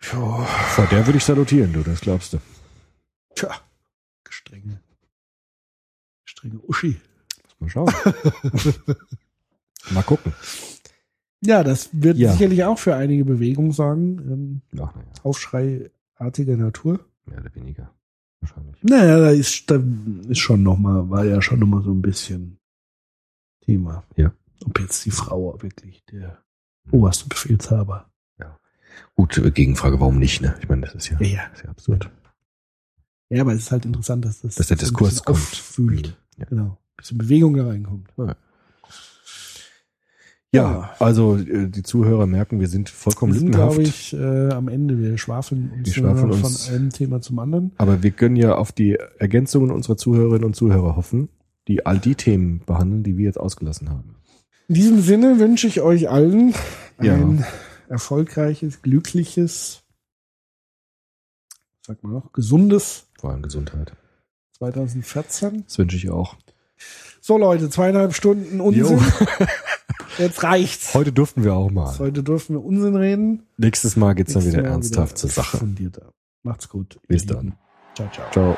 [0.03, 2.39] Ja, Vor der würde ich salutieren, du, das glaubst du.
[3.35, 3.51] tja,
[4.29, 4.81] strenge.
[6.25, 7.01] Strenge Uschi.
[7.59, 7.93] Mal schauen.
[9.91, 10.33] mal gucken.
[11.43, 12.33] Ja, das wird Ja.
[12.33, 14.19] sicherlich auch für einige Bewegung sorgen.
[14.31, 14.93] Ähm, Ja,
[15.23, 17.05] Aufschreiartiger Natur.
[17.27, 17.91] mehr oder weniger.
[18.41, 18.83] Wahrscheinlich.
[18.83, 19.83] Naja, da ist, da
[20.29, 22.59] ist schon noch mal, war ja schon noch mal so ein bisschen
[23.71, 24.05] Thema.
[24.17, 24.33] Ja.
[24.67, 26.39] Ob jetzt die Frau wirklich der
[26.91, 28.07] oberste Befehlshaber.
[29.15, 30.57] Gut, äh, Gegenfrage, warum nicht, ne?
[30.61, 31.43] Ich meine, das ist ja, Ja, ja.
[31.55, 32.11] sehr absurd.
[33.29, 35.39] Ja, aber es ist halt interessant, dass das Dass der Diskurs kommt.
[35.39, 36.17] auffühlt.
[36.37, 36.47] Ja.
[36.47, 36.65] Genau.
[36.65, 38.09] Ein bisschen Bewegung da reinkommt.
[40.53, 43.77] Ja, also äh, die Zuhörer merken, wir sind vollkommen Wir sind, lückenhaft.
[43.77, 44.99] glaube ich, äh, am Ende.
[44.99, 47.71] Wir schwafeln uns Wir schwafeln uns- von einem Thema zum anderen.
[47.79, 51.29] Aber wir können ja auf die Ergänzungen unserer Zuhörerinnen und Zuhörer hoffen,
[51.71, 54.17] die all die Themen behandeln, die wir jetzt ausgelassen haben.
[54.69, 56.53] In diesem Sinne wünsche ich euch allen
[57.01, 57.15] Ja.
[57.15, 57.45] ein
[57.89, 59.83] erfolgreiches, glückliches,
[61.87, 63.93] sag mal noch, gesundes Vor allem Gesundheit.
[64.59, 65.65] 2014.
[65.65, 66.37] Das wünsche ich auch.
[67.21, 68.83] So Leute, zweieinhalb Stunden Unsinn.
[68.99, 69.01] Jo.
[70.19, 70.93] Jetzt reicht's.
[70.93, 71.97] Heute durften wir auch mal.
[71.99, 73.47] Heute dürfen wir Unsinn reden.
[73.59, 75.59] Nächstes Mal geht's dann Nächstes wieder Mal ernsthaft zur Sache.
[75.59, 76.13] Fundierter.
[76.43, 76.99] Macht's gut.
[77.07, 77.55] Bis dann.
[77.95, 78.31] Ciao, ciao.
[78.33, 78.57] Ciao.